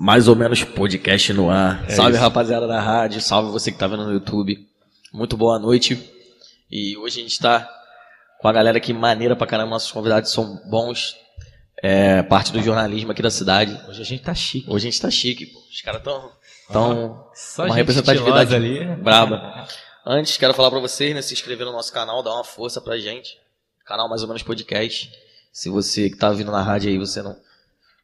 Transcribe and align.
mais 0.00 0.28
ou 0.28 0.34
menos 0.34 0.64
podcast 0.64 1.30
no 1.34 1.50
ar. 1.50 1.84
É 1.86 1.90
salve 1.90 2.12
isso. 2.12 2.22
rapaziada 2.22 2.66
da 2.66 2.80
rádio, 2.80 3.20
salve 3.20 3.52
você 3.52 3.70
que 3.70 3.76
tá 3.76 3.86
vendo 3.86 4.06
no 4.06 4.12
YouTube. 4.14 4.66
Muito 5.12 5.36
boa 5.36 5.58
noite. 5.58 6.10
E 6.70 6.96
hoje 6.96 7.20
a 7.20 7.22
gente 7.22 7.38
tá 7.38 7.68
com 8.40 8.48
a 8.48 8.52
galera 8.52 8.78
aqui 8.78 8.94
maneira 8.94 9.36
pra 9.36 9.46
caramba. 9.46 9.72
Nossos 9.72 9.92
convidados 9.92 10.32
são 10.32 10.58
bons. 10.70 11.16
É, 11.82 12.22
parte 12.22 12.50
do 12.50 12.62
jornalismo 12.62 13.12
aqui 13.12 13.20
da 13.20 13.30
cidade. 13.30 13.78
Hoje 13.86 14.00
a 14.00 14.04
gente 14.04 14.22
tá 14.22 14.34
chique. 14.34 14.70
Hoje 14.70 14.88
a 14.88 14.90
gente 14.90 15.02
tá 15.02 15.10
chique, 15.10 15.44
pô. 15.44 15.58
Os 15.70 15.82
caras 15.82 16.02
tão, 16.02 16.30
tão 16.72 17.26
Só 17.34 17.66
uma 17.66 17.74
representatividade 17.74 18.54
ali. 18.54 18.82
braba. 18.96 19.66
Antes, 20.06 20.38
quero 20.38 20.54
falar 20.54 20.70
para 20.70 20.80
vocês, 20.80 21.14
né, 21.14 21.20
se 21.20 21.34
inscrever 21.34 21.66
no 21.66 21.72
nosso 21.72 21.92
canal, 21.92 22.22
dar 22.22 22.32
uma 22.32 22.44
força 22.44 22.80
pra 22.80 22.96
gente. 22.96 23.36
Canal 23.84 24.08
mais 24.08 24.22
ou 24.22 24.28
menos 24.28 24.42
podcast. 24.42 25.12
Se 25.52 25.68
você 25.68 26.08
que 26.08 26.16
tá 26.16 26.30
vindo 26.30 26.50
na 26.50 26.62
rádio 26.62 26.88
aí, 26.88 26.96
você 26.96 27.20
não, 27.20 27.36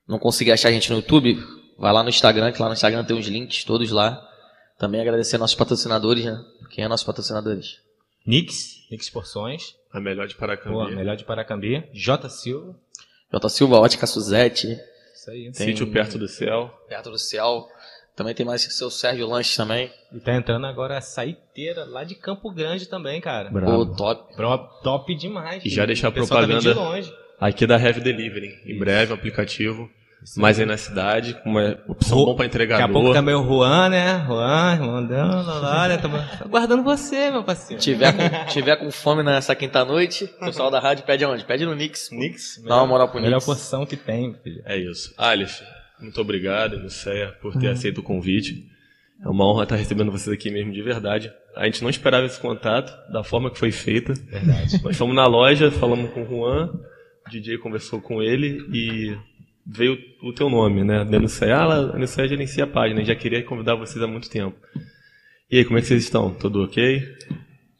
não 0.06 0.18
conseguir 0.18 0.52
achar 0.52 0.68
a 0.68 0.72
gente 0.72 0.90
no 0.90 0.96
YouTube, 0.96 1.42
vai 1.78 1.92
lá 1.92 2.02
no 2.02 2.08
Instagram, 2.08 2.52
que 2.52 2.60
lá 2.60 2.68
no 2.68 2.74
Instagram 2.74 3.04
tem 3.04 3.18
os 3.18 3.26
links 3.26 3.64
todos 3.64 3.90
lá. 3.90 4.22
Também 4.78 5.00
agradecer 5.00 5.38
nossos 5.38 5.56
patrocinadores, 5.56 6.24
né? 6.24 6.44
Quem 6.70 6.84
é 6.84 6.88
nossos 6.88 7.06
patrocinadores? 7.06 7.80
Nix, 8.26 8.86
Nix 8.90 9.08
Porções. 9.08 9.74
A 9.92 10.00
melhor 10.00 10.26
de 10.26 10.34
Paracambi. 10.34 10.74
Pô, 10.74 10.82
a 10.82 10.90
melhor 10.90 11.16
de 11.16 11.24
Paracambi. 11.24 11.84
J 11.94 12.28
Silva. 12.28 12.76
J 13.32 13.48
Silva, 13.48 13.78
Ótica 13.78 14.06
Suzete. 14.06 14.78
Isso 15.14 15.30
aí. 15.30 15.42
Tem... 15.44 15.52
Sítio 15.52 15.90
Perto 15.90 16.18
do 16.18 16.28
Céu. 16.28 16.70
Perto 16.88 17.10
do 17.10 17.18
Céu. 17.18 17.66
Também 18.16 18.34
tem 18.34 18.46
mais 18.46 18.62
seu 18.62 18.90
Sérgio 18.90 19.26
Lanche 19.26 19.56
também. 19.56 19.92
E 20.10 20.18
tá 20.18 20.34
entrando 20.34 20.66
agora 20.66 20.96
a 20.96 21.02
saiteira 21.02 21.84
lá 21.84 22.02
de 22.02 22.14
Campo 22.14 22.50
Grande 22.50 22.88
também, 22.88 23.20
cara. 23.20 23.50
Bravo. 23.50 23.86
Pô, 23.88 23.94
top. 23.94 24.82
top 24.82 25.14
demais. 25.14 25.62
E 25.64 25.68
já 25.68 25.84
deixar 25.84 26.08
a 26.08 26.12
propaganda 26.12 26.58
de 26.58 26.72
longe. 26.72 27.12
aqui 27.38 27.66
da 27.66 27.78
Heavy 27.78 28.00
Delivery. 28.00 28.58
Em 28.64 28.78
breve, 28.78 29.12
o 29.12 29.14
aplicativo. 29.14 29.90
Sim. 30.26 30.40
mais 30.40 30.58
aí 30.58 30.66
na 30.66 30.76
cidade, 30.76 31.34
com 31.34 31.50
uma 31.50 31.78
opção 31.86 32.18
bom 32.24 32.34
para 32.34 32.46
entregar. 32.46 32.78
Daqui 32.78 32.90
a 32.90 32.92
pouco 32.92 33.12
também 33.12 33.32
o 33.36 33.44
Juan, 33.46 33.88
né? 33.88 34.24
Juan, 34.26 34.76
mandando 34.80 35.46
lá, 35.60 35.86
né? 35.86 35.98
Tô 35.98 36.08
aguardando 36.44 36.82
você, 36.82 37.30
meu 37.30 37.44
parceiro. 37.44 37.80
Tiver 37.80 38.12
com, 38.12 38.46
tiver 38.50 38.74
com 38.74 38.90
fome 38.90 39.22
nessa 39.22 39.54
quinta-noite, 39.54 40.24
o 40.24 40.46
pessoal 40.46 40.68
da 40.68 40.80
rádio 40.80 41.04
pede 41.04 41.24
aonde? 41.24 41.44
Pede 41.44 41.64
no 41.64 41.76
Nix. 41.76 42.10
Nix? 42.10 42.60
Dá 42.66 42.78
uma 42.78 42.88
moral 42.88 43.08
pro 43.08 43.20
Nix. 43.20 43.28
Melhor 43.28 43.44
porção 43.44 43.86
que 43.86 43.96
tem, 43.96 44.34
filho. 44.42 44.60
É 44.64 44.76
isso. 44.76 45.14
Aleph, 45.16 45.60
muito 46.00 46.20
obrigado, 46.20 46.76
Luceia, 46.76 47.28
por 47.40 47.56
ter 47.56 47.68
uhum. 47.68 47.72
aceito 47.72 47.98
o 47.98 48.02
convite. 48.02 48.66
É 49.24 49.28
uma 49.28 49.48
honra 49.48 49.62
estar 49.62 49.76
recebendo 49.76 50.10
vocês 50.10 50.34
aqui 50.34 50.50
mesmo, 50.50 50.72
de 50.72 50.82
verdade. 50.82 51.32
A 51.54 51.66
gente 51.66 51.82
não 51.82 51.88
esperava 51.88 52.26
esse 52.26 52.40
contato, 52.40 52.92
da 53.12 53.22
forma 53.22 53.48
que 53.48 53.60
foi 53.60 53.70
feita. 53.70 54.12
Verdade. 54.12 54.82
Nós 54.82 54.96
fomos 54.96 55.14
na 55.14 55.26
loja, 55.26 55.70
falamos 55.70 56.10
com 56.10 56.24
o 56.24 56.26
Juan, 56.26 56.70
o 57.24 57.30
DJ 57.30 57.58
conversou 57.58 58.00
com 58.00 58.20
ele 58.20 58.66
e 58.72 59.16
veio 59.66 59.98
o 60.22 60.32
teu 60.32 60.48
nome, 60.48 60.84
né? 60.84 61.04
Denunciar, 61.04 61.62
ela, 61.62 61.92
denunciar 61.92 62.28
gerencia 62.28 62.64
a 62.64 62.68
página, 62.68 63.04
já 63.04 63.14
queria 63.16 63.42
convidar 63.42 63.74
vocês 63.74 64.02
há 64.02 64.06
muito 64.06 64.30
tempo. 64.30 64.56
E 65.50 65.58
aí, 65.58 65.64
como 65.64 65.78
é 65.78 65.80
que 65.80 65.88
vocês 65.88 66.04
estão? 66.04 66.32
Tudo 66.32 66.62
ok? 66.64 67.02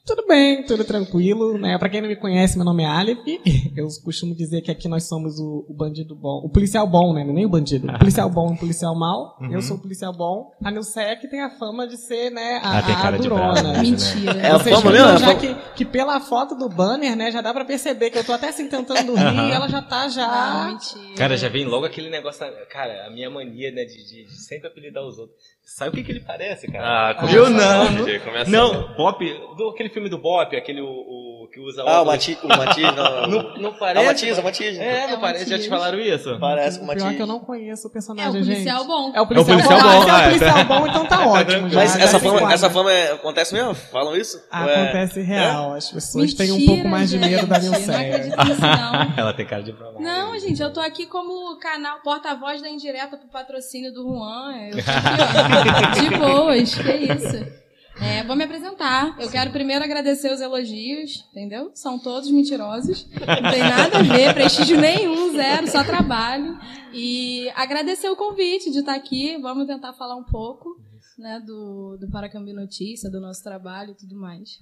Tudo 0.06 0.24
bem, 0.24 0.62
tudo 0.62 0.84
tranquilo, 0.84 1.58
né? 1.58 1.76
Para 1.78 1.88
quem 1.88 2.00
não 2.00 2.08
me 2.08 2.14
conhece, 2.14 2.56
meu 2.56 2.64
nome 2.64 2.84
é 2.84 2.86
Aleph. 2.86 3.18
Eu 3.76 3.88
costumo 4.04 4.36
dizer 4.36 4.62
que 4.62 4.70
aqui 4.70 4.86
nós 4.86 5.08
somos 5.08 5.40
o, 5.40 5.66
o 5.68 5.74
bandido 5.74 6.14
bom, 6.14 6.42
o 6.44 6.48
policial 6.48 6.86
bom, 6.86 7.12
né? 7.12 7.24
Nem 7.24 7.44
o 7.44 7.48
bandido. 7.48 7.88
O 7.88 7.98
policial 7.98 8.30
bom 8.30 8.52
e 8.52 8.54
o 8.54 8.56
policial 8.56 8.94
mal. 8.94 9.36
Uhum. 9.40 9.52
Eu 9.52 9.60
sou 9.60 9.76
o 9.76 9.80
policial 9.80 10.12
bom. 10.12 10.52
A 10.62 10.70
Nilsec 10.70 11.28
tem 11.28 11.42
a 11.42 11.50
fama 11.50 11.88
de 11.88 11.96
ser, 11.96 12.30
né, 12.30 12.60
a, 12.62 12.78
ah, 12.78 13.08
a 13.08 13.10
durona. 13.10 13.62
Né? 13.62 13.80
Mentira. 13.80 14.40
É 14.40 14.50
a 14.52 14.60
fama 14.60 14.92
mesmo? 14.92 15.18
Já 15.18 15.34
que, 15.34 15.54
que 15.74 15.84
pela 15.84 16.20
foto 16.20 16.54
do 16.54 16.68
banner, 16.68 17.16
né, 17.16 17.32
já 17.32 17.40
dá 17.40 17.52
para 17.52 17.64
perceber 17.64 18.10
que 18.10 18.18
eu 18.18 18.24
tô 18.24 18.32
até 18.32 18.50
assim 18.50 18.68
tentando 18.68 19.12
rir 19.12 19.48
e 19.48 19.52
ela 19.52 19.68
já 19.68 19.82
tá 19.82 20.08
já... 20.08 20.28
Não, 20.28 20.72
mentira. 20.72 21.16
Cara, 21.16 21.36
já 21.36 21.48
vem 21.48 21.64
logo 21.64 21.84
aquele 21.84 22.10
negócio, 22.10 22.46
cara, 22.70 23.08
a 23.08 23.10
minha 23.10 23.28
mania, 23.28 23.72
né, 23.72 23.84
de, 23.84 23.96
de, 24.04 24.24
de 24.24 24.40
sempre 24.40 24.68
apelidar 24.68 25.04
os 25.04 25.18
outros. 25.18 25.36
Sabe 25.66 25.90
o 25.90 25.92
que, 25.94 26.04
que 26.04 26.12
ele 26.12 26.20
parece, 26.20 26.70
cara? 26.70 27.10
Ah, 27.10 27.14
começa, 27.14 27.36
eu 27.36 27.50
não. 27.50 28.20
Começa 28.24 28.48
não, 28.48 28.94
Bop, 28.94 29.18
do, 29.56 29.70
aquele 29.70 29.88
filme 29.96 30.10
do 30.10 30.18
Bop, 30.18 30.54
aquele 30.54 30.82
o, 30.82 30.86
o 30.86 31.48
que 31.50 31.58
usa 31.58 31.82
Ah, 31.86 32.02
o 32.02 32.04
Matiz, 32.04 32.36
o 32.42 32.48
Matiz, 32.48 32.82
não. 32.94 33.26
não, 33.26 33.56
não 33.58 33.72
parece. 33.72 33.98
É 33.98 34.02
o 34.02 34.06
Matiz, 34.06 34.38
é 34.38 34.40
o 34.40 34.44
Matiz. 34.44 34.78
É, 34.78 35.06
não 35.06 35.14
é 35.14 35.20
parece. 35.20 35.48
Já 35.48 35.58
te 35.58 35.68
falaram 35.70 35.98
isso? 35.98 36.38
Parece 36.38 36.78
com 36.78 36.84
o 36.84 36.88
Matiz. 36.88 37.02
Pior 37.02 37.14
que 37.14 37.22
eu 37.22 37.26
não 37.26 37.40
conheço 37.40 37.88
o 37.88 37.90
personagem, 37.90 38.28
É 38.28 38.42
o 38.42 38.44
policial 38.46 38.78
gente. 38.78 38.86
bom. 38.86 39.12
É 39.14 39.20
o 39.20 39.26
policial, 39.26 39.58
é 39.58 39.62
o 39.62 39.66
policial 39.66 39.80
bom. 39.80 40.04
bom. 40.04 40.10
Ah, 40.10 40.22
é 40.22 40.26
o 40.26 40.28
policial 40.28 40.64
bom, 40.64 40.86
então 40.86 41.06
tá 41.06 41.26
ótimo. 41.28 41.68
Mas 41.72 41.92
já, 41.92 42.00
essa, 42.00 42.20
fama, 42.20 42.52
essa 42.52 42.70
fama 42.70 42.92
é, 42.92 43.12
acontece 43.12 43.54
mesmo? 43.54 43.74
Falam 43.74 44.16
isso? 44.16 44.42
Acontece 44.50 45.22
real. 45.22 45.74
As 45.74 45.90
pessoas 45.90 46.24
mentira, 46.34 46.44
têm 46.44 46.52
um 46.52 46.66
pouco 46.66 46.88
mais 46.88 47.10
de 47.10 47.18
medo 47.18 47.46
da 47.46 47.58
Nilceia. 47.58 48.26
Não 48.36 49.14
Ela 49.16 49.32
tem 49.32 49.46
cara 49.46 49.62
de 49.62 49.72
provar. 49.72 50.00
Não, 50.00 50.38
gente, 50.38 50.60
eu 50.62 50.72
tô 50.72 50.80
aqui 50.80 51.06
como 51.06 51.56
canal, 51.58 52.00
porta-voz 52.02 52.60
da 52.60 52.68
indireta 52.68 53.16
pro 53.16 53.28
patrocínio 53.28 53.92
do 53.92 54.02
Juan. 54.02 54.52
Eu 54.70 54.84
tô 54.84 54.90
aqui, 54.90 55.70
ó, 55.86 56.00
de 56.00 56.18
boa 56.18 56.36
boas, 56.46 56.74
que 56.74 56.92
isso. 56.92 57.65
É, 58.00 58.22
vou 58.24 58.36
me 58.36 58.44
apresentar. 58.44 59.16
Eu 59.18 59.30
quero 59.30 59.50
primeiro 59.50 59.84
agradecer 59.84 60.32
os 60.32 60.40
elogios, 60.40 61.26
entendeu? 61.30 61.70
São 61.74 61.98
todos 61.98 62.30
mentirosos. 62.30 63.08
Não 63.10 63.50
tem 63.50 63.60
nada 63.60 63.98
a 63.98 64.02
ver, 64.02 64.34
prestígio 64.34 64.78
nenhum, 64.78 65.32
zero, 65.32 65.66
só 65.66 65.82
trabalho. 65.82 66.58
E 66.92 67.48
agradecer 67.54 68.08
o 68.08 68.16
convite 68.16 68.70
de 68.70 68.80
estar 68.80 68.94
aqui. 68.94 69.38
Vamos 69.40 69.66
tentar 69.66 69.92
falar 69.94 70.16
um 70.16 70.24
pouco 70.24 70.80
né, 71.18 71.42
do, 71.44 71.96
do 71.98 72.10
Paracambi 72.10 72.52
Notícia, 72.52 73.10
do 73.10 73.20
nosso 73.20 73.42
trabalho 73.42 73.92
e 73.92 73.94
tudo 73.94 74.16
mais. 74.16 74.58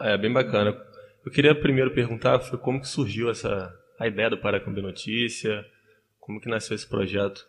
É, 0.00 0.16
bem 0.16 0.32
bacana. 0.32 0.74
Eu 1.24 1.30
queria 1.32 1.54
primeiro 1.54 1.94
perguntar 1.94 2.40
foi 2.40 2.58
como 2.58 2.80
que 2.80 2.88
surgiu 2.88 3.30
essa 3.30 3.72
a 3.98 4.08
ideia 4.08 4.28
do 4.28 4.38
Paracambi 4.38 4.82
Notícia, 4.82 5.64
como 6.18 6.40
que 6.40 6.48
nasceu 6.48 6.74
esse 6.74 6.88
projeto? 6.88 7.46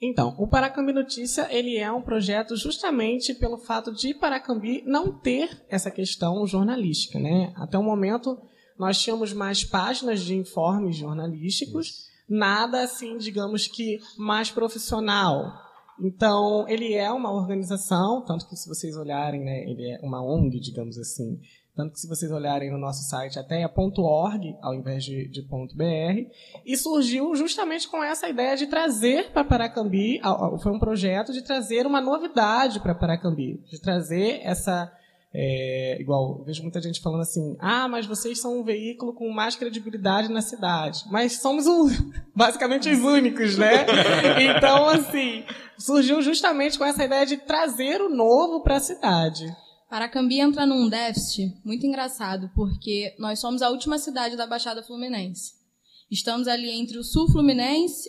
Então, 0.00 0.34
o 0.38 0.48
Paracambi 0.48 0.92
Notícia 0.92 1.46
ele 1.50 1.76
é 1.76 1.90
um 1.92 2.02
projeto 2.02 2.56
justamente 2.56 3.34
pelo 3.34 3.58
fato 3.58 3.92
de 3.92 4.14
Paracambi 4.14 4.82
não 4.86 5.12
ter 5.12 5.64
essa 5.68 5.90
questão 5.90 6.46
jornalística, 6.46 7.18
né? 7.18 7.52
Até 7.56 7.78
o 7.78 7.82
momento 7.82 8.38
nós 8.78 9.00
tínhamos 9.00 9.32
mais 9.32 9.62
páginas 9.62 10.22
de 10.22 10.34
informes 10.34 10.96
jornalísticos, 10.96 12.08
nada 12.28 12.82
assim, 12.82 13.18
digamos 13.18 13.66
que 13.66 13.98
mais 14.16 14.50
profissional. 14.50 15.52
Então, 16.02 16.66
ele 16.66 16.94
é 16.94 17.10
uma 17.12 17.30
organização, 17.30 18.24
tanto 18.24 18.48
que 18.48 18.56
se 18.56 18.66
vocês 18.66 18.96
olharem, 18.96 19.44
né, 19.44 19.64
ele 19.64 19.90
é 19.90 20.00
uma 20.02 20.22
ONG, 20.22 20.58
digamos 20.58 20.96
assim, 20.96 21.38
tanto 21.74 21.92
que 21.92 22.00
se 22.00 22.08
vocês 22.08 22.30
olharem 22.30 22.70
no 22.70 22.78
nosso 22.78 23.02
site 23.08 23.38
até 23.38 23.62
é 23.62 23.66
.org 23.66 24.56
ao 24.60 24.74
invés 24.74 25.04
de, 25.04 25.28
de 25.28 25.42
.br. 25.42 26.30
E 26.64 26.76
surgiu 26.76 27.34
justamente 27.34 27.88
com 27.88 28.02
essa 28.02 28.28
ideia 28.28 28.56
de 28.56 28.66
trazer 28.66 29.30
para 29.32 29.44
Paracambi, 29.44 30.20
foi 30.62 30.72
um 30.72 30.78
projeto 30.78 31.32
de 31.32 31.42
trazer 31.42 31.86
uma 31.86 32.00
novidade 32.00 32.80
para 32.80 32.94
Paracambi, 32.94 33.62
de 33.70 33.80
trazer 33.80 34.40
essa 34.42 34.92
é, 35.32 35.96
igual, 36.00 36.42
vejo 36.44 36.62
muita 36.62 36.80
gente 36.80 37.00
falando 37.00 37.20
assim: 37.20 37.56
ah, 37.60 37.86
mas 37.86 38.04
vocês 38.04 38.40
são 38.40 38.60
um 38.60 38.64
veículo 38.64 39.14
com 39.14 39.30
mais 39.30 39.54
credibilidade 39.54 40.28
na 40.28 40.42
cidade. 40.42 41.04
Mas 41.08 41.40
somos 41.40 41.66
o, 41.68 41.88
basicamente 42.34 42.90
os 42.90 42.98
únicos, 42.98 43.56
né? 43.56 43.86
Então, 44.56 44.88
assim, 44.88 45.44
surgiu 45.78 46.20
justamente 46.20 46.76
com 46.76 46.84
essa 46.84 47.04
ideia 47.04 47.24
de 47.24 47.36
trazer 47.36 48.00
o 48.00 48.08
novo 48.08 48.62
para 48.62 48.76
a 48.76 48.80
cidade. 48.80 49.46
Paracambi 49.90 50.38
entra 50.38 50.64
num 50.64 50.88
déficit 50.88 51.52
muito 51.64 51.84
engraçado, 51.84 52.48
porque 52.54 53.12
nós 53.18 53.40
somos 53.40 53.60
a 53.60 53.70
última 53.70 53.98
cidade 53.98 54.36
da 54.36 54.46
Baixada 54.46 54.84
Fluminense. 54.84 55.52
Estamos 56.08 56.46
ali 56.46 56.70
entre 56.70 56.96
o 56.96 57.02
Sul 57.02 57.28
Fluminense 57.28 58.08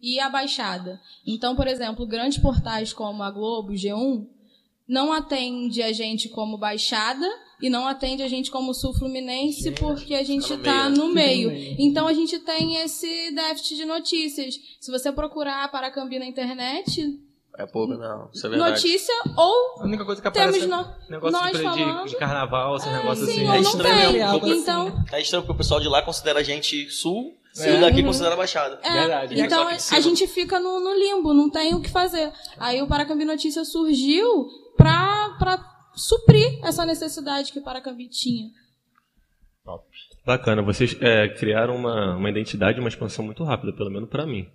e 0.00 0.20
a 0.20 0.28
Baixada. 0.28 1.00
Então, 1.26 1.56
por 1.56 1.66
exemplo, 1.66 2.06
grandes 2.06 2.38
portais 2.38 2.92
como 2.92 3.24
a 3.24 3.32
Globo, 3.32 3.72
G1, 3.72 4.28
não 4.86 5.12
atende 5.12 5.82
a 5.82 5.92
gente 5.92 6.28
como 6.28 6.56
Baixada 6.56 7.28
e 7.60 7.68
não 7.68 7.88
atende 7.88 8.22
a 8.22 8.28
gente 8.28 8.48
como 8.48 8.72
Sul 8.72 8.94
Fluminense 8.94 9.72
porque 9.72 10.14
a 10.14 10.22
gente 10.22 10.52
está 10.52 10.84
tá 10.84 10.88
no, 10.88 11.12
meio. 11.12 11.50
Então 11.78 12.06
a 12.06 12.12
gente 12.12 12.38
tem 12.38 12.76
esse 12.76 13.32
déficit 13.32 13.76
de 13.76 13.84
notícias. 13.84 14.54
Se 14.80 14.90
você 14.90 15.10
procurar 15.10 15.70
Paracambi 15.70 16.20
na 16.20 16.26
internet, 16.26 17.27
é 17.58 17.66
pouco, 17.66 17.94
não. 17.94 18.30
Isso 18.32 18.46
é 18.46 18.50
verdade. 18.50 18.70
Notícia 18.70 19.14
ou. 19.36 19.80
A 19.80 19.84
única 19.84 20.04
coisa 20.04 20.22
que 20.22 20.28
aparece 20.28 20.60
temos 20.60 20.86
é 20.86 21.10
negócio 21.10 21.32
nós 21.32 21.56
de, 21.56 21.62
falando, 21.62 22.04
de, 22.04 22.10
de 22.10 22.16
carnaval, 22.16 22.76
esse 22.76 22.88
é, 22.88 22.92
negócio 22.92 23.26
sim, 23.26 23.32
assim. 23.32 23.50
É 23.50 23.60
estranho. 23.60 24.40
Tem. 24.40 24.58
Então... 24.58 25.04
É 25.12 25.20
estranho 25.20 25.42
porque 25.42 25.54
o 25.54 25.56
pessoal 25.56 25.80
de 25.80 25.88
lá 25.88 26.00
considera 26.00 26.38
a 26.38 26.42
gente 26.42 26.88
sul 26.88 27.36
Sim. 27.52 27.78
E 27.78 27.80
daqui 27.80 28.04
considera 28.04 28.36
Baixada. 28.36 28.78
É, 28.84 28.92
Verdade. 28.92 29.40
Então 29.40 29.66
a 29.66 30.00
gente 30.00 30.28
fica 30.28 30.60
no, 30.60 30.78
no, 30.78 30.94
limbo, 30.94 31.34
não 31.34 31.50
tem 31.50 31.74
o 31.74 31.80
que 31.80 31.90
fazer. 31.90 32.32
Aí 32.56 32.80
o 32.80 32.86
Paracambi 32.86 33.24
Notícia 33.24 33.64
surgiu 33.64 34.46
pra, 34.76 35.34
pra 35.40 35.58
suprir 35.92 36.64
essa 36.64 36.86
necessidade 36.86 37.52
que 37.52 37.58
o 37.58 37.64
Paracambi 37.64 38.08
tinha. 38.08 38.50
Top. 39.64 39.84
Bacana, 40.24 40.62
vocês 40.62 40.96
é, 41.00 41.28
criaram 41.30 41.74
uma, 41.74 42.16
uma 42.16 42.30
identidade, 42.30 42.78
uma 42.78 42.88
expansão 42.88 43.24
muito 43.24 43.42
rápida, 43.42 43.72
pelo 43.72 43.90
menos 43.90 44.08
para 44.08 44.24
mim. 44.24 44.48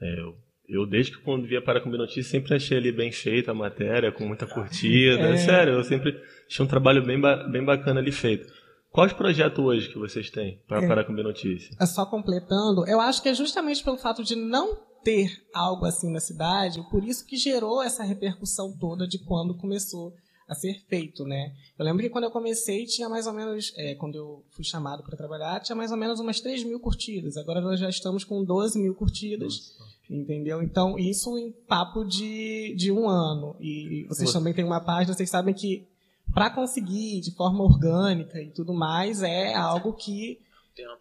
É, 0.00 0.20
eu 0.20 0.45
eu, 0.68 0.86
desde 0.86 1.12
que 1.12 1.22
quando 1.22 1.46
via 1.46 1.62
Paracambi 1.62 1.96
Notícias, 1.96 2.26
sempre 2.26 2.54
achei 2.54 2.76
ali 2.76 2.90
bem 2.90 3.12
feita 3.12 3.52
a 3.52 3.54
matéria, 3.54 4.10
com 4.10 4.26
muita 4.26 4.46
curtida. 4.46 5.28
É. 5.28 5.36
Sério, 5.36 5.74
eu 5.74 5.84
sempre 5.84 6.20
achei 6.48 6.64
um 6.64 6.68
trabalho 6.68 7.04
bem, 7.04 7.20
bem 7.50 7.64
bacana 7.64 8.00
ali 8.00 8.12
feito. 8.12 8.52
Qual 8.90 9.06
é 9.06 9.10
o 9.10 9.14
projeto 9.14 9.62
hoje 9.62 9.88
que 9.88 9.98
vocês 9.98 10.30
têm 10.30 10.60
para 10.66 10.82
é. 10.82 10.88
Paracambi 10.88 11.22
Notícias? 11.22 11.76
É 11.80 11.86
só 11.86 12.06
completando, 12.06 12.86
eu 12.86 13.00
acho 13.00 13.22
que 13.22 13.28
é 13.28 13.34
justamente 13.34 13.84
pelo 13.84 13.98
fato 13.98 14.24
de 14.24 14.34
não 14.34 14.76
ter 15.04 15.30
algo 15.54 15.84
assim 15.84 16.10
na 16.10 16.18
cidade, 16.18 16.82
por 16.90 17.04
isso 17.04 17.24
que 17.26 17.36
gerou 17.36 17.82
essa 17.82 18.02
repercussão 18.02 18.76
toda 18.76 19.06
de 19.06 19.18
quando 19.18 19.56
começou 19.56 20.12
a 20.48 20.54
ser 20.54 20.80
feito, 20.88 21.24
né? 21.24 21.52
Eu 21.78 21.84
lembro 21.84 22.02
que 22.02 22.08
quando 22.08 22.24
eu 22.24 22.30
comecei 22.30 22.86
tinha 22.86 23.08
mais 23.08 23.26
ou 23.26 23.32
menos, 23.32 23.72
é, 23.76 23.94
quando 23.96 24.16
eu 24.16 24.44
fui 24.50 24.64
chamado 24.64 25.02
para 25.02 25.16
trabalhar, 25.16 25.60
tinha 25.60 25.76
mais 25.76 25.90
ou 25.90 25.96
menos 25.96 26.20
umas 26.20 26.40
3 26.40 26.64
mil 26.64 26.80
curtidas. 26.80 27.36
Agora 27.36 27.60
nós 27.60 27.78
já 27.78 27.88
estamos 27.88 28.24
com 28.24 28.44
12 28.44 28.78
mil 28.78 28.94
curtidas, 28.94 29.76
entendeu? 30.10 30.62
Então 30.62 30.98
isso 30.98 31.36
em 31.38 31.50
papo 31.50 32.04
de, 32.04 32.74
de 32.76 32.92
um 32.92 33.08
ano. 33.08 33.56
E 33.60 34.06
vocês 34.08 34.32
também 34.32 34.54
têm 34.54 34.64
uma 34.64 34.80
página, 34.80 35.14
vocês 35.14 35.30
sabem 35.30 35.54
que 35.54 35.86
para 36.32 36.50
conseguir 36.50 37.20
de 37.20 37.30
forma 37.32 37.64
orgânica 37.64 38.40
e 38.40 38.50
tudo 38.50 38.74
mais 38.74 39.22
é 39.22 39.54
algo 39.54 39.92
que 39.92 40.40
tempo. 40.74 40.98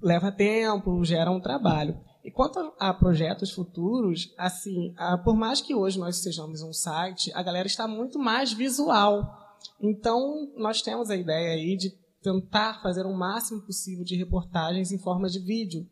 leva 0.00 0.32
tempo, 0.32 1.04
gera 1.04 1.30
um 1.30 1.40
trabalho. 1.40 1.98
E 2.24 2.30
quanto 2.30 2.72
a 2.78 2.92
projetos 2.92 3.50
futuros, 3.50 4.34
assim, 4.36 4.94
por 5.24 5.34
mais 5.34 5.60
que 5.60 5.74
hoje 5.74 5.98
nós 5.98 6.16
sejamos 6.16 6.62
um 6.62 6.72
site, 6.72 7.32
a 7.34 7.42
galera 7.42 7.66
está 7.66 7.88
muito 7.88 8.18
mais 8.18 8.52
visual. 8.52 9.56
Então, 9.80 10.52
nós 10.56 10.82
temos 10.82 11.10
a 11.10 11.16
ideia 11.16 11.52
aí 11.52 11.76
de 11.76 11.90
tentar 12.22 12.82
fazer 12.82 13.06
o 13.06 13.14
máximo 13.14 13.62
possível 13.62 14.04
de 14.04 14.16
reportagens 14.16 14.92
em 14.92 14.98
forma 14.98 15.28
de 15.28 15.38
vídeo. 15.38 15.86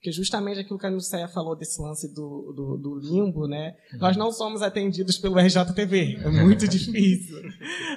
Porque 0.00 0.12
justamente 0.12 0.58
aquilo 0.58 0.78
que 0.78 0.86
a 0.86 0.90
Nilceia 0.90 1.28
falou 1.28 1.54
desse 1.54 1.78
lance 1.78 2.08
do, 2.08 2.54
do, 2.56 2.78
do 2.78 2.98
limbo, 2.98 3.46
né? 3.46 3.76
Uhum. 3.92 3.98
Nós 3.98 4.16
não 4.16 4.32
somos 4.32 4.62
atendidos 4.62 5.18
pelo 5.18 5.38
RJTV. 5.38 6.20
É 6.24 6.30
muito 6.30 6.64
difícil. 6.66 7.36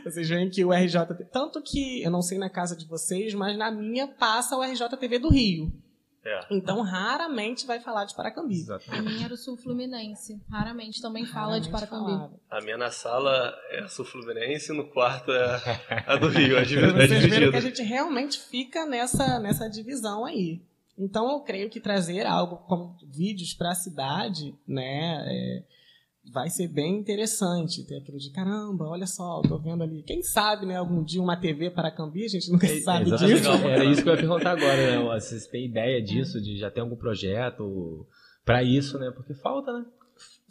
Vocês 0.03 0.27
veem 0.27 0.49
que 0.49 0.65
o 0.65 0.73
RJTV... 0.73 1.23
Tanto 1.31 1.61
que, 1.61 2.03
eu 2.03 2.11
não 2.11 2.21
sei 2.21 2.37
na 2.37 2.49
casa 2.49 2.75
de 2.75 2.85
vocês, 2.85 3.33
mas 3.33 3.57
na 3.57 3.71
minha 3.71 4.05
passa 4.05 4.57
o 4.57 4.61
RJTV 4.61 5.17
do 5.17 5.29
Rio. 5.29 5.71
É. 6.25 6.45
Então, 6.51 6.81
raramente 6.81 7.65
vai 7.65 7.79
falar 7.79 8.03
de 8.03 8.13
Paracambi. 8.13 8.55
Exatamente. 8.55 8.99
A 8.99 9.01
minha 9.01 9.25
era 9.25 9.33
o 9.33 9.37
Sul 9.37 9.55
Fluminense. 9.55 10.41
Raramente 10.49 11.01
também 11.01 11.25
fala 11.25 11.61
de 11.61 11.69
Paracambi. 11.69 12.11
Falava. 12.11 12.33
A 12.51 12.59
minha 12.59 12.77
na 12.77 12.91
sala 12.91 13.53
é 13.71 13.87
Sul 13.87 14.03
Fluminense 14.03 14.73
e 14.73 14.75
no 14.75 14.89
quarto 14.89 15.31
é 15.31 16.03
a 16.05 16.17
do 16.17 16.27
Rio. 16.29 16.57
É 16.57 16.65
Vocês 16.65 17.23
viram 17.23 17.49
que 17.49 17.57
a 17.57 17.61
gente 17.61 17.81
realmente 17.81 18.39
fica 18.39 18.85
nessa, 18.85 19.39
nessa 19.39 19.69
divisão 19.69 20.25
aí. 20.25 20.61
Então, 20.97 21.31
eu 21.31 21.39
creio 21.41 21.69
que 21.69 21.79
trazer 21.79 22.25
algo 22.25 22.57
como 22.67 22.95
vídeos 23.11 23.53
para 23.53 23.71
a 23.71 23.75
cidade, 23.75 24.55
né, 24.67 25.23
é, 25.27 25.63
vai 26.31 26.49
ser 26.49 26.67
bem 26.67 26.99
interessante. 26.99 27.85
Ter 27.85 27.97
aquilo 27.97 28.17
de 28.17 28.31
caramba, 28.31 28.85
olha 28.85 29.07
só, 29.07 29.41
tô 29.41 29.57
vendo 29.57 29.83
ali. 29.83 30.03
Quem 30.03 30.21
sabe, 30.21 30.65
né, 30.65 30.77
algum 30.77 31.03
dia 31.03 31.21
uma 31.21 31.35
TV 31.35 31.71
para 31.71 31.91
Cambi, 31.91 32.25
a 32.25 32.29
gente 32.29 32.51
nunca 32.51 32.67
é, 32.67 32.79
sabe 32.81 33.05
disso. 33.05 33.49
Era 33.67 33.83
isso 33.85 34.03
que 34.03 34.09
eu 34.09 34.13
ia 34.13 34.19
perguntar 34.19 34.51
agora, 34.51 34.99
né? 34.99 35.19
Vocês 35.19 35.47
têm 35.47 35.65
ideia 35.65 36.01
disso, 36.01 36.41
de 36.41 36.57
já 36.57 36.69
ter 36.69 36.81
algum 36.81 36.95
projeto 36.95 38.07
para 38.45 38.63
isso, 38.63 38.97
né? 38.99 39.11
Porque 39.11 39.33
falta, 39.33 39.73
né? 39.73 39.85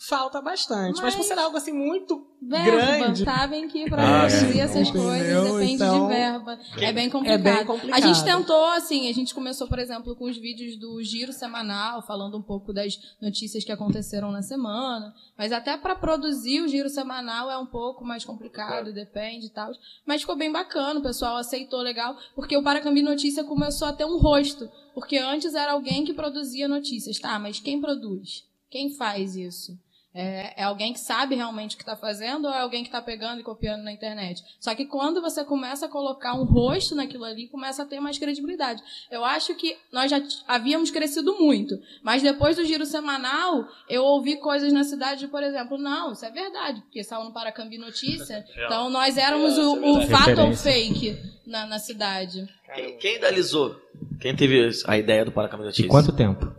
Falta 0.09 0.41
bastante. 0.41 1.01
Mas, 1.01 1.15
mas 1.15 1.15
por 1.15 1.23
ser 1.23 1.39
algo 1.39 1.57
assim 1.57 1.73
muito 1.73 2.27
verba, 2.41 2.71
grande. 2.71 3.25
Sabem 3.25 3.69
que 3.69 3.89
para 3.89 4.03
ah, 4.03 4.27
produzir 4.27 4.59
é. 4.59 4.63
essas 4.63 4.89
Entendeu? 4.89 5.03
coisas 5.05 5.53
depende 5.53 5.73
então, 5.75 6.09
de 6.09 6.15
verba. 6.15 6.59
É 6.79 6.93
bem, 6.93 7.09
complicado. 7.09 7.47
é 7.47 7.55
bem 7.55 7.65
complicado. 7.65 8.03
A 8.03 8.07
gente 8.07 8.25
tentou, 8.25 8.67
assim, 8.71 9.09
a 9.09 9.15
gente 9.15 9.33
começou, 9.33 9.69
por 9.69 9.79
exemplo, 9.79 10.17
com 10.17 10.25
os 10.25 10.37
vídeos 10.37 10.77
do 10.77 11.01
Giro 11.05 11.33
Semanal, 11.33 12.03
falando 12.03 12.37
um 12.37 12.43
pouco 12.43 12.73
das 12.73 12.99
notícias 13.21 13.63
que 13.63 13.71
aconteceram 13.71 14.33
na 14.33 14.43
semana. 14.43 15.15
Mas 15.39 15.53
até 15.53 15.77
para 15.77 15.95
produzir 15.95 16.61
o 16.63 16.69
Giro 16.69 16.89
Semanal 16.89 17.49
é 17.49 17.57
um 17.57 17.67
pouco 17.67 18.05
mais 18.05 18.25
complicado, 18.25 18.91
é. 18.91 18.93
depende 18.93 19.47
e 19.47 19.51
tal. 19.51 19.71
Mas 20.05 20.23
ficou 20.23 20.37
bem 20.37 20.51
bacana, 20.51 20.99
o 20.99 21.03
pessoal 21.03 21.37
aceitou 21.37 21.81
legal, 21.81 22.17
porque 22.35 22.57
o 22.57 22.63
Paracambi 22.63 23.03
Notícia 23.03 23.45
começou 23.45 23.87
a 23.87 23.93
ter 23.93 24.05
um 24.05 24.19
rosto. 24.19 24.69
Porque 24.95 25.17
antes 25.17 25.55
era 25.55 25.73
alguém 25.73 26.05
que 26.05 26.13
produzia 26.13 26.67
notícias. 26.67 27.19
Tá, 27.19 27.39
mas 27.39 27.61
quem 27.61 27.81
produz? 27.81 28.45
Quem 28.69 28.91
faz 28.91 29.37
isso? 29.37 29.79
É, 30.15 30.61
é, 30.61 30.65
alguém 30.65 30.93
que 30.93 31.01
sabe 31.01 31.35
realmente 31.35 31.75
o 31.75 31.79
que 31.79 31.83
está 31.83 31.97
fazendo 31.97 32.47
ou 32.47 32.53
é 32.53 32.61
alguém 32.61 32.83
que 32.83 32.89
está 32.89 33.01
pegando 33.01 33.41
e 33.41 33.43
copiando 33.43 33.83
na 33.83 33.93
internet? 33.93 34.45
Só 34.61 34.75
que 34.75 34.85
quando 34.85 35.23
você 35.23 35.43
começa 35.43 35.87
a 35.87 35.89
colocar 35.89 36.35
um 36.35 36.45
rosto 36.45 36.95
naquilo 36.95 37.25
ali, 37.25 37.49
começa 37.49 37.83
a 37.83 37.87
ter 37.87 37.99
mais 37.99 38.19
credibilidade. 38.19 38.83
Eu 39.11 39.25
acho 39.25 39.55
que 39.55 39.77
nós 39.91 40.11
já 40.11 40.23
havíamos 40.47 40.91
crescido 40.91 41.35
muito, 41.39 41.81
mas 42.03 42.23
depois 42.23 42.57
do 42.57 42.65
giro 42.65 42.85
semanal, 42.85 43.67
eu 43.89 44.05
ouvi 44.05 44.37
coisas 44.37 44.71
na 44.71 44.85
cidade, 44.85 45.29
por 45.29 45.43
exemplo, 45.43 45.79
não, 45.79 46.13
isso 46.13 46.27
é 46.27 46.31
verdade, 46.31 46.83
porque 46.83 47.01
estava 47.01 47.25
no 47.25 47.33
Paracambi 47.33 47.79
Notícia, 47.79 48.45
então 48.55 48.91
nós 48.91 49.17
éramos 49.17 49.57
o, 49.57 49.97
o 49.97 50.07
fato 50.09 50.43
ou 50.43 50.55
fake 50.55 51.19
na, 51.47 51.65
na 51.65 51.79
cidade. 51.79 52.47
Quem, 52.75 52.99
quem 52.99 53.17
idealizou? 53.17 53.81
Quem 54.21 54.37
teve 54.37 54.71
a 54.87 54.99
ideia 54.99 55.25
do 55.25 55.33
Paracambi 55.33 55.65
Notícia? 55.65 55.87
E 55.87 55.89
quanto 55.89 56.13
tempo? 56.13 56.55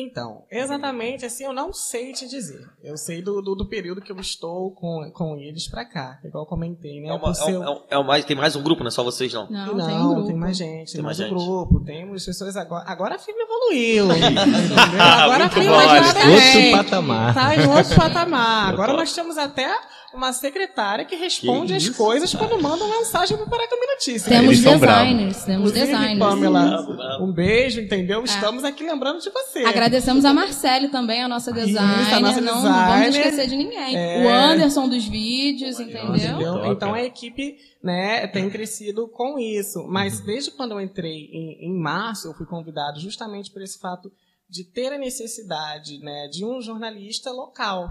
Então, 0.00 0.44
exatamente 0.50 1.24
assim, 1.24 1.44
eu 1.44 1.52
não 1.52 1.72
sei 1.72 2.12
te 2.12 2.28
dizer. 2.28 2.68
Eu 2.82 2.96
sei 2.96 3.22
do, 3.22 3.40
do, 3.40 3.54
do 3.54 3.66
período 3.66 4.00
que 4.00 4.10
eu 4.10 4.16
estou 4.18 4.70
com, 4.72 5.10
com 5.12 5.36
eles 5.36 5.68
pra 5.68 5.84
cá, 5.84 6.18
igual 6.24 6.44
eu 6.44 6.48
comentei, 6.48 7.00
né? 7.00 7.08
É, 7.08 7.12
uma, 7.12 7.32
é, 7.32 7.70
um, 7.70 7.82
é, 7.90 7.98
um, 7.98 8.04
mais, 8.04 8.24
tem 8.24 8.36
mais 8.36 8.56
um 8.56 8.62
grupo, 8.62 8.82
não 8.82 8.88
é 8.88 8.90
só 8.90 9.02
vocês, 9.02 9.32
não? 9.32 9.48
Não, 9.50 9.74
não 9.74 9.86
tem, 9.86 9.96
um 9.96 10.14
grupo. 10.14 10.26
tem 10.28 10.36
mais 10.36 10.56
gente, 10.56 10.86
tem, 10.86 10.94
tem 10.94 11.02
mais, 11.02 11.18
mais 11.18 11.30
um 11.30 11.34
grupo. 11.34 11.80
Temos 11.84 12.24
pessoas 12.24 12.56
agora. 12.56 12.84
Agora 12.86 13.16
a 13.16 13.18
firma 13.18 13.42
evoluiu. 13.42 14.06
agora 15.00 15.44
a 15.44 15.50
firma 15.50 15.82
já 15.82 16.20
outro 16.30 16.70
patamar. 16.72 17.34
Tá 17.34 17.56
em 17.56 17.66
outro 17.66 17.96
patamar. 17.96 18.70
Agora 18.80 18.92
nós 18.92 19.12
temos 19.12 19.36
até 19.36 19.70
uma 20.12 20.32
secretária 20.32 21.04
que 21.04 21.14
responde 21.14 21.72
que 21.72 21.78
as 21.78 21.88
coisas 21.90 22.34
quando 22.34 22.60
mandam 22.60 22.88
mensagem 22.88 23.36
para 23.36 23.46
Paracambi 23.46 23.86
Notícias. 23.86 24.24
Temos 24.24 24.60
designers, 24.60 25.44
temos 25.44 25.72
designers. 25.72 26.18
Pamela, 26.18 27.20
um 27.20 27.32
beijo, 27.32 27.80
entendeu? 27.80 28.20
É. 28.20 28.24
Estamos 28.24 28.64
aqui 28.64 28.84
lembrando 28.84 29.20
de 29.20 29.30
você. 29.30 29.60
Agradecemos 29.60 30.24
a 30.24 30.34
Marcele 30.34 30.88
também, 30.88 31.22
a 31.22 31.28
nossa 31.28 31.52
designer. 31.52 32.02
Isso, 32.02 32.14
a 32.14 32.20
nossa 32.20 32.40
não, 32.40 32.54
designer. 32.54 32.78
não 32.78 33.00
vamos 33.00 33.16
esquecer 33.16 33.46
de 33.46 33.56
ninguém. 33.56 33.96
É... 33.96 34.24
O 34.24 34.28
Anderson 34.28 34.88
dos 34.88 35.06
vídeos, 35.06 35.78
entendeu? 35.78 36.14
entendeu? 36.14 36.72
Então 36.72 36.92
a 36.92 37.02
equipe 37.02 37.56
né, 37.82 38.26
tem 38.26 38.50
crescido 38.50 39.08
com 39.08 39.38
isso. 39.38 39.86
Mas 39.88 40.20
uhum. 40.20 40.26
desde 40.26 40.50
quando 40.50 40.72
eu 40.72 40.80
entrei 40.80 41.28
em, 41.32 41.66
em 41.66 41.78
março, 41.78 42.28
eu 42.28 42.34
fui 42.34 42.46
convidado 42.46 42.98
justamente 42.98 43.50
por 43.50 43.62
esse 43.62 43.78
fato 43.78 44.10
de 44.48 44.64
ter 44.64 44.92
a 44.92 44.98
necessidade 44.98 45.98
né, 46.00 46.28
de 46.28 46.44
um 46.44 46.60
jornalista 46.60 47.30
local 47.30 47.88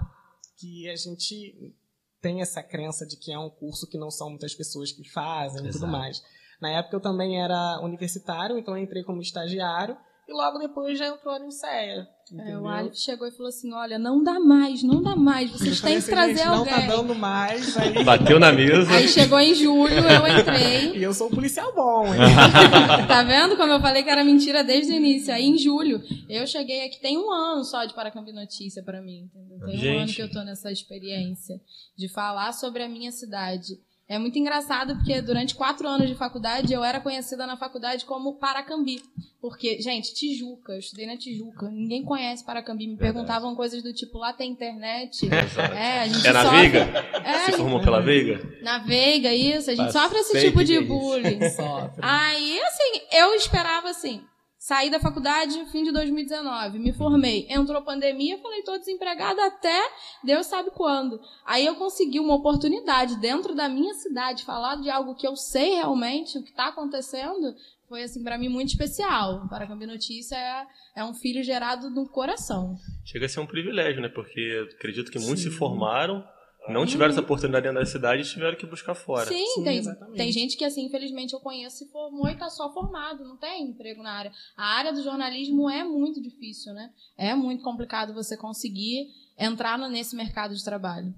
que 0.58 0.88
a 0.90 0.96
gente 0.96 1.74
tem 2.20 2.40
essa 2.40 2.62
crença 2.62 3.06
de 3.06 3.16
que 3.16 3.32
é 3.32 3.38
um 3.38 3.50
curso 3.50 3.88
que 3.88 3.98
não 3.98 4.10
são 4.10 4.28
muitas 4.30 4.54
pessoas 4.54 4.92
que 4.92 5.08
fazem 5.08 5.66
e 5.66 5.70
tudo 5.70 5.86
mais. 5.86 6.22
Na 6.60 6.70
época 6.70 6.96
eu 6.96 7.00
também 7.00 7.42
era 7.42 7.80
universitário, 7.82 8.58
então 8.58 8.76
eu 8.76 8.82
entrei 8.82 9.02
como 9.02 9.22
estagiário 9.22 9.96
e 10.28 10.32
logo 10.32 10.58
depois 10.58 10.96
já 10.96 11.08
entrou 11.08 11.34
a 11.34 11.38
Nilceia. 11.40 12.08
É, 12.38 12.56
o 12.56 12.68
Alif 12.68 12.96
chegou 12.96 13.26
e 13.26 13.30
falou 13.32 13.48
assim: 13.48 13.72
olha, 13.72 13.98
não 13.98 14.22
dá 14.22 14.38
mais, 14.38 14.84
não 14.84 15.02
dá 15.02 15.16
mais, 15.16 15.50
vocês 15.50 15.80
têm 15.80 15.92
que 15.92 15.98
assim, 15.98 16.10
trazer 16.10 16.42
alguém. 16.42 16.72
Não 16.72 16.80
tá 16.80 16.86
dando 16.86 17.14
mais. 17.14 17.76
Aí... 17.76 18.04
Bateu 18.04 18.38
na 18.38 18.52
mesa. 18.52 18.88
Aí 18.92 19.08
chegou 19.08 19.40
em 19.40 19.52
julho, 19.52 19.92
eu 19.92 20.38
entrei. 20.38 20.94
e 20.98 21.02
eu 21.02 21.12
sou 21.12 21.26
um 21.26 21.30
policial 21.30 21.74
bom, 21.74 22.06
hein? 22.06 22.20
tá 23.08 23.24
vendo 23.24 23.56
como 23.56 23.72
eu 23.72 23.80
falei 23.80 24.04
que 24.04 24.10
era 24.10 24.22
mentira 24.22 24.62
desde 24.62 24.92
o 24.92 24.96
início? 24.96 25.34
Aí 25.34 25.44
em 25.44 25.58
julho, 25.58 26.00
eu 26.28 26.46
cheguei 26.46 26.86
aqui, 26.86 27.00
tem 27.00 27.18
um 27.18 27.32
ano 27.32 27.64
só 27.64 27.84
de 27.84 27.94
Paracambi 27.94 28.32
Notícia 28.32 28.82
para 28.82 29.02
mim, 29.02 29.28
entendeu? 29.32 29.58
Tem 29.66 29.76
Gente. 29.76 29.96
um 29.96 30.00
ano 30.02 30.12
que 30.12 30.22
eu 30.22 30.30
tô 30.30 30.42
nessa 30.44 30.70
experiência 30.70 31.60
de 31.96 32.08
falar 32.08 32.52
sobre 32.52 32.84
a 32.84 32.88
minha 32.88 33.10
cidade. 33.10 33.78
É 34.10 34.18
muito 34.18 34.36
engraçado 34.36 34.96
porque 34.96 35.22
durante 35.22 35.54
quatro 35.54 35.86
anos 35.86 36.08
de 36.08 36.16
faculdade 36.16 36.72
eu 36.72 36.82
era 36.82 37.00
conhecida 37.00 37.46
na 37.46 37.56
faculdade 37.56 38.04
como 38.04 38.34
Paracambi. 38.34 39.00
Porque, 39.40 39.80
gente, 39.80 40.12
Tijuca, 40.12 40.72
eu 40.72 40.80
estudei 40.80 41.06
na 41.06 41.16
Tijuca, 41.16 41.70
ninguém 41.70 42.02
conhece 42.02 42.44
Paracambi. 42.44 42.88
Me 42.88 42.96
Verdade. 42.96 43.12
perguntavam 43.12 43.54
coisas 43.54 43.84
do 43.84 43.92
tipo, 43.92 44.18
lá 44.18 44.32
tem 44.32 44.50
internet. 44.50 45.28
é, 45.30 46.00
a 46.00 46.08
gente 46.08 46.26
é 46.26 46.32
na 46.32 46.42
sofre... 46.42 46.58
Veiga? 46.58 47.06
É, 47.24 47.38
Se 47.44 47.52
formou 47.52 47.80
pela 47.80 48.02
Veiga? 48.02 48.58
Na 48.62 48.78
Veiga, 48.78 49.32
isso. 49.32 49.70
A 49.70 49.76
gente 49.76 49.92
sofre 49.92 50.18
esse 50.18 50.40
tipo 50.40 50.64
de 50.64 50.80
bullying. 50.80 51.38
Aí, 52.02 52.60
assim, 52.62 53.02
eu 53.12 53.32
esperava 53.34 53.90
assim, 53.90 54.24
Saí 54.60 54.90
da 54.90 55.00
faculdade 55.00 55.64
fim 55.72 55.82
de 55.84 55.90
2019, 55.90 56.78
me 56.78 56.92
formei. 56.92 57.46
Entrou 57.48 57.80
pandemia, 57.80 58.36
falei, 58.42 58.62
tô 58.62 58.76
desempregada 58.76 59.46
até 59.46 59.80
Deus 60.22 60.48
sabe 60.48 60.70
quando. 60.72 61.18
Aí 61.46 61.64
eu 61.64 61.76
consegui 61.76 62.20
uma 62.20 62.34
oportunidade 62.34 63.18
dentro 63.18 63.54
da 63.54 63.70
minha 63.70 63.94
cidade, 63.94 64.44
falar 64.44 64.76
de 64.76 64.90
algo 64.90 65.14
que 65.14 65.26
eu 65.26 65.34
sei 65.34 65.76
realmente, 65.76 66.36
o 66.36 66.42
que 66.42 66.50
está 66.50 66.66
acontecendo, 66.66 67.54
foi 67.88 68.02
assim 68.02 68.22
para 68.22 68.36
mim 68.36 68.50
muito 68.50 68.68
especial. 68.68 69.48
Para 69.48 69.66
Cambi 69.66 69.86
Notícia 69.86 70.36
é, 70.36 70.66
é, 70.96 71.04
um 71.04 71.14
filho 71.14 71.42
gerado 71.42 71.88
no 71.88 72.06
coração. 72.06 72.76
Chega 73.02 73.24
a 73.24 73.28
ser 73.30 73.40
um 73.40 73.46
privilégio, 73.46 74.02
né? 74.02 74.10
Porque 74.10 74.68
acredito 74.76 75.10
que 75.10 75.18
muitos 75.18 75.42
Sim. 75.42 75.50
se 75.50 75.56
formaram 75.56 76.22
não 76.68 76.86
tiveram 76.86 77.10
essa 77.10 77.20
oportunidade 77.20 77.64
dentro 77.64 77.80
da 77.80 77.86
cidade 77.86 78.22
e 78.22 78.24
tiveram 78.24 78.56
que 78.56 78.66
buscar 78.66 78.94
fora. 78.94 79.26
Sim, 79.26 79.44
Sim 79.54 79.64
tem, 79.64 79.82
tem 80.14 80.32
gente 80.32 80.56
que, 80.56 80.64
assim, 80.64 80.86
infelizmente 80.86 81.32
eu 81.32 81.40
conheço, 81.40 81.78
se 81.78 81.90
formou 81.90 82.28
e 82.28 82.32
está 82.32 82.48
só 82.48 82.72
formado, 82.72 83.24
não 83.24 83.36
tem 83.36 83.70
emprego 83.70 84.02
na 84.02 84.12
área. 84.12 84.32
A 84.56 84.76
área 84.76 84.92
do 84.92 85.02
jornalismo 85.02 85.68
é 85.70 85.82
muito 85.82 86.20
difícil, 86.20 86.72
né? 86.72 86.90
É 87.18 87.34
muito 87.34 87.62
complicado 87.62 88.12
você 88.12 88.36
conseguir 88.36 89.08
entrar 89.38 89.78
nesse 89.78 90.14
mercado 90.14 90.54
de 90.54 90.64
trabalho. 90.64 91.14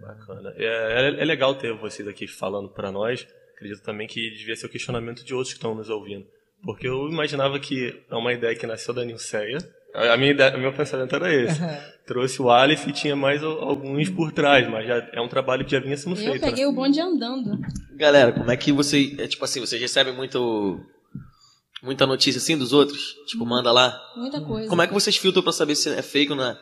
Bacana. 0.00 0.52
É, 0.56 1.08
é, 1.08 1.22
é 1.22 1.24
legal 1.24 1.56
ter 1.56 1.76
vocês 1.76 2.06
aqui 2.06 2.26
falando 2.26 2.68
para 2.68 2.90
nós. 2.90 3.26
Acredito 3.54 3.82
também 3.82 4.06
que 4.06 4.30
devia 4.30 4.56
ser 4.56 4.66
o 4.66 4.70
questionamento 4.70 5.24
de 5.24 5.34
outros 5.34 5.52
que 5.52 5.58
estão 5.58 5.74
nos 5.74 5.88
ouvindo. 5.88 6.26
Porque 6.62 6.88
eu 6.88 7.08
imaginava 7.08 7.58
que 7.60 8.04
é 8.10 8.14
uma 8.14 8.32
ideia 8.32 8.56
que 8.56 8.66
nasceu 8.66 8.94
da 8.94 9.04
Nilceia, 9.04 9.58
A 9.94 10.16
minha 10.16 10.32
ideia, 10.32 10.56
meu 10.58 10.72
pensamento 10.72 11.14
era 11.14 11.32
esse. 11.32 11.60
Trouxe 12.04 12.42
o 12.42 12.50
Aleph 12.50 12.88
e 12.88 12.92
tinha 12.92 13.14
mais 13.14 13.42
alguns 13.44 14.10
por 14.10 14.32
trás, 14.32 14.68
mas 14.68 14.86
já 14.86 15.08
é 15.12 15.20
um 15.20 15.28
trabalho 15.28 15.64
que 15.64 15.70
já 15.70 15.78
vinha 15.78 15.96
sendo 15.96 16.12
eu 16.12 16.16
feito. 16.16 16.34
Eu 16.34 16.40
peguei 16.40 16.64
né? 16.64 16.70
o 16.70 16.74
bonde 16.74 17.00
andando. 17.00 17.58
Galera, 17.96 18.32
como 18.32 18.50
é 18.50 18.56
que 18.56 18.72
você. 18.72 19.14
É, 19.18 19.28
tipo 19.28 19.44
assim, 19.44 19.60
vocês 19.60 19.80
recebem 19.80 20.12
muito. 20.12 20.80
Muita 21.80 22.06
notícia 22.06 22.38
assim 22.38 22.58
dos 22.58 22.72
outros? 22.72 23.14
Tipo, 23.26 23.46
manda 23.46 23.70
lá. 23.70 23.96
Muita 24.16 24.40
coisa. 24.40 24.68
Como 24.68 24.82
é 24.82 24.86
que 24.86 24.92
vocês 24.92 25.16
filtram 25.16 25.42
pra 25.42 25.52
saber 25.52 25.76
se 25.76 25.90
é 25.90 26.02
fake 26.02 26.32
ou 26.32 26.38
não 26.38 26.44
é? 26.44 26.58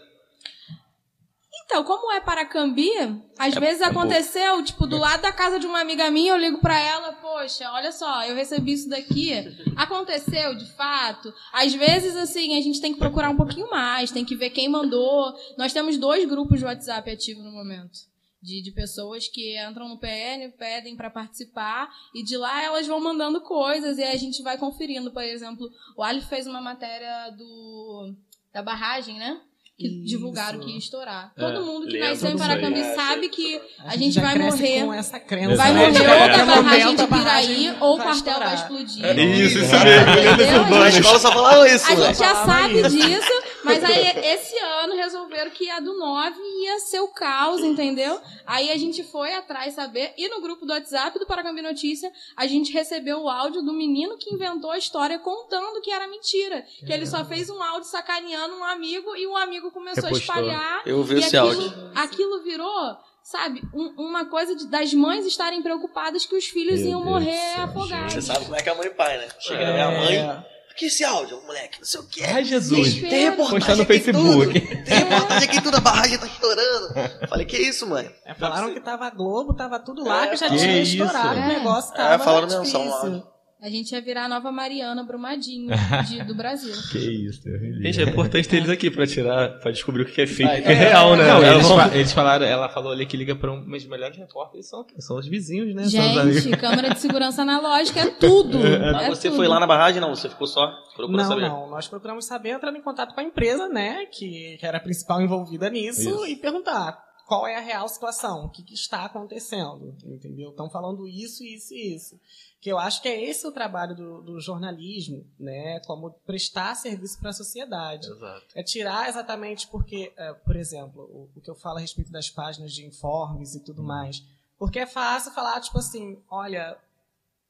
Então, 1.73 1.85
como 1.85 2.13
é 2.13 2.21
Paracambi, 2.21 2.91
às 3.39 3.57
É, 3.57 3.61
vezes 3.61 3.81
é 3.81 3.87
aconteceu, 3.87 4.63
tipo, 4.63 4.87
do 4.87 4.99
lado 4.99 5.23
da 5.23 5.33
casa 5.33 5.59
de 5.59 5.67
uma 5.67 5.81
amiga 5.81 6.11
minha, 6.11 6.33
eu 6.33 6.37
ligo 6.37 6.59
pra 6.59 6.79
ela, 6.79 7.15
poxa, 7.15 7.73
olha 7.73 7.91
só, 7.91 8.25
eu 8.25 8.35
recebi 8.35 8.75
isso 8.75 8.91
daqui. 8.91 9.33
Aconteceu, 9.75 10.55
de 10.55 10.67
fato. 10.73 11.33
Às 11.51 11.73
vezes, 11.73 12.15
assim, 12.15 12.59
a 12.59 12.61
gente 12.61 12.79
tem 12.79 12.93
que 12.93 12.99
procurar 12.99 13.31
um 13.31 13.37
pouquinho 13.39 13.71
mais, 13.71 14.11
tem 14.11 14.23
que 14.23 14.37
ver 14.37 14.51
quem 14.51 14.69
mandou. 14.69 15.33
Nós 15.57 15.73
temos 15.73 15.97
dois 15.97 16.29
grupos 16.29 16.59
de 16.59 16.67
WhatsApp 16.67 17.11
ativos 17.11 17.43
no 17.43 17.51
momento. 17.51 18.01
De, 18.43 18.61
de 18.61 18.71
pessoas 18.71 19.27
que 19.27 19.59
entram 19.59 19.89
no 19.89 19.97
PN, 19.97 20.53
pedem 20.59 20.95
para 20.95 21.09
participar, 21.09 21.89
e 22.15 22.23
de 22.23 22.37
lá 22.37 22.63
elas 22.63 22.87
vão 22.87 23.01
mandando 23.01 23.41
coisas 23.41 23.97
e 23.97 24.03
a 24.03 24.17
gente 24.19 24.43
vai 24.43 24.59
conferindo. 24.59 25.11
Por 25.11 25.23
exemplo, 25.23 25.71
o 25.97 26.03
Ali 26.03 26.21
fez 26.21 26.47
uma 26.47 26.61
matéria 26.61 27.31
do 27.31 28.13
da 28.53 28.63
barragem, 28.63 29.17
né? 29.17 29.41
Que 29.83 29.89
Isso. 29.89 30.07
divulgaram 30.07 30.61
que 30.61 30.71
ia 30.71 30.79
estourar. 30.79 31.33
É, 31.37 31.41
Todo 31.41 31.65
mundo 31.67 31.87
que 31.89 31.99
nasceu 31.99 32.31
em 32.31 32.39
Paracambi 32.39 32.81
aí. 32.81 32.95
sabe 32.95 33.29
que 33.29 33.61
a, 33.85 33.91
gente 33.93 34.05
gente 34.05 34.15
já 34.15 34.23
vai 34.23 34.39
morrer. 34.39 34.85
com 34.85 34.95
essa 34.95 35.19
crença, 35.21 35.57
Vai 35.57 35.73
né? 35.73 35.87
morrer 35.89 35.99
ou 36.23 36.29
da 36.39 36.45
barragem 36.47 36.95
de 36.97 37.03
a 37.03 37.07
Piraí, 37.09 37.75
ou 37.81 37.95
o 37.95 37.97
vai 37.99 38.07
quartel 38.07 38.39
vai 38.39 38.55
explodir. 38.55 39.05
É 39.05 39.13
isso, 39.25 39.59
isso 39.59 39.73
mesmo. 39.73 40.75
A 40.83 40.89
escola 40.89 41.19
só 41.19 41.33
falavam 41.33 41.67
isso, 41.67 41.85
A 41.87 41.89
gente 41.91 41.99
moleque. 41.99 42.19
já 42.19 42.35
Falava 42.35 42.63
sabe 42.63 42.81
isso. 42.81 42.91
disso, 42.91 43.43
mas 43.65 43.85
aí 43.85 44.07
esse 44.25 44.57
ano 44.59 44.95
resolveram 44.97 45.51
que 45.51 45.69
a 45.71 45.81
do 45.81 45.99
9 45.99 46.35
ia 46.65 46.79
ser 46.81 47.01
o 47.01 47.09
caos, 47.09 47.61
entendeu? 47.63 48.21
Aí 48.47 48.71
a 48.71 48.77
gente 48.77 49.03
foi 49.05 49.33
atrás 49.35 49.75
saber, 49.75 50.13
e 50.17 50.29
no 50.29 50.41
grupo 50.41 50.65
do 50.67 50.73
WhatsApp 50.73 51.19
do 51.19 51.27
Paracambi 51.27 51.63
Notícia, 51.63 52.11
a 52.37 52.47
gente 52.47 52.73
recebeu 52.73 53.21
o 53.23 53.29
áudio 53.29 53.63
do 53.63 53.73
menino 53.73 54.17
que 54.19 54.35
inventou 54.35 54.71
a 54.71 54.79
história 54.79 55.19
contando 55.19 55.81
que 55.81 55.91
era 55.91 56.07
mentira. 56.09 56.65
Que 56.87 56.93
ele 56.93 57.07
só 57.07 57.25
fez 57.25 57.49
um 57.51 57.63
áudio 57.63 57.89
sacaneando 57.89 58.55
um 58.57 58.65
amigo 58.65 59.15
e 59.17 59.27
o 59.27 59.37
amigo 59.37 59.71
começou 59.71 60.05
Repostou. 60.05 60.35
a 60.35 60.39
espalhar. 60.39 60.83
Eu 60.87 61.03
vi 61.03 61.17
e 61.17 61.19
esse 61.19 61.37
aquilo, 61.37 61.63
áudio. 61.65 61.91
aquilo 61.95 62.43
virou, 62.43 62.97
sabe, 63.23 63.63
um- 63.75 63.95
uma 63.99 64.25
coisa 64.27 64.55
de- 64.57 64.67
das 64.67 64.93
mães 64.95 65.25
estarem 65.27 65.63
preocupadas 65.63 66.27
que 66.27 66.35
os 66.37 66.47
filhos 66.47 66.81
Meu 66.81 66.91
iam 66.91 67.01
Deus 67.03 67.13
morrer 67.13 67.55
afogados. 67.61 68.13
Você 68.15 68.23
sabe 68.23 68.45
como 68.45 68.57
é 68.57 68.63
que 68.63 68.69
é 68.69 68.73
a 68.73 68.75
mãe 68.75 68.87
e 68.87 68.91
pai, 68.91 69.19
né? 69.19 69.29
Chega 69.41 69.63
É. 69.63 69.67
na 69.67 69.73
minha 69.73 70.01
mãe. 70.01 70.45
O 70.73 70.75
que 70.75 70.87
é 70.87 70.89
esse 70.89 71.05
áudio, 71.05 71.41
moleque? 71.47 71.79
Não 71.79 71.87
sei 71.87 72.01
o 72.01 72.05
que. 72.05 72.25
Ai, 72.25 72.45
Jesus. 72.45 72.95
Tem 72.95 73.25
reportagem 73.31 73.59
Postar 73.61 73.77
no 73.77 73.83
aqui 73.83 73.93
Facebook. 74.01 74.61
Tudo. 74.61 74.85
Tem 74.85 74.99
reportagem 74.99 75.49
aqui 75.49 75.63
tudo, 75.63 75.77
a 75.77 75.81
barragem 75.81 76.19
tá 76.19 76.27
estourando. 76.27 76.95
Falei, 77.29 77.47
que 77.47 77.57
isso, 77.59 77.87
mãe? 77.87 78.11
É, 78.25 78.35
falaram 78.35 78.73
que 78.73 78.81
tava 78.81 79.07
a 79.07 79.11
Globo, 79.11 79.55
tava 79.55 79.79
tudo 79.79 80.03
lá, 80.05 80.25
É, 80.25 80.29
que 80.29 80.37
já 80.37 80.49
que 80.49 80.57
tinha 80.57 80.81
isso? 80.83 80.93
estourado 81.03 81.39
o 81.39 81.43
É. 81.43 81.49
negócio. 81.59 81.93
É, 81.93 81.97
Tava 81.97 82.25
falaram 82.25 82.49
mesmo, 82.49 82.65
só 82.67 82.79
um 82.83 82.93
áudio. 82.93 83.27
A 83.63 83.71
gente 83.71 83.93
ia 83.93 84.01
virar 84.01 84.25
a 84.25 84.29
nova 84.29 84.51
Mariana 84.51 85.05
Brumadinho 85.05 85.71
de- 86.09 86.25
do 86.25 86.35
Brasil. 86.35 86.75
Que 86.91 86.99
isso, 86.99 87.49
livre. 87.49 87.81
Gente, 87.85 88.01
é 88.01 88.05
importante 88.11 88.49
ter 88.49 88.57
eles 88.57 88.69
aqui 88.69 88.91
pra 88.91 89.07
tirar, 89.07 89.61
pra 89.61 89.71
descobrir 89.71 90.03
o 90.03 90.05
que 90.07 90.21
é 90.21 90.27
fake 90.27 90.51
Ah, 90.51 90.59
o 90.59 90.63
que 90.63 90.69
é 90.69 90.75
real, 90.75 91.17
né? 91.17 91.29
Não, 91.29 91.43
É 91.43 91.55
eles, 91.55 91.69
fa- 91.69 91.91
eles 91.95 92.13
falaram, 92.13 92.45
ela 92.45 92.69
falou 92.69 92.91
ali 92.91 93.07
que 93.07 93.17
liga 93.17 93.37
para 93.37 93.53
um, 93.53 93.63
mas 93.65 93.85
os 93.85 93.89
melhores 93.89 94.17
repórteres 94.17 94.69
são, 94.69 94.85
são 94.99 95.17
os 95.17 95.29
vizinhos, 95.29 95.73
né? 95.77 95.85
São 95.85 96.01
os 96.11 96.19
amigos. 96.19 96.43
Gente, 96.43 96.57
câmera 96.57 96.91
de 96.93 96.99
segurança 96.99 97.43
analógica 97.43 98.01
é 98.01 98.07
tudo. 98.11 98.59
Mas 98.59 99.03
É 99.05 99.09
você 99.11 99.29
tudo. 99.29 99.37
foi 99.37 99.47
lá 99.47 99.61
na 99.61 99.67
barragem, 99.67 100.01
não? 100.01 100.13
Você 100.15 100.29
ficou 100.29 100.49
só 100.49 100.67
procurando 100.97 101.23
Não, 101.23 101.29
saber? 101.29 101.43
não. 101.43 101.71
Nós 101.71 101.87
procuramos 101.87 102.25
saber, 102.25 102.51
entrando 102.51 102.77
em 102.77 102.83
contato 102.83 103.15
com 103.15 103.21
a 103.21 103.25
empresa, 103.25 103.69
né, 103.69 104.07
que, 104.07 104.57
que 104.59 104.67
era 104.67 104.79
a 104.79 104.81
principal 104.81 105.23
envolvida 105.23 105.71
nisso, 105.71 106.01
Isso. 106.01 106.27
e 106.27 106.35
perguntar 106.35 106.99
qual 107.33 107.47
é 107.47 107.57
a 107.57 107.61
real 107.61 107.89
situação, 107.89 108.45
o 108.45 108.51
que, 108.51 108.63
que 108.63 108.75
está 108.75 109.07
acontecendo, 109.07 109.97
entendeu? 110.05 110.51
Estão 110.51 110.69
falando 110.69 111.09
isso, 111.09 111.43
isso 111.43 111.73
e 111.73 111.95
isso. 111.95 112.21
Que 112.61 112.71
eu 112.71 112.79
acho 112.79 113.01
que 113.01 113.09
é 113.09 113.25
esse 113.25 113.47
o 113.47 113.53
trabalho 113.53 113.97
do, 113.97 114.21
do 114.21 114.39
jornalismo, 114.39 115.27
né, 115.41 115.81
como 115.87 116.11
prestar 116.27 116.75
serviço 116.75 117.19
para 117.19 117.31
a 117.31 117.33
sociedade. 117.33 118.07
Exato. 118.07 118.47
É 118.55 118.63
tirar 118.63 119.09
exatamente 119.09 119.67
porque, 119.69 120.13
é, 120.15 120.35
por 120.35 120.57
exemplo, 120.57 121.05
o, 121.05 121.31
o 121.35 121.41
que 121.41 121.49
eu 121.49 121.55
falo 121.55 121.79
a 121.79 121.81
respeito 121.81 122.13
das 122.13 122.29
páginas 122.29 122.71
de 122.71 122.85
informes 122.85 123.55
e 123.55 123.61
tudo 123.61 123.83
mais. 123.83 124.23
Porque 124.59 124.81
é 124.81 124.87
fácil 124.87 125.33
falar, 125.33 125.59
tipo 125.63 125.79
assim, 125.79 126.23
olha, 126.29 126.77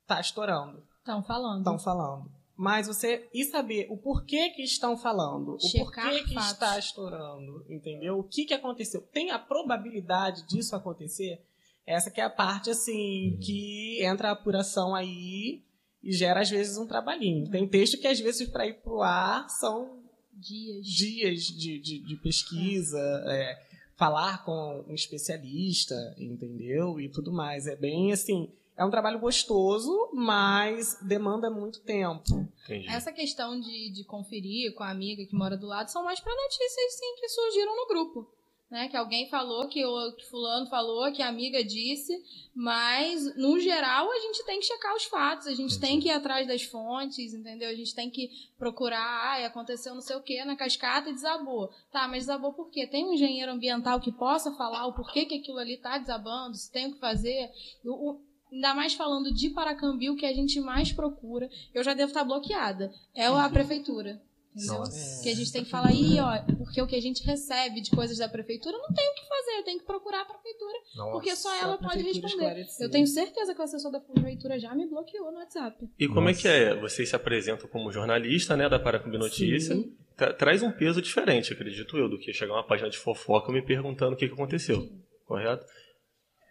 tá 0.06 0.20
estourando, 0.20 0.80
Estão 0.98 1.24
falando. 1.24 1.58
estão 1.58 1.78
falando. 1.80 2.30
Mas 2.56 2.86
você 2.86 3.28
e 3.32 3.44
saber 3.44 3.86
o 3.90 3.96
porquê 3.96 4.50
que 4.50 4.62
estão 4.62 4.96
falando, 4.96 5.54
o 5.54 5.60
Checar 5.60 6.10
porquê 6.10 6.24
que 6.24 6.34
fatos. 6.34 6.52
está 6.52 6.78
estourando, 6.78 7.64
entendeu? 7.68 8.18
O 8.18 8.24
que 8.24 8.44
que 8.44 8.54
aconteceu? 8.54 9.00
Tem 9.12 9.30
a 9.30 9.38
probabilidade 9.38 10.46
disso 10.46 10.76
acontecer? 10.76 11.40
Essa 11.86 12.10
que 12.10 12.20
é 12.20 12.24
a 12.24 12.30
parte 12.30 12.70
assim 12.70 13.38
que 13.42 14.04
entra 14.04 14.28
a 14.28 14.32
apuração 14.32 14.94
aí 14.94 15.62
e 16.02 16.12
gera 16.12 16.40
às 16.40 16.50
vezes 16.50 16.76
um 16.76 16.86
trabalhinho. 16.86 17.50
Tem 17.50 17.66
texto 17.66 17.98
que 17.98 18.06
às 18.06 18.20
vezes 18.20 18.48
para 18.48 18.66
ir 18.66 18.74
pro 18.74 19.02
ar 19.02 19.48
são 19.48 20.02
Dias. 20.32 20.86
dias 20.86 21.42
de, 21.44 21.78
de, 21.78 21.98
de 22.00 22.16
pesquisa, 22.16 22.98
é, 23.26 23.62
falar 23.96 24.44
com 24.44 24.84
um 24.88 24.94
especialista, 24.94 25.94
entendeu? 26.18 27.00
E 27.00 27.08
tudo 27.08 27.32
mais. 27.32 27.66
É 27.66 27.76
bem 27.76 28.12
assim. 28.12 28.50
É 28.82 28.84
um 28.84 28.90
trabalho 28.90 29.20
gostoso, 29.20 30.10
mas 30.12 30.98
demanda 31.00 31.48
muito 31.48 31.80
tempo. 31.82 32.22
Entendi. 32.64 32.88
Essa 32.88 33.12
questão 33.12 33.58
de, 33.60 33.90
de 33.92 34.04
conferir 34.04 34.74
com 34.74 34.82
a 34.82 34.90
amiga 34.90 35.24
que 35.24 35.36
mora 35.36 35.56
do 35.56 35.68
lado 35.68 35.88
são 35.88 36.02
mais 36.02 36.18
para 36.18 36.34
notícias 36.34 36.94
sim 36.98 37.14
que 37.20 37.28
surgiram 37.28 37.76
no 37.76 37.86
grupo. 37.86 38.28
Né? 38.68 38.88
Que 38.88 38.96
alguém 38.96 39.28
falou, 39.28 39.68
que, 39.68 39.84
o, 39.84 40.12
que 40.16 40.24
fulano 40.30 40.66
falou, 40.68 41.12
que 41.12 41.20
a 41.22 41.28
amiga 41.28 41.62
disse, 41.62 42.10
mas 42.54 43.36
no 43.36 43.60
geral 43.60 44.10
a 44.10 44.18
gente 44.18 44.42
tem 44.44 44.58
que 44.58 44.64
checar 44.66 44.96
os 44.96 45.04
fatos, 45.04 45.46
a 45.46 45.54
gente 45.54 45.78
tem 45.78 46.00
que 46.00 46.08
ir 46.08 46.10
atrás 46.12 46.48
das 46.48 46.62
fontes, 46.62 47.34
entendeu? 47.34 47.68
A 47.68 47.74
gente 47.74 47.94
tem 47.94 48.08
que 48.10 48.30
procurar, 48.58 48.98
ah, 49.42 49.46
aconteceu 49.46 49.94
não 49.94 50.00
sei 50.00 50.16
o 50.16 50.22
que 50.22 50.42
na 50.44 50.56
cascata 50.56 51.10
e 51.10 51.12
desabou. 51.14 51.68
Tá, 51.92 52.08
mas 52.08 52.20
desabou 52.20 52.52
por 52.54 52.70
quê? 52.70 52.86
Tem 52.86 53.04
um 53.04 53.12
engenheiro 53.12 53.52
ambiental 53.52 54.00
que 54.00 54.10
possa 54.10 54.50
falar 54.56 54.86
o 54.86 54.94
porquê 54.94 55.26
que 55.26 55.34
aquilo 55.38 55.58
ali 55.58 55.76
tá 55.76 55.98
desabando, 55.98 56.56
se 56.56 56.72
tem 56.72 56.86
o 56.88 56.94
que 56.94 56.98
fazer. 56.98 57.50
O- 57.84 58.10
o- 58.12 58.31
Ainda 58.52 58.74
mais 58.74 58.92
falando 58.92 59.32
de 59.32 59.48
Paracambi, 59.50 60.10
o 60.10 60.16
que 60.16 60.26
a 60.26 60.32
gente 60.34 60.60
mais 60.60 60.92
procura, 60.92 61.48
eu 61.74 61.82
já 61.82 61.94
devo 61.94 62.08
estar 62.10 62.22
bloqueada. 62.22 62.92
É 63.14 63.26
a 63.26 63.48
prefeitura. 63.48 64.20
Entendeu? 64.54 64.80
Nossa. 64.80 65.22
Que 65.22 65.30
a 65.30 65.34
gente 65.34 65.50
tem 65.50 65.64
que 65.64 65.70
falar, 65.70 65.88
aí, 65.88 66.20
ó, 66.20 66.54
porque 66.58 66.82
o 66.82 66.86
que 66.86 66.94
a 66.94 67.00
gente 67.00 67.24
recebe 67.24 67.80
de 67.80 67.90
coisas 67.90 68.18
da 68.18 68.28
prefeitura 68.28 68.76
não 68.76 68.92
tem 68.92 69.08
o 69.10 69.14
que 69.14 69.26
fazer, 69.26 69.62
tem 69.64 69.78
que 69.78 69.86
procurar 69.86 70.20
a 70.20 70.24
prefeitura, 70.26 70.78
porque 71.10 71.34
só 71.34 71.54
ela 71.56 71.78
pode 71.78 72.02
responder. 72.02 72.66
Eu 72.78 72.90
tenho 72.90 73.06
certeza 73.06 73.54
que 73.54 73.60
o 73.62 73.64
assessor 73.64 73.90
da 73.90 73.98
prefeitura 73.98 74.58
já 74.58 74.74
me 74.74 74.86
bloqueou 74.86 75.32
no 75.32 75.38
WhatsApp. 75.38 75.88
E 75.98 76.06
como 76.06 76.28
é 76.28 76.32
Nossa. 76.32 76.42
que 76.42 76.48
é? 76.48 76.78
Vocês 76.78 77.08
se 77.08 77.16
apresentam 77.16 77.66
como 77.66 77.90
jornalista, 77.90 78.54
né, 78.54 78.68
da 78.68 78.78
Paracambi 78.78 79.16
Notícia. 79.16 79.74
Sim. 79.74 79.96
Tra- 80.14 80.34
traz 80.34 80.62
um 80.62 80.70
peso 80.70 81.00
diferente, 81.00 81.54
acredito 81.54 81.96
eu, 81.96 82.06
do 82.10 82.18
que 82.18 82.30
chegar 82.34 82.52
uma 82.52 82.66
página 82.66 82.90
de 82.90 82.98
fofoca 82.98 83.50
me 83.50 83.62
perguntando 83.62 84.12
o 84.12 84.16
que, 84.18 84.28
que 84.28 84.34
aconteceu. 84.34 84.86
Correto? 85.24 85.64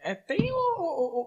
É, 0.04 0.16
tem 0.16 0.52
o- 0.52 0.56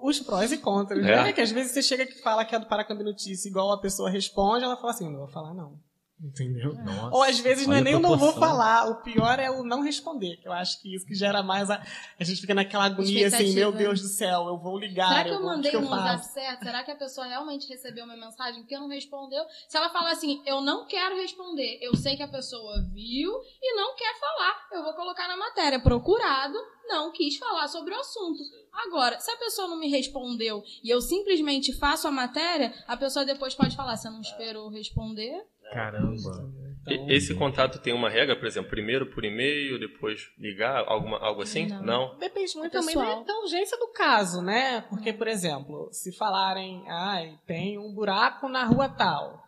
o- 0.03 0.09
os 0.09 0.19
prós 0.21 0.51
e 0.51 0.59
contras, 0.59 0.99
É. 1.05 1.23
né? 1.25 1.33
Que 1.33 1.41
às 1.41 1.51
vezes 1.53 1.73
você 1.73 1.83
chega 1.83 2.03
aqui 2.03 2.15
e 2.19 2.23
fala 2.23 2.45
que 2.45 2.55
é 2.55 2.59
do 2.59 2.67
Paracambi 2.67 3.05
Notícia, 3.05 3.49
igual 3.49 3.71
a 3.73 3.81
pessoa 3.81 4.11
responde, 4.11 4.65
ela 4.65 4.77
fala 4.77 4.91
assim, 4.91 5.09
não 5.09 5.19
vou 5.21 5.29
falar 5.29 5.55
não. 5.55 5.79
Entendeu? 6.23 6.75
Nossa, 6.75 7.15
Ou 7.15 7.23
às 7.23 7.41
vezes 7.41 7.67
não 7.67 7.75
é 7.75 7.81
nem 7.81 7.97
o 7.97 7.99
não 7.99 8.17
vou 8.17 8.33
falar, 8.33 8.89
o 8.89 9.03
pior 9.03 9.39
é 9.39 9.51
o 9.51 9.65
não 9.65 9.83
responder, 9.83 10.37
que 10.37 10.47
eu 10.47 10.53
acho 10.53 10.81
que 10.81 10.95
isso 10.95 11.05
que 11.05 11.15
gera 11.15 11.43
mais 11.43 11.71
a. 11.71 11.85
A 12.19 12.25
gente 12.25 12.41
fica 12.41 12.55
naquela 12.55 12.85
agonia 12.85 13.27
assim, 13.27 13.53
meu 13.53 13.73
Deus 13.73 14.01
do 14.01 14.07
céu, 14.07 14.47
eu 14.47 14.57
vou 14.57 14.79
ligar, 14.79 15.09
Será 15.09 15.25
que 15.25 15.31
eu 15.31 15.35
eu 15.35 15.39
que 15.41 15.45
mandei 15.45 15.71
que 15.73 15.77
eu 15.77 15.81
no 15.81 15.91
WhatsApp 15.91 16.27
certo? 16.33 16.63
Será 16.63 16.85
que 16.85 16.91
a 16.93 16.97
pessoa 16.97 17.27
realmente 17.27 17.69
recebeu 17.69 18.07
minha 18.07 18.17
mensagem 18.17 18.63
porque 18.63 18.79
não 18.79 18.89
respondeu? 18.89 19.45
Se 19.69 19.77
ela 19.77 19.91
falar 19.91 20.13
assim, 20.13 20.41
eu 20.47 20.61
não 20.61 20.87
quero 20.87 21.17
responder, 21.17 21.79
eu 21.83 21.97
sei 21.97 22.17
que 22.17 22.23
a 22.23 22.29
pessoa 22.29 22.81
viu 22.93 23.33
e 23.61 23.75
não 23.75 23.97
quer 23.97 24.15
falar, 24.19 24.69
eu 24.73 24.85
vou 24.85 24.95
colocar 24.95 25.27
na 25.27 25.37
matéria, 25.37 25.81
procurado, 25.81 26.57
não 26.87 27.11
quis 27.11 27.37
falar 27.37 27.67
sobre 27.69 27.93
o 27.93 27.99
assunto. 27.99 28.43
Agora, 28.73 29.21
se 29.21 29.31
a 29.31 29.37
pessoa 29.37 29.69
não 29.69 29.79
me 29.79 29.89
respondeu 29.89 30.63
e 30.83 30.91
eu 30.91 31.01
simplesmente 31.01 31.73
faço 31.73 32.09
a 32.09 32.11
matéria, 32.11 32.73
a 32.87 32.97
pessoa 32.97 33.25
depois 33.25 33.55
pode 33.55 33.77
falar, 33.77 33.97
você 33.97 34.09
não 34.09 34.21
esperou 34.21 34.69
responder? 34.69 35.45
Caramba. 35.73 36.53
Então, 36.83 37.09
E- 37.09 37.15
Esse 37.15 37.35
contato 37.35 37.79
tem 37.81 37.93
uma 37.95 38.11
regra, 38.11 38.37
por 38.37 38.47
exemplo, 38.47 38.71
primeiro 38.71 39.07
por 39.07 39.25
e-mail, 39.25 39.79
depois 39.79 40.31
ligar, 40.39 40.85
alguma, 40.87 41.19
algo 41.19 41.43
assim? 41.43 41.67
Não. 41.67 42.17
Depende 42.19 42.55
muito 42.57 42.77
É 42.77 42.81
também 42.81 42.95
da, 42.95 43.23
da 43.23 43.39
urgência 43.41 43.79
do 43.79 43.89
caso, 43.89 44.43
né? 44.43 44.83
Porque, 44.89 45.13
por 45.13 45.27
exemplo, 45.27 45.89
se 45.93 46.13
falarem, 46.13 46.85
ai, 46.89 47.39
tem 47.47 47.79
um 47.79 47.93
buraco 47.93 48.49
na 48.49 48.65
rua 48.65 48.89
tal, 48.89 49.43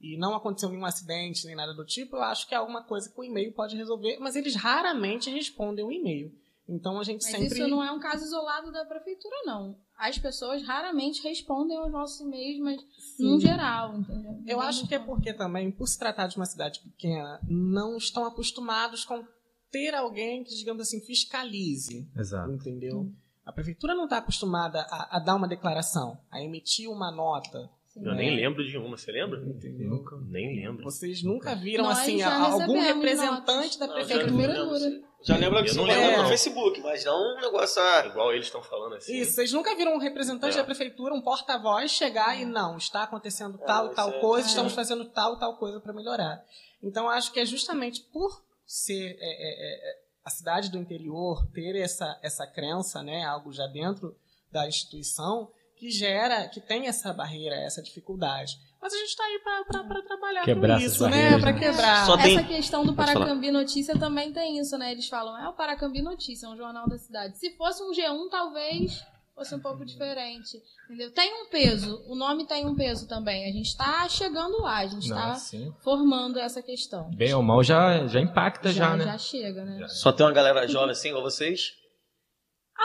e 0.00 0.16
não 0.16 0.34
aconteceu 0.34 0.70
nenhum 0.70 0.84
acidente 0.86 1.46
nem 1.46 1.56
nada 1.56 1.74
do 1.74 1.84
tipo, 1.84 2.16
eu 2.16 2.22
acho 2.22 2.48
que 2.48 2.54
é 2.54 2.58
alguma 2.58 2.82
coisa 2.84 3.10
que 3.12 3.20
o 3.20 3.24
e-mail 3.24 3.52
pode 3.52 3.76
resolver, 3.76 4.16
mas 4.20 4.36
eles 4.36 4.54
raramente 4.54 5.28
respondem 5.30 5.84
o 5.84 5.92
e-mail. 5.92 6.32
Então 6.68 7.00
a 7.00 7.02
gente 7.02 7.22
Mas 7.22 7.30
sempre. 7.30 7.46
isso 7.46 7.68
não 7.68 7.82
é 7.82 7.90
um 7.90 7.98
caso 7.98 8.24
isolado 8.24 8.70
da 8.70 8.84
prefeitura, 8.84 9.34
não. 9.44 9.76
As 9.98 10.16
pessoas 10.16 10.62
raramente 10.62 11.22
respondem 11.22 11.76
aos 11.76 11.90
nossos 11.90 12.20
e-mails, 12.20 12.60
mas 12.60 12.80
no 13.18 13.40
geral, 13.40 13.98
entendeu? 13.98 14.40
Eu 14.46 14.60
acho 14.60 14.86
que 14.86 14.94
é 14.94 14.98
porque 14.98 15.34
também, 15.34 15.72
por 15.72 15.88
se 15.88 15.98
tratar 15.98 16.28
de 16.28 16.36
uma 16.36 16.46
cidade 16.46 16.80
pequena, 16.80 17.40
não 17.48 17.96
estão 17.96 18.24
acostumados 18.24 19.04
com 19.04 19.24
ter 19.70 19.94
alguém 19.94 20.44
que, 20.44 20.54
digamos 20.54 20.82
assim, 20.82 21.00
fiscalize. 21.00 22.08
Exato. 22.16 22.52
Entendeu? 22.52 23.12
A 23.44 23.52
prefeitura 23.52 23.94
não 23.94 24.04
está 24.04 24.18
acostumada 24.18 24.86
a, 24.90 25.16
a, 25.16 25.18
dar 25.18 25.34
uma 25.34 25.48
declaração, 25.48 26.20
a 26.30 26.40
emitir 26.40 26.88
uma 26.88 27.10
nota. 27.10 27.68
Eu 27.96 28.14
nem 28.14 28.36
lembro 28.36 28.64
de 28.66 28.76
uma, 28.76 28.96
você 28.96 29.10
lembra? 29.10 29.40
Entendeu? 29.40 29.88
Nunca, 29.88 30.16
nem 30.28 30.54
lembro. 30.56 30.84
Vocês 30.84 31.22
nunca 31.22 31.54
viram 31.56 31.84
Nós 31.84 31.98
assim 31.98 32.18
já 32.18 32.32
algum 32.38 32.58
recebemos 32.78 32.84
representante 32.84 33.46
notas. 33.46 33.76
da 33.76 33.86
Não, 33.86 33.94
prefeitura? 33.94 34.52
já, 34.54 34.62
lembro, 34.62 35.04
já 35.22 35.36
lembro 35.36 35.62
que 35.64 35.70
Eu 35.70 35.72
você 35.74 35.78
não 35.80 35.84
lembro, 35.86 36.10
no 36.16 36.22
não. 36.22 36.28
Facebook, 36.28 36.80
mas 36.80 37.04
não 37.04 37.16
um 37.36 37.40
negócio. 37.40 37.82
ah, 37.82 38.06
Igual 38.06 38.32
eles 38.32 38.46
estão 38.46 38.62
falando 38.62 38.94
assim. 38.94 39.16
Isso, 39.16 39.32
vocês 39.32 39.52
nunca 39.52 39.74
viram 39.74 39.94
um 39.94 39.98
representante 39.98 40.54
É. 40.54 40.58
da 40.58 40.64
prefeitura, 40.64 41.14
um 41.14 41.22
porta-voz, 41.22 41.90
chegar 41.90 42.38
e 42.40 42.44
não, 42.44 42.76
está 42.76 43.02
acontecendo 43.02 43.58
tal 43.58 43.84
e 43.84 43.86
isso 43.88 43.96
tal 43.96 44.10
é- 44.10 44.20
coisa, 44.20 44.46
é. 44.46 44.50
estamos 44.50 44.72
fazendo 44.74 45.04
tal 45.06 45.38
tal 45.38 45.56
coisa 45.56 45.80
para 45.80 45.92
melhorar. 45.92 46.40
Então, 46.82 47.08
acho 47.08 47.32
que 47.32 47.40
é 47.40 47.44
justamente 47.46 48.02
por 48.12 48.30
ser 48.64 49.16
é, 49.18 49.20
é, 49.20 49.90
é, 49.90 49.98
a 50.24 50.30
cidade 50.30 50.70
do 50.70 50.78
interior, 50.78 51.44
ter 51.52 51.74
essa, 51.76 52.18
essa 52.22 52.46
crença, 52.46 53.02
né, 53.02 53.24
algo 53.24 53.50
já 53.52 53.66
dentro 53.66 54.14
da 54.52 54.68
instituição, 54.68 55.50
que 55.78 55.90
gera, 55.90 56.48
que 56.48 56.60
tem 56.60 56.88
essa 56.88 57.12
barreira, 57.12 57.54
essa 57.54 57.80
dificuldade. 57.82 58.58
Mas 58.80 58.92
a 58.92 58.96
gente 58.96 59.08
está 59.08 59.24
aí 59.24 59.40
para 59.40 60.02
trabalhar 60.02 60.44
Quebrar 60.44 60.78
com 60.78 60.86
isso, 60.86 61.08
né? 61.08 61.38
Para 61.38 61.52
né? 61.52 61.58
quebrar. 61.58 62.06
Só 62.06 62.16
tem- 62.16 62.36
Essa 62.36 62.46
questão 62.46 62.84
do. 62.84 62.94
Paracambi 62.94 63.50
Notícia 63.50 63.98
também 63.98 64.32
tem 64.32 64.58
isso, 64.58 64.76
né? 64.76 64.92
Eles 64.92 65.08
falam, 65.08 65.36
é 65.38 65.48
o 65.48 65.52
Paracambi 65.52 66.02
Notícia, 66.02 66.46
é 66.46 66.48
um 66.48 66.56
jornal 66.56 66.88
da 66.88 66.98
cidade. 66.98 67.38
Se 67.38 67.56
fosse 67.56 67.82
um 67.82 67.92
G1, 67.92 68.28
talvez 68.30 69.04
fosse 69.34 69.54
um 69.54 69.60
pouco 69.60 69.84
diferente. 69.84 70.60
Entendeu? 70.86 71.12
Tem 71.12 71.42
um 71.42 71.48
peso, 71.48 72.02
o 72.08 72.16
nome 72.16 72.46
tem 72.46 72.66
um 72.66 72.74
peso 72.74 73.06
também. 73.06 73.48
A 73.48 73.52
gente 73.52 73.68
está 73.68 74.08
chegando 74.08 74.60
lá, 74.62 74.78
a 74.78 74.86
gente 74.86 75.04
está 75.04 75.34
sim. 75.34 75.72
formando 75.80 76.38
essa 76.38 76.60
questão. 76.60 77.10
Bem 77.14 77.32
ou 77.34 77.42
mal 77.42 77.62
já, 77.62 78.06
já 78.06 78.20
impacta 78.20 78.72
já, 78.72 78.96
né? 78.96 79.04
já 79.04 79.18
chega, 79.18 79.64
né? 79.64 79.78
Já. 79.78 79.88
Só 79.88 80.12
tem 80.12 80.26
uma 80.26 80.32
galera 80.32 80.66
jovem 80.66 80.90
assim, 80.90 81.08
igual 81.08 81.22
vocês? 81.22 81.72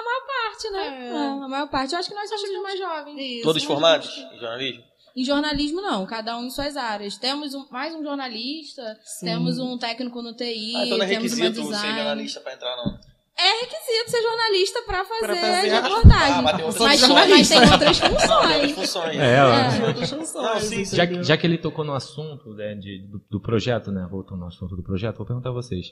Parte, 0.01 0.69
né? 0.71 0.87
É. 0.87 1.09
É, 1.09 1.27
a 1.43 1.47
maior 1.47 1.67
parte. 1.69 1.93
Eu 1.93 1.99
acho 1.99 2.09
que 2.09 2.15
nós 2.15 2.29
somos 2.29 2.49
os 2.49 2.63
mais 2.63 2.79
jovens. 2.79 3.17
Isso, 3.19 3.43
Todos 3.43 3.63
formados 3.63 4.09
em 4.33 4.39
jornalismo? 4.39 4.83
Em 5.15 5.23
jornalismo, 5.23 5.81
não. 5.81 6.05
Cada 6.07 6.37
um 6.37 6.45
em 6.45 6.49
suas 6.49 6.75
áreas. 6.75 7.17
Temos 7.17 7.53
um- 7.53 7.67
mais 7.69 7.93
um 7.93 8.03
jornalista, 8.03 8.99
Sim. 9.03 9.25
temos 9.27 9.59
um 9.59 9.77
técnico 9.77 10.21
no 10.23 10.33
TI, 10.35 10.73
Ah, 10.75 10.85
então 10.85 10.97
não 10.97 11.05
é 11.05 11.07
temos 11.09 11.33
uma 11.33 11.43
requisito 11.45 11.55
ser 11.77 11.93
jornalista 11.95 12.39
pra 12.41 12.53
entrar, 12.53 12.75
não. 12.77 12.99
É 13.35 13.61
requisito 13.61 14.11
ser 14.11 14.21
jornalista 14.21 14.81
pra 14.83 15.03
fazer, 15.05 15.19
Pra 15.25 15.35
fazer 15.35 15.69
a- 15.71 15.81
reportagem. 15.81 16.33
Ah, 16.33 16.41
mas 16.41 16.55
tem 16.55 16.65
outras 16.65 16.83
mas, 16.83 17.01
funções. 17.01 17.29
mas 17.29 17.49
tem 17.49 17.57
outras 17.59 17.99
Não, 17.99 18.09
tem 18.09 18.19
funções. 18.19 18.51
outras 18.53 18.71
funções. 18.71 19.17
É, 19.19 19.43
ó. 19.43 19.87
Outras 19.87 20.09
funções, 20.11 20.53
Não, 20.53 20.59
sim. 20.85 20.85
Já, 20.95 21.05
já 21.23 21.37
que 21.37 21.47
ele 21.47 21.57
tocou 21.57 21.83
no 21.85 21.93
assunto 21.93 22.53
né, 22.53 22.75
de, 22.75 22.99
do, 23.07 23.19
do 23.31 23.39
projeto, 23.41 23.91
né? 23.91 24.07
Voltando 24.09 24.39
no 24.39 24.47
assunto 24.47 24.75
do 24.75 24.83
projeto, 24.83 25.17
vou 25.17 25.25
perguntar 25.25 25.49
a 25.49 25.53
vocês. 25.53 25.87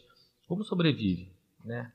Como 0.47 0.63
sobrevive, 0.63 1.31
né? 1.65 1.91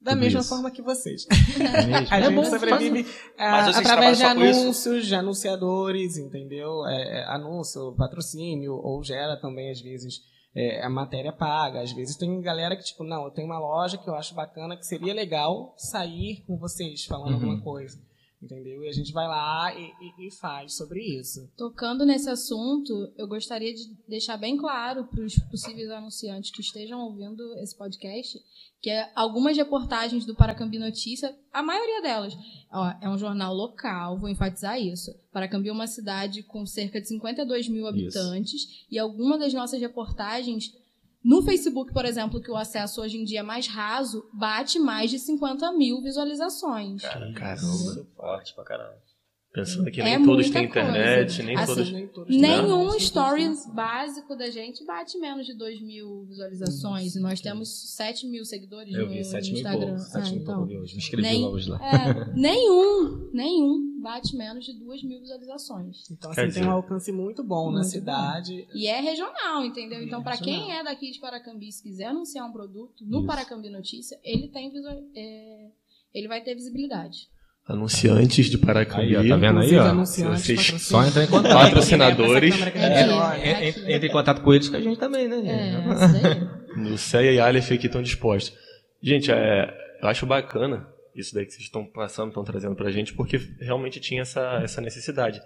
Da 0.00 0.12
Tudo 0.12 0.20
mesma 0.20 0.40
isso. 0.40 0.48
forma 0.48 0.70
que 0.70 0.80
vocês. 0.80 1.26
É? 1.30 1.94
A 2.14 2.18
É 2.18 2.22
gente 2.22 2.34
bom, 2.34 2.44
sobrevive 2.44 3.06
ah, 3.38 3.68
através 3.78 4.16
de 4.16 4.24
anúncios, 4.24 5.06
de 5.06 5.14
anunciadores, 5.14 6.16
entendeu? 6.16 6.86
É, 6.86 7.20
é, 7.20 7.24
anúncio, 7.26 7.94
patrocínio, 7.96 8.72
ou 8.74 9.02
gera 9.04 9.36
também, 9.38 9.70
às 9.70 9.80
vezes, 9.82 10.20
é, 10.54 10.82
a 10.82 10.88
matéria 10.88 11.32
paga. 11.32 11.82
Às 11.82 11.92
vezes 11.92 12.16
tem 12.16 12.40
galera 12.40 12.76
que, 12.76 12.82
tipo, 12.82 13.04
não, 13.04 13.24
eu 13.24 13.30
tenho 13.30 13.46
uma 13.46 13.58
loja 13.58 13.98
que 13.98 14.08
eu 14.08 14.14
acho 14.14 14.34
bacana, 14.34 14.74
que 14.76 14.86
seria 14.86 15.12
legal 15.12 15.74
sair 15.76 16.42
com 16.46 16.56
vocês 16.56 17.04
falando 17.04 17.28
Uhum. 17.28 17.34
alguma 17.34 17.60
coisa. 17.60 17.98
Entendeu? 18.42 18.82
E 18.82 18.88
a 18.88 18.92
gente 18.92 19.12
vai 19.12 19.28
lá 19.28 19.74
e, 19.74 19.84
e- 20.22 20.26
e 20.28 20.30
faz 20.30 20.74
sobre 20.74 21.00
isso. 21.02 21.46
Tocando 21.58 22.06
nesse 22.06 22.30
assunto, 22.30 23.12
eu 23.18 23.28
gostaria 23.28 23.72
de 23.74 23.82
deixar 24.08 24.36
bem 24.38 24.56
claro 24.56 25.04
para 25.04 25.22
os 25.24 25.38
possíveis 25.50 25.90
anunciantes 25.90 26.50
que 26.50 26.62
estejam 26.62 27.00
ouvindo 27.00 27.54
esse 27.58 27.76
podcast 27.76 28.38
que 28.82 28.90
algumas 29.14 29.54
reportagens 29.58 30.24
do 30.24 30.34
Paracambi 30.34 30.78
Notícia, 30.78 31.36
a 31.52 31.62
maioria 31.62 32.00
delas, 32.00 32.34
ó, 32.72 32.94
é 33.02 33.10
um 33.10 33.18
jornal 33.18 33.52
local, 33.54 34.18
vou 34.18 34.26
enfatizar 34.30 34.80
isso. 34.80 35.12
Paracambi 35.30 35.68
é 35.68 35.72
uma 35.72 35.86
cidade 35.86 36.42
com 36.42 36.64
cerca 36.64 36.98
de 36.98 37.06
52 37.08 37.68
mil 37.68 37.86
habitantes 37.86 38.86
e 38.90 38.98
alguma 38.98 39.36
das 39.36 39.52
nossas 39.52 39.78
reportagens 39.82 40.74
no 41.22 41.42
Facebook, 41.42 41.92
por 41.92 42.04
exemplo, 42.04 42.40
que 42.40 42.50
o 42.50 42.56
acesso 42.56 43.02
hoje 43.02 43.18
em 43.18 43.24
dia 43.24 43.40
é 43.40 43.42
mais 43.42 43.66
raso, 43.66 44.28
bate 44.32 44.78
mais 44.78 45.10
de 45.10 45.18
50 45.18 45.70
mil 45.72 46.00
visualizações. 46.00 47.02
Caramba. 47.02 48.06
Forte 48.16 48.54
pra 48.54 48.64
caramba. 48.64 49.09
Pensando 49.52 49.90
que 49.90 50.00
É 50.00 50.04
nem 50.04 50.24
todos 50.24 50.48
têm 50.48 50.64
internet, 50.66 51.26
coisa. 51.38 51.42
nem 51.42 51.56
Assim, 51.56 51.74
todos. 51.74 51.92
Nem 51.92 52.06
todos 52.06 52.28
têm 52.28 52.40
Nenhum 52.40 52.82
internet, 52.84 53.02
stories 53.04 53.66
básico 53.74 54.36
da 54.36 54.48
gente 54.48 54.84
bate 54.84 55.18
menos 55.18 55.44
de 55.44 55.54
2 55.54 55.80
mil 55.82 56.24
visualizações. 56.26 57.16
E 57.16 57.20
nós 57.20 57.40
temos 57.40 57.68
7 57.96 58.28
mil 58.28 58.44
seguidores 58.44 58.94
Eu 58.94 59.06
no, 59.06 59.12
vi, 59.12 59.24
7 59.24 59.46
no 59.48 59.52
mil 59.54 59.60
Instagram. 59.60 59.86
pouco. 59.96 60.00
7 60.02 60.16
Ah, 60.28 60.30
mil 60.32 60.42
então. 60.42 60.54
pouco, 60.66 60.72
hoje. 60.82 60.92
Me 60.92 60.98
inscrevi 60.98 61.22
Nem- 61.28 61.42
lá 61.42 61.48
hoje 61.50 61.68
lá. 61.68 61.80
É, 61.84 62.32
nenhum, 62.38 63.30
nenhum 63.32 64.00
bate 64.00 64.36
menos 64.36 64.64
de 64.64 64.72
2 64.78 65.02
mil 65.02 65.18
visualizações. 65.20 66.08
Então, 66.10 66.30
Quer 66.32 66.42
assim, 66.42 66.52
tem 66.54 66.62
dizer- 66.62 66.66
um 66.68 66.76
alcance 66.76 67.10
muito 67.10 67.42
bom 67.42 67.66
na 67.72 67.80
Muito 67.80 67.88
cidade. 67.90 68.68
E 68.72 68.86
é 68.86 69.00
regional, 69.00 69.64
entendeu? 69.64 70.00
Então, 70.00 70.20
é 70.20 70.22
para 70.22 70.36
quem 70.36 70.72
é 70.72 70.84
daqui 70.84 71.10
de 71.10 71.18
Paracambi, 71.18 71.72
se 71.72 71.82
quiser 71.82 72.06
anunciar 72.06 72.48
um 72.48 72.52
produto 72.52 73.04
no 73.04 73.18
Isso. 73.18 73.26
Paracambi 73.26 73.68
Notícia, 73.68 74.16
ele 74.22 74.46
tem 74.46 74.70
visual, 74.70 74.96
é, 75.16 75.70
ele 76.14 76.28
vai 76.28 76.40
ter 76.40 76.54
visibilidade. 76.54 77.28
Anunciantes 77.70 78.46
de 78.46 78.58
Paracambi. 78.58 79.16
Aí, 79.16 79.26
ó, 79.26 79.28
tá 79.28 79.36
vendo 79.36 79.60
aí, 79.60 79.76
ó? 79.76 79.94
Vocês-. 79.94 80.74
Só 80.82 81.04
entrar 81.04 81.24
em 81.24 81.26
contato. 81.28 81.52
Patrocinadores. 81.52 82.54
Que 82.56 82.78
É. 82.78 83.68
Entre 83.94 84.08
em 84.08 84.12
contato 84.12 84.42
com 84.42 84.52
eles 84.52 84.68
com 84.68 84.76
a 84.76 84.80
gente 84.80 84.98
também, 84.98 85.28
né? 85.28 85.36
É, 85.46 86.78
gente? 86.80 86.92
O 86.92 86.98
Ceia 86.98 87.32
e 87.32 87.40
Aleph 87.40 87.72
aqui 87.72 87.86
estão 87.86 88.02
dispostos. 88.02 88.56
Gente, 89.02 89.30
é, 89.30 89.72
eu 90.02 90.08
acho 90.08 90.26
bacana 90.26 90.86
isso 91.14 91.34
daí 91.34 91.44
que 91.44 91.52
vocês 91.52 91.64
estão 91.64 91.84
passando, 91.84 92.28
estão 92.28 92.44
trazendo 92.44 92.74
pra 92.74 92.90
gente, 92.90 93.12
porque 93.14 93.38
realmente 93.60 94.00
tinha 94.00 94.22
essa, 94.22 94.60
essa 94.62 94.80
necessidade. 94.80 95.40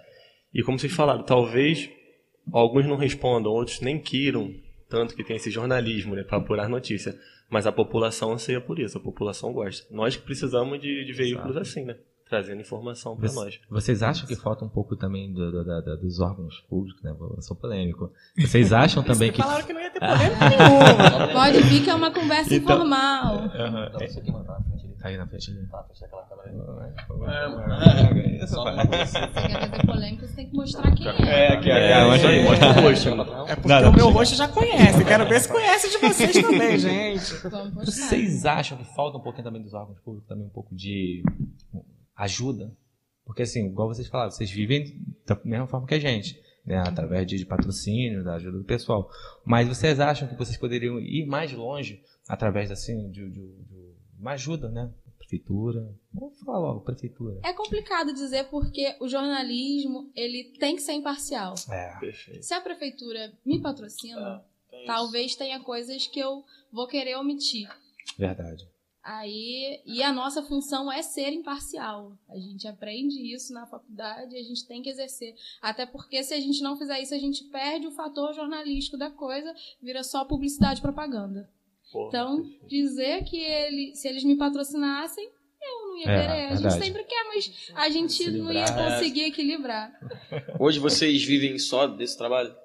E 0.53 0.63
como 0.63 0.79
vocês 0.79 0.93
falaram, 0.93 1.23
talvez 1.23 1.89
alguns 2.51 2.85
não 2.85 2.95
respondam, 2.95 3.51
outros 3.51 3.81
nem 3.81 3.99
queiram, 3.99 4.53
tanto 4.89 5.15
que 5.15 5.23
tem 5.23 5.35
esse 5.35 5.51
jornalismo, 5.51 6.15
né, 6.15 6.23
para 6.23 6.37
apurar 6.37 6.69
notícia. 6.69 7.15
Mas 7.49 7.67
a 7.67 7.71
população 7.71 8.33
anseia 8.33 8.59
por 8.59 8.79
isso, 8.79 8.97
a 8.97 9.01
população 9.01 9.53
gosta. 9.53 9.85
Nós 9.93 10.15
que 10.15 10.23
precisamos 10.23 10.79
de, 10.79 11.05
de 11.05 11.13
veículos 11.13 11.57
assim, 11.57 11.85
né? 11.85 11.95
Trazendo 12.27 12.59
informação 12.61 13.15
para 13.15 13.27
Você- 13.27 13.35
nós. 13.35 13.59
Vocês 13.69 14.01
acham 14.01 14.25
que 14.27 14.35
falta 14.35 14.65
um 14.65 14.69
pouco 14.69 14.95
também 14.95 15.31
do- 15.31 15.51
do- 15.51 15.63
da- 15.63 15.95
dos 15.95 16.19
órgãos 16.19 16.59
públicos, 16.67 17.01
né? 17.03 17.11
Eu 17.19 17.41
sou 17.41 17.55
polêmico. 17.55 18.11
Vocês 18.37 18.73
acham 18.73 19.03
também 19.03 19.31
que. 19.31 19.41
Falaram 19.41 19.63
que 19.65 19.71
não 19.73 19.79
ia 19.81 19.91
ter 19.91 19.99
polêmica 20.01 20.49
nenhuma. 20.49 21.27
Pode 21.33 21.61
vir 21.61 21.83
que 21.83 21.89
é 21.89 21.93
uma 21.95 22.11
conversa 22.11 22.55
Então- 22.55 22.75
informal. 22.77 23.35
Aham, 23.35 23.89
Dá 23.91 23.97
pra 23.99 24.07
você 24.07 24.19
aqui, 24.19 24.31
mano, 24.31 24.43
tá 24.43 24.53
na 24.53 24.63
frente 24.63 24.85
ali. 24.85 24.95
Tá 24.95 25.07
aí 25.09 25.17
na 25.17 25.27
frente 25.27 25.51
ali. 25.51 25.67
Tá, 25.67 25.83
fecha 25.83 26.05
aquela 26.05 26.23
câmera 26.23 26.49
aí. 26.49 28.39
É, 28.39 28.43
É, 28.43 28.47
só 28.47 28.63
uma 28.63 28.87
coisa. 28.87 29.05
Se 29.05 29.13
quer 29.19 29.69
fazer 29.69 29.85
polêmica, 29.85 30.27
você 30.27 30.35
tem 30.35 30.49
que 30.49 30.55
mostrar 30.55 30.91
quem 30.95 31.07
é. 31.07 31.11
É, 31.11 31.53
aqui, 31.53 31.69
É, 31.69 31.93
aqui. 31.93 32.15
isso 32.17 32.27
aí, 32.27 32.43
mostra 32.43 32.69
o 32.69 32.81
rosto. 32.81 33.09
É 33.47 33.55
porque 33.55 33.67
Não, 33.69 33.81
não, 33.81 33.89
o 33.91 33.95
meu 33.95 34.09
rosto 34.09 34.35
já 34.35 34.47
conhece. 34.47 35.05
Quero 35.05 35.27
ver 35.27 35.39
se 35.41 35.47
conhece 35.47 35.89
de 35.91 35.97
vocês 35.99 36.33
também, 36.41 36.77
gente. 36.79 37.33
Vocês 37.85 38.45
acham 38.45 38.77
que 38.79 38.83
falta 38.95 39.17
um 39.19 39.21
pouquinho 39.21 39.43
também 39.43 39.61
dos 39.61 39.73
órgãos 39.75 39.99
públicos, 39.99 40.27
também 40.27 40.47
um 40.47 40.49
pouco 40.49 40.73
de 40.75 41.23
ajuda? 42.15 42.75
Porque 43.25 43.41
assim, 43.41 43.65
igual 43.67 43.87
vocês 43.87 44.07
falaram, 44.07 44.31
vocês 44.31 44.49
vivem 44.51 45.01
da 45.25 45.39
mesma 45.43 45.67
forma 45.67 45.87
que 45.87 45.95
a 45.95 45.99
gente, 45.99 46.39
né? 46.65 46.77
Através 46.77 47.25
de, 47.25 47.37
de 47.37 47.45
patrocínio, 47.45 48.23
da 48.23 48.35
ajuda 48.35 48.57
do 48.59 48.63
pessoal. 48.63 49.09
Mas 49.43 49.67
vocês 49.67 49.99
acham 49.99 50.27
que 50.27 50.35
vocês 50.35 50.57
poderiam 50.57 50.99
ir 50.99 51.25
mais 51.25 51.51
longe 51.51 52.03
através 52.27 52.69
assim 52.71 53.09
de, 53.09 53.29
de- 53.29 53.63
de 53.63 53.95
uma 54.19 54.31
ajuda, 54.33 54.69
né? 54.69 54.91
Prefeitura. 55.17 55.91
Vamos 56.13 56.37
falar 56.39 56.59
logo, 56.59 56.81
prefeitura. 56.81 57.39
É 57.43 57.51
complicado 57.51 58.13
dizer 58.13 58.45
porque 58.45 58.95
o 58.99 59.07
jornalismo 59.07 60.11
ele 60.15 60.53
tem 60.59 60.75
que 60.75 60.83
ser 60.83 60.93
imparcial. 60.93 61.55
É. 61.71 61.97
Perfeito. 61.99 62.43
Se 62.45 62.53
a 62.53 62.61
prefeitura 62.61 63.33
me 63.43 63.59
patrocina, 63.59 64.45
Tem 64.69 64.79
isso. 64.81 64.87
talvez 64.87 65.35
tenha 65.35 65.59
coisas 65.61 66.05
que 66.05 66.19
eu 66.19 66.43
vou 66.71 66.87
querer 66.87 67.15
omitir. 67.17 67.67
Verdade. 68.19 68.67
Aí, 69.07 69.81
e 69.85 70.01
a 70.01 70.11
nossa 70.11 70.41
função 70.41 70.91
é 70.91 71.03
ser 71.03 71.31
imparcial. 71.31 72.17
A 72.27 72.39
gente 72.39 72.67
aprende 72.67 73.21
isso 73.35 73.53
na 73.53 73.67
faculdade 73.67 74.35
e 74.35 74.39
a 74.39 74.43
gente 74.43 74.65
tem 74.65 74.81
que 74.81 74.89
exercer. 74.89 75.35
Até 75.61 75.85
porque 75.85 76.23
se 76.23 76.33
a 76.33 76.39
gente 76.39 76.63
não 76.63 76.75
fizer 76.75 76.99
isso, 76.99 77.13
a 77.13 77.19
gente 77.19 77.43
perde 77.43 77.85
o 77.85 77.91
fator 77.91 78.33
jornalístico 78.33 78.97
da 78.97 79.11
coisa, 79.11 79.53
vira 79.79 80.03
só 80.03 80.25
publicidade 80.25 80.79
e 80.79 80.81
propaganda. 80.81 81.47
Porra, 81.91 82.07
Então, 82.07 82.49
dizer 82.67 83.23
que 83.25 83.37
ele, 83.37 83.95
se 83.95 84.07
eles 84.07 84.23
me 84.23 84.35
patrocinassem, 84.37 85.23
eu 85.61 85.87
não 85.87 85.97
ia 85.99 86.05
É, 86.09 86.21
querer. 86.21 86.45
A 86.47 86.49
gente 86.55 86.61
verdade. 86.63 86.83
sempre 86.85 87.03
quer, 87.03 87.23
mas 87.25 87.71
a 87.75 87.89
gente 87.89 88.11
Se 88.13 88.31
não 88.31 88.51
ia 88.51 88.65
conseguir 88.73 89.25
equilibrar. 89.25 89.93
Hoje 90.59 90.79
vocês 90.79 91.23
vivem 91.23 91.59
só 91.59 91.85
desse 91.85 92.17
trabalho? 92.17 92.55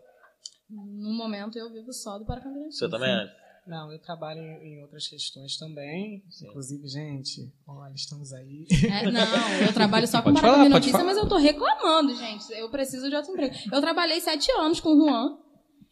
No 0.70 1.12
momento 1.12 1.58
eu 1.58 1.70
vivo 1.70 1.92
só 1.92 2.18
do 2.18 2.24
Paracambi 2.24 2.70
Você 2.70 2.88
também 2.88 3.10
é? 3.10 3.40
Não, 3.66 3.92
eu 3.92 3.98
trabalho 3.98 4.40
em, 4.40 4.80
outras 4.82 5.06
questões 5.06 5.56
também. 5.56 6.22
Sim. 6.28 6.48
Inclusive, 6.48 6.88
gente, 6.88 7.52
olha, 7.66 7.94
estamos 7.94 8.32
aí. 8.32 8.66
É, 8.84 9.10
não, 9.10 9.66
eu 9.66 9.72
trabalho 9.72 10.06
só 10.08 10.22
com 10.22 10.32
Baracambi 10.32 10.68
Notícia, 10.68 11.04
mas 11.04 11.16
eu 11.16 11.28
tô 11.28 11.36
reclamando, 11.36 12.14
gente. 12.16 12.50
Eu 12.52 12.70
preciso 12.70 13.08
de 13.08 13.16
outro 13.16 13.32
emprego. 13.32 13.54
Eu 13.72 13.80
trabalhei 13.80 14.20
sete 14.20 14.50
anos 14.52 14.80
com 14.80 14.90
o 14.90 15.06
Juan. 15.06 15.38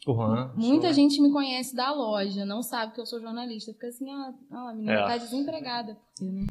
O 0.07 0.15
Juan. 0.15 0.53
Muita 0.57 0.93
gente 0.93 1.21
me 1.21 1.31
conhece 1.31 1.75
da 1.75 1.93
loja, 1.93 2.45
não 2.45 2.63
sabe 2.63 2.95
que 2.95 3.01
eu 3.01 3.07
sou 3.07 3.21
jornalista. 3.21 3.73
Fica 3.73 3.89
assim, 3.89 4.11
ah, 4.11 4.33
a 4.51 4.75
menina 4.75 4.93
é. 4.93 5.07
tá 5.07 5.17
desempregada. 5.17 5.97
Né? 6.21 6.47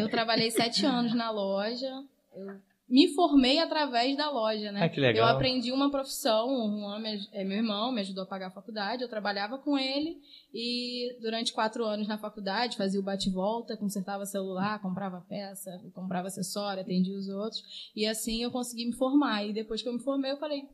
eu 0.00 0.08
trabalhei 0.08 0.50
sete 0.50 0.86
anos 0.86 1.14
na 1.14 1.30
loja. 1.30 1.90
Eu 2.34 2.60
me 2.90 3.06
formei 3.14 3.60
através 3.60 4.16
da 4.16 4.28
loja, 4.28 4.72
né? 4.72 4.82
Ah, 4.82 4.88
que 4.88 4.98
legal. 4.98 5.28
Eu 5.28 5.32
aprendi 5.32 5.70
uma 5.70 5.90
profissão, 5.90 6.48
o 6.48 6.80
Juan 6.80 7.00
é 7.32 7.44
meu 7.44 7.58
irmão, 7.58 7.92
me 7.92 8.00
ajudou 8.00 8.24
a 8.24 8.26
pagar 8.26 8.48
a 8.48 8.50
faculdade, 8.50 9.02
eu 9.02 9.08
trabalhava 9.08 9.58
com 9.58 9.78
ele 9.78 10.16
e 10.52 11.16
durante 11.22 11.52
quatro 11.52 11.84
anos 11.84 12.08
na 12.08 12.18
faculdade 12.18 12.76
fazia 12.76 12.98
o 12.98 13.04
bate-volta, 13.04 13.76
consertava 13.76 14.26
celular, 14.26 14.82
comprava 14.82 15.24
peça, 15.28 15.70
comprava 15.94 16.26
acessório, 16.26 16.82
atendia 16.82 17.16
os 17.16 17.28
outros 17.28 17.62
e 17.94 18.04
assim 18.04 18.42
eu 18.42 18.50
consegui 18.50 18.86
me 18.86 18.96
formar. 18.96 19.46
E 19.46 19.52
depois 19.52 19.80
que 19.80 19.88
eu 19.88 19.92
me 19.92 20.02
formei, 20.02 20.32
eu 20.32 20.38
falei, 20.38 20.64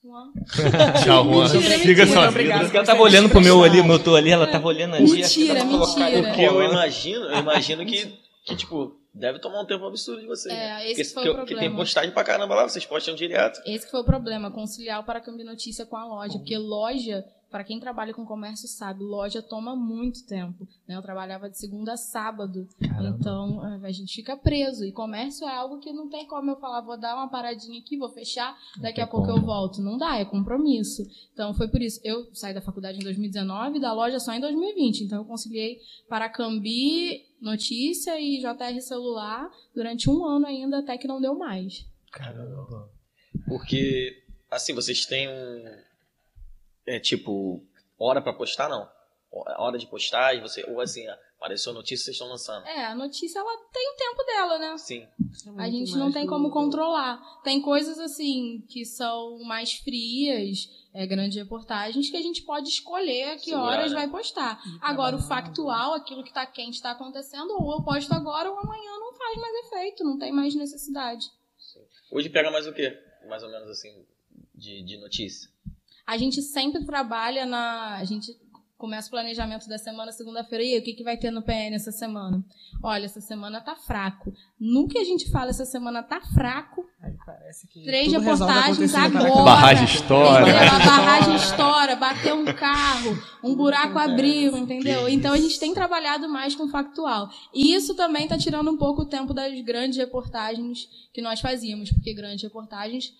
Juan. 0.00 0.32
Tchau, 1.02 1.24
Juan. 1.24 1.48
Fica 1.48 2.06
só. 2.06 2.24
Ela 2.24 2.84
tava 2.84 3.02
olhando 3.02 3.28
pro 3.28 3.40
meu 3.40 3.64
ali, 3.64 3.82
meu 3.82 3.98
tô 3.98 4.14
ali, 4.14 4.30
ela 4.30 4.46
tava 4.46 4.68
olhando 4.68 4.94
ali. 4.94 5.10
Mentira, 5.10 5.64
mentira. 5.64 6.22
Porque 6.22 6.42
eu 6.42 6.62
imagino, 6.62 7.24
eu 7.24 7.38
imagino 7.38 7.84
que, 7.84 8.16
que 8.44 8.54
tipo, 8.54 9.01
deve 9.14 9.38
tomar 9.38 9.60
um 9.60 9.66
tempo 9.66 9.84
absurdo 9.84 10.20
de 10.20 10.26
vocês. 10.26 10.54
É, 10.54 10.58
né? 10.58 10.90
esse 10.90 11.12
porque, 11.12 11.12
foi 11.12 11.22
o 11.22 11.34
problema. 11.34 11.46
Porque 11.46 11.54
tem 11.56 11.76
postagem 11.76 12.10
pra 12.10 12.24
caramba 12.24 12.54
lá, 12.54 12.68
vocês 12.68 12.84
postam 12.84 13.14
direto. 13.14 13.60
Esse 13.66 13.90
foi 13.90 14.00
o 14.00 14.04
problema, 14.04 14.50
conciliar 14.50 15.00
o 15.00 15.04
Paracambi 15.04 15.44
Notícia 15.44 15.84
com 15.84 15.96
a 15.96 16.04
loja. 16.04 16.38
Porque 16.38 16.56
loja, 16.56 17.24
para 17.52 17.62
quem 17.62 17.78
trabalha 17.78 18.14
com 18.14 18.24
comércio 18.24 18.66
sabe, 18.66 19.04
loja 19.04 19.42
toma 19.42 19.76
muito 19.76 20.24
tempo. 20.26 20.66
Né? 20.88 20.96
Eu 20.96 21.02
trabalhava 21.02 21.50
de 21.50 21.58
segunda 21.58 21.92
a 21.92 21.96
sábado. 21.98 22.66
Caramba. 22.80 23.16
Então, 23.20 23.66
é, 23.66 23.86
a 23.86 23.92
gente 23.92 24.14
fica 24.14 24.36
preso. 24.36 24.86
E 24.86 24.90
comércio 24.90 25.46
é 25.46 25.54
algo 25.54 25.78
que 25.78 25.92
não 25.92 26.08
tem 26.08 26.26
como 26.26 26.50
eu 26.50 26.56
falar, 26.56 26.80
vou 26.80 26.98
dar 26.98 27.14
uma 27.14 27.28
paradinha 27.28 27.78
aqui, 27.78 27.98
vou 27.98 28.08
fechar, 28.08 28.56
daqui 28.80 29.02
a 29.02 29.06
pouco 29.06 29.26
como. 29.26 29.38
eu 29.38 29.44
volto. 29.44 29.82
Não 29.82 29.98
dá, 29.98 30.16
é 30.16 30.24
compromisso. 30.24 31.02
Então, 31.32 31.52
foi 31.52 31.68
por 31.68 31.82
isso. 31.82 32.00
Eu 32.02 32.34
saí 32.34 32.54
da 32.54 32.62
faculdade 32.62 32.98
em 32.98 33.04
2019, 33.04 33.78
da 33.78 33.92
loja 33.92 34.18
só 34.18 34.32
em 34.32 34.40
2020. 34.40 35.02
Então, 35.02 35.18
eu 35.18 35.24
conciliei 35.26 35.78
Paracambi 36.08 37.20
notícia 37.40 38.18
e 38.18 38.38
JR 38.38 38.80
celular 38.80 39.50
durante 39.74 40.08
um 40.08 40.24
ano 40.24 40.46
ainda, 40.46 40.78
até 40.78 40.96
que 40.96 41.06
não 41.06 41.20
deu 41.20 41.36
mais. 41.36 41.84
Caramba. 42.10 42.90
Porque, 43.46 44.22
assim, 44.50 44.72
vocês 44.72 45.04
têm 45.04 45.28
um. 45.28 45.91
É 46.86 46.98
tipo, 46.98 47.64
hora 47.98 48.20
para 48.20 48.32
postar, 48.32 48.68
não? 48.68 48.88
Hora 49.30 49.78
de 49.78 49.86
postagem, 49.86 50.42
você, 50.42 50.62
ou 50.68 50.80
assim, 50.80 51.06
apareceu 51.42 51.72
a 51.72 51.74
notícia, 51.74 52.04
vocês 52.04 52.14
estão 52.14 52.28
lançando. 52.28 52.66
É, 52.66 52.84
a 52.84 52.94
notícia 52.94 53.38
ela 53.38 53.56
tem 53.72 53.90
o 53.90 53.96
tempo 53.96 54.24
dela, 54.24 54.58
né? 54.58 54.76
Sim. 54.78 55.08
É 55.58 55.62
a 55.62 55.70
gente 55.70 55.96
não 55.96 56.12
tem 56.12 56.26
como 56.26 56.50
controlar. 56.50 57.18
Tem 57.42 57.60
coisas 57.60 57.98
assim 57.98 58.62
que 58.68 58.84
são 58.84 59.42
mais 59.42 59.72
frias 59.72 60.68
é, 60.92 61.06
grandes 61.06 61.36
reportagens 61.36 62.10
que 62.10 62.16
a 62.16 62.22
gente 62.22 62.42
pode 62.42 62.68
escolher 62.68 63.30
a 63.30 63.36
que 63.36 63.46
Segurar, 63.46 63.62
horas 63.62 63.90
né? 63.90 63.98
vai 63.98 64.08
postar. 64.08 64.62
Agora, 64.80 65.16
o 65.16 65.22
factual, 65.22 65.94
aquilo 65.94 66.22
que 66.22 66.28
está 66.28 66.44
quente 66.46 66.74
está 66.74 66.90
acontecendo, 66.90 67.50
ou 67.58 67.72
eu 67.72 67.82
posto 67.82 68.12
agora 68.12 68.50
ou 68.50 68.58
amanhã 68.58 68.98
não 69.00 69.14
faz 69.14 69.36
mais 69.38 69.66
efeito, 69.66 70.04
não 70.04 70.18
tem 70.18 70.30
mais 70.30 70.54
necessidade. 70.54 71.26
Sim. 71.58 71.80
Hoje 72.10 72.28
pega 72.28 72.50
mais 72.50 72.66
o 72.66 72.72
quê? 72.72 72.96
Mais 73.28 73.42
ou 73.42 73.50
menos 73.50 73.68
assim, 73.68 74.04
de, 74.54 74.82
de 74.82 74.98
notícia? 74.98 75.50
A 76.06 76.16
gente 76.16 76.42
sempre 76.42 76.84
trabalha 76.84 77.46
na. 77.46 77.96
A 77.96 78.04
gente 78.04 78.32
começa 78.82 79.06
o 79.06 79.12
planejamento 79.12 79.68
da 79.68 79.78
semana, 79.78 80.10
segunda-feira, 80.10 80.64
e 80.64 80.72
aí, 80.72 80.80
o 80.80 80.82
que, 80.82 80.94
que 80.94 81.04
vai 81.04 81.16
ter 81.16 81.30
no 81.30 81.40
PN 81.40 81.72
essa 81.72 81.92
semana? 81.92 82.44
Olha, 82.82 83.04
essa 83.04 83.20
semana 83.20 83.60
tá 83.60 83.76
fraco. 83.76 84.32
No 84.58 84.88
que 84.88 84.98
a 84.98 85.04
gente 85.04 85.30
fala, 85.30 85.50
essa 85.50 85.64
semana 85.64 86.02
tá 86.02 86.20
fraco. 86.34 86.84
Três 87.84 88.10
reportagens 88.10 88.92
agora. 88.92 89.44
Barragem 89.44 89.84
estoura. 89.84 90.46
A 90.50 90.78
barragem 90.80 91.36
estoura, 91.36 91.94
bateu 91.94 92.34
um 92.34 92.44
carro, 92.46 93.16
um 93.44 93.54
buraco 93.54 94.00
abriu, 94.00 94.56
entendeu? 94.56 95.08
Então 95.08 95.32
a 95.32 95.38
gente 95.38 95.60
tem 95.60 95.72
trabalhado 95.72 96.28
mais 96.28 96.56
com 96.56 96.68
factual. 96.68 97.30
E 97.54 97.72
isso 97.72 97.94
também 97.94 98.26
tá 98.26 98.36
tirando 98.36 98.68
um 98.68 98.76
pouco 98.76 99.02
o 99.02 99.06
tempo 99.06 99.32
das 99.32 99.60
grandes 99.60 99.96
reportagens 99.96 100.88
que 101.14 101.22
nós 101.22 101.38
fazíamos, 101.40 101.92
porque 101.92 102.12
grandes 102.12 102.42
reportagens 102.42 103.12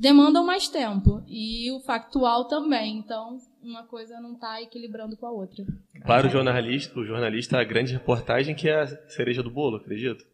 demandam 0.00 0.44
mais 0.44 0.66
tempo. 0.66 1.22
E 1.28 1.70
o 1.70 1.80
factual 1.80 2.46
também. 2.46 2.96
Então, 2.96 3.36
uma 3.62 3.86
coisa 3.86 4.18
não 4.20 4.32
está 4.32 4.60
equilibrando 4.62 5.16
com 5.16 5.26
a 5.26 5.30
outra. 5.30 5.64
Para 6.06 6.26
o 6.26 6.30
jornalista, 6.30 6.98
o 6.98 7.04
jornalista, 7.04 7.58
a 7.58 7.64
grande 7.64 7.92
reportagem 7.92 8.54
que 8.54 8.68
é 8.68 8.80
a 8.80 9.08
cereja 9.08 9.42
do 9.42 9.50
bolo, 9.50 9.76
acredito. 9.76 10.24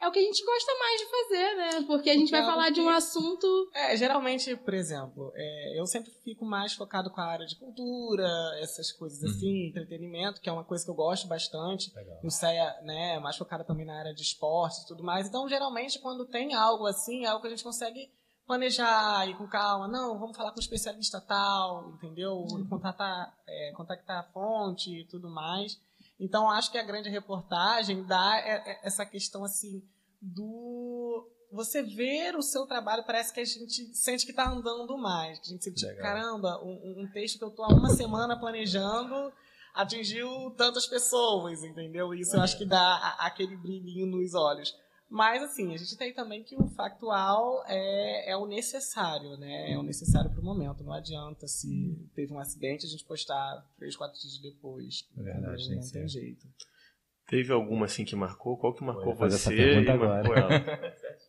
É 0.00 0.08
o 0.08 0.10
que 0.10 0.18
a 0.18 0.22
gente 0.22 0.42
gosta 0.42 0.72
mais 0.78 0.98
de 0.98 1.06
fazer, 1.10 1.56
né? 1.56 1.86
Porque 1.86 2.08
a 2.08 2.14
gente 2.14 2.30
Porque 2.30 2.40
vai 2.40 2.40
é 2.40 2.46
falar 2.46 2.70
de 2.70 2.80
um 2.80 2.88
assunto. 2.88 3.70
É, 3.74 3.94
geralmente, 3.98 4.56
por 4.56 4.72
exemplo, 4.72 5.30
é, 5.34 5.78
eu 5.78 5.84
sempre 5.84 6.10
fico 6.24 6.42
mais 6.42 6.72
focado 6.72 7.10
com 7.10 7.20
a 7.20 7.26
área 7.26 7.44
de 7.44 7.54
cultura, 7.56 8.26
essas 8.62 8.90
coisas 8.92 9.20
uhum. 9.20 9.28
assim, 9.28 9.66
entretenimento, 9.66 10.40
que 10.40 10.48
é 10.48 10.52
uma 10.52 10.64
coisa 10.64 10.82
que 10.82 10.90
eu 10.90 10.94
gosto 10.94 11.28
bastante. 11.28 11.94
Legal. 11.94 12.18
O 12.24 12.30
CEA, 12.30 12.80
né, 12.82 13.16
é 13.16 13.20
mais 13.20 13.36
focado 13.36 13.62
também 13.62 13.84
na 13.84 13.98
área 13.98 14.14
de 14.14 14.22
esporte 14.22 14.84
e 14.84 14.86
tudo 14.86 15.04
mais. 15.04 15.28
Então, 15.28 15.46
geralmente, 15.46 15.98
quando 15.98 16.24
tem 16.24 16.54
algo 16.54 16.86
assim, 16.86 17.26
é 17.26 17.28
algo 17.28 17.42
que 17.42 17.48
a 17.48 17.50
gente 17.50 17.64
consegue 17.64 18.08
planejar, 18.50 19.28
ir 19.28 19.36
com 19.36 19.46
calma. 19.46 19.86
Não, 19.86 20.18
vamos 20.18 20.36
falar 20.36 20.50
com 20.50 20.58
um 20.58 20.60
especialista 20.60 21.20
tal, 21.20 21.92
entendeu? 21.92 22.32
Uhum. 22.32 22.66
Contatar, 22.66 23.32
é, 23.46 23.72
contactar 23.76 24.18
a 24.18 24.32
fonte 24.32 24.90
e 24.90 25.04
tudo 25.04 25.30
mais. 25.30 25.80
Então, 26.18 26.50
acho 26.50 26.72
que 26.72 26.76
a 26.76 26.82
grande 26.82 27.08
reportagem 27.08 28.02
dá 28.02 28.38
é, 28.38 28.56
é, 28.56 28.80
essa 28.82 29.06
questão, 29.06 29.44
assim, 29.44 29.80
do... 30.20 31.28
Você 31.52 31.82
ver 31.82 32.36
o 32.36 32.42
seu 32.42 32.66
trabalho, 32.66 33.04
parece 33.04 33.32
que 33.32 33.40
a 33.40 33.44
gente 33.44 33.94
sente 33.94 34.24
que 34.24 34.32
está 34.32 34.48
andando 34.50 34.98
mais. 34.98 35.40
A 35.40 35.44
gente 35.44 35.64
sente, 35.64 35.86
Legal. 35.86 36.02
caramba, 36.02 36.60
um, 36.62 37.02
um 37.02 37.10
texto 37.12 37.38
que 37.38 37.44
eu 37.44 37.48
estou 37.48 37.64
há 37.64 37.68
uma 37.68 37.90
semana 37.90 38.38
planejando 38.38 39.32
atingiu 39.72 40.50
tantas 40.56 40.86
pessoas, 40.86 41.62
entendeu? 41.62 42.12
Isso 42.14 42.36
eu 42.36 42.42
acho 42.42 42.58
que 42.58 42.64
dá 42.64 43.16
aquele 43.20 43.56
brilhinho 43.56 44.06
nos 44.06 44.34
olhos. 44.34 44.74
Mas, 45.10 45.42
assim, 45.42 45.74
a 45.74 45.76
gente 45.76 45.96
tem 45.96 46.14
também 46.14 46.44
que 46.44 46.54
o 46.54 46.68
factual 46.68 47.64
é, 47.66 48.30
é 48.30 48.36
o 48.36 48.46
necessário, 48.46 49.36
né? 49.36 49.72
É 49.72 49.76
o 49.76 49.82
necessário 49.82 50.30
para 50.30 50.40
o 50.40 50.44
momento. 50.44 50.84
Não 50.84 50.92
adianta 50.92 51.48
se 51.48 52.08
teve 52.14 52.32
um 52.32 52.38
acidente 52.38 52.86
a 52.86 52.88
gente 52.88 53.04
postar 53.04 53.66
três, 53.76 53.96
quatro 53.96 54.20
dias 54.20 54.38
depois. 54.38 55.08
É 55.18 55.22
verdade, 55.22 55.68
não, 55.68 55.80
não 55.80 55.90
tem 55.90 56.08
jeito. 56.08 56.46
Teve 57.26 57.52
alguma, 57.52 57.86
assim, 57.86 58.04
que 58.04 58.14
marcou? 58.14 58.56
Qual 58.56 58.72
que 58.72 58.84
marcou 58.84 59.12
você? 59.16 59.34
Essa 59.34 59.50
pergunta 59.50 59.92
agora. 59.92 60.94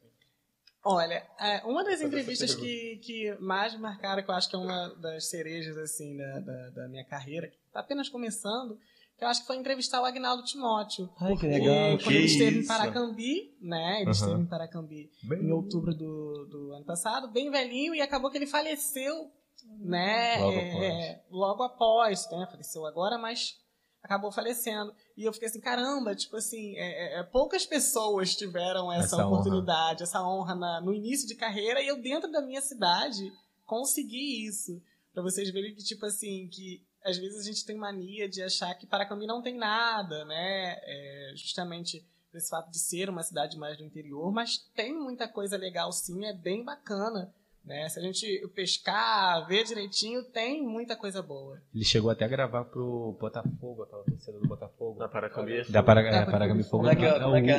Olha, 0.83 1.25
é, 1.39 1.63
uma 1.63 1.83
das 1.83 2.01
entrevistas 2.01 2.53
que, 2.53 2.97
que 3.03 3.35
mais 3.39 3.75
marcaram, 3.79 4.23
que 4.23 4.29
eu 4.29 4.35
acho 4.35 4.49
que 4.49 4.55
é 4.55 4.59
uma 4.59 4.89
das 4.95 5.27
cerejas, 5.27 5.77
assim, 5.77 6.17
da, 6.17 6.39
da, 6.39 6.69
da 6.69 6.87
minha 6.87 7.05
carreira, 7.05 7.47
que 7.47 7.57
está 7.67 7.79
apenas 7.79 8.09
começando, 8.09 8.79
eu 9.21 9.27
acho 9.27 9.41
que 9.41 9.47
foi 9.47 9.55
entrevistar 9.55 10.01
o 10.01 10.05
Agnaldo 10.05 10.43
Timóteo. 10.43 11.07
Ai, 11.19 11.37
que 11.37 11.45
legal. 11.45 11.97
Quando 11.99 12.15
ele 12.15 12.25
esteve 12.25 12.59
em 12.59 12.65
Paracambi, 12.65 13.55
né? 13.61 13.97
Ele 13.97 14.05
uhum. 14.05 14.11
esteve 14.11 14.41
em 14.41 14.45
Paracambi 14.47 15.11
bem... 15.23 15.43
em 15.43 15.51
outubro 15.51 15.93
do, 15.93 16.47
do 16.49 16.73
ano 16.73 16.83
passado, 16.83 17.27
bem 17.27 17.51
velhinho, 17.51 17.93
e 17.93 18.01
acabou 18.01 18.31
que 18.31 18.37
ele 18.39 18.47
faleceu, 18.47 19.31
né? 19.79 20.39
Logo 20.39 20.57
é, 20.57 21.11
após. 21.11 21.21
logo 21.29 21.63
após, 21.63 22.31
né? 22.31 22.47
Faleceu 22.49 22.83
agora, 22.87 23.19
mas 23.19 23.59
acabou 24.01 24.31
falecendo. 24.31 24.91
E 25.15 25.23
eu 25.23 25.31
fiquei 25.31 25.47
assim, 25.47 25.61
caramba, 25.61 26.15
tipo 26.15 26.35
assim, 26.35 26.75
é, 26.75 27.17
é, 27.17 27.19
é 27.19 27.23
poucas 27.23 27.63
pessoas 27.63 28.35
tiveram 28.35 28.91
essa, 28.91 29.17
essa 29.17 29.27
oportunidade, 29.27 30.01
honra. 30.01 30.03
essa 30.03 30.27
honra 30.27 30.55
na, 30.55 30.81
no 30.81 30.95
início 30.95 31.27
de 31.27 31.35
carreira, 31.35 31.79
e 31.79 31.87
eu 31.87 32.01
dentro 32.01 32.31
da 32.31 32.41
minha 32.41 32.61
cidade 32.61 33.31
consegui 33.67 34.47
isso. 34.47 34.81
Pra 35.13 35.21
vocês 35.21 35.51
verem 35.51 35.75
que, 35.75 35.83
tipo 35.83 36.07
assim, 36.07 36.47
que 36.51 36.81
às 37.03 37.17
vezes 37.17 37.39
a 37.39 37.43
gente 37.43 37.65
tem 37.65 37.75
mania 37.75 38.29
de 38.29 38.41
achar 38.41 38.73
que 38.75 38.87
Paracambi 38.87 39.25
não 39.25 39.41
tem 39.41 39.57
nada, 39.57 40.23
né? 40.25 40.77
É, 40.83 41.33
justamente 41.35 42.05
esse 42.33 42.49
fato 42.49 42.71
de 42.71 42.79
ser 42.79 43.09
uma 43.09 43.23
cidade 43.23 43.57
mais 43.57 43.77
do 43.77 43.83
interior, 43.83 44.31
mas 44.31 44.57
tem 44.73 44.93
muita 44.93 45.27
coisa 45.27 45.57
legal 45.57 45.91
sim, 45.91 46.25
é 46.25 46.33
bem 46.33 46.63
bacana. 46.63 47.33
Né? 47.63 47.87
Se 47.89 47.99
a 47.99 48.01
gente 48.01 48.25
pescar, 48.55 49.45
ver 49.47 49.63
direitinho, 49.63 50.23
tem 50.23 50.63
muita 50.63 50.95
coisa 50.95 51.21
boa. 51.21 51.61
Ele 51.73 51.85
chegou 51.85 52.09
até 52.09 52.25
a 52.25 52.27
gravar 52.27 52.65
pro 52.65 53.15
Botafogo, 53.19 53.83
aquela 53.83 54.03
torcida 54.03 54.39
do 54.39 54.47
Botafogo. 54.47 54.97
Da 54.97 55.07
Paracambi. 55.07 55.63
Da 55.69 55.83
Para, 55.83 56.01
é, 56.01 56.25
Paracambi 56.25 56.63
Fogo. 56.63 56.83
Como 56.83 56.89
é 56.89 56.95
que 56.95 57.05
é? 57.05 57.19
Como 57.19 57.35
é 57.35 57.41
que 57.41 57.51
é? 57.51 57.57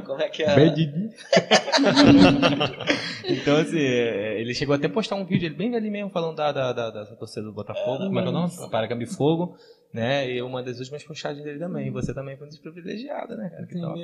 Como 0.00 0.20
é 0.20 0.30
que 0.30 0.44
é? 0.44 0.54
então, 3.28 3.56
assim, 3.56 3.80
é, 3.80 4.40
ele 4.40 4.54
chegou 4.54 4.76
até 4.76 4.86
a 4.86 4.90
postar 4.90 5.16
um 5.16 5.24
vídeo, 5.24 5.46
ele 5.46 5.56
bem 5.56 5.74
ali 5.74 5.90
mesmo, 5.90 6.10
falando 6.10 6.36
da, 6.36 6.52
da, 6.52 6.72
da, 6.72 6.90
da 6.90 7.04
torcida 7.16 7.42
do 7.42 7.52
Botafogo. 7.52 8.04
É, 8.04 8.06
como 8.06 8.20
é 8.20 8.22
que 8.22 8.28
é 8.28 8.30
o 8.30 8.34
nome? 8.34 8.52
Paracambi 8.70 9.06
Fogo. 9.06 9.56
Né? 9.92 10.30
E 10.30 10.40
uma 10.40 10.62
das 10.62 10.78
últimas 10.78 11.04
puxagens 11.04 11.44
dele 11.44 11.58
também. 11.58 11.90
Você 11.90 12.14
também 12.14 12.36
foi 12.36 12.46
um 12.46 12.50
dos 12.50 12.58
privilegiados, 12.58 13.36
né, 13.36 13.50
cara? 13.50 13.62
Entendeu? 13.62 13.94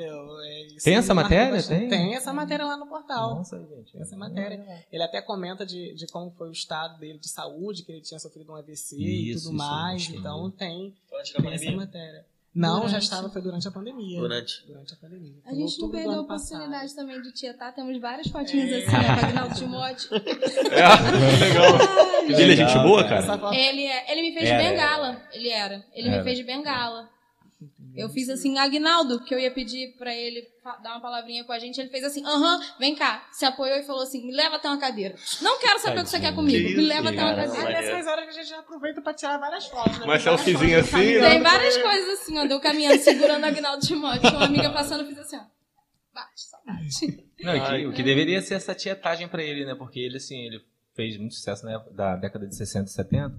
É 0.44 0.66
tem 0.82 0.96
essa 0.96 1.14
matéria? 1.14 1.62
Tem? 1.62 1.88
tem 1.88 2.14
essa 2.14 2.32
matéria 2.32 2.66
lá 2.66 2.76
no 2.76 2.86
portal. 2.86 3.36
Nossa, 3.36 3.58
gente. 3.58 3.92
Tem 3.92 4.02
essa 4.02 4.16
matéria. 4.16 4.84
Ele 4.92 5.02
até 5.02 5.22
comenta 5.22 5.64
de, 5.64 5.94
de 5.94 6.06
como 6.06 6.30
foi 6.32 6.48
o 6.48 6.52
estado 6.52 6.98
dele 6.98 7.18
de 7.18 7.28
saúde, 7.28 7.82
que 7.84 7.92
ele 7.92 8.00
tinha 8.02 8.20
sofrido 8.20 8.52
um 8.52 8.56
AVC 8.56 8.96
isso, 8.96 8.96
e 8.96 9.34
tudo 9.34 9.38
isso, 9.38 9.52
mais. 9.52 10.08
Então 10.10 10.50
tem, 10.50 10.94
tem 11.36 11.52
essa 11.54 11.72
matéria. 11.72 12.24
Não, 12.58 12.80
durante. 12.80 12.90
já 12.90 12.98
estava, 12.98 13.30
foi 13.30 13.40
durante 13.40 13.68
a 13.68 13.70
pandemia. 13.70 14.20
Durante. 14.20 14.66
Durante 14.66 14.92
a 14.92 14.96
pandemia. 14.96 15.36
A 15.46 15.54
gente 15.54 15.80
não 15.80 15.90
perdeu 15.90 16.12
a 16.12 16.20
oportunidade 16.22 16.82
passado. 16.82 16.96
também 16.96 17.22
de 17.22 17.32
tietar. 17.32 17.72
Temos 17.72 18.00
várias 18.00 18.26
fotinhas 18.28 18.70
é. 18.70 18.76
assim, 18.78 18.96
né, 18.96 19.20
com 19.20 19.26
Agnaldo 19.26 19.54
Timóteo. 19.54 20.08
É, 20.68 21.48
legal. 21.48 22.40
Ele 22.40 22.52
é 22.52 22.56
gente 22.56 22.74
boa, 22.80 23.04
cara? 23.04 23.54
Ele, 23.54 23.84
é, 23.86 24.12
ele 24.12 24.22
me 24.22 24.34
fez 24.34 24.48
era, 24.48 24.62
de 24.62 24.68
bengala. 24.68 25.08
Era. 25.08 25.28
Ele 25.32 25.48
era. 25.48 25.84
Ele 25.92 26.08
era. 26.08 26.18
me 26.18 26.24
fez 26.24 26.38
de 26.38 26.44
bengala. 26.44 27.08
Eu 27.98 28.08
fiz 28.08 28.28
assim, 28.28 28.58
Agnaldo, 28.58 29.24
que 29.24 29.34
eu 29.34 29.38
ia 29.38 29.50
pedir 29.50 29.94
pra 29.98 30.14
ele 30.14 30.46
dar 30.82 30.92
uma 30.92 31.00
palavrinha 31.00 31.44
com 31.44 31.52
a 31.52 31.58
gente. 31.58 31.80
Ele 31.80 31.88
fez 31.88 32.04
assim, 32.04 32.24
aham, 32.24 32.60
vem 32.78 32.94
cá. 32.94 33.26
Se 33.32 33.44
apoiou 33.44 33.76
e 33.76 33.82
falou 33.82 34.02
assim, 34.02 34.24
me 34.26 34.32
leva 34.32 34.56
até 34.56 34.68
uma 34.68 34.78
cadeira. 34.78 35.14
Não 35.42 35.58
quero 35.58 35.78
saber 35.80 36.00
o 36.00 36.04
que 36.04 36.10
você 36.10 36.20
quer 36.20 36.34
comigo, 36.34 36.68
me 36.68 36.86
leva 36.86 37.10
até 37.10 37.22
uma 37.22 37.34
cadeira. 37.34 37.70
É 37.70 37.72
nessas 37.72 38.06
horas 38.06 38.24
que 38.24 38.30
a 38.30 38.32
gente 38.34 38.48
já 38.48 38.60
aproveita 38.60 39.02
pra 39.02 39.12
tirar 39.12 39.38
várias 39.38 39.66
fotos, 39.66 39.98
né? 39.98 40.06
Mas 40.06 40.22
selfiezinho 40.22 40.78
assim, 40.78 41.20
Tem 41.20 41.42
várias 41.42 41.76
coisas 41.76 42.20
assim, 42.20 42.38
ó. 42.38 42.46
Deu 42.46 42.60
caminhando, 42.60 42.98
segurando 43.00 43.44
Agnaldo 43.44 43.86
Timóteo. 43.86 44.30
Uma 44.30 44.44
amiga 44.44 44.70
passando, 44.70 45.00
eu 45.00 45.06
fiz 45.06 45.18
assim, 45.18 45.36
ó. 45.36 45.58
Bate, 46.14 46.40
só 46.40 46.56
bate. 46.66 47.24
Não, 47.40 47.52
Ai, 47.52 47.86
o 47.86 47.92
que 47.92 48.02
deveria 48.02 48.40
ser 48.42 48.54
essa 48.54 48.74
tietagem 48.74 49.28
pra 49.28 49.42
ele, 49.42 49.64
né? 49.64 49.74
Porque 49.74 50.00
ele, 50.00 50.16
assim, 50.16 50.46
ele 50.46 50.60
fez 50.98 51.16
muito 51.16 51.34
sucesso 51.36 51.64
na 51.64 51.78
da 51.92 52.16
década 52.16 52.44
de 52.44 52.56
60 52.56 52.86
e 52.86 52.92
70, 52.92 53.34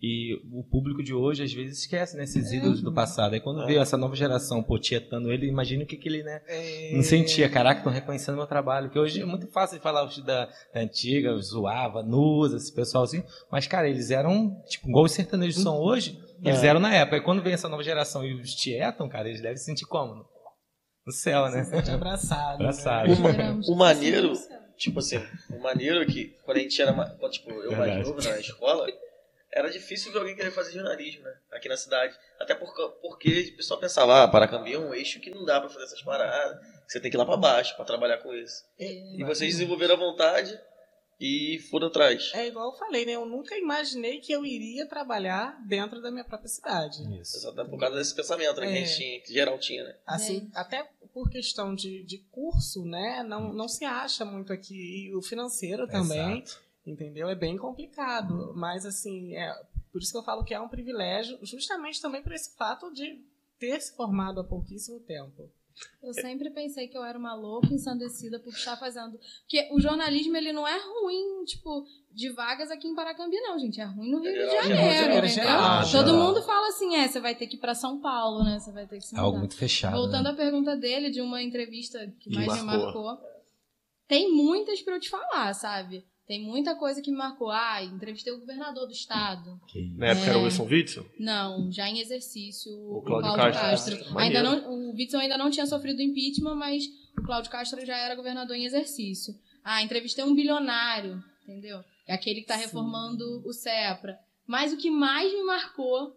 e 0.00 0.34
o 0.50 0.64
público 0.64 1.02
de 1.02 1.12
hoje 1.12 1.42
às 1.42 1.52
vezes 1.52 1.80
esquece 1.80 2.16
né, 2.16 2.24
esses 2.24 2.50
ídolos 2.50 2.80
do 2.80 2.90
passado. 2.90 3.34
Aí 3.34 3.40
quando 3.40 3.62
é. 3.64 3.66
vê 3.66 3.76
essa 3.76 3.98
nova 3.98 4.16
geração 4.16 4.62
potietando 4.62 5.30
ele, 5.30 5.46
imagina 5.46 5.84
o 5.84 5.86
que, 5.86 5.98
que 5.98 6.08
ele 6.08 6.22
né, 6.22 6.40
é. 6.46 6.92
não 6.94 7.02
sentia. 7.02 7.50
Caraca, 7.50 7.80
estão 7.80 7.92
reconhecendo 7.92 8.36
meu 8.36 8.46
trabalho. 8.46 8.88
Que 8.88 8.98
hoje 8.98 9.20
é 9.20 9.26
muito 9.26 9.46
fácil 9.48 9.76
de 9.76 9.82
falar 9.82 10.08
da, 10.24 10.46
da 10.46 10.80
antiga, 10.80 11.36
zoava, 11.36 12.02
Nusa, 12.02 12.56
esse 12.56 12.74
pessoal 12.74 13.04
assim, 13.04 13.22
mas 13.50 13.66
cara, 13.66 13.86
eles 13.86 14.10
eram 14.10 14.56
tipo, 14.66 14.88
igual 14.88 15.04
os 15.04 15.12
sertanejos 15.12 15.62
são 15.62 15.78
hoje, 15.78 16.18
eles 16.42 16.64
é. 16.64 16.68
eram 16.68 16.80
na 16.80 16.94
época. 16.94 17.18
E 17.18 17.22
quando 17.22 17.42
vem 17.42 17.52
essa 17.52 17.68
nova 17.68 17.82
geração 17.82 18.24
e 18.24 18.40
os 18.40 18.54
tietam, 18.54 19.06
cara, 19.06 19.28
eles 19.28 19.42
devem 19.42 19.58
se 19.58 19.66
sentir 19.66 19.84
como? 19.84 20.24
No 21.06 21.12
céu, 21.12 21.50
né? 21.50 21.64
Se 21.64 21.90
abraçado. 21.90 22.54
abraçado. 22.54 23.08
Né? 23.08 23.60
O, 23.68 23.72
o 23.72 23.76
maneiro 23.76 24.32
Tipo 24.76 24.98
assim, 24.98 25.18
o 25.50 25.58
maneiro 25.60 26.02
é 26.02 26.06
que 26.06 26.36
quando 26.44 26.58
a 26.58 26.60
gente 26.60 26.80
era, 26.80 26.92
quando, 26.92 27.32
tipo, 27.32 27.50
eu 27.50 27.72
mais 27.72 28.06
novo 28.06 28.20
na 28.22 28.38
escola, 28.38 28.86
era 29.52 29.68
difícil 29.70 30.10
ver 30.12 30.18
alguém 30.18 30.34
querer 30.34 30.50
fazer 30.50 30.72
jornalismo, 30.72 31.24
né? 31.24 31.34
Aqui 31.52 31.68
na 31.68 31.76
cidade. 31.76 32.16
Até 32.40 32.54
porque, 32.54 32.82
porque 33.02 33.50
o 33.52 33.56
pessoal 33.58 33.78
pensava, 33.78 34.22
ah, 34.22 34.28
Paracambi 34.28 34.72
é 34.72 34.78
um 34.78 34.94
eixo 34.94 35.20
que 35.20 35.30
não 35.30 35.44
dá 35.44 35.60
para 35.60 35.68
fazer 35.68 35.84
essas 35.84 36.02
paradas. 36.02 36.58
Você 36.86 36.98
tem 36.98 37.10
que 37.10 37.16
ir 37.16 37.18
lá 37.18 37.26
para 37.26 37.36
baixo 37.36 37.76
para 37.76 37.84
trabalhar 37.84 38.18
com 38.18 38.32
isso. 38.34 38.64
É, 38.78 38.86
e 38.86 39.22
vocês 39.24 39.52
desenvolveram 39.52 39.94
a 39.94 39.98
vontade 39.98 40.58
e 41.22 41.60
foram 41.60 41.86
atrás. 41.86 42.32
É 42.34 42.48
igual 42.48 42.72
eu 42.72 42.76
falei, 42.76 43.06
né? 43.06 43.12
Eu 43.12 43.24
nunca 43.24 43.56
imaginei 43.56 44.18
que 44.18 44.32
eu 44.32 44.44
iria 44.44 44.88
trabalhar 44.88 45.56
dentro 45.64 46.02
da 46.02 46.10
minha 46.10 46.24
própria 46.24 46.48
cidade. 46.48 47.00
Isso. 47.20 47.36
Exatamente 47.36 47.70
por 47.70 47.78
causa 47.78 47.96
desse 47.96 48.12
pensamento 48.12 48.60
né, 48.60 48.66
é. 48.66 48.72
que 48.72 48.78
a 48.78 48.84
gente 48.84 48.96
tinha, 48.96 49.20
que 49.20 49.32
geral 49.32 49.56
tinha, 49.56 49.84
né? 49.84 49.96
Assim, 50.04 50.50
é. 50.52 50.58
até 50.58 50.90
por 51.14 51.30
questão 51.30 51.76
de, 51.76 52.02
de 52.02 52.18
curso, 52.32 52.84
né? 52.84 53.22
Não, 53.22 53.52
não 53.52 53.68
se 53.68 53.84
acha 53.84 54.24
muito 54.24 54.52
aqui. 54.52 55.06
E 55.06 55.14
o 55.14 55.22
financeiro 55.22 55.86
também, 55.86 56.42
Exato. 56.42 56.60
entendeu? 56.84 57.28
É 57.28 57.36
bem 57.36 57.56
complicado. 57.56 58.52
Mas, 58.56 58.84
assim, 58.84 59.36
é, 59.36 59.54
por 59.92 60.02
isso 60.02 60.10
que 60.10 60.18
eu 60.18 60.24
falo 60.24 60.42
que 60.42 60.54
é 60.54 60.60
um 60.60 60.68
privilégio, 60.68 61.38
justamente 61.42 62.02
também 62.02 62.20
por 62.20 62.32
esse 62.32 62.56
fato 62.56 62.92
de 62.92 63.24
ter 63.60 63.80
se 63.80 63.94
formado 63.94 64.40
há 64.40 64.44
pouquíssimo 64.44 64.98
tempo. 64.98 65.48
Eu 66.02 66.12
sempre 66.12 66.50
pensei 66.50 66.88
que 66.88 66.96
eu 66.96 67.04
era 67.04 67.18
uma 67.18 67.34
louca 67.34 67.72
ensandecida 67.72 68.38
por 68.38 68.52
estar 68.52 68.76
fazendo. 68.76 69.18
Porque 69.40 69.68
o 69.72 69.80
jornalismo, 69.80 70.36
ele 70.36 70.52
não 70.52 70.66
é 70.66 70.78
ruim, 70.78 71.44
tipo, 71.44 71.84
de 72.10 72.30
vagas 72.30 72.70
aqui 72.70 72.88
em 72.88 72.94
Paracambi, 72.94 73.36
não, 73.40 73.58
gente. 73.58 73.80
É 73.80 73.84
ruim 73.84 74.10
no 74.10 74.20
Rio 74.20 74.32
de 74.32 74.50
Janeiro. 74.50 75.26
Geral, 75.26 75.90
Todo 75.90 76.14
mundo 76.14 76.42
fala 76.42 76.68
assim, 76.68 76.96
é, 76.96 77.08
você 77.08 77.20
vai 77.20 77.34
ter 77.34 77.46
que 77.46 77.56
ir 77.56 77.60
pra 77.60 77.74
São 77.74 78.00
Paulo, 78.00 78.44
né? 78.44 78.58
Você 78.58 78.72
vai 78.72 78.86
ter 78.86 78.98
que 78.98 79.06
se 79.06 79.14
mudar. 79.14 79.22
É 79.22 79.26
algo 79.26 79.38
muito 79.38 79.56
fechado. 79.56 79.96
Voltando 79.96 80.24
né? 80.24 80.30
à 80.30 80.34
pergunta 80.34 80.76
dele, 80.76 81.10
de 81.10 81.20
uma 81.20 81.42
entrevista 81.42 82.12
que 82.20 82.30
mais 82.34 82.48
marcou. 82.48 82.66
me 82.66 82.84
marcou. 82.84 83.32
Tem 84.08 84.30
muitas 84.30 84.82
pra 84.82 84.94
eu 84.94 85.00
te 85.00 85.08
falar, 85.08 85.54
sabe? 85.54 86.04
Tem 86.26 86.40
muita 86.40 86.76
coisa 86.76 87.02
que 87.02 87.10
me 87.10 87.16
marcou. 87.16 87.50
Ah, 87.50 87.82
entrevistei 87.82 88.32
o 88.32 88.38
governador 88.38 88.86
do 88.86 88.92
estado. 88.92 89.60
Na 89.96 90.08
época 90.08 90.26
é... 90.26 90.28
era 90.30 90.38
o 90.38 90.44
Wilson 90.44 90.64
Witzel? 90.64 91.06
Não, 91.18 91.70
já 91.70 91.88
em 91.88 91.98
exercício, 91.98 92.72
o, 92.72 92.98
o 92.98 93.02
Cláudio, 93.02 93.34
Cláudio 93.34 93.60
Castro. 93.60 93.96
Castro. 93.98 94.18
Ainda 94.18 94.42
não, 94.42 94.72
o 94.72 94.92
Witzel 94.94 95.20
ainda 95.20 95.36
não 95.36 95.50
tinha 95.50 95.66
sofrido 95.66 96.00
impeachment, 96.00 96.54
mas 96.54 96.84
o 97.18 97.22
Cláudio 97.22 97.50
Castro 97.50 97.84
já 97.84 97.96
era 97.96 98.14
governador 98.14 98.56
em 98.56 98.64
exercício. 98.64 99.34
Ah, 99.64 99.82
entrevistei 99.82 100.24
um 100.24 100.34
bilionário, 100.34 101.22
entendeu? 101.42 101.82
É 102.06 102.14
aquele 102.14 102.36
que 102.36 102.42
está 102.42 102.56
reformando 102.56 103.42
o 103.46 103.52
CEPRA. 103.52 104.18
Mas 104.46 104.72
o 104.72 104.76
que 104.76 104.90
mais 104.90 105.32
me 105.32 105.42
marcou 105.44 106.16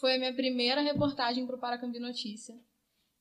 foi 0.00 0.14
a 0.14 0.18
minha 0.18 0.34
primeira 0.34 0.80
reportagem 0.80 1.46
para 1.46 1.56
o 1.56 1.60
Paracambi 1.60 1.98
Notícia. 1.98 2.54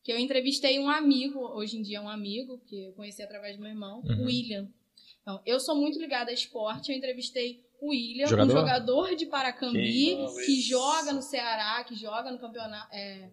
Que 0.03 0.11
eu 0.11 0.17
entrevistei 0.17 0.79
um 0.79 0.89
amigo, 0.89 1.39
hoje 1.39 1.77
em 1.77 1.81
dia 1.81 1.99
é 1.99 2.01
um 2.01 2.09
amigo, 2.09 2.59
que 2.65 2.83
eu 2.83 2.93
conheci 2.93 3.21
através 3.21 3.55
do 3.55 3.61
meu 3.61 3.71
irmão, 3.71 4.01
uhum. 4.03 4.25
William. 4.25 4.69
Então, 5.23 5.41
eu 5.45 5.59
sou 5.59 5.75
muito 5.75 5.97
ligada 5.97 6.29
a 6.29 6.33
esporte. 6.33 6.91
Eu 6.91 6.97
entrevistei 6.97 7.65
o 7.81 7.89
William, 7.89 8.27
jogador? 8.27 8.53
um 8.53 8.55
jogador 8.55 9.15
de 9.15 9.25
Paracambi, 9.25 10.17
que, 10.17 10.45
que 10.45 10.61
joga 10.61 11.11
no 11.11 11.21
Ceará, 11.21 11.83
que 11.83 11.95
joga 11.95 12.31
no 12.31 12.37
campeonato. 12.37 12.93
É, 12.93 13.29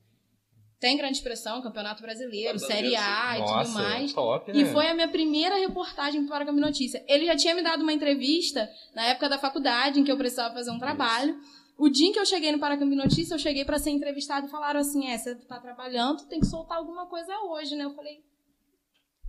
tem 0.81 0.96
grande 0.96 1.18
expressão, 1.18 1.61
Campeonato 1.61 2.00
Brasileiro, 2.00 2.59
Série 2.59 2.96
A 2.96 3.37
e 3.37 3.40
Nossa, 3.40 3.64
tudo 3.64 3.74
mais. 3.74 4.12
Top, 4.14 4.50
né? 4.50 4.61
E 4.61 4.64
foi 4.64 4.88
a 4.88 4.94
minha 4.94 5.09
primeira 5.09 5.57
reportagem 5.57 6.22
para 6.22 6.31
Paracambi 6.31 6.59
Notícia. 6.59 7.05
Ele 7.07 7.26
já 7.26 7.37
tinha 7.37 7.55
me 7.55 7.62
dado 7.62 7.83
uma 7.83 7.92
entrevista 7.92 8.66
na 8.94 9.05
época 9.05 9.29
da 9.29 9.38
faculdade, 9.38 10.00
em 10.00 10.05
que 10.05 10.11
eu 10.11 10.16
precisava 10.16 10.55
fazer 10.55 10.70
um 10.70 10.79
trabalho. 10.79 11.38
O 11.76 11.90
dia 11.90 12.09
em 12.09 12.12
que 12.12 12.18
eu 12.18 12.24
cheguei 12.24 12.50
no 12.50 12.59
Paracambi 12.59 12.96
Notícia, 12.96 13.35
eu 13.35 13.38
cheguei 13.38 13.62
para 13.64 13.79
ser 13.79 13.90
entrevistado 13.90 14.46
e 14.46 14.50
falaram 14.50 14.81
assim: 14.81 15.07
é, 15.07 15.18
você 15.18 15.35
tá 15.35 15.61
trabalhando, 15.61 16.26
tem 16.26 16.40
que 16.40 16.46
soltar 16.46 16.79
alguma 16.79 17.07
coisa 17.07 17.31
hoje, 17.40 17.76
né? 17.76 17.85
Eu 17.85 17.94
falei: 17.94 18.24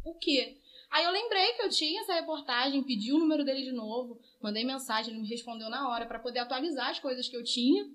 o 0.05 0.13
quê? 0.13 0.57
Aí 0.91 1.05
eu 1.05 1.11
lembrei 1.11 1.53
que 1.53 1.61
eu 1.61 1.69
tinha 1.69 2.01
essa 2.01 2.13
reportagem, 2.13 2.83
pedi 2.83 3.13
o 3.13 3.19
número 3.19 3.45
dele 3.45 3.63
de 3.63 3.71
novo, 3.71 4.19
mandei 4.41 4.65
mensagem, 4.65 5.13
ele 5.13 5.21
me 5.21 5.27
respondeu 5.27 5.69
na 5.69 5.89
hora 5.89 6.05
para 6.05 6.19
poder 6.19 6.39
atualizar 6.39 6.89
as 6.89 6.99
coisas 6.99 7.29
que 7.29 7.35
eu 7.35 7.43
tinha 7.43 7.89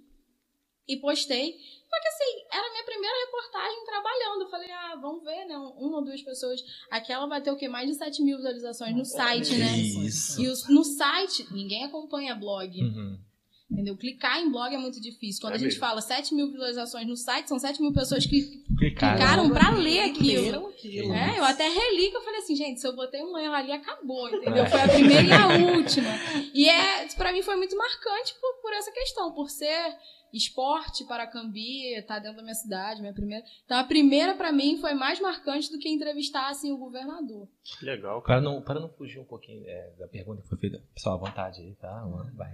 e 0.88 0.96
postei. 0.96 1.52
Só 1.52 2.00
que 2.00 2.08
assim, 2.08 2.46
era 2.50 2.66
a 2.66 2.70
minha 2.70 2.84
primeira 2.84 3.16
reportagem 3.26 3.84
trabalhando. 3.84 4.42
Eu 4.42 4.48
falei, 4.48 4.70
ah, 4.70 4.96
vamos 5.00 5.24
ver, 5.24 5.44
né? 5.44 5.56
Uma 5.56 5.98
ou 5.98 6.04
duas 6.04 6.22
pessoas. 6.22 6.60
Aquela 6.90 7.26
vai 7.26 7.42
ter 7.42 7.50
o 7.50 7.56
quê? 7.56 7.68
Mais 7.68 7.88
de 7.88 7.96
7 7.96 8.22
mil 8.22 8.36
visualizações 8.36 8.96
no 8.96 9.04
site, 9.04 9.56
né? 9.56 9.76
Isso. 9.76 10.40
E 10.40 10.48
os, 10.48 10.68
no 10.68 10.84
site, 10.84 11.46
ninguém 11.52 11.84
acompanha 11.84 12.34
blog. 12.34 12.80
Uhum. 12.80 13.18
Entendeu? 13.68 13.96
Clicar 13.96 14.40
em 14.40 14.50
blog 14.50 14.72
é 14.72 14.78
muito 14.78 15.00
difícil. 15.00 15.40
Quando 15.40 15.54
é 15.54 15.56
a 15.56 15.58
gente 15.58 15.70
mesmo. 15.70 15.80
fala 15.80 16.00
7 16.00 16.34
mil 16.34 16.50
visualizações 16.52 17.06
no 17.06 17.16
site, 17.16 17.48
são 17.48 17.58
7 17.58 17.82
mil 17.82 17.92
pessoas 17.92 18.24
que 18.24 18.62
clicaram, 18.78 19.16
clicaram 19.16 19.50
pra 19.50 19.70
ler 19.70 20.02
aquilo. 20.02 20.68
aquilo. 20.68 21.12
É, 21.12 21.38
eu 21.38 21.44
até 21.44 21.68
reli 21.68 22.10
que 22.10 22.16
eu 22.16 22.22
falei 22.22 22.38
assim, 22.38 22.54
gente, 22.54 22.80
se 22.80 22.86
eu 22.86 22.94
botei 22.94 23.20
um 23.22 23.36
erro 23.36 23.54
ali, 23.54 23.72
acabou, 23.72 24.28
entendeu? 24.28 24.64
É. 24.64 24.70
Foi 24.70 24.80
a 24.80 24.88
primeira 24.88 25.22
e 25.22 25.32
a 25.32 25.48
última. 25.74 26.08
E 26.54 26.68
é, 26.68 27.06
pra 27.16 27.32
mim 27.32 27.42
foi 27.42 27.56
muito 27.56 27.76
marcante 27.76 28.34
por, 28.40 28.62
por 28.62 28.72
essa 28.72 28.92
questão, 28.92 29.32
por 29.32 29.50
ser 29.50 29.96
esporte 30.36 31.04
para 31.04 31.26
Cambi, 31.26 32.00
tá 32.06 32.18
dentro 32.18 32.36
da 32.36 32.42
minha 32.42 32.54
cidade, 32.54 33.00
minha 33.00 33.12
primeira. 33.12 33.44
Então 33.64 33.78
a 33.78 33.84
primeira 33.84 34.34
para 34.34 34.52
mim 34.52 34.78
foi 34.78 34.94
mais 34.94 35.20
marcante 35.20 35.70
do 35.70 35.78
que 35.78 35.88
entrevistar 35.88 36.48
assim 36.50 36.72
o 36.72 36.78
governador. 36.78 37.48
Legal. 37.82 38.22
Para 38.22 38.40
não 38.40 38.62
para 38.62 38.80
não 38.80 38.88
fugir 38.88 39.18
um 39.18 39.24
pouquinho 39.24 39.64
é, 39.66 39.92
da 39.98 40.08
pergunta 40.08 40.42
que 40.42 40.48
foi 40.48 40.58
feita, 40.58 40.82
pessoal, 40.94 41.16
à 41.16 41.18
vontade 41.18 41.60
aí, 41.60 41.74
tá? 41.74 42.04
Vai. 42.34 42.52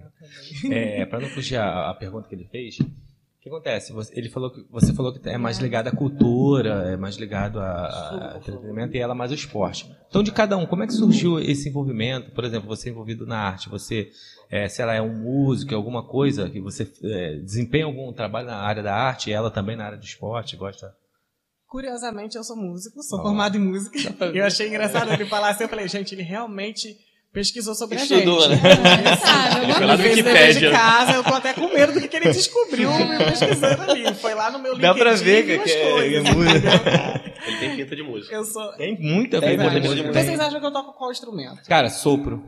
É, 0.70 1.06
para 1.06 1.20
não 1.20 1.28
fugir 1.28 1.56
a, 1.56 1.90
a 1.90 1.94
pergunta 1.94 2.28
que 2.28 2.34
ele 2.34 2.44
fez, 2.44 2.78
que 3.42 3.48
acontece? 3.48 3.92
Você, 3.92 4.16
ele 4.16 4.28
falou 4.28 4.52
que, 4.52 4.64
você 4.70 4.94
falou 4.94 5.12
que 5.12 5.28
é 5.28 5.36
mais 5.36 5.58
ligado 5.58 5.88
à 5.88 5.90
cultura, 5.90 6.92
é 6.92 6.96
mais 6.96 7.16
ligado 7.16 7.58
a, 7.58 8.34
a 8.34 8.38
entretenimento 8.38 8.96
e 8.96 9.00
ela 9.00 9.16
mais 9.16 9.32
ao 9.32 9.34
esporte. 9.34 9.92
Então, 10.08 10.22
de 10.22 10.30
cada 10.30 10.56
um, 10.56 10.64
como 10.64 10.84
é 10.84 10.86
que 10.86 10.92
surgiu 10.92 11.40
esse 11.40 11.68
envolvimento? 11.68 12.30
Por 12.30 12.44
exemplo, 12.44 12.68
você 12.68 12.88
é 12.88 12.92
envolvido 12.92 13.26
na 13.26 13.38
arte, 13.38 13.68
você, 13.68 14.10
é, 14.48 14.68
se 14.68 14.80
ela 14.80 14.94
é 14.94 15.02
um 15.02 15.12
músico, 15.12 15.74
alguma 15.74 16.06
coisa 16.06 16.48
que 16.48 16.60
você 16.60 16.88
é, 17.02 17.38
desempenha 17.38 17.84
algum 17.84 18.12
trabalho 18.12 18.46
na 18.46 18.58
área 18.58 18.82
da 18.82 18.94
arte, 18.94 19.30
e 19.30 19.32
ela 19.32 19.50
também 19.50 19.74
na 19.74 19.86
área 19.86 19.98
do 19.98 20.04
esporte, 20.04 20.56
gosta? 20.56 20.94
Curiosamente, 21.66 22.36
eu 22.36 22.44
sou 22.44 22.56
músico, 22.56 23.02
sou 23.02 23.20
formado 23.22 23.56
em 23.56 23.60
música. 23.60 23.98
Eu 24.32 24.44
achei 24.44 24.68
engraçado 24.68 25.10
ele 25.12 25.24
falar 25.26 25.48
assim, 25.48 25.64
eu 25.64 25.68
falei, 25.68 25.88
gente, 25.88 26.14
ele 26.14 26.22
realmente 26.22 26.96
pesquisou 27.32 27.74
sobre 27.74 27.96
Estudou, 27.96 28.44
a 28.44 28.48
gente. 28.48 28.62
né? 28.62 28.70
É, 29.10 29.16
sabe, 29.16 29.72
Foi 29.72 29.86
lá 29.86 29.96
no 29.96 30.02
Wikipedia. 30.02 30.52
de 30.52 30.70
casa, 30.70 31.12
eu 31.12 31.24
tô 31.24 31.34
até 31.34 31.52
com 31.54 31.68
medo 31.68 31.92
do 31.92 32.08
que 32.08 32.16
ele 32.16 32.32
descobriu 32.32 32.90
pesquisando 33.18 33.90
ali. 33.90 34.14
Foi 34.14 34.34
lá 34.34 34.50
no 34.50 34.58
meu 34.58 34.74
LinkedIn. 34.74 34.92
Dá 34.92 34.94
pra 34.94 35.14
ver 35.14 35.46
que, 35.46 35.58
que 35.58 35.70
é, 35.70 36.14
é 36.14 36.20
música. 36.32 36.68
Ele 37.46 37.56
tem 37.58 37.76
pinta 37.76 37.96
de 37.96 38.02
música. 38.02 38.34
Eu 38.34 38.44
sou... 38.44 38.72
Tem 38.74 38.98
muita 39.00 39.40
pinta 39.40 39.70
de 39.70 39.80
música. 39.80 40.12
Vocês 40.12 40.38
acham 40.38 40.60
que 40.60 40.66
eu 40.66 40.72
toco 40.72 40.92
qual 40.92 41.10
instrumento? 41.10 41.62
Cara, 41.66 41.88
sopro. 41.88 42.42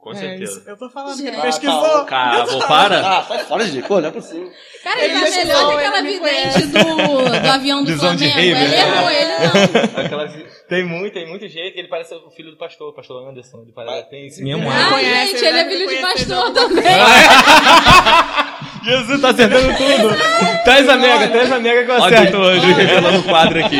Com 0.00 0.12
é, 0.12 0.14
certeza. 0.14 0.60
Isso, 0.60 0.62
eu 0.66 0.78
tô 0.78 0.88
falando 0.88 1.14
que 1.14 1.26
ele 1.28 1.36
ah, 1.36 1.42
pesquisou. 1.42 2.04
Cara, 2.06 2.46
vou 2.46 2.66
para. 2.66 3.18
Ah, 3.18 3.22
sai 3.22 3.38
fora, 3.40 3.66
de 3.66 3.82
Pô, 3.82 4.00
não 4.00 4.08
é 4.08 4.10
possível. 4.10 4.50
Cara, 4.82 5.04
ele, 5.04 5.12
ele 5.12 5.30
tá 5.30 5.30
melhor 5.30 5.68
que 5.68 5.76
aquela 5.76 6.02
vidente 6.02 6.66
do, 6.68 7.40
do 7.42 7.50
avião 7.50 7.84
do 7.84 7.92
Visão 7.92 8.16
Flamengo. 8.16 8.34
Rei, 8.34 8.50
ele 8.50 8.74
errou, 8.76 9.10
ele 9.10 9.32
não. 9.38 10.02
Aquela, 10.02 10.24
tem 10.70 10.84
muito, 10.84 11.12
tem 11.12 11.26
muito 11.26 11.48
jeito. 11.48 11.76
Ele 11.76 11.88
parece 11.88 12.14
o 12.14 12.30
filho 12.30 12.52
do 12.52 12.56
pastor, 12.56 12.90
o 12.90 12.92
pastor 12.92 13.28
Anderson. 13.28 13.62
Ele 13.62 13.72
parece, 13.72 14.08
tem 14.08 14.28
esse 14.28 14.40
mesmo 14.40 14.70
Ah, 14.70 15.02
gente, 15.02 15.44
ele, 15.44 15.48
ele 15.48 15.58
é 15.58 15.68
filho 15.68 15.88
de 15.88 15.96
pastor 15.96 16.52
também. 16.52 16.84
Jesus 18.84 19.20
tá 19.20 19.30
acertando 19.30 19.76
tudo. 19.76 20.16
Traz 20.64 20.88
a 20.88 20.96
mega, 20.96 21.26
traz 21.26 21.50
a 21.50 21.58
mega 21.58 21.84
que 21.84 21.90
eu 21.90 22.04
acerto 22.04 22.36
hoje, 22.36 22.72
revelando 22.72 23.18
o 23.18 23.22
quadro 23.24 23.64
aqui. 23.64 23.78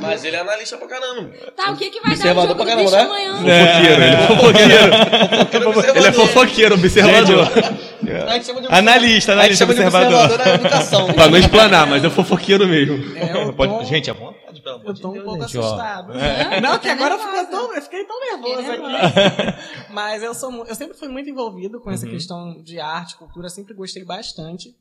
Mas 0.00 0.24
ele 0.24 0.34
é 0.34 0.40
analista 0.40 0.76
pra 0.76 0.88
caramba. 0.88 1.30
Tá, 1.56 1.70
o 1.70 1.76
que 1.76 1.90
que 1.90 2.00
vai 2.00 2.16
dar 2.16 2.36
o 2.36 2.40
jogo 2.42 2.56
pra 2.56 2.66
caramba, 2.66 2.90
né? 2.90 3.00
amanhã? 3.00 3.36
Fofoqueiro, 3.36 4.02
ele 4.02 4.14
é 4.14 4.26
fofoqueiro. 4.26 5.96
ele 5.96 6.06
é 6.06 6.12
fofoqueiro, 6.12 6.74
observador. 6.74 7.48
Analista, 8.68 9.32
analista, 9.32 9.64
observador. 9.64 10.24
observador 10.24 11.14
pra 11.14 11.28
não 11.28 11.38
explanar, 11.38 11.86
mas 11.86 12.04
é 12.04 12.10
fofoqueiro 12.10 12.66
mesmo. 12.66 13.16
É, 13.16 13.52
Pode... 13.52 13.86
Gente, 13.86 14.10
é 14.10 14.12
bom 14.12 14.34
pelo 14.62 14.76
amor 14.76 14.88
Eu 14.88 14.94
tô 14.94 15.10
um 15.10 15.24
pouco 15.24 15.48
gente, 15.48 15.58
assustado. 15.58 16.12
É. 16.12 16.60
Não, 16.60 16.78
que 16.78 16.88
agora 16.88 17.14
eu, 17.14 17.46
tão, 17.46 17.74
eu 17.74 17.82
fiquei 17.82 18.04
tão 18.04 18.20
nervoso 18.20 18.70
aqui. 18.70 19.90
Mas 19.92 20.22
eu, 20.22 20.34
sou, 20.34 20.64
eu 20.64 20.74
sempre 20.74 20.96
fui 20.96 21.08
muito 21.08 21.28
envolvido 21.28 21.80
com 21.80 21.90
essa 21.90 22.06
uhum. 22.06 22.12
questão 22.12 22.62
de 22.62 22.80
arte, 22.80 23.16
cultura, 23.16 23.48
sempre 23.48 23.74
gostei 23.74 24.04
bastante. 24.04 24.76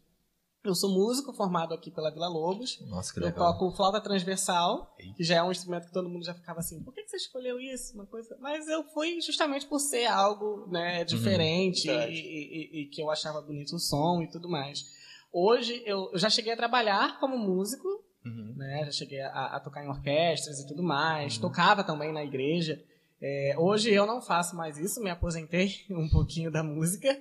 Eu 0.64 0.76
sou 0.76 0.92
músico 0.92 1.34
formado 1.34 1.74
aqui 1.74 1.90
pela 1.90 2.12
Vila 2.12 2.28
Lobos. 2.28 2.80
Nossa, 2.82 3.12
que 3.12 3.20
legal. 3.20 3.48
Eu 3.48 3.54
toco 3.54 3.76
flauta 3.76 4.00
transversal, 4.00 4.96
que 5.18 5.24
já 5.24 5.38
é 5.38 5.44
um 5.44 5.52
instrumento 5.52 5.88
que 5.88 5.94
todo 5.94 6.08
mundo 6.08 6.24
já 6.24 6.36
ficava 6.36 6.60
assim, 6.60 6.84
por 6.84 6.94
que 6.94 7.04
você 7.08 7.18
escolheu 7.18 7.60
isso? 7.60 7.96
Uma 7.96 8.06
coisa. 8.06 8.38
Mas 8.40 8.68
eu 8.68 8.84
fui 8.84 9.20
justamente 9.22 9.66
por 9.66 9.80
ser 9.80 10.06
algo 10.06 10.68
né, 10.70 11.00
uhum. 11.00 11.06
diferente 11.06 11.90
uhum. 11.90 12.02
e, 12.04 12.12
e, 12.12 12.82
e, 12.82 12.86
que 12.90 13.02
eu 13.02 13.10
achava 13.10 13.42
bonito 13.42 13.76
o 13.76 13.80
som 13.80 14.22
e 14.22 14.30
tudo 14.30 14.48
mais. 14.48 14.86
Hoje 15.34 15.82
eu, 15.84 16.12
eu 16.14 16.20
já 16.20 16.30
cheguei 16.30 16.54
a 16.54 16.58
trabalhar 16.58 17.20
como 17.20 17.38
músico, 17.38 18.01
Uhum. 18.26 18.54
Né? 18.56 18.84
Já 18.86 18.92
cheguei 18.92 19.22
a, 19.22 19.56
a, 19.56 19.60
tocar 19.60 19.84
em 19.84 19.90
orquestras 19.90 20.60
e 20.60 20.68
tudo 20.68 20.84
mais. 20.84 21.36
Uhum. 21.36 21.42
Tocava 21.42 21.84
também 21.84 22.14
na 22.14 22.24
igreja. 22.24 22.82
É, 23.24 23.54
hoje 23.56 23.94
eu 23.94 24.08
não 24.08 24.20
faço 24.20 24.56
mais 24.56 24.80
isso, 24.80 25.00
me 25.00 25.10
aposentei 25.12 25.76
um 25.92 26.10
pouquinho 26.10 26.50
da 26.50 26.64
música, 26.64 27.16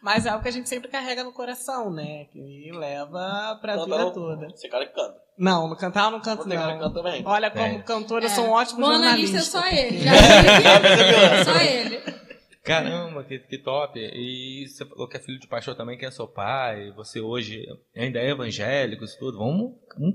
mas 0.00 0.24
é 0.24 0.28
algo 0.28 0.42
que 0.42 0.48
a 0.48 0.52
gente 0.52 0.68
sempre 0.68 0.88
carrega 0.88 1.24
no 1.24 1.32
coração, 1.32 1.90
né? 1.90 2.26
Que 2.26 2.70
leva 2.72 3.58
pra 3.60 3.74
Canta 3.74 3.84
vida 3.84 4.10
toda. 4.12 4.48
Você 4.50 4.68
cara 4.68 4.86
que 4.86 4.94
canta. 4.94 5.20
Não, 5.36 5.68
no 5.68 5.74
cantar 5.74 6.04
eu 6.04 6.10
não 6.12 6.20
canto 6.20 6.46
não. 6.46 6.56
Cara 6.56 6.78
canta 6.78 7.02
bem. 7.02 7.22
Olha, 7.26 7.50
como 7.50 7.64
é. 7.64 7.82
cantor, 7.82 8.22
eu 8.22 8.28
sou 8.28 8.44
um 8.44 8.48
é. 8.48 8.50
ótimo 8.50 8.80
Bom 8.80 8.92
jornalista. 8.92 9.38
analista 9.38 9.58
é 9.58 9.62
só 9.62 9.66
ele. 9.68 9.98
Já 9.98 11.44
só 11.44 11.60
ele. 11.60 12.20
Caramba, 12.62 13.24
que, 13.24 13.38
que 13.38 13.58
top. 13.58 13.98
E 13.98 14.66
você 14.68 14.84
falou 14.84 15.08
que 15.08 15.16
é 15.16 15.20
filho 15.20 15.38
de 15.38 15.48
pastor 15.48 15.74
também, 15.74 15.96
que 15.96 16.04
é 16.04 16.10
seu 16.10 16.28
pai. 16.28 16.92
Você 16.92 17.20
hoje 17.20 17.64
ainda 17.96 18.18
é 18.18 18.30
evangélico, 18.30 19.04
isso 19.04 19.18
tudo. 19.18 19.38
Vamos, 19.38 19.72
vamos 19.98 20.14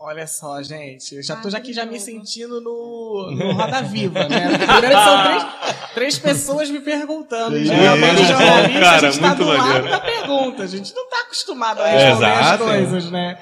Olha 0.00 0.26
só, 0.26 0.60
gente, 0.62 1.14
eu 1.14 1.22
já 1.22 1.36
tô 1.36 1.48
aqui 1.56 1.72
já 1.72 1.86
me 1.86 2.00
sentindo 2.00 2.60
no, 2.60 3.30
no 3.30 3.52
Roda 3.52 3.82
Viva, 3.82 4.26
né? 4.28 4.58
Primeiro 4.58 4.92
são 4.92 5.22
três, 5.22 5.94
três 5.94 6.18
pessoas 6.18 6.70
me 6.70 6.80
perguntando. 6.80 7.56
Geralmente, 7.56 8.24
jornalista, 8.24 8.80
Cara, 8.80 9.08
a 9.08 9.10
gente 9.10 9.22
tá 9.22 9.34
do 9.34 9.44
maneiro. 9.46 9.84
lado 9.84 9.88
da 9.88 10.00
pergunta. 10.00 10.62
A 10.64 10.66
gente 10.66 10.92
não 10.92 11.08
tá 11.08 11.20
acostumado 11.20 11.80
a 11.82 11.86
responder 11.86 12.26
é, 12.26 12.40
as 12.40 12.60
coisas, 12.60 13.10
né? 13.12 13.38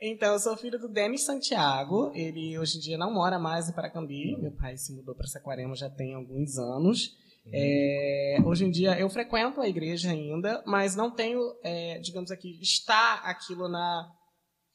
Então, 0.00 0.34
eu 0.34 0.38
sou 0.38 0.54
filho 0.56 0.78
do 0.78 0.88
Denis 0.88 1.24
Santiago. 1.24 2.12
Ele 2.14 2.58
hoje 2.58 2.76
em 2.76 2.80
dia 2.80 2.98
não 2.98 3.12
mora 3.12 3.38
mais 3.38 3.70
em 3.70 3.72
Paracambi. 3.72 4.36
Meu 4.38 4.52
pai 4.52 4.76
se 4.76 4.92
mudou 4.92 5.14
para 5.14 5.26
Saquarema 5.26 5.74
já 5.74 5.88
tem 5.88 6.14
alguns 6.14 6.58
anos. 6.58 7.16
É, 7.52 8.38
hoje 8.44 8.64
em 8.64 8.70
dia 8.70 8.98
eu 8.98 9.08
frequento 9.08 9.60
a 9.60 9.68
igreja 9.68 10.10
ainda, 10.10 10.62
mas 10.66 10.96
não 10.96 11.10
tenho, 11.10 11.40
é, 11.62 11.98
digamos 11.98 12.30
aqui, 12.30 12.58
está 12.60 13.14
aquilo 13.24 13.68
na, 13.68 14.10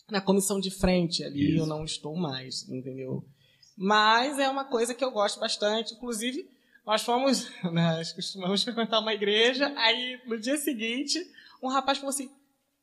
na 0.09 0.21
comissão 0.21 0.59
de 0.59 0.71
frente 0.71 1.23
ali, 1.23 1.55
Isso. 1.55 1.63
eu 1.63 1.65
não 1.65 1.83
estou 1.83 2.15
mais, 2.15 2.67
entendeu? 2.69 3.25
Mas 3.77 4.37
é 4.39 4.47
uma 4.47 4.65
coisa 4.65 4.93
que 4.93 5.03
eu 5.03 5.11
gosto 5.11 5.39
bastante. 5.39 5.93
Inclusive, 5.93 6.47
nós 6.85 7.01
fomos, 7.01 7.49
nós 7.71 8.11
costumamos 8.11 8.63
frequentar 8.63 8.99
uma 8.99 9.13
igreja, 9.13 9.73
aí 9.77 10.19
no 10.25 10.39
dia 10.39 10.57
seguinte, 10.57 11.19
um 11.61 11.67
rapaz 11.67 11.97
falou 11.97 12.09
assim: 12.09 12.29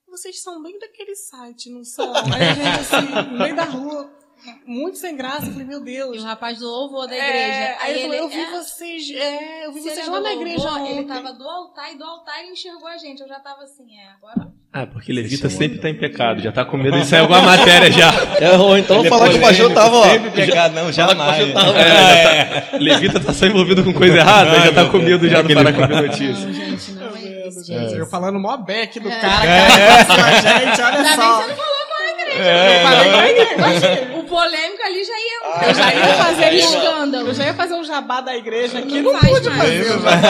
vocês 0.06 0.40
são 0.42 0.62
bem 0.62 0.78
daquele 0.78 1.14
site, 1.14 1.70
não 1.70 1.84
são? 1.84 2.12
Aí 2.14 2.42
a 2.42 2.54
gente, 2.54 2.80
assim, 2.80 3.30
no 3.30 3.38
meio 3.38 3.54
da 3.54 3.64
rua, 3.64 4.17
muito 4.66 4.98
sem 4.98 5.16
graça. 5.16 5.46
Eu 5.46 5.52
falei, 5.52 5.66
meu 5.66 5.80
Deus. 5.80 6.16
E 6.16 6.18
o 6.20 6.22
rapaz 6.22 6.58
do 6.58 6.66
louvor 6.66 7.06
da 7.06 7.16
igreja. 7.16 7.34
É, 7.34 7.76
aí, 7.78 7.78
aí 7.80 7.92
ele, 7.92 8.02
falou, 8.02 8.14
eu 8.16 8.28
vi 8.28 8.40
é, 8.40 8.50
vocês, 8.50 9.10
é, 9.10 9.66
eu 9.66 9.72
vi 9.72 9.80
vocês 9.80 10.08
lá 10.08 10.20
na 10.20 10.32
igreja 10.32 10.70
louvor, 10.70 10.90
Ele 10.90 11.04
tava 11.04 11.32
do 11.32 11.48
altar 11.48 11.92
e 11.92 11.98
do 11.98 12.04
altar 12.04 12.40
ele 12.40 12.52
enxergou 12.52 12.88
a 12.88 12.96
gente. 12.96 13.20
Eu 13.20 13.28
já 13.28 13.40
tava 13.40 13.62
assim, 13.62 13.84
é, 13.96 14.08
agora... 14.12 14.52
Ah, 14.70 14.86
porque 14.86 15.12
levita 15.12 15.48
sempre 15.48 15.78
tá 15.78 15.88
em 15.88 15.94
pecado, 15.94 16.42
já 16.42 16.52
tá 16.52 16.62
com 16.64 16.76
medo 16.76 16.98
de 16.98 17.06
sair 17.06 17.20
alguma 17.20 17.40
matéria 17.40 17.90
já. 17.90 18.12
É, 18.38 18.56
ou 18.56 18.76
então 18.76 19.00
ele 19.00 19.08
falar 19.08 19.30
que 19.30 19.38
o 19.38 19.40
pastor 19.40 19.72
tava, 19.72 19.96
ó. 19.96 20.04
Sempre 20.04 20.30
pecado, 20.30 20.74
não, 20.74 20.92
jamais. 20.92 21.52
Tava, 21.52 21.78
é, 21.78 22.40
é, 22.40 22.44
tá, 22.44 22.76
levita 22.78 23.18
tá 23.18 23.32
só 23.32 23.46
envolvido 23.46 23.82
com 23.82 23.94
coisa 23.94 24.16
errada, 24.16 24.52
não, 24.52 24.64
já 24.66 24.72
tá 24.72 24.84
com 24.90 24.98
medo 24.98 25.28
já 25.28 25.40
do 25.40 25.54
Paracambi 25.54 25.94
Notícias. 25.94 26.44
Não, 26.48 26.52
gente, 26.52 26.92
não 26.92 27.16
é 27.16 27.48
isso, 27.48 27.64
gente. 27.64 27.94
Eu 27.94 28.06
falando 28.06 28.38
mó 28.38 28.56
beck 28.56 29.00
do 29.00 29.08
cara, 29.08 30.04
cara, 30.06 30.40
gente, 30.40 30.82
olha 30.82 31.16
só. 31.16 31.42
Você 31.42 31.48
não 31.48 31.56
falou 31.56 31.86
com 31.88 32.02
a 32.02 32.10
igreja. 32.10 32.42
É, 32.42 32.76
eu 32.76 32.86
falei 32.86 33.10
com 33.10 33.64
a 33.64 33.74
igreja 33.74 34.17
polêmica 34.28 34.84
ali 34.84 35.02
já 35.04 35.12
ia. 35.12 35.40
Ah, 35.42 35.68
eu 35.68 35.74
já 35.74 35.94
ia 35.94 36.14
fazer 36.14 36.54
escândalo. 36.54 37.28
Eu 37.28 37.34
já 37.34 37.46
ia 37.46 37.54
fazer 37.54 37.74
um 37.74 37.84
jabá 37.84 38.20
da 38.20 38.36
igreja 38.36 38.78
aqui. 38.78 39.00
Não, 39.00 39.12
não 39.12 39.20
pude 39.20 39.50
fazer 39.50 39.80
o 39.82 40.00
jabá. 40.00 40.20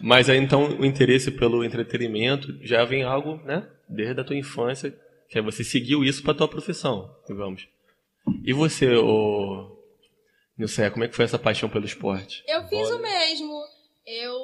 Mas 0.00 0.28
aí 0.28 0.38
então 0.38 0.64
o 0.78 0.84
interesse 0.84 1.30
pelo 1.30 1.64
entretenimento 1.64 2.58
já 2.62 2.84
vem 2.84 3.02
algo, 3.02 3.36
né? 3.44 3.68
Desde 3.88 4.20
a 4.20 4.24
tua 4.24 4.36
infância, 4.36 4.94
que 5.28 5.38
é 5.38 5.42
você 5.42 5.62
seguiu 5.62 6.04
isso 6.04 6.22
para 6.22 6.34
tua 6.34 6.48
profissão, 6.48 7.14
digamos. 7.28 7.68
E 8.44 8.52
você, 8.52 8.94
o 8.96 9.76
Nilce, 10.56 10.90
como 10.90 11.04
é 11.04 11.08
que 11.08 11.16
foi 11.16 11.24
essa 11.24 11.38
paixão 11.38 11.68
pelo 11.68 11.84
esporte? 11.84 12.42
Eu 12.46 12.66
fiz 12.68 12.90
o 12.90 12.98
mesmo. 12.98 13.62
Eu 14.06 14.34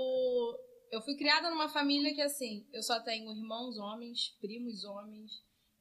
eu 0.90 1.02
fui 1.02 1.16
criada 1.16 1.50
numa 1.50 1.68
família 1.68 2.14
que 2.14 2.22
assim, 2.22 2.64
eu 2.72 2.82
só 2.82 3.00
tenho 3.00 3.30
irmãos 3.30 3.76
homens, 3.78 4.36
primos 4.40 4.84
homens, 4.84 5.30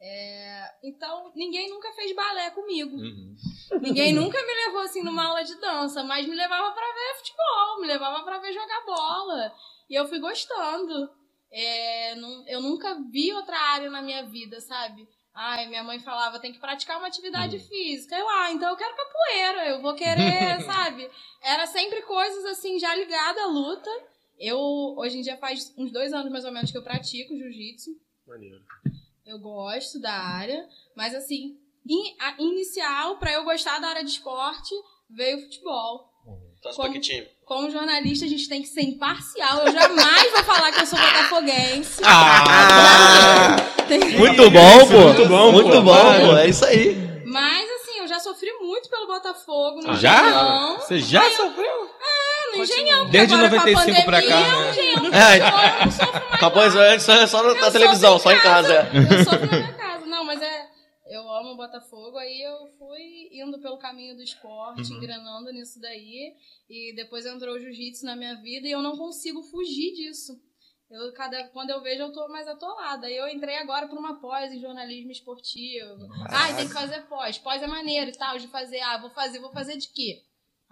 é, 0.08 0.72
então, 0.84 1.32
ninguém 1.36 1.68
nunca 1.68 1.92
fez 1.94 2.16
balé 2.16 2.52
comigo. 2.52 2.96
Uhum. 2.96 3.36
Ninguém 3.82 4.14
nunca 4.14 4.38
me 4.40 4.54
levou 4.54 4.82
assim 4.82 5.02
numa 5.02 5.26
aula 5.26 5.44
de 5.44 5.56
dança, 5.56 6.04
mas 6.04 6.28
me 6.28 6.36
levava 6.36 6.72
para 6.74 6.94
ver 6.94 7.18
futebol, 7.18 7.82
me 7.82 7.88
levava 7.88 8.24
para 8.24 8.38
ver 8.38 8.54
jogar 8.54 8.86
bola. 8.86 9.52
E 9.90 9.96
eu 9.96 10.08
fui 10.08 10.20
gostando. 10.20 11.10
É, 11.52 12.14
eu 12.48 12.62
nunca 12.62 13.02
vi 13.10 13.34
outra 13.34 13.58
área 13.58 13.90
na 13.90 14.04
minha 14.04 14.24
vida, 14.28 14.62
sabe? 14.62 15.08
Ai, 15.34 15.68
minha 15.68 15.84
mãe 15.84 16.00
falava, 16.00 16.40
tem 16.40 16.54
que 16.54 16.60
praticar 16.60 17.00
uma 17.00 17.08
atividade 17.08 17.58
uhum. 17.58 17.64
física. 17.64 18.16
Eu, 18.16 18.30
ah, 18.30 18.52
então 18.52 18.70
eu 18.70 18.78
quero 18.78 18.96
capoeira, 18.96 19.70
eu 19.70 19.82
vou 19.82 19.96
querer, 19.96 20.62
sabe? 20.66 21.10
Era 21.42 21.66
sempre 21.66 22.04
coisas 22.04 22.46
assim, 22.46 22.78
já 22.78 22.94
ligada 22.94 23.42
à 23.42 23.48
luta. 23.48 23.90
Eu, 24.38 24.60
hoje 24.98 25.18
em 25.18 25.22
dia, 25.22 25.38
faz 25.38 25.74
uns 25.76 25.92
dois 25.92 26.14
anos 26.14 26.32
mais 26.32 26.46
ou 26.46 26.52
menos 26.52 26.72
que 26.72 26.78
eu 26.78 26.84
pratico 26.84 27.36
jiu-jitsu. 27.36 27.90
Maneiro. 28.28 28.64
Eu 29.26 29.40
gosto 29.40 30.00
da 30.00 30.14
área, 30.14 30.68
mas 30.96 31.16
assim, 31.16 31.58
in, 31.84 32.16
a, 32.20 32.36
inicial 32.38 33.18
para 33.18 33.34
eu 33.34 33.44
gostar 33.44 33.80
da 33.80 33.88
área 33.88 34.04
de 34.04 34.12
esporte 34.12 34.70
veio 35.10 35.40
o 35.40 35.42
futebol. 35.42 36.14
Torce 36.62 36.78
como, 36.78 37.00
time? 37.00 37.28
Como 37.44 37.72
jornalista, 37.72 38.26
a 38.26 38.28
gente 38.28 38.48
tem 38.48 38.62
que 38.62 38.68
ser 38.68 38.82
imparcial. 38.84 39.66
Eu 39.66 39.74
jamais 39.74 40.32
vou 40.32 40.44
falar 40.44 40.72
que 40.72 40.82
eu 40.82 40.86
sou 40.86 41.00
botafoguense. 41.00 42.02
Ah! 42.06 43.56
muito 44.18 44.50
bom, 44.52 44.88
pô. 44.88 45.00
Muito 45.08 45.28
bom, 45.28 45.52
muito 45.52 45.72
pô. 45.72 45.82
bom, 45.82 46.28
pô. 46.28 46.38
É 46.38 46.48
isso 46.48 46.64
aí. 46.64 46.96
Mas 47.26 47.68
assim, 47.70 48.00
eu 48.00 48.08
já 48.08 48.20
sofri 48.20 48.52
muito 48.62 48.90
pelo 48.90 49.08
Botafogo 49.08 49.82
no 49.82 49.96
Já? 49.96 50.78
Você 50.78 51.00
já 51.00 51.24
Aí, 51.24 51.36
sofreu? 51.36 51.90
É, 52.56 52.58
no 52.58 52.64
Engenhão. 52.64 53.10
Desde 53.10 53.36
95 53.36 54.06
pra 54.06 54.22
cá, 54.22 54.40
né? 54.40 54.70
Engenhão, 54.72 55.06
é, 55.14 55.38
eu 55.38 55.86
não 55.86 55.92
sofro 55.92 56.14
mais. 56.14 56.32
Acabou 56.32 56.64
antes 56.64 57.06
só, 57.06 57.28
só 57.28 57.44
na 57.44 57.72
televisão, 57.72 58.20
só 58.20 58.32
em 58.32 58.40
casa. 58.40 58.90
Eu 58.96 59.24
sofro 59.24 59.46
na 59.46 59.58
minha 59.58 59.74
casa. 59.74 60.06
Não, 60.06 60.24
mas 60.24 60.42
é. 60.42 60.76
Eu 61.08 61.22
amo 61.32 61.52
o 61.52 61.56
Botafogo, 61.56 62.18
aí 62.18 62.42
eu 62.42 62.68
fui 62.80 63.30
indo 63.32 63.62
pelo 63.62 63.78
caminho 63.78 64.16
do 64.16 64.24
esporte, 64.24 64.92
uhum. 64.92 64.98
engrenando 64.98 65.52
nisso 65.52 65.80
daí. 65.80 66.34
E 66.68 66.96
depois 66.96 67.28
entrou 67.28 67.56
o 67.56 67.60
jiu-jitsu 67.60 68.06
na 68.06 68.16
minha 68.16 68.36
vida 68.42 68.68
e 68.68 68.72
eu 68.72 68.82
não 68.82 68.98
consigo 68.98 69.44
fugir 69.44 69.94
disso. 69.94 70.34
Eu, 70.90 71.14
cada, 71.14 71.48
quando 71.50 71.70
eu 71.70 71.82
vejo, 71.82 72.02
eu 72.02 72.12
tô 72.12 72.28
mais 72.28 72.48
atolada. 72.48 73.10
Eu 73.10 73.28
entrei 73.28 73.58
agora 73.58 73.88
para 73.88 74.00
uma 74.00 74.20
pós 74.20 74.52
em 74.52 74.60
jornalismo 74.60 75.12
esportivo. 75.12 76.08
Ah, 76.28 76.54
tem 76.56 76.68
que 76.68 76.74
fazer 76.74 77.02
pós. 77.04 77.38
Pós 77.38 77.62
é 77.62 77.68
maneiro 77.68 78.10
e 78.10 78.18
tal, 78.18 78.38
de 78.38 78.48
fazer. 78.48 78.80
Ah, 78.82 78.98
vou 78.98 79.10
fazer, 79.12 79.40
vou 79.40 79.52
fazer 79.52 79.78
de 79.78 79.88
quê? 79.90 80.24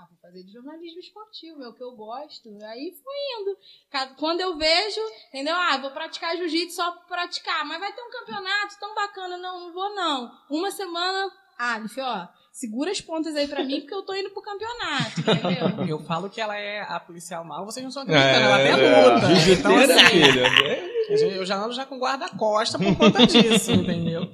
Ah, 0.04 0.08
vou 0.10 0.18
fazer 0.22 0.44
de 0.44 0.52
jornalismo 0.52 1.00
esportivo, 1.00 1.64
é 1.64 1.68
o 1.70 1.74
que 1.74 1.84
eu 1.84 1.92
gosto. 1.96 2.50
Aí 2.66 2.92
fui 2.92 3.42
indo. 3.42 3.58
Quando 4.18 4.42
eu 4.42 4.58
vejo, 4.58 5.00
entendeu? 5.30 5.56
Ah, 5.56 5.78
vou 5.78 5.92
praticar 5.92 6.36
jiu-jitsu 6.36 6.76
só 6.76 6.92
pra 6.92 7.18
praticar. 7.18 7.66
Mas 7.66 7.80
vai 7.80 7.94
ter 7.94 8.02
um 8.02 8.10
campeonato 8.12 8.80
tão 8.80 8.94
bacana. 8.94 9.38
Não, 9.38 9.62
não 9.62 9.74
vou 9.74 9.96
não. 9.96 10.30
Uma 10.50 10.72
semana, 10.72 11.32
Alif, 11.58 12.00
ó, 12.02 12.28
segura 12.52 12.92
as 12.92 13.00
pontas 13.00 13.34
aí 13.36 13.48
pra 13.48 13.64
mim, 13.64 13.80
porque 13.80 13.94
eu 13.94 14.04
tô 14.04 14.14
indo 14.14 14.30
pro 14.32 14.42
campeonato, 14.42 15.22
entendeu? 15.22 15.86
Eu 15.88 16.00
falo 16.00 16.30
que 16.30 16.42
ela 16.42 16.58
é 16.58 16.82
a 16.82 17.00
policial 17.00 17.44
mal, 17.46 17.66
vocês 17.66 17.84
não 17.84 17.90
estão 17.90 18.04
acreditando, 18.04 18.36
é, 18.36 18.44
ela 18.44 18.56
até 18.56 18.76
luta. 18.76 19.28
É, 19.28 19.54
então, 19.54 19.78
assim, 21.16 21.36
eu 21.36 21.46
já 21.46 21.58
ando 21.58 21.74
já 21.74 21.86
com 21.86 21.98
guarda-costa 21.98 22.78
por 22.80 22.98
conta 22.98 23.26
disso, 23.28 23.72
entendeu? 23.72 24.32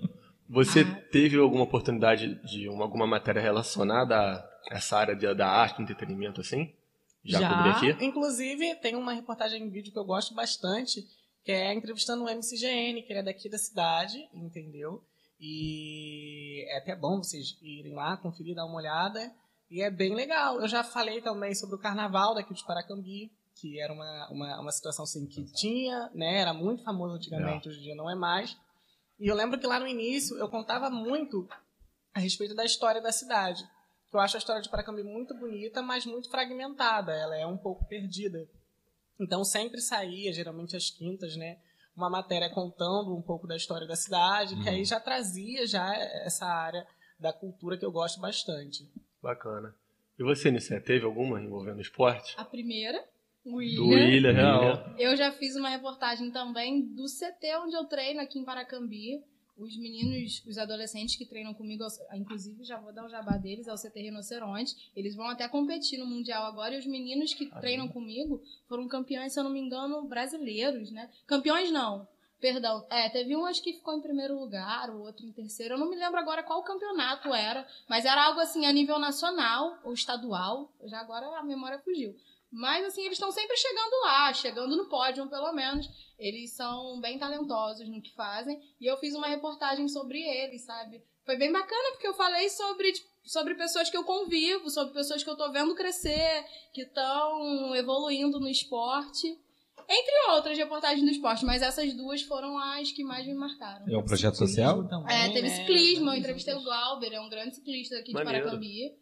Você 0.49 0.81
ah. 0.81 1.01
teve 1.11 1.37
alguma 1.37 1.63
oportunidade 1.63 2.35
de 2.43 2.67
uma, 2.67 2.83
alguma 2.83 3.05
matéria 3.05 3.41
relacionada 3.41 4.15
a 4.15 4.49
essa 4.71 4.97
área 4.97 5.15
de, 5.15 5.31
da 5.35 5.47
arte, 5.47 5.81
entretenimento, 5.81 6.41
assim? 6.41 6.73
Já, 7.23 7.39
já 7.39 7.71
aqui? 7.71 8.03
Inclusive, 8.03 8.75
tem 8.75 8.95
uma 8.95 9.13
reportagem 9.13 9.61
em 9.61 9.69
vídeo 9.69 9.93
que 9.93 9.99
eu 9.99 10.05
gosto 10.05 10.33
bastante, 10.33 11.05
que 11.43 11.51
é 11.51 11.73
entrevistando 11.73 12.23
o 12.23 12.29
MCGN, 12.29 13.03
que 13.03 13.13
ele 13.13 13.19
é 13.19 13.23
daqui 13.23 13.47
da 13.47 13.57
cidade, 13.57 14.17
entendeu? 14.33 15.03
E 15.39 16.65
é 16.69 16.79
até 16.79 16.95
bom 16.95 17.17
vocês 17.17 17.57
irem 17.61 17.93
lá, 17.93 18.17
conferir, 18.17 18.55
dar 18.55 18.65
uma 18.65 18.75
olhada. 18.75 19.31
E 19.69 19.81
é 19.81 19.91
bem 19.91 20.15
legal. 20.15 20.59
Eu 20.59 20.67
já 20.67 20.83
falei 20.83 21.21
também 21.21 21.53
sobre 21.53 21.75
o 21.75 21.79
carnaval 21.79 22.33
daqui 22.33 22.53
de 22.53 22.65
Paracambi, 22.65 23.31
que 23.55 23.79
era 23.79 23.93
uma, 23.93 24.29
uma, 24.31 24.61
uma 24.61 24.71
situação 24.71 25.03
assim 25.03 25.27
que 25.27 25.45
tinha, 25.53 26.09
né? 26.13 26.39
Era 26.39 26.53
muito 26.53 26.83
famoso 26.83 27.13
antigamente, 27.13 27.67
é. 27.67 27.71
hoje 27.71 27.79
em 27.79 27.83
dia 27.83 27.95
não 27.95 28.09
é 28.09 28.15
mais. 28.15 28.57
E 29.19 29.27
eu 29.27 29.35
lembro 29.35 29.59
que 29.59 29.67
lá 29.67 29.79
no 29.79 29.87
início 29.87 30.37
eu 30.37 30.47
contava 30.47 30.89
muito 30.89 31.47
a 32.13 32.19
respeito 32.19 32.55
da 32.55 32.63
história 32.63 33.01
da 33.01 33.11
cidade. 33.11 33.67
Eu 34.11 34.19
acho 34.19 34.37
a 34.37 34.39
história 34.39 34.61
de 34.61 34.69
Paracambi 34.69 35.03
muito 35.03 35.35
bonita, 35.35 35.81
mas 35.81 36.05
muito 36.05 36.29
fragmentada. 36.29 37.11
Ela 37.13 37.37
é 37.37 37.45
um 37.45 37.57
pouco 37.57 37.85
perdida. 37.85 38.47
Então 39.19 39.43
sempre 39.43 39.81
saía, 39.81 40.33
geralmente 40.33 40.75
às 40.75 40.89
quintas, 40.89 41.35
né? 41.35 41.57
Uma 41.95 42.09
matéria 42.09 42.49
contando 42.49 43.15
um 43.15 43.21
pouco 43.21 43.45
da 43.45 43.57
história 43.57 43.85
da 43.85 43.95
cidade, 43.95 44.55
que 44.63 44.69
aí 44.69 44.79
uhum. 44.79 44.85
já 44.85 44.99
trazia 44.99 45.67
já 45.67 45.93
essa 46.23 46.45
área 46.45 46.87
da 47.19 47.33
cultura 47.33 47.77
que 47.77 47.85
eu 47.85 47.91
gosto 47.91 48.21
bastante. 48.21 48.89
Bacana. 49.21 49.75
E 50.17 50.23
você, 50.23 50.49
Nissé, 50.49 50.79
teve 50.79 51.05
alguma 51.05 51.41
envolvendo 51.41 51.81
esporte? 51.81 52.35
A 52.37 52.45
primeira, 52.45 53.03
William. 53.45 53.83
Do 53.83 53.89
William, 53.89 54.31
real. 54.33 54.95
Eu 54.97 55.15
já 55.15 55.31
fiz 55.31 55.55
uma 55.55 55.69
reportagem 55.69 56.31
também 56.31 56.81
do 56.81 57.05
CT 57.05 57.57
onde 57.63 57.75
eu 57.75 57.85
treino 57.85 58.21
aqui 58.21 58.39
em 58.39 58.43
Paracambi. 58.43 59.23
Os 59.57 59.75
meninos, 59.75 60.41
os 60.47 60.57
adolescentes 60.57 61.17
que 61.17 61.25
treinam 61.25 61.53
comigo, 61.53 61.85
inclusive 62.13 62.63
já 62.63 62.79
vou 62.79 62.93
dar 62.93 63.05
o 63.05 63.09
jabá 63.09 63.35
deles, 63.35 63.67
é 63.67 63.73
o 63.73 63.77
CT 63.77 64.03
Rinoceronte. 64.03 64.73
Eles 64.95 65.15
vão 65.15 65.27
até 65.27 65.49
competir 65.49 65.99
no 65.99 66.05
Mundial 66.05 66.45
agora. 66.45 66.75
E 66.75 66.79
os 66.79 66.85
meninos 66.85 67.33
que 67.33 67.45
treinam 67.59 67.89
comigo 67.89 68.41
foram 68.69 68.87
campeões, 68.87 69.33
se 69.33 69.39
eu 69.39 69.43
não 69.43 69.51
me 69.51 69.59
engano, 69.59 70.07
brasileiros, 70.07 70.91
né? 70.91 71.09
Campeões 71.27 71.69
não, 71.71 72.07
Perdão, 72.39 72.85
é, 72.89 73.09
teve 73.09 73.35
um 73.35 73.45
acho 73.45 73.61
que 73.61 73.73
ficou 73.73 73.97
em 73.97 74.01
primeiro 74.01 74.39
lugar, 74.39 74.89
o 74.89 75.01
outro 75.01 75.25
em 75.25 75.31
terceiro. 75.31 75.73
Eu 75.73 75.77
não 75.77 75.89
me 75.89 75.97
lembro 75.97 76.17
agora 76.17 76.41
qual 76.41 76.63
campeonato 76.63 77.33
era, 77.33 77.67
mas 77.87 78.05
era 78.05 78.23
algo 78.23 78.39
assim 78.39 78.65
a 78.65 78.71
nível 78.71 78.97
nacional 78.97 79.77
ou 79.83 79.93
estadual. 79.93 80.71
Já 80.85 81.01
agora 81.01 81.25
a 81.37 81.43
memória 81.43 81.79
fugiu. 81.79 82.15
Mas, 82.51 82.85
assim, 82.85 83.01
eles 83.01 83.13
estão 83.13 83.31
sempre 83.31 83.55
chegando 83.57 84.01
lá, 84.03 84.33
chegando 84.33 84.75
no 84.75 84.89
pódio, 84.89 85.29
pelo 85.29 85.53
menos. 85.53 85.87
Eles 86.17 86.55
são 86.55 86.99
bem 86.99 87.19
talentosos 87.19 87.87
no 87.87 88.01
que 88.01 88.13
fazem. 88.15 88.59
E 88.81 88.85
eu 88.85 88.97
fiz 88.97 89.13
uma 89.13 89.27
reportagem 89.27 89.87
sobre 89.87 90.19
eles, 90.19 90.65
sabe? 90.65 91.01
Foi 91.25 91.37
bem 91.37 91.51
bacana, 91.51 91.91
porque 91.91 92.07
eu 92.07 92.13
falei 92.13 92.49
sobre, 92.49 92.91
tipo, 92.91 93.07
sobre 93.23 93.53
pessoas 93.53 93.89
que 93.89 93.95
eu 93.95 94.03
convivo, 94.03 94.69
sobre 94.69 94.93
pessoas 94.93 95.23
que 95.23 95.29
eu 95.29 95.37
tô 95.37 95.51
vendo 95.51 95.75
crescer, 95.75 96.43
que 96.73 96.81
estão 96.81 97.75
evoluindo 97.75 98.39
no 98.39 98.49
esporte. 98.49 99.27
Entre 99.87 100.31
outras 100.31 100.57
reportagens 100.57 101.03
do 101.03 101.11
esporte, 101.11 101.45
mas 101.45 101.61
essas 101.61 101.93
duas 101.93 102.21
foram 102.21 102.57
as 102.57 102.91
que 102.91 103.03
mais 103.03 103.25
me 103.25 103.33
marcaram. 103.33 103.87
É 103.87 103.97
um 103.97 104.05
projeto 104.05 104.35
social? 104.35 104.87
Também, 104.87 105.15
é, 105.15 105.31
teve 105.31 105.49
né? 105.49 105.55
ciclismo. 105.55 106.11
Eu 106.11 106.15
entrevistei 106.15 106.53
o 106.53 106.63
Glauber, 106.63 107.13
é 107.13 107.21
um 107.21 107.29
grande 107.29 107.55
ciclista 107.55 107.97
aqui 107.97 108.13
de 108.13 108.23
Paracambi. 108.23 108.95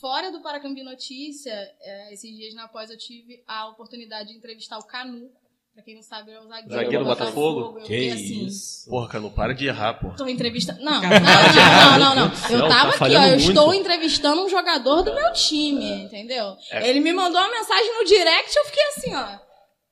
Fora 0.00 0.30
do 0.30 0.40
Paracambi 0.40 0.82
Notícia, 0.82 1.52
é, 1.80 2.12
esses 2.14 2.34
dias 2.34 2.54
na 2.54 2.68
pós 2.68 2.90
eu 2.90 2.96
tive 2.96 3.42
a 3.46 3.68
oportunidade 3.68 4.30
de 4.30 4.36
entrevistar 4.36 4.78
o 4.78 4.86
Canu. 4.86 5.30
Pra 5.72 5.84
quem 5.84 5.94
não 5.94 6.02
sabe, 6.02 6.32
é 6.32 6.40
o 6.40 6.48
zagueiro, 6.48 6.74
zagueiro 6.74 7.04
do 7.04 7.10
Botafogo. 7.10 7.60
Botafogo. 7.60 7.86
Que 7.86 8.10
assim, 8.10 8.46
isso. 8.46 8.90
Porra, 8.90 9.08
Canu, 9.08 9.30
para 9.30 9.54
de 9.54 9.66
errar, 9.66 9.94
porra. 9.94 10.16
Tô 10.16 10.26
entrevistando. 10.26 10.82
Não, 10.82 11.00
não, 11.00 11.08
não, 11.10 11.98
não, 11.98 12.28
não, 12.28 12.50
Eu 12.50 12.68
tava 12.68 12.98
tá 12.98 13.04
aqui, 13.06 13.14
ó. 13.14 13.22
Eu 13.22 13.36
muito. 13.36 13.48
estou 13.48 13.74
entrevistando 13.74 14.42
um 14.42 14.48
jogador 14.48 15.02
do 15.02 15.14
meu 15.14 15.32
time, 15.32 16.04
entendeu? 16.04 16.56
É. 16.72 16.88
Ele 16.88 17.00
me 17.00 17.12
mandou 17.12 17.40
uma 17.40 17.50
mensagem 17.50 17.98
no 17.98 18.04
direct 18.04 18.56
eu 18.56 18.64
fiquei 18.64 18.82
assim, 18.88 19.14
ó. 19.14 19.38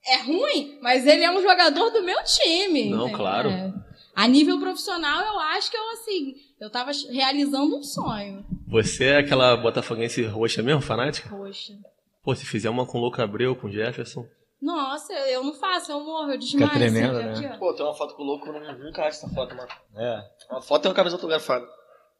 É 0.06 0.16
ruim, 0.22 0.78
mas 0.82 1.06
ele 1.06 1.22
é 1.22 1.30
um 1.30 1.42
jogador 1.42 1.90
do 1.90 2.02
meu 2.02 2.22
time. 2.24 2.90
Não, 2.90 3.02
entendeu? 3.02 3.16
claro. 3.16 3.50
É. 3.50 3.72
A 4.16 4.26
nível 4.26 4.58
profissional, 4.58 5.22
eu 5.22 5.38
acho 5.38 5.70
que 5.70 5.76
eu, 5.76 5.92
assim, 5.92 6.34
eu 6.60 6.70
tava 6.70 6.90
realizando 7.10 7.76
um 7.76 7.82
sonho. 7.84 8.44
Você 8.68 9.06
é 9.06 9.16
aquela 9.16 9.56
botafoguense 9.56 10.22
roxa 10.24 10.62
mesmo, 10.62 10.82
fanática? 10.82 11.28
Roxa. 11.30 11.72
Pô, 12.22 12.34
se 12.34 12.44
fizer 12.44 12.68
uma 12.68 12.86
com 12.86 12.98
o 12.98 13.00
Louco 13.00 13.20
Abreu, 13.22 13.56
com 13.56 13.66
o 13.66 13.72
Jefferson. 13.72 14.26
Nossa, 14.60 15.12
eu 15.12 15.42
não 15.42 15.54
faço, 15.54 15.90
eu 15.90 16.00
morro, 16.00 16.32
eu 16.32 16.38
desmaio. 16.38 16.66
Fica 16.66 16.78
tremendo, 16.78 17.16
assim, 17.16 17.42
né? 17.44 17.56
Pô, 17.58 17.72
tem 17.72 17.86
uma 17.86 17.94
foto 17.94 18.14
com 18.14 18.22
o 18.22 18.26
Louco, 18.26 18.46
eu 18.48 18.78
nunca 18.78 19.06
acho 19.06 19.24
essa 19.24 19.28
foto, 19.34 19.54
mano. 19.54 19.68
É. 19.96 20.20
Uma 20.50 20.60
foto 20.60 20.82
tem 20.82 20.90
uma 20.90 20.94
camisa 20.94 21.16
autografada. 21.16 21.66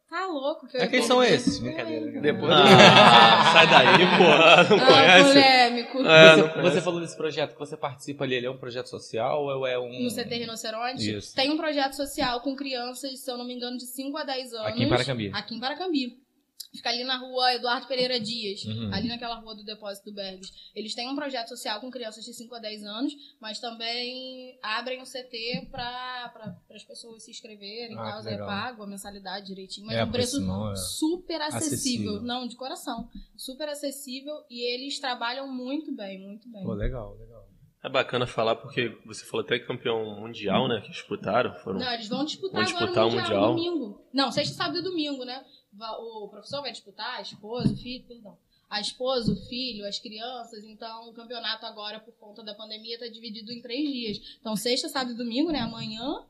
Tá 0.09 0.27
louco. 0.27 0.67
Que 0.67 0.79
é 0.79 0.87
quem 0.87 1.03
são 1.03 1.23
esses? 1.23 1.59
Brincadeira. 1.59 2.19
Depois 2.23 2.51
ah, 2.51 3.53
sai 3.53 3.67
daí, 3.67 3.99
porra. 4.17 4.65
Não 4.65 4.77
ah, 4.79 4.87
conhece? 4.87 5.33
polêmico. 5.33 5.99
É, 6.07 6.37
você, 6.37 6.63
você 6.63 6.81
falou 6.81 7.01
desse 7.01 7.15
projeto 7.15 7.53
que 7.53 7.59
você 7.59 7.77
participa 7.77 8.25
ali, 8.25 8.37
ele 8.37 8.47
é 8.47 8.51
um 8.51 8.57
projeto 8.57 8.89
social 8.89 9.45
ou 9.45 9.67
é 9.67 9.79
um... 9.79 10.05
No 10.05 10.09
CT 10.09 10.35
Rinoceronte? 10.35 11.15
Isso. 11.15 11.35
Tem 11.35 11.51
um 11.51 11.59
projeto 11.59 11.93
social 11.93 12.41
com 12.41 12.57
crianças, 12.57 13.21
se 13.21 13.31
eu 13.31 13.37
não 13.37 13.45
me 13.45 13.55
engano, 13.55 13.77
de 13.77 13.85
5 13.85 14.17
a 14.17 14.25
10 14.25 14.55
anos. 14.55 14.67
Aqui 14.69 14.85
em 14.85 14.89
Paracambi. 14.89 15.31
Aqui 15.35 15.55
em 15.55 15.61
Paracambi. 15.61 16.28
Fica 16.75 16.91
ali 16.91 17.03
na 17.03 17.17
rua 17.17 17.55
Eduardo 17.55 17.87
Pereira 17.87 18.21
Dias, 18.21 18.65
uhum. 18.65 18.93
ali 18.93 19.09
naquela 19.09 19.37
rua 19.37 19.55
do 19.55 19.65
Depósito 19.65 20.11
do 20.11 20.15
Bergs. 20.15 20.53
Eles 20.75 20.95
têm 20.95 21.09
um 21.09 21.17
projeto 21.17 21.49
social 21.49 21.81
com 21.81 21.91
crianças 21.91 22.25
de 22.25 22.33
5 22.35 22.55
a 22.55 22.59
10 22.59 22.85
anos, 22.85 23.13
mas 23.41 23.59
também 23.59 24.59
abrem 24.63 25.01
o 25.01 25.05
CT 25.05 25.69
para 25.71 26.33
as 26.71 26.85
pessoas 26.85 27.25
se 27.25 27.31
inscreverem, 27.31 27.97
ah, 27.99 28.21
é 28.27 28.37
pago 28.37 28.83
a 28.83 28.87
mensalidade 28.87 29.47
direitinho, 29.47 29.87
mas 29.87 29.97
é, 29.97 30.05
um 30.05 30.11
preço 30.11 30.39
é 30.39 30.77
super 30.77 31.41
acessível. 31.41 32.17
acessível. 32.17 32.23
Não, 32.23 32.47
de 32.47 32.57
coração. 32.57 33.09
Super 33.37 33.69
acessível 33.69 34.35
e 34.51 34.61
eles 34.75 34.99
trabalham 35.01 35.49
muito 35.51 35.95
bem, 35.95 36.21
muito 36.21 36.51
bem. 36.51 36.63
Pô, 36.65 36.75
legal, 36.75 37.17
legal. 37.17 37.49
É 37.83 37.89
bacana 37.89 38.27
falar 38.27 38.57
porque 38.57 38.99
você 39.07 39.25
falou 39.25 39.47
até 39.47 39.57
campeão 39.59 40.21
mundial, 40.21 40.67
né? 40.67 40.81
Que 40.81 40.91
disputaram. 40.91 41.55
Foram, 41.61 41.79
não, 41.79 41.93
eles 41.93 42.09
vão 42.09 42.25
disputar, 42.25 42.57
vão 42.57 42.65
disputar 42.65 42.91
agora 42.91 43.07
o 43.07 43.11
mundial, 43.11 43.55
mundial. 43.55 43.55
domingo. 43.55 44.09
Não, 44.13 44.33
sexta, 44.33 44.55
sábado 44.55 44.79
e 44.79 44.83
domingo, 44.83 45.25
né? 45.25 45.45
O 45.81 46.29
professor 46.29 46.63
vai 46.63 46.73
disputar, 46.73 47.19
a 47.19 47.23
esposa, 47.23 47.73
o 47.73 47.77
filho, 47.77 48.05
perdão. 48.07 48.39
A 48.69 48.81
esposa, 48.81 49.33
o 49.33 49.37
filho, 49.49 49.87
as 49.87 49.99
crianças. 49.99 50.63
Então, 50.65 51.09
o 51.09 51.15
campeonato 51.15 51.65
agora, 51.65 52.01
por 52.01 52.13
conta 52.15 52.43
da 52.43 52.55
pandemia, 52.55 52.95
está 52.95 53.09
dividido 53.09 53.51
em 53.51 53.63
três 53.63 53.91
dias. 53.91 54.37
Então, 54.41 54.55
sexta, 54.57 54.89
sábado 54.89 55.13
e 55.13 55.17
domingo, 55.17 55.51
né? 55.51 55.61
Amanhã. 55.61 56.27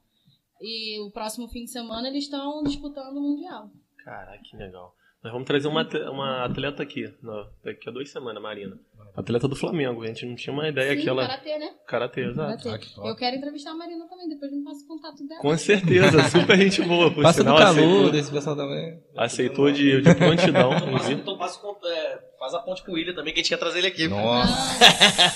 E 0.60 1.00
o 1.00 1.10
próximo 1.10 1.48
fim 1.48 1.64
de 1.64 1.70
semana 1.70 2.08
eles 2.08 2.24
estão 2.24 2.62
disputando 2.62 3.16
o 3.16 3.20
Mundial. 3.20 3.70
Caraca, 4.04 4.42
que 4.42 4.56
legal. 4.56 4.94
Nós 5.22 5.32
vamos 5.32 5.46
trazer 5.46 5.66
uma, 5.66 5.82
uma 6.10 6.44
atleta 6.44 6.82
aqui, 6.82 7.12
no, 7.20 7.50
daqui 7.62 7.88
a 7.88 7.92
duas 7.92 8.08
semanas, 8.08 8.42
Marina. 8.42 8.78
Atleta 9.18 9.48
do 9.48 9.56
Flamengo, 9.56 10.04
a 10.04 10.06
gente 10.06 10.24
não 10.24 10.36
tinha 10.36 10.52
uma 10.52 10.68
ideia 10.68 10.94
Sim, 10.94 11.02
que 11.02 11.08
ela. 11.08 11.22
Karatê, 11.26 11.58
né? 11.58 11.70
Karatê, 11.88 12.20
exato. 12.20 12.62
Karatê. 12.62 12.86
Ah, 12.98 13.08
eu 13.08 13.16
quero 13.16 13.36
entrevistar 13.36 13.72
a 13.72 13.74
Marina 13.74 14.06
também, 14.06 14.28
depois 14.28 14.52
me 14.52 14.62
passa 14.62 14.84
o 14.84 14.86
contato 14.86 15.26
dela. 15.26 15.40
Com 15.40 15.58
certeza, 15.58 16.22
super 16.30 16.56
gente 16.56 16.82
boa. 16.82 17.12
Por 17.12 17.24
passa 17.24 17.40
sinal, 17.40 17.54
no 17.54 17.60
calor 17.60 17.80
aceitou, 17.80 18.12
desse 18.12 18.30
pessoal 18.30 18.54
também. 18.54 19.02
Aceitou 19.16 19.72
de, 19.72 20.02
de 20.02 20.14
prontidão. 20.14 20.70
então 21.10 21.36
passa, 21.36 21.58
é, 21.86 22.18
faz 22.38 22.54
a 22.54 22.60
ponte 22.60 22.84
com 22.84 22.92
o 22.92 22.94
William 22.94 23.12
também, 23.12 23.34
que 23.34 23.40
a 23.40 23.42
gente 23.42 23.50
quer 23.50 23.58
trazer 23.58 23.78
ele 23.78 23.88
aqui. 23.88 24.06
Nossa. 24.06 24.84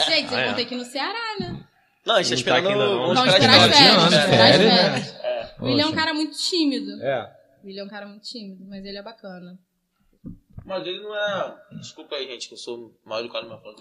gente, 0.09 0.28
vocês 0.28 0.33
ah, 0.33 0.47
vão 0.47 0.55
ter 0.55 0.64
que 0.64 0.74
ir 0.74 0.78
no 0.78 0.85
Ceará, 0.85 1.37
né? 1.41 1.66
Não, 2.07 2.14
a 2.14 2.22
gente 2.22 2.45
tá 2.45 2.61
esperando. 2.61 2.64
Tá 2.64 2.70
aqui, 2.70 2.78
não. 2.78 3.14
Vamos 3.14 3.35
esperar 3.35 3.68
as 3.68 3.76
férias. 3.76 4.05
Esperar 4.05 4.51
as 4.51 4.57
férias. 4.57 5.22
O 5.59 5.64
William 5.64 5.85
é 5.85 5.87
um 5.89 5.95
cara 5.95 6.14
muito 6.14 6.39
tímido. 6.39 7.03
É. 7.03 7.33
O 7.64 7.66
William 7.66 7.83
é 7.83 7.85
um 7.87 7.91
cara 7.91 8.07
muito 8.07 8.22
tímido, 8.22 8.64
mas 8.68 8.85
ele 8.85 8.99
é 8.99 9.03
bacana. 9.03 9.59
Mas 10.64 10.86
ele 10.86 11.00
não 11.00 11.14
é. 11.14 11.54
Desculpa 11.72 12.16
aí, 12.16 12.26
gente, 12.26 12.48
que 12.48 12.54
eu 12.54 12.58
sou 12.58 12.92
mal 13.04 13.20
educado 13.20 13.48
na 13.48 13.56
minha 13.56 13.62
fala. 13.62 13.76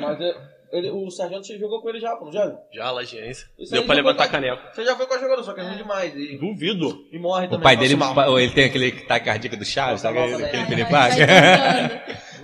Mas 0.00 0.20
é, 0.20 0.34
ele, 0.72 0.90
o 0.90 1.10
Sargento 1.10 1.46
você 1.46 1.58
jogou 1.58 1.80
com 1.80 1.88
ele 1.88 2.00
já, 2.00 2.18
não 2.20 2.32
já? 2.32 2.56
Já, 2.72 2.90
lagiência. 2.90 3.48
Deu 3.70 3.84
pra 3.84 3.94
levantar 3.94 4.24
a 4.24 4.28
canela. 4.28 4.60
Você 4.72 4.84
já 4.84 4.96
foi 4.96 5.06
com 5.06 5.14
a 5.14 5.18
jogador, 5.18 5.42
só 5.42 5.52
que 5.52 5.60
é 5.60 5.64
ruim 5.64 5.76
demais. 5.76 6.14
E... 6.14 6.36
Duvido. 6.38 7.06
E 7.12 7.18
morre 7.18 7.46
também. 7.46 7.60
O 7.60 7.62
pai 7.62 7.76
dele, 7.76 7.96
ele 8.38 8.50
tem 8.50 8.64
aquele 8.64 8.92
tá 8.92 9.20
cardíaco 9.20 9.56
do 9.56 9.64
Chaves, 9.64 10.00
sabe? 10.00 10.18
Aquele, 10.18 10.44
aquele 10.44 10.66
que 10.66 10.72
ele 10.72 10.84
paga. 10.84 11.26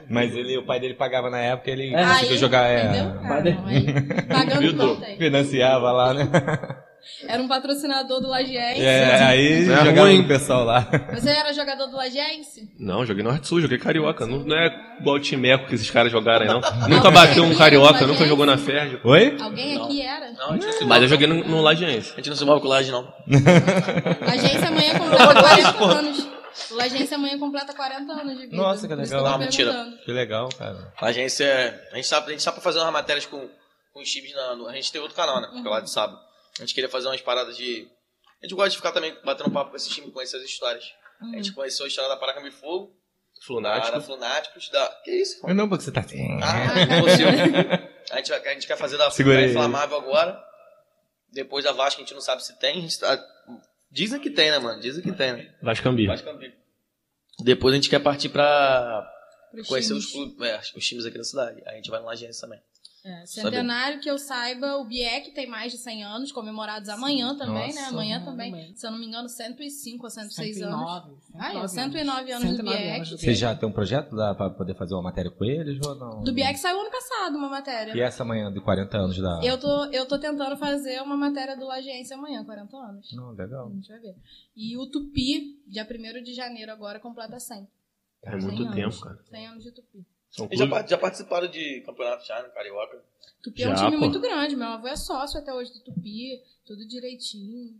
Mas 0.08 0.34
ele, 0.36 0.58
o 0.58 0.66
pai 0.66 0.78
dele 0.78 0.94
pagava 0.94 1.30
na 1.30 1.40
época, 1.40 1.70
ele 1.70 1.94
é. 1.94 2.04
conseguiu 2.06 2.36
jogar. 2.36 2.68
É, 2.68 3.02
Pagando 4.28 4.72
não, 4.76 5.00
Financiava 5.16 5.90
lá, 5.90 6.14
né? 6.14 6.28
Era 7.26 7.42
um 7.42 7.48
patrocinador 7.48 8.20
do 8.20 8.28
Lagiense. 8.28 8.80
É, 8.80 9.22
aí 9.24 9.62
É 9.62 9.64
jogava 9.84 10.00
ruim. 10.02 10.20
o 10.20 10.28
pessoal 10.28 10.64
lá. 10.64 10.88
Você 11.14 11.30
era 11.30 11.52
jogador 11.52 11.86
do 11.86 11.96
Lagiense? 11.96 12.68
Não, 12.78 13.04
joguei 13.04 13.22
Norte 13.24 13.46
Sul, 13.48 13.60
joguei 13.60 13.78
Carioca. 13.78 14.26
Não, 14.26 14.38
não 14.40 14.56
é 14.56 14.96
igual 15.00 15.16
o 15.16 15.20
Timeco 15.20 15.66
que 15.66 15.74
esses 15.74 15.90
caras 15.90 16.10
jogaram 16.12 16.42
aí, 16.42 16.48
não. 16.48 16.60
Nunca 16.88 17.10
bateu 17.10 17.44
um 17.44 17.54
Carioca, 17.54 18.06
nunca 18.06 18.24
jogou 18.26 18.46
na 18.46 18.56
Ferdi. 18.56 18.98
Oi? 19.04 19.36
Alguém 19.40 19.76
aqui 19.80 20.02
era? 20.02 20.30
Não, 20.32 20.50
a 20.50 20.52
gente 20.58 20.80
não 20.80 20.88
Mas 20.88 21.02
eu 21.02 21.08
joguei 21.08 21.26
no, 21.26 21.34
no 21.46 21.60
Lagiense. 21.60 22.12
A 22.12 22.16
gente 22.16 22.28
não 22.30 22.36
se 22.36 22.42
envolve 22.42 22.62
com 22.62 22.68
laje, 22.68 22.90
não. 22.90 23.12
Agência 24.26 24.68
amanhã 24.68 24.98
completa 24.98 25.34
40 25.42 25.84
anos. 25.84 26.28
O 26.70 26.80
Agência 26.80 27.16
amanhã 27.16 27.38
completa 27.38 27.72
40 27.74 28.12
anos 28.12 28.34
de 28.36 28.42
vida. 28.46 28.56
Nossa, 28.56 28.86
que 28.86 28.94
legal. 28.94 29.26
Ah, 29.26 29.38
mentira. 29.38 29.86
Que 30.04 30.12
legal, 30.12 30.48
cara. 30.58 30.92
A 31.00 31.06
agência 31.06 31.44
é. 31.44 31.88
A 31.92 31.96
gente 31.96 32.10
tá, 32.10 32.18
a 32.24 32.30
gente 32.30 32.42
pra 32.44 32.52
fazer 32.60 32.78
umas 32.80 32.92
matérias 32.92 33.26
com, 33.26 33.48
com 33.92 34.00
os 34.00 34.10
times 34.10 34.34
na. 34.34 34.54
no- 34.56 34.68
a 34.68 34.72
gente 34.74 34.92
tem 34.92 35.00
outro 35.00 35.16
canal, 35.16 35.40
né? 35.40 35.48
Que 35.50 35.66
é 35.66 35.70
lá 35.70 35.80
de 35.80 35.90
sábado. 35.90 36.18
A 36.58 36.62
gente 36.62 36.74
queria 36.74 36.88
fazer 36.88 37.08
umas 37.08 37.20
paradas 37.20 37.56
de. 37.56 37.88
A 38.42 38.46
gente 38.46 38.54
gosta 38.54 38.70
de 38.70 38.76
ficar 38.76 38.92
também 38.92 39.16
batendo 39.24 39.50
papo 39.50 39.70
com 39.70 39.76
esses 39.76 39.92
times, 39.92 40.12
conhecer 40.12 40.36
as 40.36 40.42
histórias. 40.44 40.84
A 41.20 41.36
gente 41.36 41.52
conheceu 41.52 41.84
a 41.84 41.88
história 41.88 42.10
da 42.10 42.16
Paracambi 42.16 42.50
Fogo, 42.50 42.88
da 43.36 43.46
Flunático. 43.46 44.00
Flunáticos, 44.00 44.68
da. 44.70 44.86
Que 45.04 45.10
isso, 45.12 45.40
Mas 45.44 45.54
não, 45.56 45.68
porque 45.68 45.84
você 45.84 45.92
tá 45.92 46.00
assim. 46.00 46.38
Ah, 46.42 47.00
consigo. 47.00 47.28
A 48.10 48.16
gente, 48.16 48.32
a 48.32 48.52
gente 48.54 48.66
quer 48.66 48.76
fazer 48.76 48.96
da 48.98 49.10
Segura 49.10 49.36
da 49.36 49.42
aí. 49.42 49.50
Inflamável 49.50 49.96
agora. 49.96 50.42
Depois 51.30 51.64
da 51.64 51.72
Vasco, 51.72 52.00
a 52.00 52.04
gente 52.04 52.12
não 52.14 52.20
sabe 52.20 52.44
se 52.44 52.58
tem. 52.58 52.78
A 52.78 52.80
gente 52.80 52.98
tá- 52.98 53.24
Dizem 53.90 54.20
que 54.20 54.30
tem, 54.30 54.50
né, 54.50 54.58
mano? 54.58 54.80
Dizem 54.80 55.02
que 55.02 55.12
tem, 55.12 55.32
né? 55.32 55.54
Vascambi. 55.62 56.06
Vascambi. 56.06 56.52
Depois 57.44 57.72
a 57.72 57.76
gente 57.76 57.88
quer 57.88 58.00
partir 58.00 58.28
pra 58.30 59.08
Pros 59.52 59.68
conhecer 59.68 59.88
times. 59.88 60.04
os 60.06 60.12
clubes, 60.12 60.40
é, 60.48 60.60
os 60.76 60.84
times 60.86 61.06
aqui 61.06 61.16
da 61.18 61.24
cidade. 61.24 61.62
Aí 61.66 61.74
a 61.74 61.76
gente 61.76 61.90
vai 61.90 62.00
numa 62.00 62.12
agência 62.12 62.40
também. 62.40 62.60
É, 63.04 63.26
centenário 63.26 63.98
que 64.00 64.08
eu 64.08 64.16
saiba, 64.16 64.76
o 64.76 64.84
BIEC 64.84 65.32
tem 65.32 65.44
mais 65.48 65.72
de 65.72 65.78
100 65.78 66.04
anos, 66.04 66.30
comemorados 66.30 66.88
amanhã 66.88 67.36
também, 67.36 67.74
né? 67.74 67.80
Nossa. 67.80 67.88
Amanhã 67.88 68.24
também, 68.24 68.52
Também. 68.52 68.76
se 68.76 68.86
eu 68.86 68.92
não 68.92 68.98
me 68.98 69.06
engano, 69.06 69.28
105 69.28 70.04
ou 70.04 70.10
106 70.10 70.62
anos. 70.62 70.78
109. 70.78 71.16
Ah, 71.34 71.64
é, 71.64 71.68
109 71.68 72.32
anos 72.32 72.48
do 72.48 72.56
109 72.56 72.78
BIEC. 72.78 72.94
anos 72.94 73.10
do 73.10 73.18
Você 73.18 73.34
já 73.34 73.56
tem 73.56 73.68
um 73.68 73.72
projeto 73.72 74.10
pra 74.10 74.50
poder 74.50 74.76
fazer 74.76 74.94
uma 74.94 75.02
matéria 75.02 75.32
com 75.32 75.44
eles 75.44 75.84
ou 75.84 75.96
não? 75.96 76.22
Do 76.22 76.32
BIEC 76.32 76.56
saiu 76.58 76.80
ano 76.80 76.90
passado 76.92 77.36
uma 77.36 77.48
matéria. 77.48 77.92
E 77.96 78.00
essa 78.00 78.24
manhã 78.24 78.52
de 78.52 78.60
40 78.60 78.96
anos 78.96 79.18
da. 79.18 79.40
Eu 79.42 79.58
tô, 79.58 79.84
eu 79.86 80.06
tô 80.06 80.16
tentando 80.20 80.56
fazer 80.56 81.02
uma 81.02 81.16
matéria 81.16 81.56
do 81.56 81.68
Agência 81.72 82.16
amanhã, 82.16 82.44
40 82.44 82.76
anos. 82.76 83.12
Não, 83.12 83.32
legal. 83.32 83.66
A 83.66 83.74
gente 83.74 83.88
vai 83.88 83.98
ver. 83.98 84.14
E 84.54 84.76
o 84.78 84.86
Tupi, 84.86 85.60
dia 85.66 85.84
1 85.84 86.22
de 86.22 86.34
janeiro 86.34 86.70
agora, 86.70 87.00
completa 87.00 87.40
100. 87.40 87.66
É 88.24 88.30
muito 88.36 88.48
100 88.48 88.66
anos. 88.66 88.74
tempo, 88.76 89.00
cara. 89.00 89.18
100 89.28 89.46
anos 89.48 89.64
de 89.64 89.72
Tupi. 89.72 90.06
São 90.32 90.48
E 90.50 90.56
já, 90.56 90.86
já 90.86 90.98
participaram 90.98 91.46
de 91.46 91.82
campeonato 91.82 92.26
já, 92.26 92.42
no 92.42 92.50
Carioca. 92.52 93.04
Tupi 93.42 93.62
é 93.62 93.68
um 93.68 93.76
Já, 93.76 93.84
time 93.84 93.92
pô. 93.92 93.98
muito 93.98 94.18
grande. 94.18 94.56
Meu 94.56 94.68
avô 94.68 94.88
é 94.88 94.96
sócio 94.96 95.38
até 95.38 95.52
hoje 95.52 95.72
do 95.72 95.80
Tupi, 95.80 96.42
tudo 96.64 96.86
direitinho. 96.88 97.78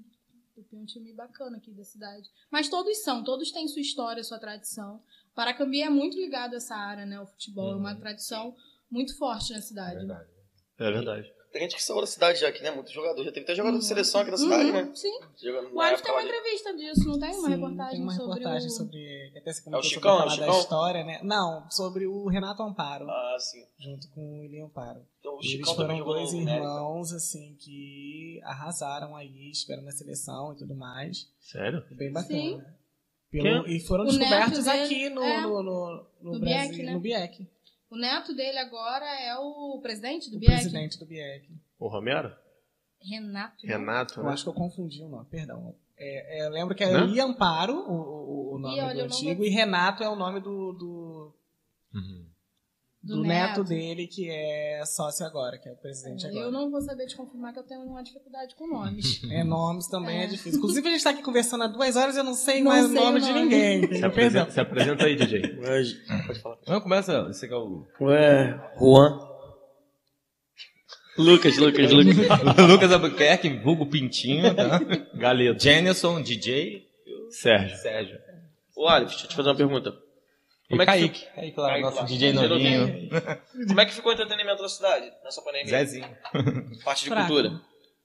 Tupi 0.55 0.77
é 0.77 0.79
um 0.79 0.85
time 0.85 1.15
bacana 1.15 1.57
aqui 1.57 1.73
da 1.73 1.83
cidade. 1.83 2.29
Mas 2.51 2.69
todos 2.69 3.03
são, 3.03 3.25
todos 3.25 3.51
têm 3.51 3.67
sua 3.67 3.81
história, 3.81 4.23
sua 4.23 4.39
tradição. 4.39 5.03
Paracambi 5.35 5.81
é 5.81 5.89
muito 5.89 6.17
ligado 6.17 6.53
a 6.53 6.57
essa 6.59 6.77
área, 6.77 7.07
né? 7.07 7.19
O 7.19 7.27
futebol 7.27 7.73
é 7.73 7.77
uma 7.77 7.95
tradição 7.95 8.55
muito 8.91 9.17
forte 9.17 9.55
na 9.55 9.63
cidade. 9.63 9.97
Verdade. 9.97 10.31
É 10.79 10.91
verdade. 10.93 11.33
Tem 11.53 11.63
gente 11.63 11.77
que 11.77 11.83
saiu 11.83 12.01
da 12.01 12.07
cidade 12.07 12.41
já 12.41 12.49
aqui, 12.49 12.63
né? 12.63 12.71
Muito 12.71 12.91
jogador. 12.91 13.23
Já 13.25 13.31
teve 13.31 13.45
até 13.45 13.55
jogador 13.55 13.79
de 13.79 13.85
seleção 13.85 14.23
aqui 14.23 14.31
na 14.31 14.37
cidade, 14.39 14.65
Uhum, 14.65 14.73
né? 14.73 14.91
Sim. 14.95 15.21
Jogando 15.43 15.75
O 15.77 15.83
época 15.83 16.03
tem 16.05 16.13
uma 16.13 16.23
de- 16.23 16.29
entrevista 16.29 16.75
disso, 16.75 17.09
não 17.09 17.19
tem? 17.19 17.31
Uma 17.35 17.43
Sim, 17.49 17.49
reportagem 17.55 17.93
tem 17.93 18.03
uma 18.03 18.13
sobre 18.15 18.35
reportagem 18.39 18.69
o... 18.69 18.71
sobre. 18.71 19.33
Até 19.37 19.53
se 19.53 19.69
É 19.69 19.77
o 19.77 19.83
Chicão, 19.83 20.19
sobre 20.31 20.45
é 20.45 20.47
da 20.47 20.59
história, 20.59 21.05
né? 21.05 21.21
Não, 21.23 21.71
sobre 21.71 22.07
o 22.07 22.27
Renato 22.27 22.63
Amparo, 22.63 23.09
Ah, 23.11 23.37
sim. 23.39 23.67
junto 23.79 24.09
com 24.11 24.21
o 24.21 24.41
William 24.41 24.65
Amparo. 24.65 25.03
Então, 25.21 25.35
o 25.35 25.39
Eles 25.41 25.51
Chicão 25.51 25.75
foram 25.75 26.03
dois 26.03 26.33
irmãos, 26.33 27.13
assim, 27.13 27.55
que 27.61 28.41
arrasaram 28.45 29.15
aí, 29.15 29.51
esperando 29.51 29.89
a 29.89 29.93
seleção 29.93 30.55
e 30.55 30.57
tudo 30.57 30.75
mais. 30.75 31.29
Sério? 31.39 31.85
Bem 31.91 32.11
bacana. 32.13 32.35
Sim. 32.41 32.63
Pelo- 33.31 33.67
e 33.69 33.81
foram 33.81 34.05
O 34.05 34.07
descobertos 34.09 34.67
aqui 34.69 35.09
no, 35.11 35.23
é. 35.23 35.41
no, 35.43 35.63
no, 35.63 36.07
no 36.21 36.33
No 36.35 36.41
Brasil, 36.41 36.69
BIEC, 36.71 36.83
né? 36.83 36.93
no 36.95 37.01
BIEC. 37.01 37.47
O 37.93 37.97
neto 37.97 38.35
dele 38.35 38.59
agora 38.59 39.05
é 39.21 39.37
o 39.37 39.79
presidente 39.83 40.31
do 40.31 40.37
O 40.37 40.41
BIEC. 40.41 40.53
presidente 40.55 40.99
do 40.99 41.05
BIEC. 41.05 41.47
O 41.79 41.89
Romero? 41.89 42.35
Renato. 43.03 43.67
né? 43.67 43.73
Renato, 43.77 44.21
Eu 44.21 44.25
né? 44.25 44.31
acho 44.33 44.45
que 44.45 44.49
eu 44.49 44.55
confundi 44.55 45.03
o 45.03 45.09
nome, 45.09 45.27
perdão. 45.29 45.75
É, 45.99 46.39
é, 46.41 46.47
eu 46.47 46.51
lembro 46.51 46.75
que 46.75 46.83
é 46.83 46.91
Não? 46.91 47.07
Lia 47.07 47.25
Amparo, 47.25 47.75
o, 47.75 47.93
o, 47.93 48.55
o 48.55 48.59
nome 48.59 48.77
Ih, 48.77 48.81
olha, 48.81 48.95
do 48.95 49.01
eu 49.01 49.05
antigo, 49.05 49.37
vou- 49.37 49.45
e 49.45 49.51
Renato 49.51 50.03
é 50.03 50.09
o 50.09 50.17
nome 50.17 50.41
do, 50.41 50.73
do, 50.73 51.35
Uhum. 51.95 52.22
Do 53.03 53.17
Do 53.17 53.23
neto. 53.23 53.59
neto. 53.59 53.65
dele, 53.65 54.07
que 54.07 54.31
é 54.31 54.85
sócio 54.87 55.27
agora, 55.27 55.59
que 55.59 55.69
é 55.69 55.73
o 55.73 55.77
presidente 55.77 56.25
agora. 56.27 56.45
Eu 56.47 56.53
não 56.53 56.71
vou 56.71 56.81
saber 56.81 57.07
te 57.07 57.17
confirmar 57.17 57.53
que 57.53 57.59
eu 57.59 57.65
tenho 57.65 57.81
uma 57.83 58.03
dificuldade 58.03 58.55
com 58.55 58.67
nomes. 58.69 59.21
É, 59.33 59.43
nomes 59.43 59.89
também 59.89 60.21
é. 60.21 60.25
É. 60.25 60.27
difícil. 60.29 60.59
Inclusive, 60.59 60.87
a 60.89 60.91
gente 60.93 61.03
tá 61.05 61.11
aqui 61.11 61.23
conversando 61.23 61.65
há 61.65 61.67
duas 61.67 61.97
horas 61.97 62.15
e 62.15 62.19
eu 62.19 62.25
não 62.25 62.35
sei 62.35 62.63
Não 62.63 62.71
mais 62.71 62.87
sei 62.87 62.99
o 62.99 63.05
nome 63.05 63.21
de 63.21 63.33
ninguém. 63.33 63.89
Se 63.99 64.05
apresenta, 64.05 64.51
se 64.53 64.61
apresenta 64.61 65.05
aí, 65.05 65.17
DJ. 65.17 65.57
Pode 66.27 66.41
falar. 66.41 66.59
Vamos 66.67 66.83
começa. 66.83 67.27
Esse 67.31 67.45
aqui 67.47 67.55
é 67.55 67.57
o. 67.57 67.85
Ué, 68.01 68.73
Juan. 68.79 69.19
Lucas, 71.19 71.59
Lucas, 71.59 71.91
Lucas. 71.93 72.17
Lucas 72.69 72.93
Albuquerque, 72.93 73.49
vulgo 73.59 73.87
Pintinho, 73.87 74.55
tá? 74.55 74.81
Galeto. 75.15 75.63
Jenison, 75.63 76.23
DJ. 76.23 76.87
Sérgio. 77.31 77.77
Sérgio. 77.79 78.19
Ô, 78.77 78.87
Alif, 78.89 79.11
deixa 79.11 79.25
eu 79.27 79.29
te 79.31 79.37
fazer 79.37 79.49
uma 79.51 79.57
pergunta. 79.57 79.93
E 80.73 80.75
Como 80.75 80.83
é 80.83 80.87
que 80.87 80.93
Kaique. 80.93 81.27
Kaique 81.35 81.61
lá, 81.61 81.69
Kaique 81.69 81.83
nosso 81.83 81.97
lá. 81.99 82.05
DJ 82.05 82.33
novinho. 82.33 83.11
Como 83.69 83.81
é 83.81 83.85
que 83.85 83.93
ficou 83.93 84.11
o 84.11 84.15
entretenimento 84.15 84.63
da 84.63 84.69
cidade 84.71 85.13
nessa 85.23 85.43
pandemia? 85.43 85.69
Zezinho. 85.69 86.17
Parte 86.83 87.03
de 87.03 87.09
Fraco. 87.11 87.29
cultura. 87.29 87.61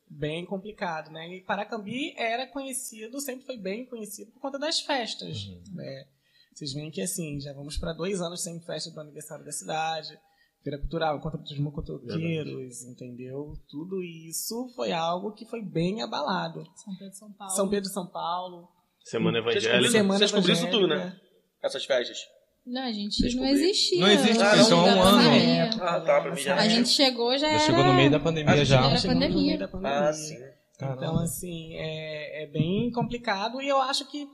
Bem 0.10 0.46
complicado, 0.46 1.10
né? 1.10 1.30
E 1.30 1.42
Paracambi 1.44 2.14
era 2.18 2.46
conhecido, 2.48 3.22
sempre 3.22 3.46
foi 3.46 3.58
bem 3.58 3.86
conhecido 3.86 4.32
por 4.32 4.42
conta 4.42 4.60
das 4.60 4.82
festas. 4.82 5.46
Uhum. 5.46 5.64
né? 5.76 6.08
Vocês 6.54 6.74
veem 6.74 6.92
que 6.92 7.02
assim, 7.02 7.40
já 7.40 7.54
vamos 7.54 7.78
para 7.78 7.94
dois 7.94 8.20
anos 8.22 8.44
sem 8.44 8.60
festa 8.62 8.92
do 8.92 9.00
aniversário 9.00 9.46
da 9.46 9.52
cidade, 9.52 10.20
feira 10.62 10.78
cultural, 10.80 11.18
encontro 11.18 11.40
dos 11.40 11.58
mocotoqueiros, 11.60 12.84
entendeu? 12.84 13.54
Tudo 13.70 14.04
isso 14.04 14.68
foi 14.76 14.92
algo 14.92 15.34
que 15.34 15.46
foi 15.46 15.62
bem 15.62 16.02
abalado. 16.02 16.64
São 16.76 16.96
Pedro 16.98 17.14
São 17.16 17.32
Paulo. 17.32 17.54
São 17.54 17.70
Pedro, 17.70 17.90
São 17.90 18.08
Paulo, 18.08 18.68
Semana 19.04 19.42
Vocês 19.42 19.64
Evangélica. 19.64 19.92
Semana 19.92 20.20
Você 20.20 20.26
descobriu 20.26 20.54
isso 20.54 20.70
tudo, 20.70 20.88
né? 20.88 21.18
Essas 21.64 21.86
festas. 21.86 22.37
Não, 22.68 22.82
a 22.82 22.92
gente 22.92 23.22
Descobri. 23.22 23.48
não 23.50 23.56
existia. 23.58 24.00
Não 24.02 24.08
existe, 24.12 24.44
Ah, 24.44 24.52
há 24.52 24.76
um 24.76 24.86
ano. 24.86 25.02
pandemia. 25.02 25.70
Ah, 25.82 26.02
tá, 26.02 26.22
pra 26.22 26.32
mim 26.36 26.42
já 26.42 26.56
A 26.56 26.68
gente 26.68 26.90
chegou 26.90 27.32
já 27.38 27.48
Já 27.48 27.54
era... 27.54 27.60
chegou 27.60 27.84
no 27.86 27.94
meio 27.94 28.12
da 28.12 28.20
pandemia 28.20 28.66
já. 28.66 28.78
Era 28.86 28.98
Chegamos 28.98 29.04
no 29.06 29.10
pandemia. 29.14 29.48
meio 29.48 29.60
da 29.60 29.68
pandemia. 29.70 30.00
Ah, 30.00 30.14
sim. 30.14 30.38
Então, 30.80 31.18
assim, 31.20 31.74
é, 31.76 32.44
é 32.44 32.48
bem 32.48 32.92
complicado 32.92 33.62
e 33.62 33.68
eu 33.68 33.82
acho 33.82 34.06
que, 34.06 34.26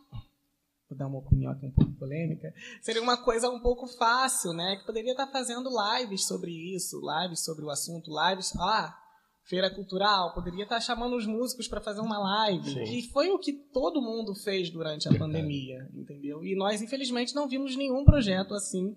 vou 0.89 0.97
dar 0.97 1.07
uma 1.07 1.19
opinião 1.19 1.51
aqui 1.53 1.67
um 1.67 1.71
pouco 1.71 1.91
polêmica, 1.93 2.53
seria 2.81 3.01
uma 3.01 3.15
coisa 3.17 3.49
um 3.49 3.59
pouco 3.61 3.87
fácil, 3.87 4.51
né? 4.51 4.75
Que 4.77 4.85
poderia 4.85 5.11
estar 5.11 5.27
fazendo 5.27 5.69
lives 5.69 6.25
sobre 6.25 6.51
isso, 6.75 6.99
lives 7.01 7.39
sobre 7.45 7.63
o 7.63 7.69
assunto, 7.69 8.11
lives. 8.11 8.51
Ah, 8.59 8.97
feira 9.43 9.69
cultural, 9.69 10.33
poderia 10.33 10.63
estar 10.63 10.79
chamando 10.79 11.15
os 11.17 11.25
músicos 11.25 11.67
para 11.67 11.81
fazer 11.81 11.99
uma 12.01 12.17
live. 12.17 12.71
Sim. 12.73 12.83
E 12.97 13.03
foi 13.09 13.29
o 13.29 13.37
que 13.39 13.51
todo 13.53 14.01
mundo 14.01 14.33
fez 14.33 14.69
durante 14.69 15.07
a 15.09 15.13
pandemia, 15.17 15.89
entendeu? 15.93 16.43
E 16.45 16.55
nós, 16.55 16.81
infelizmente, 16.81 17.35
não 17.35 17.47
vimos 17.47 17.75
nenhum 17.75 18.05
projeto 18.05 18.53
assim, 18.53 18.95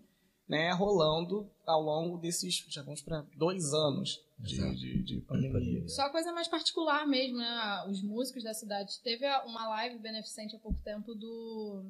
né, 0.48 0.70
rolando 0.72 1.50
ao 1.66 1.82
longo 1.82 2.16
desses. 2.18 2.64
Já 2.68 2.82
vamos 2.82 3.02
para 3.02 3.24
dois 3.36 3.72
anos 3.74 4.20
de, 4.38 4.56
de, 4.76 5.02
de 5.02 5.20
pandemia. 5.22 5.88
Só 5.88 6.08
coisa 6.10 6.32
mais 6.32 6.46
particular 6.46 7.04
mesmo, 7.08 7.38
né? 7.38 7.84
Os 7.90 8.00
músicos 8.02 8.44
da 8.44 8.54
cidade. 8.54 9.00
Teve 9.02 9.26
uma 9.46 9.68
live 9.70 9.98
beneficente 9.98 10.54
há 10.54 10.58
pouco 10.60 10.78
tempo 10.84 11.12
do 11.14 11.84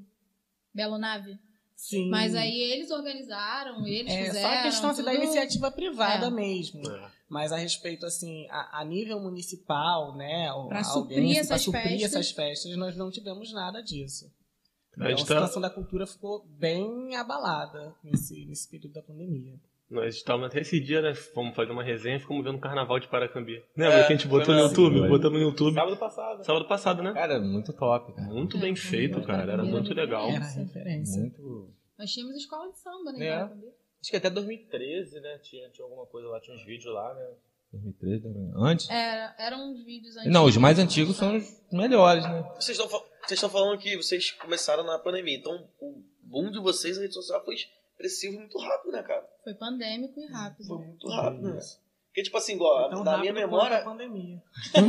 Belo 0.75 0.97
Nave. 0.97 1.39
Sim. 1.75 2.09
Mas 2.09 2.35
aí 2.35 2.59
eles 2.59 2.91
organizaram, 2.91 3.87
eles 3.87 4.11
É 4.11 4.25
fizeram. 4.25 4.49
só 4.49 4.55
a 4.55 4.63
questão 4.63 4.91
assim, 4.91 5.03
da 5.03 5.13
iniciativa 5.15 5.71
privada 5.71 6.29
É. 6.29 6.31
mesmo. 6.31 6.81
É. 6.91 7.16
Mas 7.29 7.51
a 7.53 7.57
respeito, 7.57 8.07
assim, 8.07 8.47
a, 8.51 8.81
a 8.81 8.85
nível 8.85 9.19
municipal, 9.21 10.15
né? 10.17 10.49
alguém, 10.49 10.85
suprir 10.85 11.19
assim, 11.19 11.33
pra 11.33 11.41
essas 11.41 11.63
suprir 11.63 11.83
festas. 11.83 12.03
essas 12.15 12.31
festas, 12.31 12.77
nós 12.77 12.97
não 12.97 13.11
tivemos 13.11 13.53
nada 13.53 13.83
disso. 13.83 14.27
A 14.27 14.95
Então, 14.95 15.07
a 15.07 15.11
gente 15.11 15.19
tá- 15.27 15.35
situação 15.35 15.61
da 15.61 15.69
cultura 15.71 16.07
ficou 16.07 16.45
bem 16.47 17.17
abalada 17.17 17.95
nesse, 18.03 18.47
nesse 18.47 18.71
período 18.71 18.95
da 18.95 19.03
pandemia. 19.03 19.55
Nós 19.91 20.17
estávamos 20.17 20.49
até 20.49 20.61
esse 20.63 20.81
dia, 20.81 21.01
né? 21.01 21.15
Fomos 21.15 21.55
fazer 21.55 21.71
uma 21.71 21.83
resenha 21.83 22.17
e 22.17 22.21
ficamos 22.21 22.43
vendo 22.45 22.57
o 22.57 22.61
carnaval 22.61 22.99
de 22.99 23.07
Paracambi. 23.07 23.63
Lembra 23.77 23.99
É, 24.01 24.07
que 24.07 24.13
a 24.13 24.17
gente 24.17 24.27
botou 24.27 24.53
no. 24.53 24.61
YouTube? 24.63 24.99
Foi. 24.99 25.09
Botamos 25.09 25.39
no 25.41 25.47
YouTube. 25.47 25.75
Sábado 25.75 25.97
passado. 25.97 26.45
Sábado 26.45 26.65
passado, 26.67 27.03
né? 27.05 27.13
Cara, 27.13 27.39
muito 27.41 27.73
top, 27.73 28.13
cara. 28.13 28.27
Muito 28.29 28.57
É, 28.57 28.61
bem 28.61 28.75
foi 28.75 28.91
feito, 28.91 29.23
cara. 29.23 29.53
Era 29.53 29.65
muito 29.65 29.95
legal. 29.95 30.29
Era 30.29 30.45
a 30.45 30.49
referência. 30.49 31.21
Muito. 31.21 31.71
Nós 31.97 32.11
tínhamos 32.11 32.35
escola 32.37 32.69
de 32.73 32.79
samba, 32.81 33.13
né? 33.13 33.27
É. 33.27 33.37
Paracambi. 33.37 33.67
Acho 34.07 34.11
que 34.13 34.17
até 34.19 34.31
2013, 34.31 35.21
né? 35.21 35.39
Tinha, 35.43 35.69
tinha 35.71 35.85
alguma 35.85 36.07
coisa 36.07 36.29
lá, 36.29 36.41
tinha 36.41 36.57
uns 36.57 36.65
vídeos 36.65 36.95
lá, 36.95 37.13
né? 37.13 37.27
2013, 37.73 38.23
2013. 38.23 38.65
Antes? 38.71 38.89
Era, 38.89 39.35
eram 39.37 39.73
uns 39.73 39.85
vídeos 39.85 40.17
antigos. 40.17 40.33
Não, 40.33 40.45
os 40.45 40.57
mais 40.57 40.79
antigos 40.79 41.17
são 41.17 41.37
os 41.37 41.45
melhores, 41.73 42.23
né? 42.25 42.43
Vocês 42.55 42.79
estão, 42.79 42.89
fa- 42.89 43.05
vocês 43.21 43.33
estão 43.33 43.51
falando 43.51 43.77
que 43.81 43.97
vocês 43.97 44.31
começaram 44.31 44.85
na 44.85 44.97
pandemia. 45.01 45.37
Então, 45.37 45.69
o 45.81 46.03
boom 46.23 46.53
de 46.53 46.61
vocês 46.61 46.97
na 46.97 47.03
rede 47.03 47.15
social 47.15 47.45
foi 47.45 47.57
expressivo 47.57 48.35
e 48.37 48.39
muito 48.39 48.57
rápido, 48.59 48.93
né, 48.93 49.03
cara? 49.03 49.27
Foi 49.43 49.55
pandêmico 49.55 50.21
e 50.21 50.27
rápido. 50.27 50.67
Foi 50.69 50.79
muito 50.87 51.09
rápido, 51.09 51.43
né? 51.53 51.59
Porque, 52.07 52.23
tipo 52.23 52.37
assim, 52.39 52.55
igual, 52.55 52.89
Tão 52.89 53.03
na 53.03 53.19
minha 53.19 53.33
memória. 53.33 53.79
a 53.79 53.85
pandemia. 53.85 54.41
na 54.73 54.83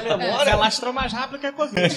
minha 0.00 0.12
Se 0.12 0.16
memória. 0.16 0.52
alastrou 0.54 0.92
mais 0.92 1.12
rápido 1.12 1.40
que 1.40 1.46
a 1.46 1.52
Covid. 1.52 1.94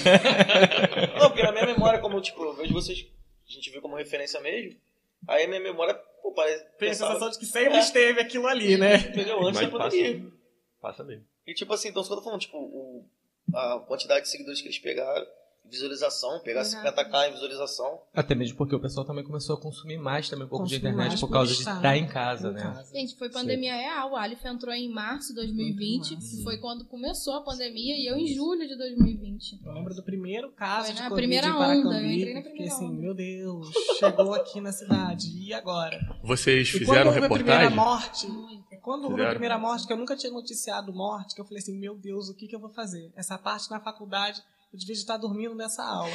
Não, 1.18 1.28
porque 1.30 1.42
na 1.44 1.52
minha 1.52 1.66
memória, 1.66 2.00
como, 2.00 2.20
tipo, 2.20 2.42
eu 2.44 2.54
vejo 2.54 2.74
vocês. 2.74 3.06
A 3.48 3.52
gente 3.52 3.70
vê 3.70 3.80
como 3.80 3.96
referência 3.96 4.40
mesmo. 4.40 4.78
Aí 5.26 5.44
a 5.44 5.48
minha 5.48 5.60
memória, 5.60 5.98
pô, 6.22 6.32
parece. 6.32 6.64
Tem 6.78 6.88
a 6.88 6.90
pensava- 6.92 7.12
sensação 7.14 7.30
de 7.32 7.38
que 7.38 7.46
sempre 7.46 7.78
esteve 7.78 8.20
aquilo 8.20 8.46
ali, 8.46 8.76
né? 8.76 8.96
Entendeu? 8.96 9.40
Antes 9.46 9.60
Mas 9.60 9.70
da 9.72 9.78
passa, 9.78 9.96
pandemia. 9.96 10.32
passa 10.80 11.04
mesmo. 11.04 11.24
E 11.46 11.54
tipo 11.54 11.72
assim, 11.72 11.88
então, 11.88 12.02
eu 12.02 12.08
tô 12.08 12.22
falando, 12.22 12.40
tipo, 12.40 12.58
o, 12.58 13.04
a 13.54 13.80
quantidade 13.86 14.22
de 14.22 14.28
seguidores 14.28 14.60
que 14.60 14.68
eles 14.68 14.78
pegaram, 14.78 15.26
visualização, 15.70 16.40
pegar 16.40 16.60
Exato. 16.60 16.86
50k 16.88 17.28
em 17.28 17.32
visualização. 17.32 18.00
Até 18.14 18.34
mesmo 18.34 18.56
porque 18.56 18.74
o 18.74 18.80
pessoal 18.80 19.06
também 19.06 19.24
começou 19.24 19.56
a 19.56 19.60
consumir 19.60 19.98
mais 19.98 20.28
também 20.28 20.46
um 20.46 20.48
pouco 20.48 20.66
de 20.66 20.74
Consumir 20.76 20.90
internet 20.92 21.08
mais 21.10 21.20
por 21.20 21.30
causa 21.30 21.52
de 21.52 21.58
estar 21.60 21.76
estar 21.76 21.96
em 21.96 22.06
casa, 22.06 22.48
em 22.50 22.54
né? 22.54 22.62
casa. 22.62 22.92
Gente, 22.94 23.16
foi 23.16 23.30
pandemia 23.30 23.74
real. 23.74 24.12
O 24.12 24.16
Alif 24.16 24.46
entrou 24.46 24.72
em 24.74 24.88
março 24.90 25.28
de 25.28 25.34
2020, 25.36 26.10
Muito 26.12 26.26
que 26.36 26.42
foi 26.42 26.58
quando 26.58 26.84
começou 26.86 27.34
a 27.34 27.42
pandemia, 27.42 27.94
e 27.96 28.06
eu 28.10 28.16
em 28.16 28.26
julho 28.34 28.66
de 28.66 28.76
2020. 28.76 29.60
Eu 29.64 29.72
lembro 29.72 29.94
do 29.94 30.02
primeiro 30.02 30.50
caso 30.52 30.86
Foi 30.86 30.94
de 30.94 31.02
na 31.02 31.08
Covid 31.08 31.22
primeira 31.28 31.56
onda, 31.56 32.00
eu 32.00 32.10
entrei 32.10 32.34
na 32.34 32.40
Fiquei 32.42 32.42
primeira 32.52 32.74
assim, 32.74 32.86
onda. 32.86 33.00
meu 33.00 33.14
Deus, 33.14 33.68
chegou 33.98 34.34
aqui 34.34 34.60
na 34.60 34.72
cidade, 34.72 35.26
e 35.38 35.52
agora? 35.52 35.98
Vocês 36.22 36.68
E 36.68 36.72
quando 36.72 36.78
fizeram 36.80 37.06
houve 37.12 37.24
a 37.24 37.28
primeira 37.28 37.68
reportagem? 37.68 37.76
morte, 37.76 38.26
quando 38.82 39.02
houve 39.02 39.14
a 39.14 39.16
Fizeram. 39.16 39.30
primeira 39.32 39.58
morte, 39.58 39.86
que 39.86 39.92
eu 39.92 39.96
nunca 39.96 40.16
tinha 40.16 40.32
noticiado 40.32 40.92
morte, 40.92 41.34
que 41.34 41.40
eu 41.40 41.44
falei 41.44 41.58
assim, 41.62 41.76
meu 41.78 41.94
Deus, 41.96 42.28
o 42.30 42.34
que, 42.34 42.46
que 42.48 42.56
eu 42.56 42.60
vou 42.60 42.70
fazer? 42.70 43.12
Essa 43.16 43.36
parte 43.36 43.70
na 43.70 43.80
faculdade, 43.80 44.40
eu 44.72 44.78
devia 44.78 44.94
estar 44.94 45.16
dormindo 45.16 45.54
nessa 45.54 45.82
aula. 45.84 46.12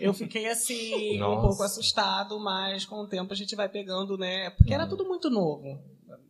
Eu 0.00 0.12
fiquei 0.14 0.46
assim, 0.48 1.22
um 1.22 1.40
pouco 1.40 1.62
assustado, 1.62 2.38
mas 2.40 2.84
com 2.86 2.96
o 2.96 3.06
tempo 3.08 3.32
a 3.32 3.36
gente 3.36 3.54
vai 3.56 3.68
pegando, 3.68 4.16
né? 4.16 4.50
Porque 4.50 4.72
era 4.74 4.84
Uhum. 4.84 4.88
tudo 4.90 5.04
muito 5.06 5.28
novo. 5.30 5.64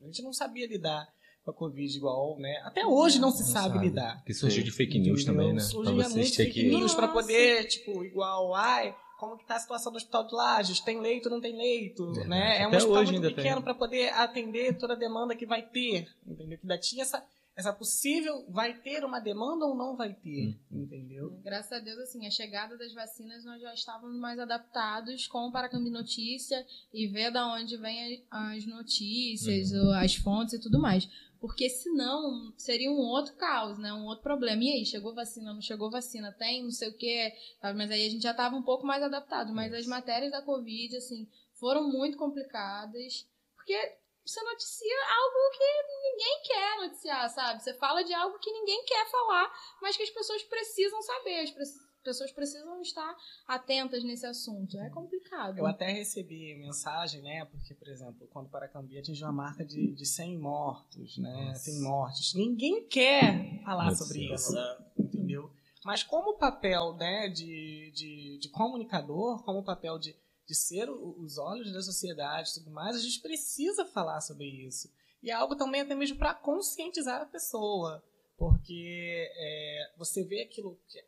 A 0.03 0.07
gente 0.07 0.23
não 0.23 0.33
sabia 0.33 0.66
lidar 0.66 1.07
com 1.45 1.51
a 1.51 1.55
Covid 1.55 1.97
igual, 1.97 2.39
né? 2.39 2.61
Até 2.64 2.87
hoje 2.87 3.19
não 3.19 3.31
se 3.31 3.43
Não 3.43 3.49
sabe, 3.49 3.75
sabe. 3.75 3.87
lidar. 3.89 4.23
Que 4.25 4.33
surgiu 4.35 4.64
de 4.64 4.71
fake 4.71 4.99
news 4.99 5.23
Entendeu? 5.23 5.41
também, 5.43 5.53
né? 5.55 5.61
Pra 5.61 5.71
Surgia 5.71 5.95
vocês 5.95 6.14
muito 6.14 6.37
fake 6.37 6.53
que. 6.53 6.69
news 6.69 6.95
pra 6.95 7.07
Nossa. 7.07 7.21
poder, 7.21 7.64
tipo, 7.66 8.05
igual, 8.05 8.55
ai, 8.55 8.95
como 9.19 9.37
que 9.37 9.45
tá 9.47 9.57
a 9.57 9.61
situação 9.61 9.91
do 9.93 9.97
hospital 9.97 10.27
de 10.27 10.35
Lages? 10.35 10.81
Tem 10.81 11.01
leito, 11.01 11.29
não 11.29 11.41
tem 11.41 11.57
leito, 11.57 12.05
Verdade. 12.07 12.29
né? 12.29 12.62
É 12.62 12.69
um 12.69 12.75
hospital 12.75 13.05
muito 13.05 13.21
pequeno 13.35 13.57
tem. 13.57 13.62
pra 13.62 13.75
poder 13.75 14.09
atender 14.14 14.79
toda 14.79 14.95
a 14.95 14.97
demanda 14.97 15.35
que 15.35 15.45
vai 15.47 15.61
ter, 15.62 16.07
entendeu? 16.27 16.57
Que 16.59 16.64
ainda 16.64 16.79
tinha 16.79 17.03
essa, 17.03 17.23
essa 17.59 17.73
possível, 17.73 18.45
vai 18.49 18.73
ter 18.73 19.05
uma 19.05 19.19
demanda 19.19 19.67
ou 19.67 19.75
não 19.75 19.97
vai 19.97 20.15
ter, 20.15 20.57
Hum. 20.71 20.83
entendeu? 20.85 21.31
Graças 21.43 21.73
a 21.73 21.81
Deus, 21.81 21.99
assim, 21.99 22.25
a 22.25 22.31
chegada 22.31 22.79
das 22.79 22.95
vacinas, 22.95 23.45
nós 23.45 23.61
já 23.61 23.75
estávamos 23.75 24.17
mais 24.17 24.39
adaptados 24.39 25.27
com 25.27 25.49
o 25.49 25.51
Paracambi 25.51 25.91
Notícia 25.91 26.65
e 26.95 27.09
ver 27.09 27.33
da 27.33 27.53
onde 27.53 27.77
vêm 27.77 28.25
a- 28.31 28.53
as 28.53 28.65
notícias, 28.65 29.73
ou 29.73 29.93
as 29.93 30.15
fontes 30.15 30.55
e 30.55 30.61
tudo 30.61 30.79
mais. 30.79 31.09
Porque 31.41 31.69
senão 31.69 32.53
seria 32.57 32.91
um 32.91 32.99
outro 32.99 33.35
caos, 33.35 33.77
né? 33.79 33.93
Um 33.93 34.05
outro 34.07 34.23
problema. 34.23 34.63
E 34.63 34.71
aí, 34.73 34.85
chegou 34.87 35.13
vacina, 35.15 35.53
não 35.53 35.61
chegou 35.61 35.91
vacina, 35.91 36.33
tem, 36.33 36.63
não 36.63 36.71
sei 36.71 36.89
o 36.91 36.97
quê. 36.97 37.33
sabe? 37.61 37.77
Mas 37.77 37.91
aí 37.91 38.07
a 38.07 38.11
gente 38.11 38.23
já 38.23 38.31
estava 38.33 38.55
um 38.57 38.63
pouco 38.63 38.87
mais 38.87 39.03
adaptado. 39.03 39.53
Mas 39.53 39.73
as 39.75 39.87
matérias 39.87 40.31
da 40.33 40.43
Covid, 40.43 40.97
assim, 40.97 41.29
foram 41.55 41.89
muito 41.91 42.17
complicadas. 42.17 43.27
Porque 43.55 43.97
você 44.29 44.43
noticia 44.43 44.97
algo 45.09 45.57
que 45.57 45.83
ninguém 46.03 46.43
quer 46.45 46.76
noticiar, 46.83 47.29
sabe? 47.31 47.62
Você 47.62 47.74
fala 47.74 48.03
de 48.03 48.12
algo 48.12 48.39
que 48.39 48.53
ninguém 48.53 48.85
quer 48.85 49.11
falar, 49.11 49.51
mas 49.81 49.97
que 49.97 50.03
as 50.03 50.11
pessoas 50.11 50.43
precisam 50.43 51.01
saber. 51.03 51.41
As 51.41 51.51
pre- 51.51 51.89
pessoas 52.05 52.33
precisam 52.33 52.81
estar 52.81 53.16
atentas 53.47 54.03
nesse 54.05 54.24
assunto. 54.24 54.79
É 54.79 54.89
complicado. 54.91 55.59
Eu 55.59 55.66
até 55.66 55.87
recebi 55.91 56.55
mensagem, 56.57 57.20
né? 57.22 57.45
Porque, 57.47 57.74
por 57.74 57.89
exemplo, 57.89 58.26
quando 58.29 58.47
o 58.47 58.51
Paracambi 58.51 58.99
atingiu 58.99 59.26
a 59.26 59.33
marca 59.33 59.64
de, 59.64 59.93
de 59.95 60.07
100 60.07 60.39
mortos, 60.39 61.18
né? 61.18 61.55
100 61.55 61.81
mortes. 61.83 62.35
Ninguém 62.35 62.87
quer 62.89 63.62
falar 63.64 63.87
Nossa. 63.87 64.05
sobre 64.05 64.33
isso, 64.33 64.53
entendeu? 64.99 65.51
Mas 65.85 66.03
como 66.03 66.37
papel, 66.39 66.95
né, 66.95 67.29
de, 67.29 67.91
de, 67.95 68.39
de 68.39 68.49
comunicador, 68.51 69.43
como 69.45 69.62
papel 69.64 69.99
de, 69.99 70.14
de 70.49 70.55
ser 70.55 70.88
os 70.90 71.36
olhos 71.36 71.70
da 71.70 71.82
sociedade 71.82 72.51
e 72.51 72.55
tudo 72.55 72.70
mais, 72.70 72.96
a 72.96 73.01
gente 73.01 73.20
precisa 73.20 73.84
falar 73.84 74.22
sobre 74.22 74.46
isso. 74.46 74.90
E 75.22 75.30
é 75.30 75.34
algo 75.34 75.55
também 75.55 75.82
até 75.82 75.94
mesmo 75.94 76.16
para 76.16 76.32
conscientizar 76.32 77.20
a 77.20 77.26
pessoa. 77.26 78.03
Porque 78.38 79.30
é, 79.36 79.92
você 79.99 80.24
vê 80.24 80.42
aquilo 80.42 80.80
que 80.88 80.99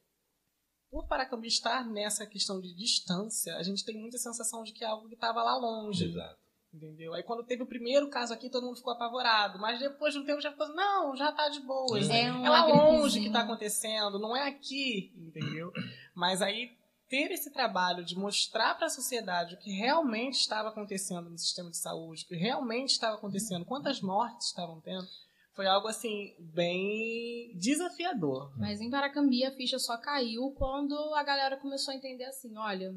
por 0.91 1.07
Paracambi 1.07 1.47
estar 1.47 1.87
nessa 1.89 2.27
questão 2.27 2.61
de 2.61 2.75
distância, 2.75 3.57
a 3.57 3.63
gente 3.63 3.85
tem 3.85 3.97
muita 3.97 4.19
sensação 4.19 4.65
de 4.65 4.73
que 4.73 4.85
é 4.85 4.89
algo 4.89 5.09
que 5.09 5.15
estava 5.15 5.43
lá 5.43 5.57
longe. 5.57 6.05
Exato. 6.05 6.39
Entendeu? 6.75 7.15
Aí 7.15 7.23
quando 7.23 7.45
teve 7.45 7.63
o 7.63 7.67
primeiro 7.67 8.11
caso 8.11 8.35
aqui, 8.35 8.51
todo 8.51 8.67
mundo 8.67 8.77
ficou 8.77 8.93
apavorado. 8.93 9.59
Mas 9.59 9.79
depois 9.79 10.13
de 10.13 10.21
um 10.21 10.25
tempo 10.25 10.41
já 10.41 10.51
ficou 10.51 10.67
assim, 10.67 10.77
não, 10.77 11.17
já 11.17 11.33
tá 11.33 11.49
de 11.49 11.61
boas. 11.61 12.11
É 12.11 12.25
É, 12.25 12.33
uma 12.33 12.51
lá 12.51 12.67
longe 12.67 13.21
que 13.21 13.31
tá 13.31 13.41
acontecendo, 13.41 14.19
não 14.19 14.37
é 14.37 14.49
aqui, 14.49 15.13
entendeu? 15.17 15.73
Mas 16.15 16.43
aí 16.43 16.77
ter 17.11 17.33
esse 17.33 17.51
trabalho 17.51 18.05
de 18.05 18.17
mostrar 18.17 18.77
para 18.77 18.87
a 18.87 18.91
sociedade 18.91 19.55
o 19.55 19.59
que 19.59 19.73
realmente 19.73 20.35
estava 20.35 20.69
acontecendo 20.69 21.29
no 21.29 21.37
sistema 21.37 21.69
de 21.69 21.77
saúde, 21.77 22.23
o 22.25 22.29
que 22.29 22.37
realmente 22.37 22.91
estava 22.91 23.17
acontecendo, 23.17 23.65
quantas 23.65 24.01
mortes 24.01 24.47
estavam 24.47 24.81
tendo, 24.81 25.09
foi 25.53 25.67
algo 25.67 25.89
assim 25.89 26.33
bem 26.39 27.53
desafiador. 27.57 28.53
Mas 28.57 28.81
em 28.81 28.89
Paracambi 28.89 29.45
a 29.45 29.51
ficha 29.51 29.77
só 29.81 29.97
caiu 29.99 30.53
quando 30.53 30.95
a 31.15 31.25
galera 31.25 31.57
começou 31.57 31.93
a 31.93 31.97
entender 31.97 32.25
assim, 32.27 32.57
olha, 32.57 32.95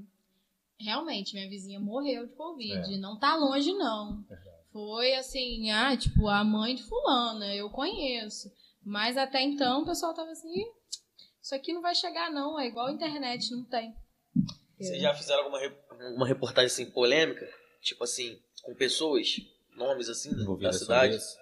realmente 0.80 1.34
minha 1.34 1.50
vizinha 1.50 1.80
morreu 1.80 2.28
de 2.28 2.36
Covid, 2.36 2.96
não 3.00 3.18
tá 3.18 3.36
longe 3.36 3.74
não. 3.74 4.24
Foi 4.72 5.16
assim, 5.16 5.72
ah, 5.72 5.98
tipo, 5.98 6.28
a 6.28 6.44
mãe 6.44 6.76
de 6.76 6.84
fulana, 6.84 7.54
eu 7.56 7.68
conheço. 7.72 8.52
Mas 8.86 9.18
até 9.18 9.42
então 9.42 9.82
o 9.82 9.86
pessoal 9.86 10.14
tava 10.14 10.32
assim, 10.32 10.50
"Ih, 10.50 10.72
isso 11.42 11.56
aqui 11.56 11.74
não 11.74 11.82
vai 11.82 11.96
chegar 11.96 12.32
não, 12.32 12.60
é 12.60 12.68
igual 12.68 12.88
a 12.88 12.92
internet, 12.92 13.52
não 13.52 13.64
tem. 13.64 13.96
Vocês 14.84 15.02
já 15.02 15.14
fizeram 15.14 15.44
alguma 15.44 15.60
re- 15.60 15.76
uma 16.16 16.28
reportagem 16.28 16.68
assim 16.68 16.86
polêmica? 16.92 17.48
Tipo 17.82 18.04
assim, 18.04 18.40
com 18.62 18.74
pessoas, 18.76 19.36
nomes 19.76 20.10
assim, 20.10 20.30
da 20.60 20.72
cidade? 20.74 21.14
sobre 21.14 21.18
isso. 21.18 21.38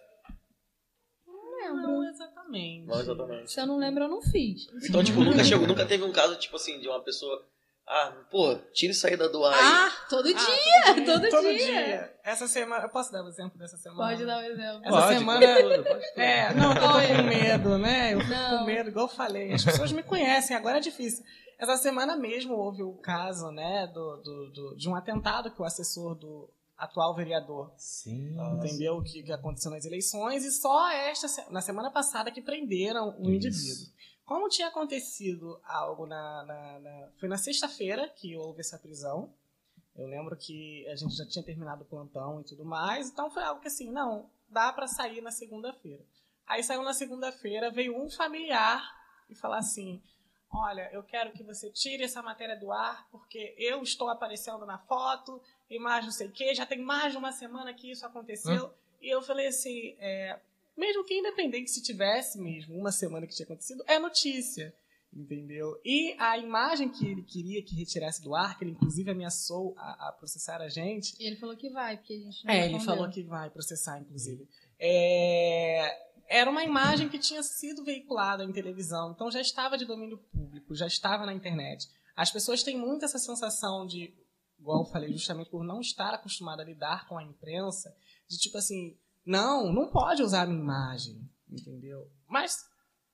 Não 1.73 2.03
exatamente. 2.09 2.85
Não 2.85 2.99
exatamente. 2.99 3.51
Se 3.51 3.59
eu 3.61 3.65
não 3.65 3.77
lembro, 3.77 4.03
eu 4.03 4.09
não 4.09 4.21
fiz. 4.21 4.67
Então, 4.89 5.03
tipo, 5.03 5.23
nunca 5.23 5.43
chegou, 5.45 5.67
nunca 5.67 5.85
teve 5.85 6.03
um 6.03 6.11
caso, 6.11 6.35
tipo 6.37 6.55
assim, 6.55 6.79
de 6.79 6.87
uma 6.87 7.01
pessoa. 7.01 7.45
Ah, 7.87 8.11
pô, 8.29 8.55
tira 8.73 8.91
isso 8.91 9.05
aí 9.07 9.17
da 9.17 9.27
do 9.27 9.43
ar 9.43 9.53
aí. 9.53 9.59
Ah, 9.63 9.91
todo 10.09 10.27
Ah, 10.27 10.33
dia! 10.33 11.05
todo 11.05 11.29
todo 11.29 11.41
dia. 11.49 11.57
dia. 11.57 12.15
Essa 12.23 12.47
semana, 12.47 12.85
eu 12.85 12.89
posso 12.89 13.11
dar 13.11 13.23
o 13.23 13.27
exemplo 13.27 13.57
dessa 13.57 13.75
semana? 13.77 14.09
Pode 14.09 14.25
dar 14.25 14.37
um 14.37 14.43
exemplo. 14.43 14.81
Essa 14.85 14.97
Pode, 15.01 15.17
semana. 15.17 15.47
pode 15.61 15.83
pode. 15.83 16.05
É, 16.15 16.53
não, 16.53 16.73
eu 16.73 16.79
tô 16.79 16.87
com 17.17 17.23
medo, 17.23 17.77
né? 17.77 18.13
Eu 18.13 18.19
fico 18.21 18.31
Não. 18.31 18.59
com 18.59 18.65
medo, 18.65 18.89
igual 18.89 19.05
eu 19.07 19.13
falei. 19.13 19.51
As 19.53 19.63
pessoas 19.65 19.91
me 19.91 20.03
conhecem, 20.03 20.55
agora 20.55 20.77
é 20.77 20.81
difícil. 20.81 21.23
Essa 21.61 21.77
semana 21.77 22.15
mesmo 22.17 22.55
houve 22.55 22.81
o 22.81 22.93
caso, 22.95 23.51
né, 23.51 23.85
do, 23.87 24.17
do, 24.17 24.51
do- 24.51 24.75
de 24.75 24.89
um 24.89 24.95
atentado 24.95 25.51
que 25.51 25.61
o 25.61 25.65
assessor 25.65 26.15
do 26.15 26.49
atual 26.75 27.15
vereador 27.15 27.71
Sim. 27.77 28.35
entendeu 28.57 28.97
o 28.97 29.03
que, 29.03 29.21
que 29.21 29.31
aconteceu 29.31 29.69
nas 29.69 29.85
eleições 29.85 30.43
e 30.43 30.51
só 30.51 30.89
esta 30.89 31.27
na 31.51 31.61
semana 31.61 31.91
passada 31.91 32.31
que 32.31 32.41
prenderam 32.41 33.09
um 33.19 33.29
Isso. 33.29 33.47
indivíduo. 33.47 33.85
Como 34.25 34.49
tinha 34.49 34.69
acontecido 34.69 35.61
algo 35.63 36.07
na, 36.07 36.43
na- 36.45 36.79
na- 36.79 37.09
foi 37.19 37.29
na 37.29 37.37
sexta-feira 37.37 38.09
que 38.09 38.35
houve 38.35 38.61
essa 38.61 38.79
prisão. 38.79 39.31
Eu 39.95 40.07
lembro 40.07 40.35
que 40.35 40.87
a 40.87 40.95
gente 40.95 41.13
já 41.15 41.27
tinha 41.27 41.43
terminado 41.45 41.83
o 41.83 41.85
plantão 41.85 42.41
e 42.41 42.43
tudo 42.43 42.65
mais, 42.65 43.09
então 43.11 43.29
foi 43.29 43.43
algo 43.43 43.61
que 43.61 43.67
assim, 43.67 43.91
não, 43.91 44.31
dá 44.49 44.73
para 44.73 44.87
sair 44.87 45.21
na 45.21 45.29
segunda-feira. 45.31 46.03
Aí 46.47 46.63
saiu 46.63 46.81
na 46.81 46.93
segunda-feira, 46.93 47.69
veio 47.69 47.95
um 48.01 48.09
familiar 48.09 48.81
e 49.29 49.35
falar 49.35 49.59
assim: 49.59 50.01
Olha, 50.53 50.89
eu 50.91 51.01
quero 51.01 51.31
que 51.31 51.43
você 51.43 51.69
tire 51.69 52.03
essa 52.03 52.21
matéria 52.21 52.57
do 52.59 52.71
ar, 52.71 53.07
porque 53.09 53.55
eu 53.57 53.81
estou 53.81 54.09
aparecendo 54.09 54.65
na 54.65 54.77
foto 54.77 55.41
e 55.69 55.79
mais 55.79 56.03
não 56.03 56.11
sei 56.11 56.27
o 56.27 56.31
quê. 56.31 56.53
Já 56.53 56.65
tem 56.65 56.79
mais 56.79 57.13
de 57.13 57.17
uma 57.17 57.31
semana 57.31 57.73
que 57.73 57.89
isso 57.89 58.05
aconteceu. 58.05 58.73
E 59.01 59.09
eu 59.09 59.21
falei 59.21 59.47
assim: 59.47 59.95
é, 59.99 60.37
mesmo 60.77 61.05
que 61.05 61.17
independente 61.17 61.71
se 61.71 61.81
tivesse 61.81 62.39
mesmo 62.39 62.77
uma 62.77 62.91
semana 62.91 63.25
que 63.25 63.33
tinha 63.33 63.45
acontecido, 63.45 63.83
é 63.87 63.97
notícia. 63.97 64.73
Entendeu? 65.13 65.77
E 65.83 66.15
a 66.17 66.37
imagem 66.37 66.87
que 66.87 67.05
ele 67.05 67.21
queria 67.21 67.61
que 67.61 67.75
retirasse 67.75 68.21
do 68.23 68.33
ar, 68.33 68.57
que 68.57 68.63
ele 68.63 68.71
inclusive 68.71 69.11
ameaçou 69.11 69.73
a, 69.77 70.07
a 70.07 70.11
processar 70.13 70.61
a 70.61 70.69
gente, 70.69 71.13
E 71.19 71.27
ele 71.27 71.35
falou 71.35 71.55
que 71.57 71.69
vai, 71.69 71.97
porque 71.97 72.13
a 72.13 72.17
gente 72.17 72.45
não 72.45 72.53
é, 72.53 72.65
ele 72.65 72.79
falou 72.79 73.09
que 73.09 73.21
vai 73.21 73.49
processar, 73.49 73.99
inclusive. 73.99 74.47
É, 74.79 76.10
era 76.33 76.49
uma 76.49 76.63
imagem 76.63 77.09
que 77.09 77.19
tinha 77.19 77.43
sido 77.43 77.83
veiculada 77.83 78.43
em 78.45 78.51
televisão, 78.53 79.11
então 79.11 79.29
já 79.29 79.41
estava 79.41 79.77
de 79.77 79.85
domínio 79.85 80.17
público, 80.31 80.73
já 80.73 80.87
estava 80.87 81.25
na 81.25 81.33
internet. 81.33 81.87
As 82.15 82.31
pessoas 82.31 82.63
têm 82.63 82.77
muito 82.77 83.03
essa 83.03 83.17
sensação 83.19 83.85
de, 83.85 84.13
igual 84.59 84.79
eu 84.79 84.85
falei, 84.85 85.11
justamente 85.11 85.49
por 85.49 85.63
não 85.63 85.81
estar 85.81 86.13
acostumada 86.13 86.61
a 86.61 86.65
lidar 86.65 87.07
com 87.07 87.17
a 87.17 87.23
imprensa, 87.23 87.93
de 88.29 88.37
tipo 88.37 88.57
assim, 88.57 88.97
não, 89.25 89.71
não 89.73 89.91
pode 89.91 90.23
usar 90.23 90.43
a 90.43 90.45
minha 90.47 90.59
imagem, 90.61 91.21
entendeu? 91.49 92.09
Mas 92.29 92.55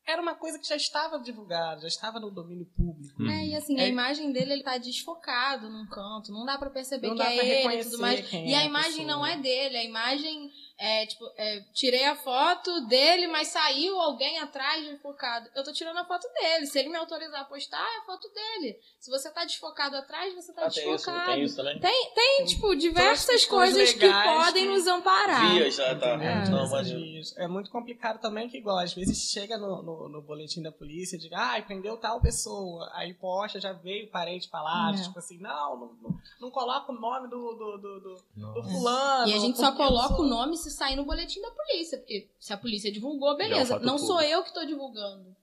era 0.05 0.21
uma 0.21 0.35
coisa 0.35 0.57
que 0.59 0.67
já 0.67 0.75
estava 0.75 1.19
divulgada, 1.19 1.81
já 1.81 1.87
estava 1.87 2.19
no 2.19 2.31
domínio 2.31 2.65
público. 2.67 3.21
É, 3.23 3.47
e 3.47 3.55
assim, 3.55 3.77
a 3.79 3.83
É. 3.83 3.89
imagem 3.89 4.31
dele, 4.31 4.53
ele 4.53 4.63
tá 4.63 4.77
desfocado 4.77 5.69
num 5.69 5.85
canto, 5.87 6.31
não 6.31 6.45
dá 6.45 6.57
pra 6.57 6.69
perceber 6.69 7.07
Não 7.07 7.15
que 7.17 7.23
dá 7.23 7.31
é 7.33 7.35
pra 7.35 7.73
ele 7.73 7.81
e 7.81 7.85
tudo 7.85 7.97
mais. 7.99 8.27
quem 8.29 8.47
E 8.49 8.53
é 8.53 8.57
a 8.57 8.61
a 8.61 8.65
imagem 8.65 8.91
pessoa. 9.05 9.07
não 9.07 9.25
é 9.25 9.37
dele, 9.37 9.75
a 9.77 9.83
imagem 9.83 10.49
é, 10.79 11.07
tipo, 11.07 11.25
é, 11.35 11.61
tirei 11.73 12.05
a 12.05 12.15
foto 12.15 12.81
dele, 12.81 13.25
mas 13.25 13.47
saiu 13.47 13.99
alguém 13.99 14.37
atrás 14.37 14.85
desfocado. 14.85 15.49
Eu 15.55 15.63
tô 15.63 15.73
tirando 15.73 15.97
a 15.97 16.05
foto 16.05 16.27
dele. 16.33 16.67
Se 16.67 16.77
ele 16.77 16.89
me 16.89 16.97
autorizar 16.97 17.41
a 17.41 17.45
postar, 17.45 17.81
é 17.81 17.97
a 17.97 18.05
foto 18.05 18.29
dele. 18.29 18.77
Se 18.99 19.09
você 19.09 19.31
tá 19.31 19.43
desfocado 19.43 19.95
atrás, 19.95 20.35
você 20.35 20.53
tá 20.53 20.65
ah, 20.65 20.67
desfocado. 20.67 20.93
Tem, 20.93 20.93
isso, 20.93 21.25
tem 21.25 21.43
isso 21.43 21.55
também? 21.55 21.79
Tem, 21.79 22.13
tem 22.13 22.45
tipo, 22.45 22.75
diversas 22.75 23.43
coisas 23.45 23.91
que 23.93 24.07
podem 24.07 24.65
que... 24.65 24.69
nos 24.71 24.85
amparar. 24.85 25.51
Vias, 25.51 25.75
já 25.75 25.95
tá. 25.95 26.09
É, 26.09 26.47
Não, 26.47 26.69
mas... 26.69 27.35
é 27.37 27.47
muito 27.47 27.71
complicado 27.71 28.19
também 28.19 28.47
que, 28.47 28.57
igual, 28.57 28.77
às 28.77 28.93
vezes 28.93 29.31
chega 29.31 29.57
no, 29.57 29.81
no, 29.81 30.09
no 30.09 30.21
boletim 30.21 30.61
da 30.61 30.71
polícia, 30.71 31.17
diga, 31.17 31.37
ah, 31.37 31.61
prendeu 31.63 31.97
tal 31.97 32.21
pessoa. 32.21 32.87
Aí 32.93 33.15
posta, 33.15 33.59
já 33.59 33.73
veio 33.73 34.11
parente 34.11 34.47
falar, 34.47 34.93
é. 34.93 35.01
tipo 35.01 35.17
assim, 35.17 35.39
não, 35.39 35.75
não, 35.75 35.93
não, 36.03 36.19
não 36.39 36.51
coloca 36.51 36.91
o 36.91 36.95
nome 36.95 37.27
do, 37.27 37.53
do, 37.55 37.77
do, 37.77 37.99
do, 37.99 38.53
do 38.53 38.63
fulano. 38.63 39.27
E 39.27 39.33
a 39.33 39.39
gente 39.39 39.57
só 39.57 39.71
coloca 39.71 40.21
o 40.21 40.27
nome 40.27 40.55
se 40.55 40.66
sair 40.69 40.95
no 40.95 41.05
boletim 41.05 41.41
da 41.41 41.51
polícia, 41.51 41.97
porque 41.97 42.29
se 42.39 42.53
a 42.53 42.57
polícia 42.57 42.91
divulgou, 42.91 43.35
beleza. 43.35 43.79
Não, 43.79 43.85
não 43.93 43.97
sou 43.97 44.21
eu 44.21 44.41
que 44.43 44.49
estou 44.49 44.65
divulgando. 44.65 45.35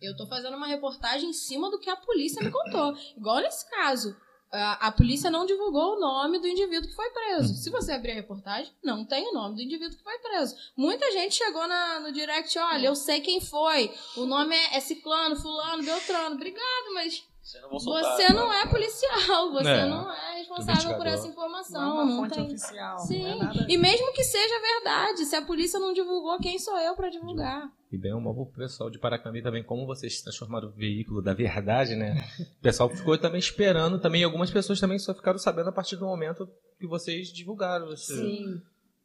Eu 0.00 0.12
estou 0.12 0.26
fazendo 0.26 0.56
uma 0.56 0.66
reportagem 0.66 1.30
em 1.30 1.32
cima 1.32 1.70
do 1.70 1.78
que 1.78 1.90
a 1.90 1.96
polícia 1.96 2.42
me 2.42 2.50
contou. 2.50 2.96
Igual 3.16 3.40
nesse 3.40 3.68
caso. 3.68 4.16
A, 4.50 4.86
a, 4.86 4.92
polícia 4.92 5.30
não 5.30 5.44
divulgou 5.44 5.96
o 5.96 6.00
nome 6.00 6.38
do 6.38 6.46
indivíduo 6.46 6.88
que 6.88 6.96
foi 6.96 7.10
preso. 7.10 7.54
Se 7.54 7.68
você 7.68 7.92
abrir 7.92 8.12
a 8.12 8.14
reportagem, 8.14 8.72
não 8.82 9.04
tem 9.04 9.28
o 9.28 9.34
nome 9.34 9.56
do 9.56 9.62
indivíduo 9.62 9.98
que 9.98 10.02
foi 10.02 10.18
preso. 10.20 10.56
Muita 10.74 11.10
gente 11.12 11.34
chegou 11.34 11.68
na, 11.68 12.00
no 12.00 12.12
direct, 12.12 12.58
olha, 12.58 12.86
eu 12.86 12.96
sei 12.96 13.20
quem 13.20 13.42
foi. 13.42 13.92
O 14.16 14.24
nome 14.24 14.56
é, 14.56 14.76
é 14.76 14.80
Ciclano, 14.80 15.36
Fulano, 15.36 15.82
Beltrano. 15.82 16.36
Obrigado, 16.36 16.94
mas 16.94 17.22
você 17.48 17.60
não, 17.62 17.78
soltar, 17.78 18.16
você 18.16 18.32
não 18.34 18.52
é 18.52 18.66
policial, 18.66 19.50
você 19.52 19.70
é. 19.70 19.86
não 19.86 20.12
é 20.12 20.36
responsável 20.36 20.98
por 20.98 21.06
essa 21.06 21.26
informação. 21.26 21.80
Não, 21.80 22.00
é 22.00 22.04
uma 22.04 22.16
fonte 22.16 22.34
tem... 22.34 22.44
oficial. 22.44 22.98
Sim. 22.98 23.24
É 23.24 23.34
nada... 23.36 23.66
E 23.66 23.78
mesmo 23.78 24.12
que 24.12 24.22
seja 24.22 24.60
verdade, 24.60 25.24
se 25.24 25.34
a 25.34 25.40
polícia 25.40 25.80
não 25.80 25.94
divulgou, 25.94 26.38
quem 26.40 26.58
sou 26.58 26.78
eu 26.78 26.94
para 26.94 27.08
divulgar? 27.08 27.70
E 27.90 27.96
bem 27.96 28.14
um 28.14 28.22
pro 28.22 28.44
pessoal 28.54 28.90
de 28.90 28.98
Paracambi 28.98 29.40
também, 29.40 29.64
como 29.64 29.86
vocês 29.86 30.20
transformaram 30.20 30.68
o 30.68 30.72
veículo 30.72 31.22
da 31.22 31.32
verdade, 31.32 31.96
né? 31.96 32.22
O 32.58 32.60
pessoal 32.60 32.90
ficou 32.90 33.16
também 33.16 33.38
esperando, 33.38 33.98
também 33.98 34.22
algumas 34.22 34.50
pessoas 34.50 34.78
também 34.78 34.98
só 34.98 35.14
ficaram 35.14 35.38
sabendo 35.38 35.70
a 35.70 35.72
partir 35.72 35.96
do 35.96 36.04
momento 36.04 36.46
que 36.78 36.86
vocês 36.86 37.28
divulgaram. 37.28 37.90
Esse... 37.94 38.14
Sim. 38.14 38.60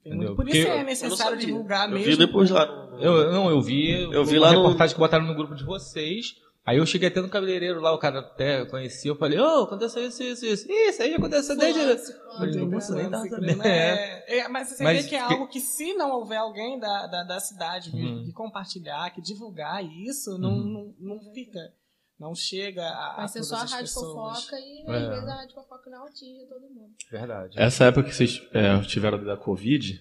Entendeu? 0.06 0.36
Por 0.36 0.50
isso 0.50 0.68
é 0.68 0.84
necessário 0.84 1.38
divulgar 1.38 1.88
mesmo. 1.88 2.06
Eu 2.06 2.12
vi 2.12 2.18
depois 2.18 2.50
lá. 2.50 2.66
Eu, 3.00 3.32
não, 3.32 3.50
eu 3.50 3.62
vi. 3.62 3.89
Eu 3.89 4.26
vi 4.26 4.38
lá 4.38 4.52
no 4.52 4.64
reportagem 4.64 4.94
que 4.94 5.00
botaram 5.00 5.26
no 5.26 5.34
grupo 5.34 5.56
de 5.56 5.64
vocês. 5.64 6.44
Aí 6.66 6.78
eu 6.78 6.86
cheguei 6.86 7.09
até 7.09 7.20
no 7.20 7.28
cabeleireiro 7.28 7.82
lá, 7.82 7.93
o 7.93 7.97
cara 7.97 8.20
até 8.20 8.64
conhecia, 8.66 9.11
eu 9.11 9.18
falei, 9.18 9.38
ô, 9.38 9.43
oh, 9.43 9.64
aconteceu 9.64 10.07
isso, 10.07 10.24
isso, 10.24 10.45
isso. 10.45 10.72
Isso 10.72 11.01
aí 11.01 11.11
já 11.11 11.18
aconteceu 11.18 11.57
desde. 11.57 12.14
Falei, 12.38 12.55
não 12.55 12.70
posso 12.70 12.95
nem 12.95 13.09
dar 13.09 13.22
é, 13.66 14.39
é, 14.39 14.47
Mas 14.47 14.70
você 14.70 14.84
mas, 14.84 15.03
vê 15.03 15.09
que 15.09 15.16
é 15.16 15.20
algo 15.20 15.47
que, 15.49 15.59
se 15.59 15.93
não 15.93 16.11
houver 16.11 16.38
alguém 16.38 16.80
da, 16.80 17.07
da, 17.07 17.24
da 17.24 17.39
cidade 17.41 17.89
uhum. 17.89 18.24
que 18.24 18.32
compartilhar, 18.32 19.14
que 19.14 19.22
divulgar 19.22 19.84
isso, 19.84 20.38
não, 20.38 20.51
uhum. 20.51 20.93
não, 20.99 21.18
não 21.18 21.34
fica. 21.34 21.59
Não 22.18 22.34
chega 22.34 22.88
a. 22.88 23.16
Vai 23.18 23.28
ser 23.28 23.43
só 23.43 23.55
a 23.55 23.66
rádio 23.66 23.91
fofoca 23.91 24.55
e 24.55 24.86
é. 24.88 24.95
às 24.95 25.09
vezes 25.09 25.28
a 25.28 25.36
rádio 25.36 25.55
fofoca 25.55 25.89
não 25.89 26.05
atinge 26.05 26.45
todo 26.47 26.61
mundo. 26.61 26.93
Verdade. 27.11 27.59
Essa 27.59 27.86
época 27.86 28.07
que 28.07 28.16
vocês 28.16 28.41
é, 28.53 28.80
tiveram 28.84 29.22
da 29.22 29.36
Covid, 29.36 29.99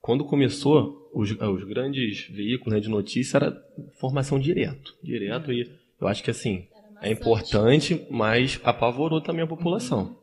quando 0.00 0.24
começou, 0.24 1.08
os, 1.14 1.30
os 1.30 1.64
grandes 1.64 2.26
veículos 2.28 2.74
né, 2.74 2.80
de 2.80 2.88
notícia 2.88 3.36
era 3.36 3.64
formação 4.00 4.40
direto. 4.40 4.96
Direto 5.00 5.48
uhum. 5.48 5.52
e 5.52 5.83
eu 6.04 6.08
acho 6.08 6.22
que 6.22 6.30
assim, 6.30 6.68
é 7.00 7.10
importante, 7.10 8.06
mas 8.10 8.60
apavorou 8.62 9.20
também 9.20 9.44
a 9.44 9.48
população. 9.48 10.16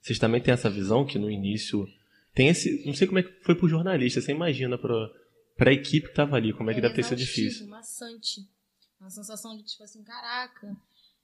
Vocês 0.00 0.18
também 0.18 0.40
têm 0.40 0.54
essa 0.54 0.70
visão 0.70 1.04
que 1.04 1.18
no 1.18 1.30
início 1.30 1.88
tem 2.34 2.48
esse, 2.48 2.84
não 2.86 2.94
sei 2.94 3.06
como 3.06 3.18
é 3.18 3.22
que 3.22 3.32
foi 3.42 3.54
pro 3.54 3.68
jornalista, 3.68 4.20
você 4.20 4.32
imagina 4.32 4.78
para 4.78 5.10
para 5.56 5.70
a 5.70 5.72
equipe 5.72 6.08
que 6.08 6.14
tava 6.14 6.36
ali, 6.36 6.52
como 6.52 6.70
é 6.70 6.74
que 6.74 6.80
é 6.80 6.82
deve 6.82 6.94
ter 6.94 7.02
sido 7.02 7.16
difícil. 7.16 7.66
Maçante. 7.66 8.46
Uma 9.00 9.08
sensação 9.08 9.56
de 9.56 9.62
tipo 9.62 9.82
assim, 9.82 10.02
caraca, 10.02 10.76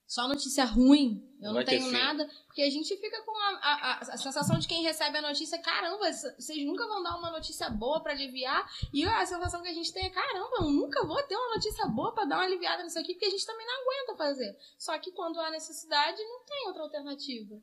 só 0.06 0.28
notícia 0.28 0.64
ruim, 0.64 1.26
eu 1.40 1.48
não, 1.48 1.60
não 1.60 1.64
tenho 1.64 1.90
nada. 1.90 2.28
Porque 2.46 2.62
a 2.62 2.70
gente 2.70 2.94
fica 2.96 3.22
com 3.22 3.36
a, 3.36 3.58
a, 3.62 3.98
a, 3.98 4.16
sensação 4.16 4.58
de 4.58 4.68
quem 4.68 4.82
recebe 4.82 5.18
a 5.18 5.22
notícia, 5.22 5.58
caramba, 5.58 6.12
vocês 6.12 6.64
nunca 6.64 6.86
vão 6.86 7.02
dar 7.02 7.16
uma 7.16 7.30
notícia 7.30 7.68
boa 7.70 8.00
para 8.00 8.12
aliviar. 8.12 8.64
E 8.92 9.04
a 9.04 9.24
sensação 9.24 9.62
que 9.62 9.68
a 9.68 9.72
gente 9.72 9.92
tem 9.92 10.04
é, 10.04 10.10
caramba, 10.10 10.56
eu 10.60 10.70
nunca 10.70 11.04
vou 11.06 11.20
ter 11.22 11.34
uma 11.34 11.54
notícia 11.54 11.86
boa 11.86 12.12
para 12.12 12.26
dar 12.26 12.36
uma 12.36 12.44
aliviada 12.44 12.82
nisso 12.82 12.98
aqui, 12.98 13.14
porque 13.14 13.26
a 13.26 13.30
gente 13.30 13.46
também 13.46 13.66
não 13.66 13.80
aguenta 13.82 14.16
fazer. 14.16 14.56
Só 14.78 14.98
que 14.98 15.10
quando 15.12 15.40
há 15.40 15.50
necessidade, 15.50 16.22
não 16.22 16.44
tem 16.44 16.66
outra 16.68 16.82
alternativa. 16.82 17.60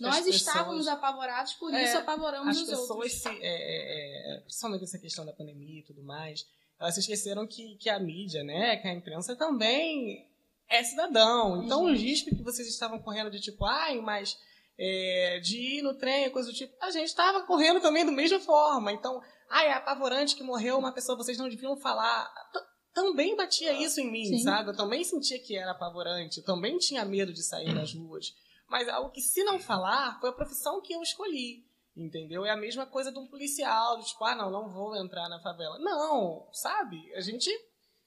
Nós 0.00 0.26
estávamos 0.26 0.88
apavorados, 0.88 1.52
por 1.54 1.72
é, 1.72 1.84
isso 1.84 1.98
apavoramos 1.98 2.56
os 2.56 2.62
outros. 2.62 2.80
As 2.80 2.88
pessoas, 2.88 3.12
se, 3.12 3.28
é, 3.28 3.36
é, 3.42 4.36
é, 4.36 4.40
principalmente 4.40 4.84
essa 4.84 4.98
questão 4.98 5.24
da 5.24 5.32
pandemia 5.32 5.80
e 5.80 5.84
tudo 5.84 6.02
mais, 6.02 6.46
elas 6.80 6.94
se 6.94 7.00
esqueceram 7.00 7.46
que, 7.46 7.76
que 7.76 7.88
a 7.88 8.00
mídia, 8.00 8.42
né, 8.42 8.76
que 8.78 8.88
a 8.88 8.92
imprensa 8.92 9.36
também 9.36 10.31
é 10.72 10.82
cidadão. 10.82 11.62
Então, 11.62 11.84
o 11.84 11.92
risco 11.92 12.34
que 12.34 12.42
vocês 12.42 12.66
estavam 12.66 12.98
correndo 12.98 13.30
de 13.30 13.40
tipo, 13.40 13.64
ai, 13.64 14.00
mas 14.00 14.38
é, 14.78 15.38
de 15.40 15.78
ir 15.78 15.82
no 15.82 15.94
trem, 15.94 16.30
coisa 16.30 16.50
do 16.50 16.54
tipo, 16.54 16.74
a 16.80 16.90
gente 16.90 17.08
estava 17.08 17.42
correndo 17.42 17.80
também 17.80 18.06
da 18.06 18.10
mesma 18.10 18.40
forma. 18.40 18.90
Então, 18.90 19.20
ai, 19.50 19.68
é 19.68 19.74
apavorante 19.74 20.34
que 20.34 20.42
morreu 20.42 20.78
uma 20.78 20.92
pessoa, 20.92 21.16
vocês 21.16 21.36
não 21.36 21.48
deviam 21.48 21.76
falar. 21.76 22.24
T 22.52 22.58
também 22.94 23.34
batia 23.34 23.72
isso 23.72 24.00
em 24.02 24.10
mim, 24.10 24.26
Sim. 24.26 24.40
sabe? 24.40 24.70
Eu 24.70 24.76
também 24.76 25.02
sentia 25.02 25.38
que 25.38 25.56
era 25.56 25.70
apavorante, 25.70 26.38
eu 26.38 26.44
também 26.44 26.76
tinha 26.76 27.04
medo 27.06 27.32
de 27.32 27.42
sair 27.42 27.72
nas 27.72 27.94
ruas. 27.94 28.34
Mas 28.68 28.86
algo 28.88 29.10
que, 29.10 29.20
se 29.20 29.42
não 29.44 29.58
falar, 29.58 30.18
foi 30.20 30.28
a 30.28 30.34
profissão 30.34 30.80
que 30.80 30.92
eu 30.92 31.02
escolhi. 31.02 31.64
Entendeu? 31.96 32.44
É 32.44 32.50
a 32.50 32.56
mesma 32.56 32.86
coisa 32.86 33.12
de 33.12 33.18
um 33.18 33.26
policial, 33.26 33.98
de 33.98 34.06
tipo, 34.06 34.24
ah, 34.24 34.34
não, 34.34 34.50
não 34.50 34.70
vou 34.70 34.96
entrar 34.96 35.28
na 35.28 35.40
favela. 35.40 35.78
Não, 35.78 36.48
sabe? 36.52 37.14
A 37.14 37.20
gente 37.20 37.50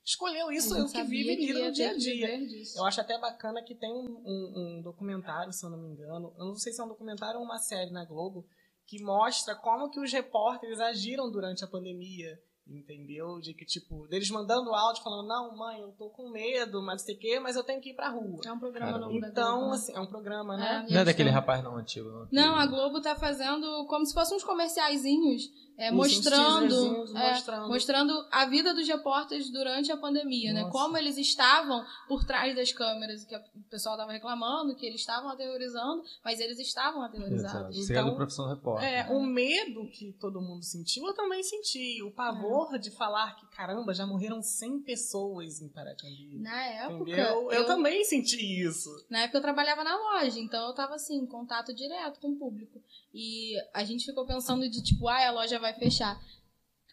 escolheu 0.05 0.51
isso, 0.51 0.79
o 0.79 0.91
que 0.91 1.03
vive 1.03 1.33
e 1.33 1.53
no 1.53 1.71
dia 1.71 1.91
a 1.91 1.97
dia. 1.97 2.39
Eu 2.75 2.85
acho 2.85 3.01
até 3.01 3.19
bacana 3.19 3.63
que 3.63 3.73
tem 3.73 3.91
um, 3.91 4.21
um, 4.23 4.53
um, 4.55 4.81
documentário, 4.83 5.51
se 5.51 5.65
eu 5.65 5.69
não 5.71 5.79
me 5.79 5.89
engano, 5.89 6.33
eu 6.37 6.45
não 6.45 6.55
sei 6.55 6.71
se 6.71 6.79
é 6.79 6.83
um 6.83 6.87
documentário 6.87 7.39
ou 7.39 7.45
uma 7.45 7.57
série 7.57 7.91
na 7.91 8.05
Globo, 8.05 8.45
que 8.85 9.03
mostra 9.03 9.55
como 9.55 9.89
que 9.89 9.99
os 9.99 10.13
repórteres 10.13 10.79
agiram 10.79 11.31
durante 11.31 11.63
a 11.63 11.67
pandemia. 11.67 12.39
Entendeu? 12.67 13.39
De 13.39 13.53
que, 13.53 13.63
tipo, 13.63 14.07
deles 14.07 14.31
mandando 14.31 14.73
áudio 14.73 15.03
falando, 15.03 15.27
não, 15.27 15.55
mãe, 15.55 15.81
eu 15.81 15.91
tô 15.91 16.09
com 16.09 16.31
medo, 16.31 16.81
mas 16.81 17.01
não 17.01 17.05
sei 17.05 17.15
o 17.15 17.19
quê, 17.19 17.39
mas 17.39 17.55
eu 17.55 17.63
tenho 17.63 17.79
que 17.79 17.91
ir 17.91 17.93
pra 17.93 18.09
rua. 18.09 18.41
É 18.43 18.51
um 18.51 18.57
programa 18.57 18.97
novo 18.97 19.15
Então, 19.15 19.59
Globo, 19.59 19.69
né? 19.69 19.75
assim, 19.75 19.93
é 19.93 19.99
um 19.99 20.07
programa, 20.07 20.57
né? 20.57 20.85
É, 20.89 20.93
não 20.93 21.01
é 21.01 21.05
daquele 21.05 21.29
rapaz 21.29 21.63
não 21.63 21.77
antigo, 21.77 22.09
não. 22.09 22.27
Não, 22.31 22.55
a 22.55 22.65
Globo 22.65 22.99
tá 23.01 23.15
fazendo 23.15 23.85
como 23.85 24.03
se 24.03 24.15
fossem 24.15 24.35
uns 24.35 24.43
comerciaizinhos 24.43 25.43
é, 25.77 25.91
mostrando, 25.91 27.05
é, 27.17 27.31
mostrando, 27.31 27.67
mostrando 27.67 28.27
a 28.31 28.45
vida 28.45 28.73
dos 28.73 28.87
repórteres 28.87 29.49
durante 29.49 29.91
a 29.91 29.97
pandemia, 29.97 30.53
né? 30.53 30.61
Nossa. 30.61 30.73
né? 30.73 30.83
Como 30.85 30.97
eles 30.97 31.17
estavam 31.17 31.85
por 32.07 32.23
trás 32.23 32.55
das 32.55 32.71
câmeras, 32.71 33.25
que 33.25 33.35
o 33.35 33.41
pessoal 33.69 33.95
estava 33.95 34.11
reclamando, 34.11 34.75
que 34.75 34.85
eles 34.85 35.01
estavam 35.01 35.29
aterrorizando, 35.29 36.03
mas 36.23 36.39
eles 36.39 36.59
estavam 36.59 37.01
aterrorizados. 37.01 37.75
Exato. 37.75 37.91
Então, 37.91 38.05
Sendo 38.05 38.15
profissão 38.15 38.47
repórter. 38.47 38.87
É, 38.87 39.07
o 39.11 39.21
medo 39.21 39.89
que 39.89 40.13
todo 40.13 40.41
mundo 40.41 40.63
sentiu, 40.63 41.05
eu 41.05 41.13
também 41.13 41.43
senti. 41.43 42.01
O 42.03 42.11
pavor 42.11 42.73
é. 42.75 42.77
de 42.77 42.91
falar 42.91 43.35
que, 43.35 43.45
caramba, 43.47 43.93
já 43.93 44.05
morreram 44.05 44.41
100 44.41 44.79
pessoas 44.79 45.61
em 45.61 45.67
Paracambi. 45.67 46.39
Na 46.39 46.63
época. 46.63 47.11
Eu, 47.11 47.51
eu, 47.51 47.65
também 47.65 48.03
senti 48.05 48.63
isso. 48.63 48.89
Na 49.09 49.21
época 49.21 49.39
eu 49.39 49.41
trabalhava 49.41 49.83
na 49.83 49.95
loja, 49.95 50.39
então 50.39 50.63
eu 50.65 50.71
estava 50.71 50.95
assim, 50.95 51.17
em 51.17 51.25
contato 51.25 51.73
direto 51.73 52.19
com 52.19 52.29
o 52.29 52.35
público. 52.37 52.81
E 53.15 53.55
a 53.73 53.85
gente 53.85 54.05
ficou 54.05 54.25
pensando 54.25 54.69
de 54.69 54.83
tipo, 54.83 55.07
ah, 55.07 55.25
a 55.25 55.31
loja 55.31 55.57
vai 55.57 55.73
fechar. 55.73 56.21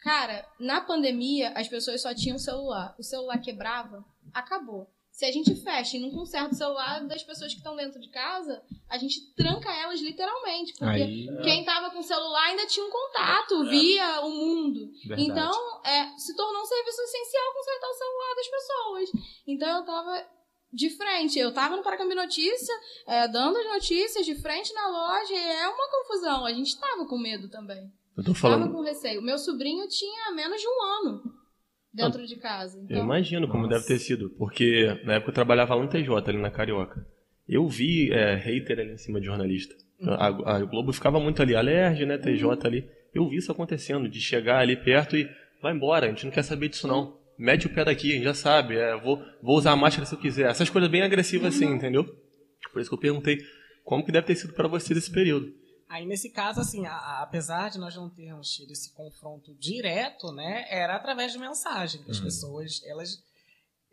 Cara, 0.02 0.46
na 0.58 0.80
pandemia, 0.80 1.50
as 1.50 1.66
pessoas 1.66 2.00
só 2.00 2.14
tinham 2.14 2.38
celular. 2.38 2.94
O 2.96 3.02
celular 3.02 3.38
quebrava, 3.38 4.04
acabou. 4.32 4.88
Se 5.10 5.24
a 5.24 5.32
gente 5.32 5.54
fecha 5.56 5.96
e 5.96 6.00
não 6.00 6.10
conserta 6.10 6.54
o 6.54 6.56
celular 6.56 7.06
das 7.06 7.24
pessoas 7.24 7.52
que 7.52 7.58
estão 7.58 7.74
dentro 7.74 8.00
de 8.00 8.08
casa, 8.08 8.62
a 8.88 8.96
gente 8.98 9.34
tranca 9.34 9.68
elas 9.74 10.00
literalmente. 10.00 10.72
Porque 10.74 11.02
Aí, 11.02 11.28
é. 11.28 11.42
quem 11.42 11.64
tava 11.64 11.90
com 11.90 11.98
o 11.98 12.04
celular 12.04 12.44
ainda 12.44 12.66
tinha 12.66 12.86
um 12.86 12.90
contato, 12.90 13.62
é. 13.64 13.68
via 13.68 14.20
o 14.22 14.30
mundo. 14.30 14.90
Verdade. 15.04 15.22
Então, 15.22 15.82
é, 15.84 16.16
se 16.16 16.36
tornou 16.36 16.62
um 16.62 16.66
serviço 16.66 17.02
essencial 17.02 17.52
consertar 17.52 17.88
o 17.88 17.94
celular 17.94 18.34
das 18.36 18.48
pessoas. 18.48 19.10
Então 19.46 19.78
eu 19.78 19.84
tava 19.84 20.26
de 20.72 20.90
frente. 20.90 21.38
Eu 21.38 21.52
tava 21.52 21.76
no 21.76 21.82
Paracambi 21.82 22.14
Notícia, 22.14 22.74
é, 23.06 23.28
dando 23.28 23.58
as 23.58 23.66
notícias 23.66 24.24
de 24.24 24.34
frente 24.34 24.72
na 24.72 24.88
loja, 24.88 25.32
e 25.32 25.36
é 25.36 25.68
uma 25.68 25.90
confusão. 25.90 26.46
A 26.46 26.52
gente 26.52 26.78
tava 26.80 27.06
com 27.06 27.18
medo 27.18 27.48
também. 27.48 27.92
Eu 28.16 28.24
tô 28.24 28.34
falando. 28.34 28.62
Tava 28.62 28.72
com 28.72 28.82
receio. 28.82 29.20
O 29.20 29.24
meu 29.24 29.38
sobrinho 29.38 29.86
tinha 29.88 30.32
menos 30.32 30.60
de 30.60 30.66
um 30.66 30.82
ano 30.82 31.22
dentro 31.92 32.26
de 32.26 32.36
casa. 32.36 32.80
Então... 32.80 32.96
Eu 32.96 33.04
imagino 33.04 33.46
como 33.46 33.64
Nossa. 33.64 33.76
deve 33.76 33.86
ter 33.86 33.98
sido, 33.98 34.30
porque 34.30 35.00
na 35.04 35.14
época 35.14 35.30
eu 35.30 35.34
trabalhava 35.34 35.74
lá 35.74 35.82
no 35.82 35.88
TJ, 35.88 36.30
ali 36.30 36.38
na 36.38 36.50
Carioca. 36.50 37.06
Eu 37.46 37.68
vi 37.68 38.10
é, 38.10 38.34
hater 38.34 38.78
ali 38.78 38.92
em 38.92 38.98
cima 38.98 39.20
de 39.20 39.26
jornalista. 39.26 39.74
Uhum. 40.00 40.14
A, 40.14 40.56
a, 40.56 40.64
Globo 40.64 40.92
ficava 40.92 41.20
muito 41.20 41.42
ali, 41.42 41.54
alerge, 41.54 42.06
né, 42.06 42.16
TJ 42.16 42.44
uhum. 42.44 42.58
ali. 42.64 42.88
Eu 43.14 43.28
vi 43.28 43.36
isso 43.36 43.52
acontecendo, 43.52 44.08
de 44.08 44.20
chegar 44.20 44.60
ali 44.60 44.76
perto 44.76 45.16
e 45.16 45.28
vai 45.60 45.74
embora, 45.74 46.06
a 46.06 46.08
gente 46.08 46.24
não 46.24 46.32
quer 46.32 46.42
saber 46.42 46.68
disso 46.68 46.88
não 46.88 47.21
mete 47.43 47.66
o 47.66 47.74
pé 47.74 47.84
daqui, 47.84 48.12
a 48.12 48.14
gente 48.14 48.24
já 48.24 48.34
sabe, 48.34 48.76
é, 48.76 48.97
vou, 48.97 49.20
vou 49.43 49.59
usar 49.59 49.72
a 49.72 49.76
máscara 49.76 50.07
se 50.07 50.14
eu 50.14 50.18
quiser. 50.18 50.49
Essas 50.49 50.70
coisas 50.70 50.88
bem 50.88 51.03
agressivas 51.03 51.57
assim, 51.57 51.66
entendeu? 51.66 52.05
Por 52.72 52.80
isso 52.80 52.88
que 52.88 52.95
eu 52.95 53.01
perguntei 53.01 53.38
como 53.84 54.05
que 54.05 54.12
deve 54.12 54.28
ter 54.28 54.36
sido 54.36 54.55
para 54.55 54.68
vocês 54.68 54.97
esse 54.97 55.11
período. 55.11 55.53
Aí, 55.88 56.07
nesse 56.07 56.30
caso, 56.30 56.61
assim, 56.61 56.86
a, 56.86 56.95
a, 56.95 57.22
apesar 57.22 57.68
de 57.68 57.78
nós 57.78 57.97
não 57.97 58.09
termos 58.09 58.49
tido 58.49 58.70
esse 58.70 58.95
confronto 58.95 59.55
direto, 59.59 60.32
né, 60.32 60.64
era 60.70 60.95
através 60.95 61.32
de 61.32 61.38
mensagem, 61.38 62.03
que 62.03 62.11
as 62.12 62.18
uhum. 62.18 62.24
pessoas, 62.24 62.80
elas, 62.86 63.18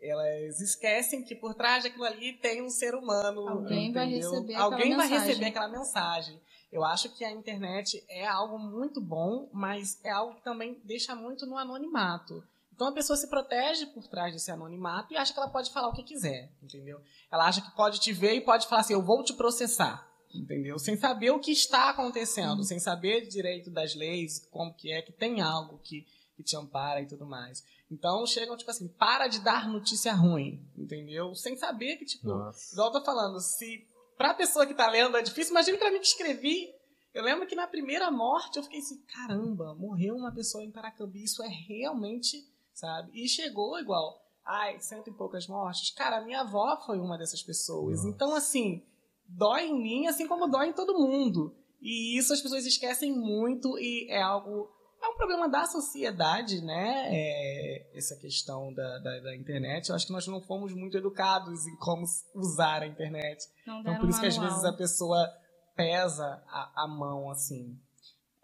elas 0.00 0.60
esquecem 0.60 1.24
que 1.24 1.34
por 1.34 1.54
trás 1.54 1.82
daquilo 1.82 2.04
ali 2.04 2.34
tem 2.34 2.62
um 2.62 2.70
ser 2.70 2.94
humano. 2.94 3.48
Alguém 3.48 3.90
entendeu? 3.90 3.92
vai 3.92 4.08
receber 4.08 4.54
Alguém 4.54 4.96
vai 4.96 5.08
mensagem. 5.08 5.26
receber 5.26 5.46
aquela 5.46 5.68
mensagem. 5.68 6.40
Eu 6.72 6.84
acho 6.84 7.12
que 7.16 7.24
a 7.24 7.32
internet 7.32 8.02
é 8.08 8.24
algo 8.26 8.58
muito 8.58 9.00
bom, 9.00 9.50
mas 9.52 10.02
é 10.04 10.10
algo 10.10 10.36
que 10.36 10.44
também 10.44 10.80
deixa 10.84 11.16
muito 11.16 11.44
no 11.44 11.58
anonimato. 11.58 12.44
Então 12.80 12.88
a 12.88 12.92
pessoa 12.92 13.14
se 13.14 13.28
protege 13.28 13.84
por 13.84 14.08
trás 14.08 14.32
desse 14.32 14.50
anonimato 14.50 15.12
e 15.12 15.16
acha 15.18 15.34
que 15.34 15.38
ela 15.38 15.50
pode 15.50 15.70
falar 15.70 15.88
o 15.88 15.92
que 15.92 16.02
quiser, 16.02 16.50
entendeu? 16.62 16.98
Ela 17.30 17.46
acha 17.46 17.60
que 17.60 17.70
pode 17.76 18.00
te 18.00 18.10
ver 18.10 18.32
e 18.32 18.40
pode 18.40 18.66
falar 18.66 18.80
assim: 18.80 18.94
eu 18.94 19.02
vou 19.02 19.22
te 19.22 19.34
processar 19.34 20.08
entendeu? 20.34 20.78
Sem 20.78 20.96
saber 20.96 21.30
o 21.30 21.40
que 21.40 21.50
está 21.50 21.90
acontecendo, 21.90 22.62
sem 22.62 22.78
saber 22.78 23.26
direito 23.26 23.70
das 23.70 23.94
leis, 23.94 24.46
como 24.50 24.72
que 24.72 24.90
é, 24.90 25.02
que 25.02 25.12
tem 25.12 25.40
algo 25.40 25.78
que, 25.82 26.06
que 26.36 26.42
te 26.42 26.56
ampara 26.56 27.02
e 27.02 27.06
tudo 27.06 27.26
mais. 27.26 27.64
Então 27.90 28.24
chegam, 28.26 28.56
tipo 28.56 28.70
assim, 28.70 28.88
para 28.88 29.26
de 29.26 29.40
dar 29.40 29.68
notícia 29.68 30.14
ruim, 30.14 30.64
entendeu? 30.78 31.34
Sem 31.34 31.56
saber 31.56 31.96
que, 31.96 32.04
tipo, 32.04 32.28
Nossa. 32.28 32.72
igual 32.72 32.88
eu 32.88 32.92
tô 32.92 33.04
falando, 33.04 33.40
se 33.40 33.86
pra 34.16 34.32
pessoa 34.32 34.66
que 34.66 34.72
tá 34.72 34.88
lendo 34.88 35.16
é 35.16 35.22
difícil, 35.22 35.50
imagina 35.50 35.76
pra 35.76 35.90
mim 35.90 35.98
que 35.98 36.06
escrevi. 36.06 36.72
Eu 37.12 37.24
lembro 37.24 37.46
que 37.46 37.56
na 37.56 37.66
primeira 37.66 38.08
morte 38.08 38.56
eu 38.56 38.62
fiquei 38.62 38.78
assim, 38.78 39.02
caramba, 39.12 39.74
morreu 39.74 40.14
uma 40.14 40.32
pessoa 40.32 40.62
em 40.62 40.70
Paracambi, 40.70 41.24
isso 41.24 41.42
é 41.42 41.48
realmente, 41.48 42.48
sabe? 42.80 43.10
E 43.14 43.28
chegou 43.28 43.78
igual, 43.78 44.18
ai, 44.44 44.80
cento 44.80 45.08
e 45.08 45.12
poucas 45.12 45.46
mortes. 45.46 45.90
Cara, 45.90 46.22
minha 46.22 46.40
avó 46.40 46.80
foi 46.84 46.98
uma 46.98 47.18
dessas 47.18 47.42
pessoas. 47.42 47.98
Nossa. 47.98 48.08
Então, 48.08 48.34
assim, 48.34 48.82
dói 49.28 49.66
em 49.66 49.80
mim, 49.80 50.06
assim 50.06 50.26
como 50.26 50.48
dói 50.48 50.68
em 50.68 50.72
todo 50.72 50.98
mundo. 50.98 51.54
E 51.80 52.18
isso 52.18 52.32
as 52.32 52.40
pessoas 52.40 52.66
esquecem 52.66 53.12
muito 53.12 53.78
e 53.78 54.08
é 54.10 54.20
algo. 54.20 54.70
É 55.02 55.08
um 55.08 55.16
problema 55.16 55.48
da 55.48 55.64
sociedade, 55.64 56.60
né? 56.60 57.08
É, 57.10 57.96
essa 57.96 58.14
questão 58.16 58.72
da, 58.74 58.98
da, 58.98 59.20
da, 59.20 59.36
internet. 59.36 59.88
Eu 59.88 59.94
acho 59.94 60.06
que 60.06 60.12
nós 60.12 60.26
não 60.26 60.42
fomos 60.42 60.74
muito 60.74 60.98
educados 60.98 61.66
em 61.66 61.74
como 61.76 62.04
usar 62.34 62.82
a 62.82 62.86
internet. 62.86 63.46
Não 63.66 63.80
então, 63.80 63.98
por 63.98 64.10
isso 64.10 64.20
que 64.20 64.26
às 64.26 64.36
vezes 64.36 64.62
a 64.62 64.74
pessoa 64.74 65.26
pesa 65.74 66.42
a, 66.48 66.84
a 66.84 66.88
mão, 66.88 67.30
assim. 67.30 67.78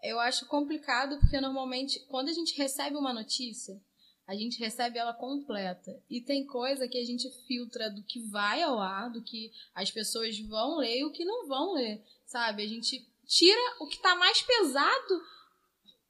Eu 0.03 0.19
acho 0.19 0.47
complicado 0.47 1.19
porque 1.19 1.39
normalmente, 1.41 2.01
quando 2.09 2.29
a 2.29 2.33
gente 2.33 2.57
recebe 2.57 2.97
uma 2.97 3.13
notícia, 3.13 3.79
a 4.27 4.35
gente 4.35 4.59
recebe 4.59 4.99
ela 4.99 5.15
completa. 5.15 6.03
E 6.11 6.21
tem 6.21 6.45
coisa 6.45 6.89
que 6.89 6.99
a 6.99 7.05
gente 7.05 7.31
filtra 7.47 7.89
do 7.89 8.03
que 8.03 8.21
vai 8.29 8.63
ao 8.63 8.79
ar, 8.79 9.11
do 9.11 9.23
que 9.23 9.53
as 9.75 9.91
pessoas 9.91 10.39
vão 10.41 10.79
ler 10.79 10.99
e 10.99 11.05
o 11.05 11.13
que 11.13 11.25
não 11.25 11.47
vão 11.47 11.75
ler, 11.75 12.03
sabe? 12.25 12.65
A 12.65 12.69
gente 12.69 13.07
tira 13.27 13.61
o 13.81 13.87
que 13.87 13.99
tá 13.99 14.15
mais 14.17 14.43
pesado 14.43 15.23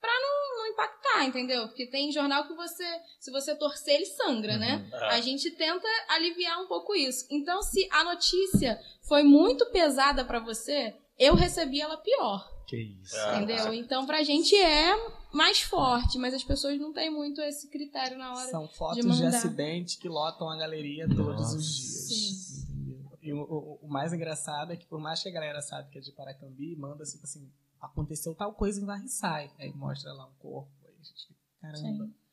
pra 0.01 0.12
não, 0.12 0.59
não 0.59 0.67
impactar, 0.69 1.25
entendeu? 1.25 1.67
Porque 1.69 1.87
tem 1.87 2.12
jornal 2.12 2.47
que 2.47 2.55
você, 2.55 2.85
se 3.19 3.31
você 3.31 3.55
torcer, 3.55 3.97
ele 3.97 4.07
sangra, 4.07 4.57
né? 4.57 4.77
uhum. 4.77 5.01
né? 5.01 5.07
A 5.09 5.21
gente 5.21 5.51
tenta 5.51 5.89
aliviar 6.09 6.62
um 6.62 6.67
pouco 6.67 6.95
isso. 6.95 7.27
Então, 7.31 7.61
se 7.62 7.89
a 7.91 8.05
notícia 8.05 8.81
foi 9.03 9.23
muito 9.25 9.67
pesada 9.67 10.25
para 10.25 10.39
você, 10.39 10.95
eu 11.19 11.35
recebi 11.35 11.81
ela 11.81 11.97
pior. 11.97 12.56
Que 12.67 12.77
isso. 12.77 13.17
Entendeu? 13.29 13.73
Então, 13.73 14.05
pra 14.07 14.23
gente 14.23 14.55
é 14.57 14.93
mais 15.33 15.61
forte, 15.61 16.19
mas 16.19 16.35
as 16.35 16.43
pessoas 16.43 16.79
não 16.79 16.93
têm 16.93 17.11
muito 17.11 17.41
esse 17.41 17.69
critério 17.69 18.19
na 18.19 18.35
hora 18.35 18.51
São 18.51 18.69
fotos 18.69 19.05
de, 19.05 19.17
de 19.17 19.27
acidente 19.27 19.99
que 19.99 20.09
lotam 20.09 20.51
a 20.51 20.57
galeria 20.57 21.07
Nossa. 21.07 21.23
todos 21.23 21.55
os 21.55 21.77
dias. 21.77 22.09
Sim. 22.09 22.67
E 23.23 23.33
o, 23.33 23.41
o, 23.41 23.79
o, 23.83 23.89
mais 23.89 24.12
engraçado 24.12 24.73
é 24.73 24.77
que, 24.77 24.87
por 24.87 25.01
mais 25.01 25.23
que 25.23 25.29
a 25.29 25.33
galera 25.33 25.61
sabe 25.61 25.91
que 25.91 25.99
é 25.99 26.01
de 26.01 26.12
Paracambi, 26.12 26.77
manda 26.77 27.05
tipo 27.05 27.25
assim, 27.25 27.51
aconteceu 27.81 28.35
tal 28.35 28.53
coisa 28.53 28.81
em 28.81 28.85
Varriçai. 28.85 29.51
Aí 29.59 29.73
mostra 29.73 30.12
lá 30.12 30.27
um 30.27 30.35
corpo. 30.39 30.71
Aí 30.85 30.95
a 30.95 31.05
gente 31.05 31.27
fica, 31.27 31.41
caramba. 31.61 32.05
Sim 32.07 32.26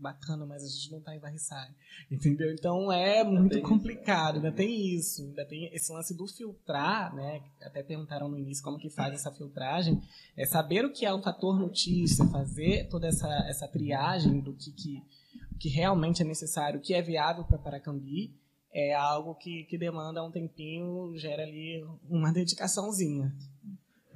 bacana, 0.00 0.46
mas 0.46 0.62
a 0.62 0.68
gente 0.68 0.90
não 0.90 1.00
tá 1.00 1.14
em 1.14 1.18
varriçai. 1.18 1.68
Entendeu? 2.10 2.52
Então 2.52 2.90
é 2.92 3.22
muito 3.24 3.60
complicado, 3.62 4.36
ainda 4.36 4.52
tem 4.52 4.94
isso, 4.94 5.22
ainda 5.22 5.44
tem 5.44 5.72
esse 5.74 5.92
lance 5.92 6.14
do 6.16 6.26
filtrar, 6.26 7.14
né? 7.14 7.42
Até 7.62 7.82
perguntaram 7.82 8.28
no 8.28 8.38
início 8.38 8.62
como 8.62 8.78
que 8.78 8.90
faz 8.90 9.14
essa 9.14 9.32
filtragem. 9.32 10.00
É 10.36 10.46
saber 10.46 10.84
o 10.84 10.92
que 10.92 11.04
é 11.04 11.14
um 11.14 11.22
fator 11.22 11.58
notícia, 11.58 12.24
fazer 12.26 12.88
toda 12.88 13.06
essa, 13.06 13.28
essa 13.48 13.68
triagem 13.68 14.40
do 14.40 14.54
que, 14.54 14.72
que, 14.72 15.02
que 15.58 15.68
realmente 15.68 16.22
é 16.22 16.24
necessário, 16.24 16.78
o 16.78 16.82
que 16.82 16.94
é 16.94 17.02
viável 17.02 17.44
para 17.44 17.58
Paracambi, 17.58 18.34
é 18.72 18.94
algo 18.94 19.34
que, 19.34 19.64
que 19.64 19.78
demanda 19.78 20.22
um 20.22 20.30
tempinho, 20.30 21.16
gera 21.16 21.42
ali 21.42 21.84
uma 22.08 22.32
dedicaçãozinha. 22.32 23.34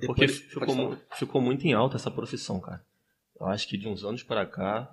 Porque 0.06 0.28
ficou, 0.28 0.96
ficou 1.14 1.40
muito 1.40 1.66
em 1.66 1.72
alta 1.72 1.96
essa 1.96 2.10
profissão, 2.10 2.60
cara. 2.60 2.84
Eu 3.38 3.46
acho 3.46 3.68
que 3.68 3.76
de 3.76 3.88
uns 3.88 4.04
anos 4.04 4.22
para 4.22 4.46
cá, 4.46 4.88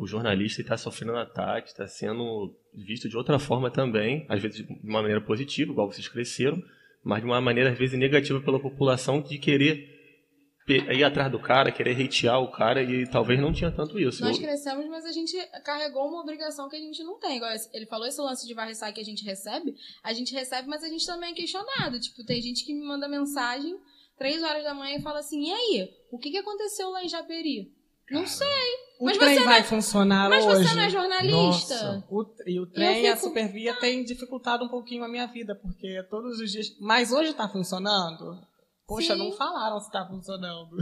o 0.00 0.06
jornalista 0.06 0.62
está 0.62 0.78
sofrendo 0.78 1.14
ataque, 1.14 1.68
está 1.68 1.86
sendo 1.86 2.56
visto 2.74 3.06
de 3.06 3.18
outra 3.18 3.38
forma 3.38 3.70
também, 3.70 4.24
às 4.30 4.40
vezes 4.40 4.66
de 4.66 4.72
uma 4.82 5.02
maneira 5.02 5.20
positiva, 5.20 5.70
igual 5.70 5.92
vocês 5.92 6.08
cresceram, 6.08 6.60
mas 7.04 7.20
de 7.20 7.26
uma 7.26 7.38
maneira 7.38 7.70
às 7.70 7.78
vezes 7.78 7.98
negativa 7.98 8.40
pela 8.40 8.58
população 8.58 9.20
de 9.20 9.36
querer 9.38 10.00
ir 10.66 11.04
atrás 11.04 11.30
do 11.30 11.38
cara, 11.38 11.70
querer 11.70 12.00
hatear 12.00 12.40
o 12.40 12.50
cara 12.50 12.82
e 12.82 13.06
talvez 13.10 13.38
não 13.38 13.52
tinha 13.52 13.70
tanto 13.70 13.98
isso. 13.98 14.24
Nós 14.24 14.38
crescemos, 14.38 14.86
mas 14.88 15.04
a 15.04 15.12
gente 15.12 15.36
carregou 15.64 16.08
uma 16.08 16.22
obrigação 16.22 16.68
que 16.70 16.76
a 16.76 16.80
gente 16.80 17.02
não 17.02 17.18
tem. 17.18 17.36
Igual 17.36 17.52
ele 17.74 17.84
falou 17.84 18.06
esse 18.06 18.20
lance 18.22 18.46
de 18.46 18.54
varriçar 18.54 18.94
que 18.94 19.00
a 19.00 19.04
gente 19.04 19.22
recebe, 19.22 19.74
a 20.02 20.14
gente 20.14 20.32
recebe, 20.32 20.66
mas 20.66 20.82
a 20.82 20.88
gente 20.88 21.04
também 21.04 21.32
é 21.32 21.34
questionado. 21.34 22.00
Tipo, 22.00 22.24
tem 22.24 22.40
gente 22.40 22.64
que 22.64 22.72
me 22.72 22.86
manda 22.86 23.06
mensagem 23.06 23.78
três 24.16 24.42
horas 24.42 24.64
da 24.64 24.72
manhã 24.72 24.96
e 24.96 25.02
fala 25.02 25.18
assim, 25.18 25.48
e 25.48 25.52
aí, 25.52 25.90
o 26.10 26.18
que, 26.18 26.30
que 26.30 26.38
aconteceu 26.38 26.88
lá 26.88 27.04
em 27.04 27.08
Japeri? 27.08 27.70
Não 28.10 28.26
sei. 28.26 28.89
O 29.00 29.06
mas 29.06 29.16
trem 29.16 29.42
vai 29.42 29.60
é, 29.60 29.64
funcionar 29.64 30.28
mas 30.28 30.44
hoje. 30.44 30.58
Mas 30.58 30.68
você 30.68 30.74
não 30.76 30.82
é 30.82 30.90
jornalista. 30.90 31.74
Nossa, 31.74 32.04
o, 32.10 32.26
e 32.46 32.60
o 32.60 32.66
trem 32.66 33.02
e 33.02 33.08
a 33.08 33.16
supervia 33.16 33.74
tem 33.80 34.04
dificultado 34.04 34.62
um 34.62 34.68
pouquinho 34.68 35.02
a 35.02 35.08
minha 35.08 35.26
vida, 35.26 35.54
porque 35.54 36.02
todos 36.10 36.38
os 36.38 36.52
dias... 36.52 36.76
Mas 36.78 37.10
hoje 37.10 37.30
está 37.30 37.48
funcionando? 37.48 38.38
Poxa, 38.86 39.14
Sim. 39.14 39.20
não 39.20 39.32
falaram 39.32 39.80
se 39.80 39.86
está 39.86 40.06
funcionando. 40.06 40.76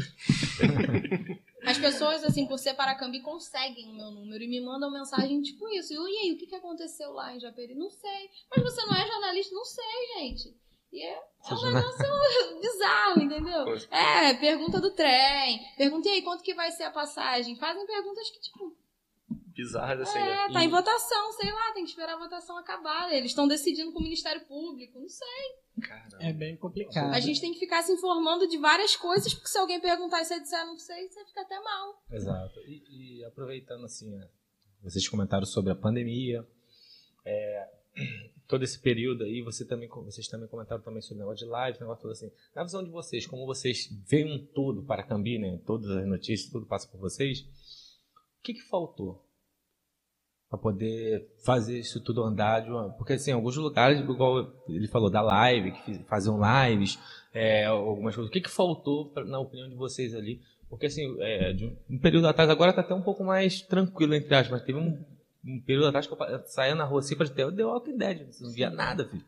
As 1.65 1.79
pessoas, 1.79 2.25
assim, 2.25 2.45
por 2.47 2.59
ser 2.59 2.75
Paracambi, 2.75 3.21
conseguem 3.21 3.89
o 3.89 3.95
meu 3.95 4.11
número 4.11 4.43
e 4.43 4.49
me 4.49 4.61
mandam 4.61 4.91
mensagem 4.91 5.41
tipo 5.41 5.69
isso. 5.69 5.93
E 5.93 5.97
aí, 5.97 6.33
o 6.33 6.39
que, 6.39 6.47
que 6.47 6.57
aconteceu 6.57 7.13
lá 7.13 7.37
em 7.37 7.39
Japeri? 7.39 7.75
Não 7.77 7.91
sei. 7.91 8.31
Mas 8.51 8.65
você 8.65 8.85
não 8.85 8.97
é 8.97 9.07
jornalista? 9.07 9.55
Não 9.55 9.65
sei, 9.65 9.85
gente. 10.17 10.57
E 10.93 11.03
é, 11.03 11.13
é 11.13 11.55
um 11.55 11.73
negócio 11.73 12.61
bizarro, 12.61 13.23
entendeu? 13.23 13.65
É, 13.91 14.35
pergunta 14.35 14.81
do 14.81 14.91
trem. 14.93 15.61
Pergunta, 15.77 16.09
e 16.09 16.13
aí, 16.13 16.23
quanto 16.23 16.43
que 16.43 16.55
vai 16.55 16.71
ser 16.71 16.85
a 16.85 16.91
passagem? 16.91 17.57
Fazem 17.57 17.87
perguntas 17.87 18.31
que, 18.31 18.41
tipo... 18.41 18.77
Bizarras, 19.49 20.09
assim, 20.09 20.19
é, 20.19 20.25
né? 20.25 20.53
tá 20.53 20.63
e... 20.63 20.67
em 20.67 20.71
votação, 20.71 21.33
sei 21.33 21.51
lá, 21.53 21.73
tem 21.73 21.85
que 21.85 21.91
esperar 21.91 22.15
a 22.15 22.19
votação 22.19 22.57
acabar. 22.57 23.13
Eles 23.13 23.33
estão 23.33 23.49
decidindo 23.49 23.93
com 23.93 23.99
o 23.99 24.03
Ministério 24.03 24.47
Público, 24.47 25.01
não 25.01 25.09
sei. 25.09 25.57
Caramba. 25.83 26.17
É 26.21 26.33
bem 26.33 26.57
complicado. 26.57 27.13
A 27.13 27.21
gente 27.21 27.41
tem 27.41 27.53
que 27.53 27.59
ficar 27.59 27.83
se 27.83 27.93
informando 27.93 28.47
de 28.47 28.57
várias 28.57 28.97
coisas, 28.97 29.35
porque 29.35 29.49
se 29.49 29.59
alguém 29.59 29.81
perguntar 29.81 30.23
e 30.23 30.25
você 30.25 30.41
disser 30.41 30.65
não 30.65 30.79
sei, 30.79 31.09
você 31.09 31.25
fica 31.25 31.43
até 31.43 31.59
mal. 31.61 32.03
Exato. 32.11 32.61
E, 32.61 33.19
e 33.19 33.25
aproveitando, 33.25 33.85
assim, 33.85 34.11
né, 34.11 34.29
vocês 34.83 35.09
comentaram 35.09 35.45
sobre 35.45 35.73
a 35.73 35.77
pandemia, 35.77 36.47
é, 37.25 37.69
todo 38.49 38.65
esse 38.65 38.81
período 38.81 39.25
aí, 39.25 39.43
você 39.43 39.65
também, 39.65 39.89
vocês 39.89 40.27
também 40.27 40.49
comentaram 40.49 40.83
também 40.83 41.03
sobre 41.03 41.23
o 41.23 41.27
negócio 41.27 41.45
de 41.45 41.53
live, 41.53 41.79
negócio 41.79 42.03
todo 42.03 42.13
assim. 42.13 42.33
Na 42.57 42.65
visão 42.65 42.83
de 42.83 42.91
vocês, 42.91 43.27
como 43.27 43.47
vocês 43.47 43.89
veem 44.09 44.33
um 44.33 44.45
todo 44.47 44.83
para 44.83 45.03
Cambi, 45.03 45.39
né? 45.39 45.61
Todas 45.67 45.91
as 45.91 46.07
notícias, 46.07 46.51
tudo 46.51 46.67
passa 46.67 46.89
por 46.89 46.99
vocês. 46.99 47.41
O 47.41 48.43
que, 48.43 48.55
que 48.55 48.63
faltou 48.63 49.23
para 50.49 50.59
poder 50.59 51.31
fazer 51.45 51.79
isso 51.79 52.03
tudo 52.03 52.23
andar 52.23 52.67
uma... 52.67 52.91
Porque, 52.95 53.13
assim, 53.13 53.31
alguns 53.33 53.55
lugares, 53.59 54.01
igual 54.01 54.51
ele 54.67 54.89
falou, 54.89 55.11
da 55.11 55.21
live, 55.21 55.73
que 55.73 55.99
faziam 56.05 56.41
lives, 56.41 56.99
é, 57.35 57.67
algumas 57.67 58.15
coisas. 58.15 58.31
O 58.31 58.33
que, 58.33 58.41
que 58.41 58.51
faltou, 58.51 59.13
na 59.27 59.39
opinião 59.39 59.69
de 59.69 59.75
vocês 59.75 60.15
ali? 60.15 60.41
Porque, 60.71 60.87
assim, 60.87 61.15
é, 61.21 61.53
de 61.53 61.67
um 61.91 61.99
período 61.99 62.27
atrás, 62.27 62.49
agora 62.49 62.71
está 62.71 62.81
até 62.81 62.95
um 62.95 63.03
pouco 63.03 63.23
mais 63.23 63.61
tranquilo, 63.61 64.15
entre 64.15 64.35
aspas, 64.35 64.53
mas 64.53 64.63
teve 64.63 64.79
um 64.79 65.05
um 65.45 65.61
período 65.61 65.87
atrás 65.89 66.07
que 66.07 66.13
eu 66.13 66.47
saía 66.47 66.75
na 66.75 66.85
rua 66.85 67.01
assim 67.01 67.17
para 67.17 67.29
ter 67.29 67.53
The 67.55 67.65
Walking 67.65 67.97
Dead, 67.97 68.27
você 68.27 68.45
não 68.45 68.53
via 68.53 68.71
nada, 68.71 69.09
filho. 69.09 69.25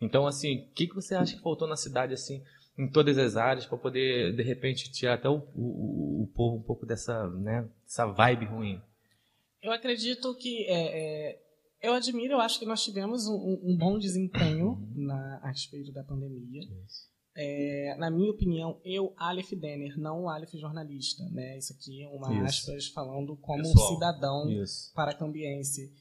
Então, 0.00 0.26
assim, 0.26 0.62
o 0.62 0.72
que, 0.72 0.86
que 0.86 0.94
você 0.94 1.14
acha 1.14 1.36
que 1.36 1.42
faltou 1.42 1.68
na 1.68 1.76
cidade, 1.76 2.14
assim, 2.14 2.42
em 2.78 2.88
todas 2.88 3.18
as 3.18 3.36
áreas, 3.36 3.66
para 3.66 3.76
poder, 3.76 4.34
de 4.34 4.42
repente, 4.42 4.90
tirar 4.90 5.14
até 5.14 5.28
o, 5.28 5.42
o, 5.54 6.22
o, 6.22 6.32
povo 6.34 6.56
um 6.56 6.62
pouco 6.62 6.86
dessa, 6.86 7.28
né, 7.28 7.68
dessa 7.84 8.06
vibe 8.06 8.46
ruim? 8.46 8.80
Eu 9.62 9.72
acredito 9.72 10.34
que. 10.36 10.64
É, 10.66 11.32
é, 11.32 11.42
eu 11.82 11.92
admiro, 11.92 12.34
eu 12.34 12.40
acho 12.40 12.58
que 12.58 12.64
nós 12.64 12.82
tivemos 12.82 13.26
um, 13.26 13.60
um 13.62 13.76
bom 13.76 13.98
desempenho 13.98 14.88
na, 14.94 15.40
a 15.42 15.48
respeito 15.48 15.92
da 15.92 16.02
pandemia. 16.02 16.62
Isso. 16.86 17.09
É, 17.36 17.94
na 17.98 18.10
minha 18.10 18.30
opinião, 18.30 18.80
eu, 18.84 19.14
Aleph 19.16 19.52
Denner, 19.52 19.98
não 19.98 20.24
o 20.24 20.28
Aleph 20.28 20.52
jornalista. 20.54 21.24
Né? 21.30 21.58
Isso 21.58 21.72
aqui 21.72 22.02
é 22.02 22.08
uma 22.08 22.32
Isso. 22.34 22.70
aspas 22.70 22.88
falando 22.88 23.36
como 23.36 23.62
Pessoal. 23.62 23.94
cidadão 23.94 24.50
Isso. 24.50 24.92
paracambiense. 24.94 25.92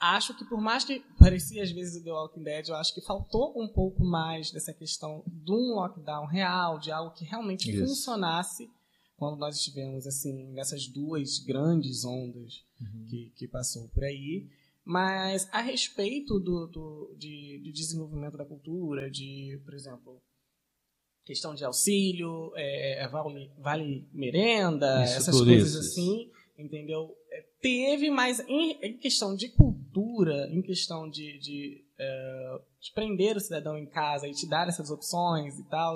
acho 0.00 0.36
que 0.36 0.44
por 0.44 0.60
mais 0.60 0.84
que 0.84 1.02
parecia 1.18 1.62
às 1.62 1.70
vezes 1.70 2.00
o 2.00 2.04
The 2.04 2.12
Walking 2.12 2.42
Dead, 2.42 2.68
eu 2.68 2.76
acho 2.76 2.94
que 2.94 3.00
faltou 3.00 3.52
um 3.60 3.68
pouco 3.68 4.04
mais 4.04 4.50
dessa 4.50 4.72
questão 4.72 5.22
de 5.26 5.52
um 5.52 5.74
lockdown 5.74 6.26
real, 6.26 6.78
de 6.78 6.90
algo 6.90 7.14
que 7.14 7.24
realmente 7.24 7.70
Isso. 7.70 7.86
funcionasse 7.86 8.70
quando 9.18 9.36
nós 9.36 9.56
estivemos 9.56 10.06
assim 10.06 10.52
nessas 10.52 10.86
duas 10.86 11.38
grandes 11.40 12.04
ondas 12.04 12.64
uhum. 12.80 13.06
que, 13.10 13.32
que 13.36 13.48
passou 13.48 13.88
por 13.88 14.04
aí. 14.04 14.48
Mas 14.84 15.46
a 15.52 15.60
respeito 15.60 16.38
do, 16.38 16.66
do 16.66 17.14
de, 17.18 17.60
de, 17.62 17.72
desenvolvimento 17.72 18.38
da 18.38 18.44
cultura, 18.46 19.10
de, 19.10 19.60
por 19.62 19.74
exemplo, 19.74 20.22
questão 21.28 21.54
de 21.54 21.62
auxílio, 21.62 22.50
é, 22.56 23.04
é 23.04 23.08
vale, 23.08 23.50
vale 23.58 24.08
merenda, 24.14 25.04
isso, 25.04 25.16
essas 25.18 25.38
coisas 25.38 25.68
isso. 25.68 25.78
assim, 25.78 26.30
entendeu? 26.58 27.14
É, 27.30 27.44
teve, 27.60 28.10
mas 28.10 28.40
em, 28.48 28.78
em, 28.82 28.96
questão 28.96 29.36
de 29.36 29.50
cultura, 29.50 30.48
em 30.50 30.62
questão 30.62 31.08
de, 31.08 31.38
de, 31.38 31.84
é, 31.98 32.60
de 32.80 32.92
prender 32.94 33.36
o 33.36 33.40
cidadão 33.40 33.76
em 33.76 33.84
casa 33.84 34.26
e 34.26 34.32
te 34.32 34.48
dar 34.48 34.68
essas 34.68 34.90
opções 34.90 35.58
e 35.58 35.64
tal, 35.64 35.94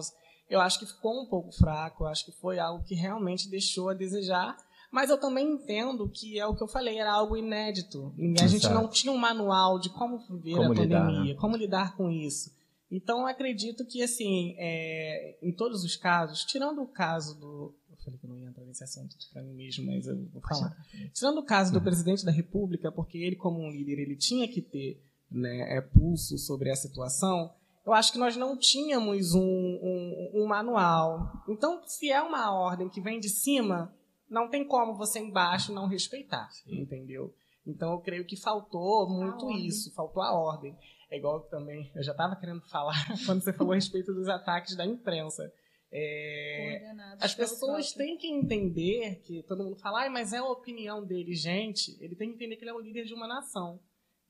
eu 0.50 0.60
acho 0.60 0.78
que 0.78 0.84
ficou 0.86 1.22
um 1.22 1.26
pouco 1.26 1.50
fraco, 1.50 2.04
eu 2.04 2.08
acho 2.08 2.26
que 2.26 2.32
foi 2.32 2.58
algo 2.58 2.84
que 2.84 2.94
realmente 2.94 3.48
deixou 3.48 3.88
a 3.88 3.94
desejar. 3.94 4.54
Mas 4.90 5.08
eu 5.08 5.18
também 5.18 5.54
entendo 5.54 6.06
que 6.06 6.38
é 6.38 6.46
o 6.46 6.54
que 6.54 6.62
eu 6.62 6.68
falei, 6.68 6.98
era 6.98 7.10
algo 7.10 7.34
inédito. 7.34 8.14
A 8.38 8.46
gente 8.46 8.68
não 8.68 8.86
tinha 8.86 9.10
um 9.10 9.16
manual 9.16 9.78
de 9.78 9.88
como 9.88 10.18
viver 10.18 10.56
como 10.56 10.64
a 10.64 10.74
pandemia, 10.74 10.84
lidar, 10.84 11.24
né? 11.24 11.34
como 11.34 11.56
lidar 11.56 11.96
com 11.96 12.10
isso. 12.10 12.50
Então, 12.94 13.20
eu 13.20 13.26
acredito 13.26 13.86
que, 13.86 14.02
assim, 14.02 14.54
é, 14.58 15.38
em 15.42 15.52
todos 15.52 15.82
os 15.82 15.96
casos, 15.96 16.44
tirando 16.44 16.82
o 16.82 16.86
caso 16.86 17.40
do. 17.40 17.74
Eu 17.90 17.96
falei 18.04 18.18
que 18.18 18.26
não 18.26 18.38
ia 18.38 18.48
entrar 18.48 18.64
nesse 18.64 18.84
assunto 18.84 19.16
para 19.32 19.42
mim 19.42 19.54
mesmo, 19.54 19.86
mas 19.86 20.06
eu 20.06 20.16
vou 20.26 20.42
falar. 20.42 20.76
Tirando 21.14 21.38
o 21.38 21.44
caso 21.44 21.72
do 21.72 21.78
uhum. 21.78 21.84
presidente 21.84 22.24
da 22.24 22.30
República, 22.30 22.92
porque 22.92 23.16
ele, 23.16 23.36
como 23.36 23.60
um 23.60 23.70
líder, 23.70 23.98
ele 23.98 24.16
tinha 24.16 24.46
que 24.46 24.60
ter 24.60 25.02
né, 25.30 25.78
é, 25.78 25.80
pulso 25.80 26.36
sobre 26.36 26.70
a 26.70 26.76
situação 26.76 27.50
eu 27.84 27.92
acho 27.92 28.12
que 28.12 28.18
nós 28.18 28.36
não 28.36 28.56
tínhamos 28.56 29.34
um, 29.34 29.40
um, 29.42 30.30
um, 30.34 30.46
manual. 30.46 31.32
Então, 31.48 31.82
se 31.84 32.10
é 32.10 32.22
uma 32.22 32.52
ordem 32.54 32.88
que 32.88 33.00
vem 33.00 33.18
de 33.18 33.28
cima, 33.28 33.92
não 34.30 34.48
tem 34.48 34.64
como 34.64 34.94
você 34.94 35.18
embaixo 35.18 35.72
não 35.72 35.88
respeitar, 35.88 36.48
Sim. 36.50 36.80
entendeu? 36.80 37.34
Então, 37.66 37.92
eu 37.92 37.98
creio 37.98 38.24
que 38.24 38.36
faltou 38.36 39.08
muito 39.08 39.50
isso, 39.50 39.92
faltou 39.94 40.22
a 40.22 40.32
ordem. 40.32 40.76
É 41.12 41.18
igual 41.18 41.42
também, 41.42 41.92
eu 41.94 42.02
já 42.02 42.12
estava 42.12 42.34
querendo 42.36 42.62
falar 42.62 42.94
quando 43.26 43.42
você 43.42 43.52
falou 43.52 43.72
a 43.72 43.74
respeito 43.74 44.14
dos 44.14 44.28
ataques 44.28 44.74
da 44.74 44.86
imprensa. 44.86 45.52
É, 45.92 46.90
as 47.20 47.34
pessoas 47.34 47.92
têm 47.92 48.16
que 48.16 48.26
entender 48.26 49.16
que 49.16 49.42
todo 49.42 49.62
mundo 49.62 49.76
fala, 49.76 50.06
ah, 50.06 50.10
mas 50.10 50.32
é 50.32 50.38
a 50.38 50.44
opinião 50.46 51.04
dele, 51.04 51.34
gente. 51.34 52.02
Ele 52.02 52.16
tem 52.16 52.30
que 52.30 52.36
entender 52.36 52.56
que 52.56 52.62
ele 52.64 52.70
é 52.70 52.74
o 52.74 52.80
líder 52.80 53.04
de 53.04 53.12
uma 53.12 53.28
nação. 53.28 53.78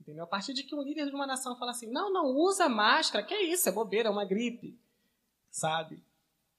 Entendeu? 0.01 0.25
A 0.25 0.27
partir 0.27 0.53
de 0.55 0.65
que 0.65 0.75
um 0.75 0.83
líder 0.83 1.07
de 1.07 1.15
uma 1.15 1.25
nação 1.25 1.57
fala 1.57 1.71
assim: 1.71 1.87
não, 1.87 2.13
não 2.13 2.35
usa 2.35 2.69
máscara, 2.69 3.25
que 3.25 3.33
é 3.33 3.45
isso, 3.45 3.69
é 3.69 3.73
bobeira, 3.73 4.09
é 4.09 4.11
uma 4.11 4.25
gripe. 4.25 4.77
Sabe? 5.53 6.03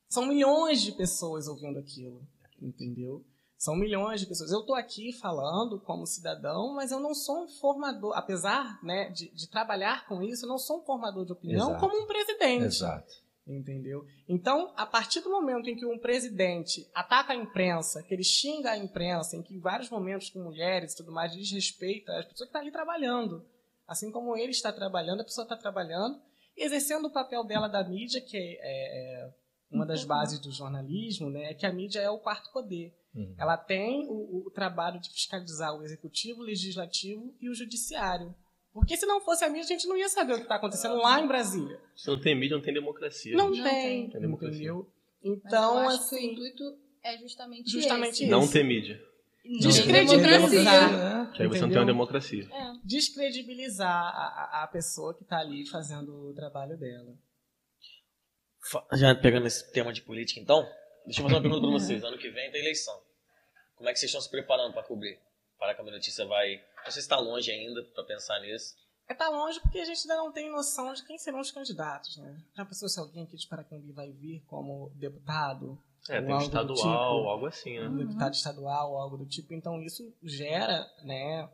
São 0.08 0.26
milhões 0.26 0.82
de 0.82 0.94
pessoas 0.94 1.50
ouvindo 1.50 1.80
aquilo. 1.80 2.26
Entendeu? 2.62 3.26
São 3.64 3.78
milhões 3.78 4.20
de 4.20 4.28
pessoas. 4.28 4.52
Eu 4.52 4.60
estou 4.60 4.76
aqui 4.76 5.14
falando 5.14 5.80
como 5.80 6.06
cidadão, 6.06 6.74
mas 6.74 6.92
eu 6.92 7.00
não 7.00 7.14
sou 7.14 7.46
um 7.46 7.48
formador, 7.48 8.12
apesar 8.14 8.78
né, 8.84 9.10
de, 9.10 9.34
de 9.34 9.50
trabalhar 9.50 10.06
com 10.06 10.22
isso, 10.22 10.44
eu 10.44 10.50
não 10.50 10.58
sou 10.58 10.82
um 10.82 10.84
formador 10.84 11.26
de 11.26 11.32
opinião 11.32 11.70
Exato. 11.70 11.80
como 11.80 12.04
um 12.04 12.06
presidente. 12.06 12.66
Exato. 12.66 13.14
Entendeu? 13.48 14.06
Então, 14.28 14.74
a 14.76 14.86
partir 14.86 15.22
do 15.22 15.30
momento 15.30 15.70
em 15.70 15.78
que 15.78 15.86
um 15.86 15.98
presidente 15.98 16.86
ataca 16.94 17.32
a 17.32 17.38
imprensa, 17.38 18.04
que 18.04 18.14
ele 18.14 18.24
xinga 18.26 18.72
a 18.72 18.78
imprensa, 18.78 19.38
em 19.38 19.42
que 19.42 19.56
em 19.56 19.62
vários 19.62 19.90
momentos 19.90 20.30
com 20.30 20.44
mulheres 20.44 20.92
e 20.92 20.98
tudo 20.98 21.14
mais 21.14 21.32
desrespeita 21.32 22.12
as 22.18 22.26
pessoas 22.26 22.40
que 22.40 22.44
estão 22.48 22.62
ali 22.62 22.72
trabalhando. 22.72 23.46
Assim 23.88 24.12
como 24.12 24.36
ele 24.36 24.52
está 24.52 24.74
trabalhando, 24.74 25.22
a 25.22 25.24
pessoa 25.24 25.46
está 25.46 25.56
trabalhando, 25.56 26.22
exercendo 26.58 27.06
o 27.06 27.14
papel 27.14 27.46
dela 27.46 27.70
da 27.70 27.82
mídia, 27.82 28.20
que 28.20 28.36
é, 28.38 29.24
é 29.24 29.34
uma 29.72 29.86
das 29.86 30.04
bases 30.04 30.38
do 30.38 30.52
jornalismo, 30.52 31.30
né, 31.30 31.52
é 31.52 31.54
que 31.54 31.66
a 31.66 31.72
mídia 31.72 32.02
é 32.02 32.10
o 32.10 32.20
quarto 32.20 32.52
poder. 32.52 32.94
Uhum. 33.16 33.36
Ela 33.38 33.58
tem 33.58 34.08
o, 34.08 34.48
o 34.48 34.52
trabalho 34.52 35.00
de 35.00 35.10
fiscalizar 35.10 35.76
o 35.76 35.84
executivo, 35.84 36.42
o 36.42 36.46
legislativo 36.46 37.36
e 37.40 37.50
o 37.50 37.54
judiciário. 37.54 38.34
Porque 38.74 38.98
se 38.98 39.06
não 39.06 39.22
fosse 39.22 39.46
a 39.46 39.50
mídia, 39.50 39.66
a 39.66 39.68
gente 39.68 39.88
não 39.88 39.96
ia 39.96 40.10
saber 40.10 40.34
o 40.34 40.38
que 40.38 40.44
está 40.44 40.56
acontecendo 40.56 40.96
lá 40.96 41.22
em 41.22 41.28
Brasília. 41.28 41.80
Se 41.96 42.08
não 42.08 42.20
tem 42.20 42.38
mídia, 42.38 42.58
não 42.58 42.64
tem 42.64 42.74
democracia. 42.74 43.38
Não, 43.38 43.52
não 43.52 43.64
tem, 43.64 44.10
tem 44.10 44.20
democracia. 44.20 44.58
entendeu? 44.58 44.92
Então, 45.24 45.76
Mas 45.76 45.84
eu 45.84 45.90
acho 45.90 46.04
assim, 46.06 46.16
que 46.18 46.26
o 46.26 46.32
intuito 46.32 46.78
é 47.04 47.18
justamente, 47.18 47.70
justamente 47.70 48.14
esse. 48.14 48.24
isso. 48.24 48.32
Não 48.32 48.48
ter 48.48 48.64
mídia. 48.64 49.00
Descredibilizar. 49.46 50.92
Né? 50.92 51.32
Que 51.36 51.44
aí 51.44 51.48
você 51.48 51.62
não 51.62 51.70
tem 51.70 51.78
uma 51.78 51.86
democracia. 51.86 52.48
É. 52.52 52.74
Descredibilizar 52.84 53.92
a, 53.92 54.64
a 54.64 54.68
pessoa 54.68 55.14
que 55.14 55.24
está 55.24 55.38
ali 55.40 55.68
fazendo 55.68 56.30
o 56.30 56.34
trabalho 56.34 56.78
dela. 56.78 57.14
Já 58.94 59.14
pegando 59.14 59.46
esse 59.46 59.72
tema 59.72 59.92
de 59.92 60.02
política, 60.02 60.40
então, 60.40 60.66
deixa 61.06 61.22
eu 61.22 61.24
fazer 61.24 61.36
uma 61.36 61.42
pergunta 61.42 61.62
para 61.62 61.72
vocês. 61.80 62.04
Ano 62.04 62.18
que 62.18 62.30
vem 62.30 62.52
tem 62.52 62.62
eleição. 62.62 63.00
Como 63.76 63.90
é 63.90 63.94
que 63.94 64.00
vocês 64.00 64.10
estão 64.10 64.22
se 64.22 64.30
preparando 64.30 64.74
para 64.74 64.84
cobrir? 64.84 65.20
Para 65.58 65.74
que 65.74 65.82
a 65.82 65.84
notícia 65.84 66.26
vai 66.26 66.62
não 66.84 66.92
sei 66.92 66.94
se 66.94 67.00
está 67.00 67.18
longe 67.18 67.50
ainda 67.50 67.82
para 67.84 68.04
pensar 68.04 68.40
nisso. 68.42 68.76
É 69.08 69.14
tá 69.14 69.30
longe 69.30 69.60
porque 69.62 69.80
a 69.80 69.86
gente 69.86 70.02
ainda 70.02 70.18
não 70.18 70.32
tem 70.32 70.50
noção 70.50 70.94
de 70.94 71.04
quem 71.06 71.18
serão 71.18 71.40
os 71.40 71.52
candidatos, 71.52 72.18
né? 72.18 72.42
Já 72.56 72.66
pensou 72.66 72.90
se 72.90 73.00
alguém 73.00 73.24
aqui 73.24 73.38
de 73.38 73.48
Paracambi 73.48 73.92
vai 73.92 74.12
vir 74.12 74.44
como 74.48 74.92
deputado? 74.96 75.82
É, 76.10 76.22
tem 76.22 76.38
estadual, 76.38 76.76
tipo, 76.76 77.30
algo 77.30 77.46
assim, 77.46 77.80
né? 77.80 77.88
Um 77.88 77.98
deputado 77.98 78.34
estadual, 78.34 78.98
algo 78.98 79.18
do 79.18 79.26
tipo. 79.26 79.54
Então 79.54 79.82
isso 79.82 80.14
gera, 80.22 80.86
né, 81.04 81.50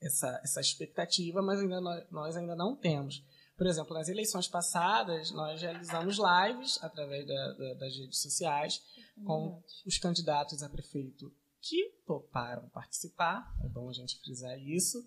essa, 0.00 0.40
essa 0.42 0.60
expectativa, 0.60 1.40
mas 1.40 1.60
ainda 1.60 1.80
nós, 1.80 2.10
nós 2.10 2.36
ainda 2.36 2.54
não 2.54 2.76
temos. 2.76 3.22
Por 3.56 3.66
exemplo, 3.66 3.94
nas 3.94 4.08
eleições 4.08 4.48
passadas, 4.48 5.30
nós 5.30 5.60
realizamos 5.60 6.18
lives 6.18 6.82
através 6.82 7.26
da, 7.26 7.52
da, 7.52 7.74
das 7.74 7.96
redes 7.96 8.20
sociais 8.20 8.82
com 9.24 9.62
os 9.86 9.98
candidatos 9.98 10.62
a 10.62 10.68
prefeito 10.68 11.32
que 11.60 11.94
toparam 12.06 12.68
participar, 12.70 13.46
é 13.64 13.68
bom 13.68 13.88
a 13.88 13.92
gente 13.92 14.20
frisar 14.20 14.58
isso. 14.58 14.98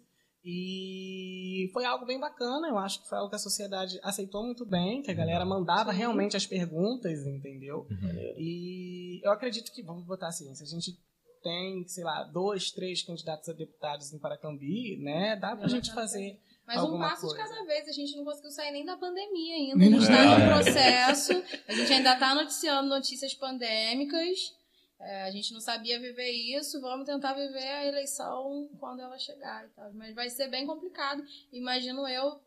E 0.43 1.69
foi 1.73 1.83
algo 1.83 2.05
bem 2.05 2.19
bacana, 2.19 2.69
eu 2.69 2.77
acho 2.77 3.01
que 3.01 3.09
foi 3.09 3.17
algo 3.17 3.29
que 3.29 3.35
a 3.35 3.39
sociedade 3.39 3.99
aceitou 4.01 4.45
muito 4.45 4.65
bem, 4.65 5.01
que 5.01 5.11
a 5.11 5.13
galera 5.13 5.43
uhum. 5.43 5.49
mandava 5.49 5.91
Sim. 5.91 5.97
realmente 5.97 6.37
as 6.37 6.45
perguntas, 6.45 7.27
entendeu? 7.27 7.85
Uhum. 7.91 8.33
E 8.37 9.19
eu 9.25 9.31
acredito 9.31 9.73
que, 9.73 9.83
vamos 9.83 10.05
botar 10.05 10.29
assim, 10.29 10.53
se 10.55 10.63
a 10.63 10.65
gente 10.65 10.97
tem, 11.43 11.85
sei 11.87 12.03
lá, 12.03 12.23
dois, 12.23 12.71
três 12.71 13.03
candidatos 13.03 13.49
a 13.49 13.53
deputados 13.53 14.13
em 14.13 14.19
Paracambi, 14.19 14.97
né, 15.01 15.35
dá 15.35 15.55
pra 15.55 15.67
gente 15.67 15.93
fazer 15.93 16.39
mas 16.67 16.83
um 16.83 16.99
passo 16.99 17.21
coisa. 17.21 17.35
de 17.37 17.49
cada 17.49 17.65
vez. 17.65 17.87
A 17.87 17.91
gente 17.93 18.17
não 18.17 18.25
conseguiu 18.25 18.51
sair 18.51 18.71
nem 18.71 18.83
da 18.83 18.97
pandemia 18.97 19.55
ainda. 19.55 19.77
A 19.77 19.89
gente 19.89 20.01
está 20.01 20.37
no 20.37 20.43
é. 20.43 20.53
processo. 20.53 21.31
A 21.65 21.73
gente 21.73 21.93
ainda 21.93 22.13
está 22.13 22.35
noticiando 22.35 22.89
notícias 22.89 23.33
pandêmicas. 23.33 24.53
É, 24.99 25.23
a 25.23 25.31
gente 25.31 25.53
não 25.53 25.61
sabia 25.61 25.99
viver 25.99 26.29
isso, 26.31 26.81
vamos 26.81 27.05
tentar 27.05 27.33
viver 27.33 27.67
a 27.67 27.85
eleição 27.85 28.67
quando 28.79 28.99
ela 28.99 29.17
chegar 29.17 29.65
e 29.65 29.69
tal. 29.69 29.93
Mas 29.93 30.13
vai 30.13 30.27
ser 30.27 30.49
bem 30.49 30.65
complicado, 30.65 31.23
imagino 31.53 32.07
eu, 32.07 32.41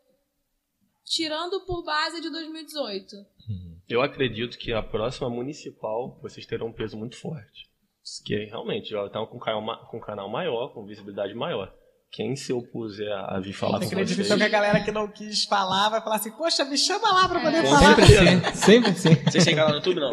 tirando 1.05 1.61
por 1.61 1.81
base 1.81 2.19
de 2.19 2.29
2018. 2.29 3.15
Eu 3.87 4.01
acredito 4.01 4.57
que 4.57 4.73
a 4.73 4.83
próxima 4.83 5.29
municipal 5.29 6.19
vocês 6.21 6.45
terão 6.45 6.67
um 6.67 6.73
peso 6.73 6.97
muito 6.97 7.15
forte. 7.15 7.71
Que 8.25 8.43
realmente 8.45 8.89
já 8.89 9.05
estão 9.05 9.25
com 9.25 9.37
um 9.37 10.01
canal 10.01 10.29
maior, 10.29 10.73
com 10.73 10.85
visibilidade 10.85 11.33
maior 11.33 11.73
quem 12.11 12.35
se 12.35 12.51
opuser 12.51 13.09
a 13.09 13.39
vir 13.39 13.53
falar 13.53 13.79
Você 13.79 13.85
com 13.85 13.91
acredita 13.93 14.15
vocês... 14.17 14.27
então 14.27 14.37
que 14.37 14.43
a 14.43 14.49
galera 14.49 14.83
que 14.83 14.91
não 14.91 15.07
quis 15.07 15.45
falar 15.45 15.89
vai 15.89 16.01
falar 16.01 16.17
assim, 16.17 16.31
poxa, 16.31 16.65
me 16.65 16.77
chama 16.77 17.09
lá 17.09 17.29
pra 17.29 17.39
poder 17.39 17.57
é. 17.59 17.63
falar. 17.63 17.95
Sempre 17.95 18.05
sim, 18.05 18.55
sempre 18.55 18.95
sim. 18.95 19.15
Vocês 19.31 19.45
têm 19.45 19.55
canal 19.55 19.69
no 19.69 19.77
YouTube, 19.77 19.99
não? 20.01 20.11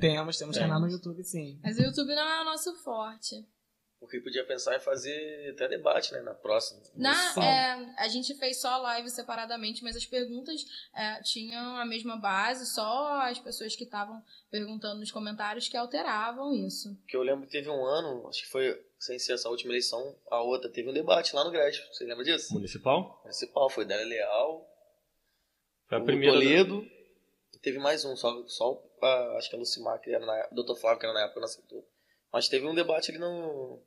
Temos, 0.00 0.36
temos 0.36 0.56
é. 0.56 0.60
canal 0.60 0.80
no 0.80 0.88
YouTube, 0.88 1.22
sim. 1.22 1.60
Mas 1.62 1.78
o 1.78 1.82
YouTube 1.82 2.12
não 2.12 2.28
é 2.28 2.42
o 2.42 2.44
nosso 2.44 2.74
forte. 2.82 3.46
Porque 4.00 4.20
podia 4.20 4.44
pensar 4.44 4.76
em 4.76 4.80
fazer 4.80 5.50
até 5.52 5.68
debate, 5.68 6.12
né, 6.12 6.20
na 6.22 6.34
próxima. 6.34 6.80
Na, 6.94 7.14
é, 7.42 7.94
a 7.98 8.08
gente 8.08 8.32
fez 8.34 8.60
só 8.60 8.76
live 8.78 9.10
separadamente, 9.10 9.82
mas 9.82 9.96
as 9.96 10.06
perguntas 10.06 10.64
é, 10.94 11.20
tinham 11.22 11.76
a 11.76 11.84
mesma 11.84 12.16
base, 12.16 12.66
só 12.66 13.22
as 13.22 13.40
pessoas 13.40 13.74
que 13.74 13.84
estavam 13.84 14.22
perguntando 14.50 15.00
nos 15.00 15.10
comentários 15.10 15.68
que 15.68 15.76
alteravam 15.76 16.54
isso. 16.54 16.96
Que 17.08 17.16
eu 17.16 17.22
lembro 17.22 17.46
que 17.46 17.52
teve 17.52 17.68
um 17.68 17.84
ano, 17.84 18.28
acho 18.28 18.42
que 18.42 18.48
foi 18.48 18.87
sem 18.98 19.18
ser 19.18 19.34
essa 19.34 19.48
última 19.48 19.72
eleição, 19.72 20.16
a 20.30 20.42
outra 20.42 20.68
teve 20.70 20.90
um 20.90 20.92
debate 20.92 21.34
lá 21.34 21.44
no 21.44 21.50
Grécio. 21.50 21.82
Você 21.92 22.04
lembra 22.04 22.24
disso? 22.24 22.52
Municipal? 22.52 23.20
Municipal, 23.22 23.70
foi 23.70 23.84
Délia 23.84 24.04
Leal. 24.04 24.68
Foi 25.88 25.98
a 25.98 26.00
primeira. 26.00 26.32
Toledo. 26.34 26.82
Da... 26.82 27.58
Teve 27.62 27.78
mais 27.78 28.04
um, 28.04 28.16
só, 28.16 28.46
só 28.46 28.82
a, 29.02 29.36
acho 29.38 29.48
que 29.50 29.56
a 29.56 29.58
Lucimar, 29.58 30.00
que 30.00 30.10
era 30.10 30.24
na 30.24 30.48
Doutor 30.52 30.76
Flávio, 30.76 31.00
que 31.00 31.06
era 31.06 31.14
na 31.14 31.24
época, 31.24 31.40
não 31.40 31.46
aceitou. 31.46 31.88
Mas 32.32 32.48
teve 32.48 32.66
um 32.66 32.74
debate 32.74 33.10
ali 33.10 33.18
no, 33.18 33.80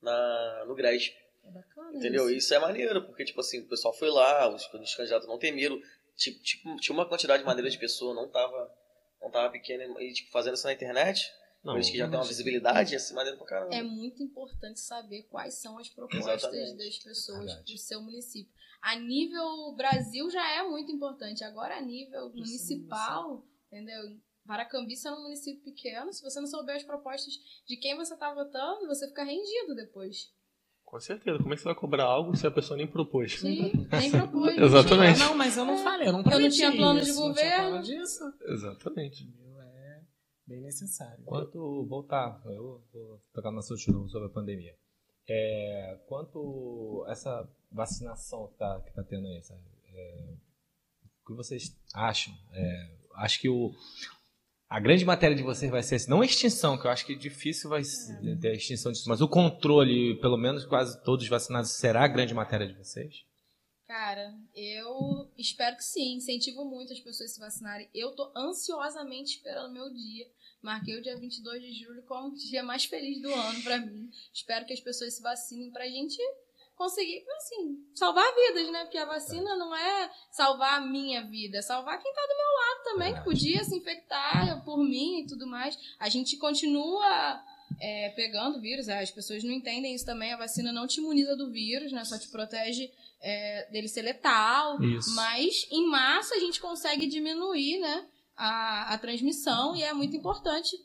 na, 0.00 0.64
no 0.66 0.74
Grécio. 0.74 1.12
É 1.44 1.50
bacana. 1.50 1.96
Entendeu? 1.96 2.24
Isso. 2.28 2.38
isso 2.38 2.54
é 2.54 2.58
maneiro, 2.58 3.04
porque, 3.04 3.24
tipo 3.24 3.40
assim, 3.40 3.60
o 3.60 3.68
pessoal 3.68 3.94
foi 3.94 4.10
lá, 4.10 4.48
os, 4.48 4.62
os 4.72 4.94
candidatos 4.94 5.28
não 5.28 5.38
temeram. 5.38 5.80
Tipo, 6.16 6.42
tipo, 6.42 6.76
tinha 6.76 6.94
uma 6.94 7.08
quantidade 7.08 7.42
de 7.42 7.46
maneira 7.46 7.70
de 7.70 7.78
pessoa, 7.78 8.14
não 8.14 8.28
tava, 8.28 8.74
não 9.20 9.30
tava 9.30 9.50
pequena, 9.50 9.84
e, 10.02 10.12
tipo, 10.12 10.30
fazendo 10.30 10.54
isso 10.54 10.66
na 10.66 10.72
internet 10.72 11.30
Não, 11.68 11.74
Por 11.74 11.80
isso 11.80 11.92
que 11.92 11.98
já 11.98 12.08
tem 12.08 12.18
uma 12.18 12.24
visibilidade, 12.24 12.96
assim, 12.96 13.14
maneiro 13.14 13.36
pra 13.36 13.46
caramba. 13.46 13.74
É 13.74 13.82
muito 13.82 14.22
importante 14.22 14.80
saber 14.80 15.24
quais 15.24 15.52
são 15.60 15.78
as 15.78 15.86
propostas 15.90 16.44
Exatamente. 16.44 16.78
das 16.78 16.98
pessoas 16.98 17.44
Verdade. 17.44 17.72
do 17.74 17.78
seu 17.78 18.00
município. 18.00 18.50
A 18.80 18.96
nível 18.96 19.74
Brasil 19.76 20.30
já 20.30 20.50
é 20.56 20.62
muito 20.62 20.90
importante. 20.90 21.44
Agora, 21.44 21.76
a 21.76 21.82
nível 21.82 22.30
municipal, 22.30 23.44
entendeu? 23.66 24.16
Paracambi 24.46 24.94
é 25.04 25.10
um 25.12 25.24
município 25.24 25.62
pequeno. 25.62 26.10
Se 26.10 26.22
você 26.22 26.40
não 26.40 26.46
souber 26.46 26.76
as 26.76 26.82
propostas 26.82 27.34
de 27.66 27.76
quem 27.76 27.94
você 27.94 28.14
está 28.14 28.32
votando, 28.32 28.86
você 28.86 29.06
fica 29.06 29.22
rendido 29.22 29.74
depois. 29.74 30.32
Com 30.86 30.98
certeza. 30.98 31.36
Como 31.36 31.52
é 31.52 31.54
que 31.56 31.60
você 31.60 31.68
vai 31.68 31.74
cobrar 31.74 32.04
algo 32.04 32.34
se 32.34 32.46
a 32.46 32.50
pessoa 32.50 32.78
nem 32.78 32.86
propôs? 32.86 33.38
Sim, 33.38 33.72
nem 33.92 34.10
propôs. 34.10 34.56
Exatamente. 34.56 35.18
Não, 35.18 35.34
mas 35.34 35.54
eu 35.54 35.66
não 35.66 35.76
falei, 35.76 36.08
eu 36.08 36.12
não 36.12 36.22
Eu 36.32 36.40
não 36.40 36.48
tinha 36.48 36.72
plano 36.72 37.02
de 37.02 37.12
governo. 37.12 37.82
disso. 37.82 38.24
Exatamente. 38.46 39.28
Bem 40.48 40.62
necessário. 40.62 41.22
Quanto 41.26 41.84
voltar, 41.84 42.40
eu 42.46 42.82
vou 42.90 43.20
tocar 43.34 43.52
no 43.52 43.58
assunto 43.58 43.92
novo 43.92 44.08
sobre 44.08 44.28
a 44.28 44.32
pandemia. 44.32 44.74
É, 45.28 46.00
quanto 46.06 47.04
essa 47.06 47.46
vacinação 47.70 48.48
que 48.48 48.56
tá, 48.56 48.80
que 48.80 48.94
tá 48.94 49.04
tendo 49.04 49.26
aí, 49.26 49.42
sabe? 49.42 49.60
É, 49.92 50.34
o 51.04 51.26
que 51.26 51.34
vocês 51.34 51.78
acham? 51.92 52.32
É, 52.54 52.96
acho 53.16 53.38
que 53.42 53.50
o, 53.50 53.74
a 54.70 54.80
grande 54.80 55.04
matéria 55.04 55.36
de 55.36 55.42
vocês 55.42 55.70
vai 55.70 55.82
ser 55.82 56.08
não 56.08 56.22
a 56.22 56.24
extinção, 56.24 56.78
que 56.78 56.86
eu 56.86 56.90
acho 56.90 57.04
que 57.04 57.14
difícil 57.14 57.68
vai 57.68 57.82
é. 57.82 58.36
ter 58.36 58.48
a 58.48 58.54
extinção 58.54 58.90
disso, 58.90 59.06
mas 59.06 59.20
o 59.20 59.28
controle, 59.28 60.18
pelo 60.18 60.38
menos 60.38 60.64
quase 60.64 60.98
todos 61.04 61.28
vacinados, 61.28 61.72
será 61.72 62.04
a 62.04 62.08
grande 62.08 62.32
matéria 62.32 62.66
de 62.66 62.72
vocês? 62.72 63.28
Cara, 63.88 64.34
eu 64.54 65.32
espero 65.38 65.74
que 65.76 65.82
sim. 65.82 66.16
Incentivo 66.16 66.62
muito 66.66 66.92
as 66.92 67.00
pessoas 67.00 67.30
a 67.30 67.34
se 67.34 67.40
vacinarem. 67.40 67.88
Eu 67.94 68.14
tô 68.14 68.30
ansiosamente 68.36 69.36
esperando 69.36 69.72
meu 69.72 69.90
dia. 69.90 70.26
Marquei 70.62 70.98
o 70.98 71.02
dia 71.02 71.16
22 71.16 71.62
de 71.62 71.72
julho 71.72 72.02
como 72.02 72.28
o 72.28 72.34
dia 72.34 72.62
mais 72.62 72.84
feliz 72.84 73.20
do 73.22 73.32
ano 73.32 73.62
para 73.62 73.78
mim. 73.78 74.10
Espero 74.32 74.66
que 74.66 74.72
as 74.72 74.80
pessoas 74.80 75.14
se 75.14 75.22
vacinem 75.22 75.70
pra 75.70 75.86
gente 75.86 76.18
conseguir, 76.74 77.24
assim, 77.36 77.76
salvar 77.94 78.24
vidas, 78.34 78.70
né? 78.70 78.84
Porque 78.84 78.98
a 78.98 79.04
vacina 79.04 79.56
não 79.56 79.74
é 79.74 80.10
salvar 80.30 80.78
a 80.78 80.80
minha 80.80 81.24
vida, 81.24 81.58
é 81.58 81.62
salvar 81.62 82.00
quem 82.00 82.12
tá 82.14 82.22
do 82.22 82.36
meu 82.36 82.54
lado 82.56 82.84
também, 82.84 83.14
que 83.14 83.24
podia 83.24 83.64
se 83.64 83.76
infectar 83.76 84.64
por 84.64 84.78
mim 84.78 85.20
e 85.20 85.26
tudo 85.26 85.46
mais. 85.46 85.76
A 85.98 86.08
gente 86.08 86.36
continua 86.36 87.44
é, 87.80 88.10
pegando 88.10 88.60
vírus, 88.60 88.88
as 88.88 89.10
pessoas 89.10 89.42
não 89.42 89.52
entendem 89.52 89.94
isso 89.94 90.06
também. 90.06 90.32
A 90.32 90.38
vacina 90.38 90.72
não 90.72 90.86
te 90.86 90.98
imuniza 91.00 91.36
do 91.36 91.50
vírus, 91.50 91.92
né? 91.92 92.04
Só 92.04 92.16
te 92.16 92.28
protege 92.28 92.90
é, 93.20 93.68
dele 93.70 93.88
ser 93.88 94.02
letal. 94.02 94.80
Isso. 94.82 95.14
Mas 95.14 95.66
em 95.70 95.86
massa 95.88 96.36
a 96.36 96.40
gente 96.40 96.60
consegue 96.60 97.06
diminuir, 97.06 97.78
né? 97.78 98.06
A, 98.38 98.94
a 98.94 98.98
transmissão 98.98 99.74
e 99.74 99.82
é 99.82 99.92
muito 99.92 100.16
importante 100.16 100.76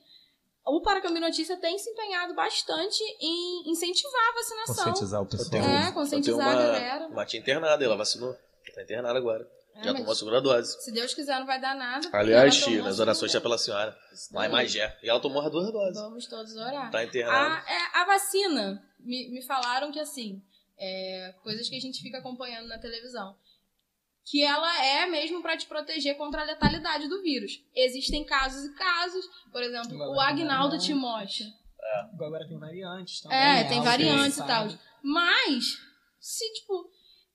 o 0.66 0.82
Paracambi 0.82 1.20
Notícia 1.20 1.58
tem 1.58 1.78
se 1.78 1.90
empenhado 1.90 2.34
bastante 2.34 3.04
em 3.20 3.70
incentivar 3.70 4.30
a 4.30 4.34
vacinação. 4.34 4.76
Conscientizar 4.86 5.22
o 5.22 5.26
pessoal. 5.26 5.62
É, 5.62 5.92
conscientizar 5.92 6.48
uma, 6.48 6.52
a 6.52 6.56
galera. 6.56 7.08
Uma 7.08 7.26
tia 7.26 7.40
internada, 7.40 7.84
ela 7.84 7.98
vacinou. 7.98 8.34
Tá 8.74 8.82
internada 8.82 9.20
agora. 9.20 9.48
É, 9.76 9.84
já 9.84 9.94
tomou 9.94 10.12
a 10.12 10.16
segunda 10.16 10.42
dose. 10.42 10.82
Se 10.82 10.92
Deus 10.92 11.14
quiser, 11.14 11.38
não 11.40 11.46
vai 11.46 11.60
dar 11.60 11.76
nada. 11.76 12.08
Aliás, 12.14 12.64
Tia, 12.64 12.88
as 12.88 13.00
orações 13.00 13.34
é 13.36 13.40
pela 13.40 13.58
senhora. 13.58 13.98
Lá 14.32 14.46
em 14.46 14.50
Magé. 14.50 14.98
E 15.04 15.10
ela 15.10 15.20
tomou 15.20 15.42
as 15.42 15.52
duas 15.52 15.72
doses. 15.72 16.02
Vamos 16.02 16.28
todos 16.28 16.56
orar. 16.56 16.92
Tá 16.92 17.04
internada. 17.04 17.64
A, 17.68 17.74
é, 17.74 18.02
a 18.02 18.06
vacina, 18.06 18.82
me, 19.00 19.30
me 19.32 19.42
falaram 19.42 19.92
que 19.92 20.00
assim, 20.00 20.42
é, 20.78 21.34
coisas 21.44 21.68
que 21.68 21.76
a 21.76 21.82
gente 21.82 22.02
fica 22.02 22.20
acompanhando 22.20 22.68
na 22.68 22.78
televisão 22.78 23.36
que 24.26 24.44
ela 24.44 24.86
é 24.86 25.06
mesmo 25.06 25.42
para 25.42 25.58
te 25.58 25.66
proteger 25.66 26.18
contra 26.18 26.42
a 26.42 26.46
letalidade 26.46 27.08
do 27.08 27.22
vírus. 27.22 27.64
Existem 27.76 28.24
casos 28.24 28.66
e 28.66 28.74
casos, 28.74 29.26
por 29.52 29.62
exemplo, 29.62 29.98
o 29.98 30.20
Agnaldo 30.20 30.78
Timóteo. 30.78 31.46
É. 31.82 32.00
Agora 32.14 32.48
tem 32.48 32.58
variantes 32.58 33.22
também. 33.22 33.38
É, 33.38 33.54
né? 33.56 33.64
tem 33.66 33.82
variantes 33.82 34.38
e 34.38 34.48
tal. 34.48 34.68
Mas, 35.04 35.78
se, 36.20 36.54
tipo, 36.54 36.83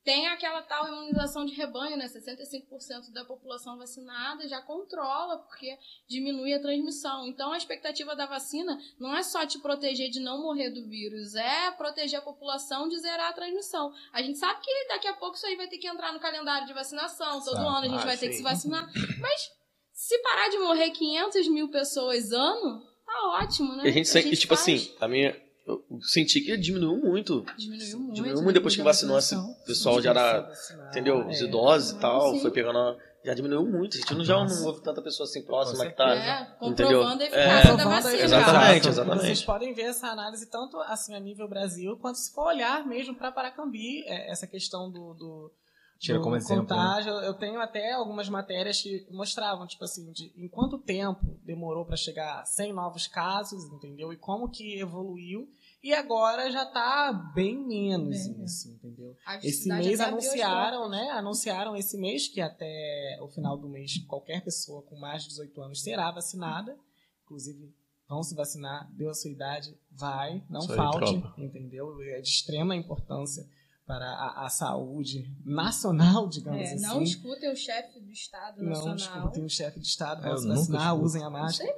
tem 0.09 0.27
aquela 0.27 0.63
tal 0.63 0.89
imunização 0.89 1.45
de 1.45 1.53
rebanho, 1.53 1.95
né? 1.95 2.07
65% 2.07 3.13
da 3.13 3.27
população 3.27 3.77
vacinada 3.77 4.49
já 4.49 4.59
controla, 4.63 5.37
porque 5.37 5.77
diminui 6.09 6.55
a 6.55 6.63
transmissão. 6.63 7.27
Então, 7.27 7.53
a 7.53 7.59
expectativa 7.59 8.17
da 8.17 8.25
vacina 8.25 8.81
não 8.99 9.15
é 9.15 9.23
só 9.23 9.45
te 9.45 9.59
proteger 9.59 10.09
de 10.09 10.19
não 10.19 10.41
morrer 10.41 10.71
do 10.71 10.89
vírus, 10.89 11.35
é 11.35 11.71
proteger 11.73 12.21
a 12.21 12.23
população 12.23 12.89
de 12.89 12.99
zerar 12.99 13.29
a 13.29 13.33
transmissão. 13.35 13.93
A 14.11 14.23
gente 14.23 14.39
sabe 14.39 14.63
que 14.63 14.89
daqui 14.89 15.07
a 15.07 15.13
pouco 15.13 15.37
isso 15.37 15.45
aí 15.45 15.57
vai 15.57 15.69
ter 15.69 15.77
que 15.77 15.87
entrar 15.87 16.11
no 16.15 16.21
calendário 16.21 16.67
de 16.67 16.73
vacinação, 16.73 17.45
todo 17.45 17.59
ano 17.59 17.85
a 17.85 17.89
gente 17.89 18.01
ah, 18.01 18.07
vai 18.07 18.17
sim. 18.17 18.21
ter 18.21 18.29
que 18.31 18.37
se 18.39 18.43
vacinar. 18.43 18.91
Mas, 19.21 19.51
se 19.93 20.19
parar 20.23 20.49
de 20.49 20.57
morrer 20.57 20.89
500 20.89 21.49
mil 21.49 21.69
pessoas 21.69 22.33
ano, 22.33 22.83
tá 23.05 23.43
ótimo, 23.43 23.77
né? 23.77 23.85
E 23.85 23.89
a 23.89 23.93
gente, 23.93 24.17
a 24.17 24.21
gente 24.23 24.37
tipo 24.39 24.55
assim, 24.55 24.79
faz... 24.79 24.89
assim, 24.89 24.97
a 25.01 25.07
minha 25.07 25.48
eu 25.69 25.85
senti 26.01 26.41
que 26.41 26.57
diminuiu 26.57 26.97
muito. 26.97 27.45
Diminuiu 27.59 27.99
muito. 27.99 28.15
Diminuiu 28.15 28.43
muito 28.43 28.55
depois 28.55 28.75
que 28.75 28.83
vacinou. 28.83 29.19
Esse 29.19 29.37
pessoal 29.67 30.01
já 30.01 30.11
era, 30.11 30.51
entendeu? 30.89 31.27
Os 31.29 31.43
é. 31.43 31.45
idosos 31.45 31.91
e 31.91 32.01
tal, 32.01 32.33
sim. 32.33 32.41
foi 32.41 32.51
pegando. 32.51 32.97
Já 33.23 33.35
diminuiu 33.35 33.67
muito. 33.67 33.97
A 33.97 34.01
gente 34.01 34.15
não, 34.15 34.25
já 34.25 34.43
não 34.43 34.65
houve 34.65 34.81
tanta 34.81 35.03
pessoa 35.03 35.29
assim 35.29 35.43
próxima 35.43 35.85
que 35.85 35.93
tá. 35.93 36.15
É, 36.15 36.45
comprovando 36.59 37.23
entendeu? 37.23 37.39
a 37.39 37.59
eficácia 37.59 37.73
é, 37.73 37.77
da 37.77 37.85
vacina. 37.85 38.23
Exatamente, 38.23 38.89
exatamente. 38.89 39.27
Vocês 39.27 39.45
podem 39.45 39.75
ver 39.75 39.83
essa 39.83 40.07
análise 40.09 40.47
tanto 40.47 40.79
assim 40.79 41.15
a 41.15 41.21
nível 41.21 41.47
Brasil, 41.47 41.99
quanto 41.99 42.17
se 42.17 42.33
for 42.33 42.47
olhar 42.47 42.87
mesmo 42.87 43.15
para 43.15 43.31
Paracambi, 43.31 44.05
é, 44.07 44.31
essa 44.31 44.47
questão 44.47 44.91
do, 44.91 45.13
do 45.13 45.53
Tira 45.99 46.21
como 46.21 46.37
exemplo. 46.37 46.63
Né? 46.63 46.69
Contágio. 46.69 47.21
Né? 47.21 47.27
Eu 47.27 47.35
tenho 47.35 47.61
até 47.61 47.93
algumas 47.93 48.29
matérias 48.29 48.81
que 48.81 49.05
mostravam, 49.11 49.67
tipo 49.67 49.85
assim, 49.85 50.11
de 50.13 50.33
em 50.37 50.49
quanto 50.49 50.79
tempo 50.79 51.21
demorou 51.45 51.85
para 51.85 51.97
chegar 51.97 52.41
a 52.41 52.45
100 52.45 52.73
novos 52.73 53.09
casos, 53.09 53.65
entendeu? 53.65 54.13
E 54.13 54.17
como 54.17 54.49
que 54.49 54.79
evoluiu. 54.79 55.49
E 55.83 55.95
agora 55.95 56.51
já 56.51 56.65
está 56.65 57.13
bem 57.35 57.57
menos 57.57 58.27
bem, 58.27 58.45
isso, 58.45 58.69
entendeu? 58.69 59.17
Esse 59.43 59.69
mês 59.69 60.01
anunciaram, 60.01 60.89
né? 60.89 61.11
Anunciaram 61.11 61.77
esse 61.77 61.97
mês 61.97 62.27
que 62.27 62.41
até 62.41 63.19
o 63.21 63.29
final 63.29 63.57
do 63.57 63.69
mês 63.69 63.99
qualquer 64.07 64.43
pessoa 64.43 64.83
com 64.83 64.99
mais 64.99 65.23
de 65.23 65.29
18 65.31 65.63
anos 65.63 65.81
será 65.81 66.11
vacinada. 66.11 66.77
Inclusive, 67.25 67.73
vão 68.09 68.23
se 68.23 68.35
vacinar, 68.35 68.91
deu 68.93 69.11
a 69.11 69.15
sua 69.15 69.31
idade, 69.31 69.77
vai, 69.91 70.43
não 70.49 70.61
Isso 70.61 70.75
falte, 70.75 71.15
aí, 71.15 71.45
entendeu? 71.45 72.01
É 72.03 72.21
de 72.21 72.29
extrema 72.29 72.75
importância 72.75 73.47
para 73.87 74.05
a, 74.05 74.47
a 74.47 74.49
saúde 74.49 75.31
nacional, 75.45 76.29
digamos 76.29 76.61
é, 76.61 76.75
assim. 76.75 76.83
Não 76.83 77.03
escutem 77.03 77.51
o 77.51 77.57
chefe 77.57 78.01
do 78.01 78.11
Estado 78.11 78.63
nacional. 78.63 78.89
Não 78.89 78.97
escutem 78.97 79.45
o 79.45 79.49
chefe 79.49 79.79
do 79.79 79.85
Estado, 79.85 80.23
vão 80.23 80.37
se 80.37 80.49
vacinar, 80.49 80.95
usem 80.95 81.23
a 81.23 81.31
máscara. 81.31 81.73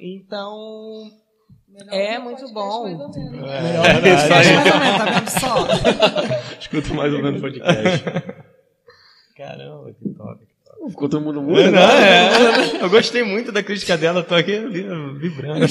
Então, 0.00 1.12
Melhor 1.72 1.94
é 1.94 2.18
muito 2.18 2.52
bom. 2.52 2.82
Mais 2.84 3.00
ou 3.00 3.08
menos. 3.10 3.50
É, 3.50 3.62
Melhor 3.62 3.86
é, 3.86 3.92
mais 3.92 3.96
ou 3.96 4.80
menos, 4.80 4.98
tá 4.98 5.04
vendo 5.04 5.30
só? 5.30 6.58
Escuta 6.60 6.94
mais 6.94 7.12
ou 7.14 7.22
menos 7.22 7.38
o 7.38 7.42
podcast. 7.42 8.04
Caramba, 9.36 9.92
que 9.98 10.08
top. 10.10 10.52
Ficou 10.88 11.08
todo 11.08 11.22
mundo 11.22 11.40
mudo. 11.40 11.70
Não, 11.70 11.80
é. 11.80 12.82
Eu 12.82 12.90
gostei 12.90 13.22
muito 13.22 13.52
da 13.52 13.62
crítica 13.62 13.96
dela, 13.96 14.22
tô 14.22 14.34
aqui 14.34 14.58
vibrando. 14.58 15.64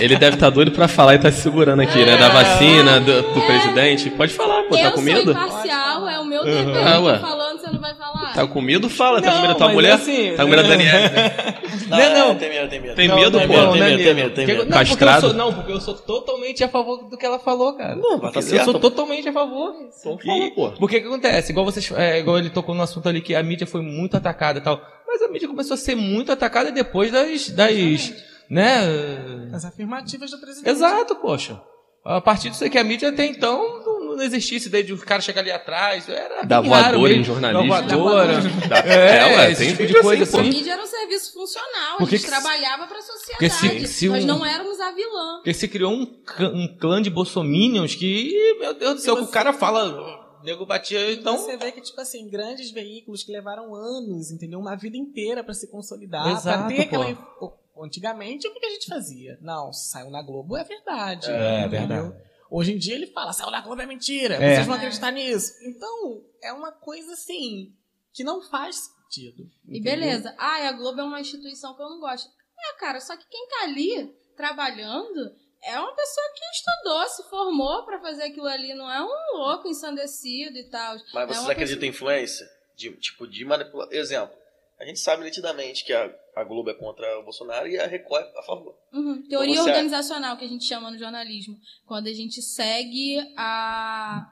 Ele 0.00 0.16
deve 0.16 0.36
estar 0.36 0.46
tá 0.46 0.50
doido 0.50 0.72
pra 0.72 0.88
falar 0.88 1.16
e 1.16 1.18
tá 1.18 1.30
se 1.30 1.42
segurando 1.42 1.82
aqui, 1.82 2.04
né? 2.04 2.16
Da 2.16 2.30
vacina, 2.30 2.98
do, 2.98 3.34
do 3.34 3.40
presidente. 3.42 4.08
Pode 4.10 4.32
falar, 4.32 4.62
pô, 4.62 4.76
tá 4.76 4.90
com 4.92 5.02
medo? 5.02 5.32
Eu 5.32 5.34
sou 5.34 5.46
imparcial, 5.46 6.08
é 6.08 6.18
o 6.18 6.24
meu 6.24 6.44
dever. 6.44 6.66
Uhum. 6.66 6.86
Ah, 6.86 7.00
ué. 7.00 7.18
falando, 7.18 7.60
você 7.60 7.70
não 7.70 7.80
vai 7.80 7.94
falar. 7.94 8.23
Tá 8.34 8.46
com 8.46 8.60
medo? 8.60 8.90
Fala. 8.90 9.22
Tá 9.22 9.32
com 9.32 9.40
medo 9.40 9.52
da 9.52 9.54
tua 9.54 9.68
mulher? 9.68 9.92
Assim, 9.92 10.34
tá 10.36 10.42
com 10.44 10.50
medo 10.50 10.62
da 10.62 10.68
Daniela, 10.68 11.08
né? 11.08 11.34
Não, 11.84 12.28
não. 12.28 12.36
Tem 12.36 12.48
medo, 12.48 12.70
tem 12.70 12.80
medo. 12.80 12.94
Tem 12.94 13.08
medo, 13.08 13.38
pô? 13.40 13.46
Tem 13.46 13.82
medo, 13.82 14.02
tem 14.02 14.14
medo, 14.14 14.34
tem 14.34 14.46
medo. 14.46 14.66
Castrado? 14.68 15.34
Não, 15.34 15.52
porque 15.52 15.70
eu 15.70 15.80
sou 15.80 15.94
totalmente 15.94 16.64
a 16.64 16.68
favor 16.68 17.08
do 17.08 17.16
que 17.16 17.26
ela 17.26 17.38
falou, 17.38 17.74
cara. 17.74 17.94
Não, 17.94 18.18
tá 18.18 18.40
certo. 18.40 18.66
Eu 18.66 18.72
sou 18.72 18.80
totalmente 18.80 19.28
a 19.28 19.32
favor. 19.32 19.74
Então 19.74 20.18
fala, 20.18 20.50
pô. 20.50 20.70
Porque 20.72 20.96
o 20.96 21.00
que 21.02 21.06
acontece? 21.06 21.52
Igual 21.52 21.66
vocês, 21.66 21.92
é, 21.92 22.20
igual 22.20 22.38
ele 22.38 22.50
tocou 22.50 22.74
no 22.74 22.82
assunto 22.82 23.08
ali 23.08 23.20
que 23.20 23.34
a 23.34 23.42
mídia 23.42 23.66
foi 23.66 23.82
muito 23.82 24.16
atacada 24.16 24.58
e 24.58 24.62
tal. 24.62 24.80
Mas 25.06 25.22
a 25.22 25.28
mídia 25.28 25.46
começou 25.46 25.74
a 25.74 25.78
ser 25.78 25.94
muito 25.94 26.32
atacada 26.32 26.72
depois 26.72 27.12
das. 27.12 27.50
das 27.50 28.12
né? 28.48 29.50
As 29.52 29.64
afirmativas 29.64 30.30
do 30.30 30.38
presidente. 30.38 30.70
Exato, 30.70 31.16
poxa. 31.16 31.60
A 32.04 32.20
partir 32.20 32.50
disso 32.50 32.68
que 32.68 32.78
a 32.78 32.84
mídia 32.84 33.08
até 33.08 33.24
então 33.24 33.82
não 34.16 34.22
existisse 34.24 34.68
desde 34.68 34.92
o 34.92 34.98
cara 34.98 35.20
chegar 35.20 35.40
ali 35.40 35.50
atrás. 35.50 36.08
Era 36.08 36.42
da 36.42 36.60
voadora 36.60 37.12
em 37.12 37.24
jornalismo. 37.24 37.68
Da 37.68 37.96
voadora. 37.96 38.40
Da, 38.68 38.78
é, 38.78 39.46
é, 39.46 39.50
esse 39.52 39.68
tipo 39.68 39.86
de 39.86 40.00
coisa 40.00 40.22
assim. 40.22 40.38
assim. 40.38 40.48
A 40.48 40.52
mídia 40.52 40.72
era 40.72 40.82
um 40.82 40.86
serviço 40.86 41.32
funcional. 41.32 41.98
Porque 41.98 42.14
a 42.14 42.18
gente 42.18 42.28
trabalhava 42.28 42.86
para 42.86 42.98
a 42.98 43.02
sociedade. 43.02 43.86
Se, 43.86 43.86
se 43.88 44.08
nós 44.08 44.24
um, 44.24 44.26
não 44.26 44.46
éramos 44.46 44.80
a 44.80 44.92
vilã. 44.92 45.36
Porque 45.36 45.54
se 45.54 45.68
criou 45.68 45.92
um, 45.92 46.22
um 46.40 46.76
clã 46.78 47.00
de 47.00 47.10
bolsominions 47.10 47.94
que, 47.94 48.56
meu 48.60 48.74
Deus 48.74 48.94
do 48.94 49.00
céu, 49.00 49.16
que 49.16 49.22
o 49.22 49.28
cara 49.28 49.52
fala 49.52 50.24
nego 50.44 50.66
batia, 50.66 51.12
então... 51.12 51.38
Você 51.38 51.56
vê 51.56 51.72
que, 51.72 51.80
tipo 51.80 51.98
assim, 52.00 52.28
grandes 52.28 52.70
veículos 52.70 53.24
que 53.24 53.32
levaram 53.32 53.74
anos, 53.74 54.30
entendeu? 54.30 54.60
Uma 54.60 54.76
vida 54.76 54.96
inteira 54.96 55.42
para 55.42 55.54
se 55.54 55.66
consolidar, 55.68 56.28
Exato, 56.28 56.66
pra 56.66 56.76
ter 56.76 56.82
aquela... 56.82 57.14
Pô. 57.14 57.52
Antigamente, 57.76 58.46
o 58.46 58.54
que 58.54 58.64
a 58.64 58.70
gente 58.70 58.86
fazia? 58.86 59.36
Não, 59.40 59.72
saiu 59.72 60.08
na 60.08 60.22
Globo, 60.22 60.56
é 60.56 60.62
verdade. 60.62 61.28
É, 61.28 61.62
é 61.62 61.68
verdade. 61.68 62.14
Hoje 62.50 62.72
em 62.72 62.78
dia 62.78 62.94
ele 62.94 63.06
fala, 63.08 63.32
saiu 63.32 63.50
na 63.50 63.60
Globo 63.60 63.82
é 63.82 63.86
mentira, 63.86 64.34
é. 64.36 64.54
vocês 64.54 64.66
vão 64.66 64.76
acreditar 64.76 65.10
nisso. 65.10 65.52
Então, 65.62 66.24
é 66.42 66.52
uma 66.52 66.72
coisa 66.72 67.12
assim, 67.12 67.74
que 68.12 68.22
não 68.22 68.42
faz 68.42 68.76
sentido. 68.76 69.50
E 69.68 69.80
beleza, 69.80 70.34
ah, 70.38 70.68
a 70.68 70.72
Globo 70.72 71.00
é 71.00 71.04
uma 71.04 71.20
instituição 71.20 71.74
que 71.74 71.82
eu 71.82 71.90
não 71.90 72.00
gosto. 72.00 72.30
É, 72.58 72.78
cara, 72.78 73.00
só 73.00 73.16
que 73.16 73.26
quem 73.28 73.48
tá 73.48 73.62
ali 73.64 74.14
trabalhando 74.36 75.34
é 75.62 75.78
uma 75.78 75.94
pessoa 75.94 76.26
que 76.34 76.44
estudou, 76.44 77.08
se 77.08 77.30
formou 77.30 77.84
para 77.84 78.00
fazer 78.00 78.24
aquilo 78.24 78.46
ali, 78.46 78.74
não 78.74 78.90
é 78.90 79.02
um 79.02 79.38
louco 79.38 79.66
ensandecido 79.66 80.56
e 80.58 80.64
tal. 80.64 80.96
Mas 81.12 81.30
é 81.30 81.34
você 81.34 81.52
acredita 81.52 81.80
pessoa... 81.80 81.86
em 81.86 81.88
influência? 81.88 82.46
De, 82.76 82.90
tipo, 82.96 83.26
de 83.26 83.44
manipulação. 83.44 83.92
Exemplo, 83.92 84.36
a 84.78 84.84
gente 84.84 85.00
sabe 85.00 85.24
nitidamente 85.24 85.84
que 85.84 85.92
a, 85.92 86.10
a 86.36 86.44
Globo 86.44 86.70
é 86.70 86.74
contra 86.74 87.18
o 87.18 87.22
Bolsonaro 87.22 87.68
e 87.68 87.78
a 87.78 87.86
Record 87.86 88.26
é 88.26 88.38
a 88.38 88.42
favor. 88.42 88.76
Uhum. 88.92 89.12
Então 89.12 89.28
Teoria 89.28 89.54
então 89.54 89.66
organizacional, 89.66 90.36
que 90.36 90.44
a 90.44 90.48
gente 90.48 90.64
chama 90.64 90.90
no 90.90 90.98
jornalismo. 90.98 91.56
Quando 91.86 92.08
a 92.08 92.12
gente 92.12 92.42
segue 92.42 93.18
a... 93.36 94.26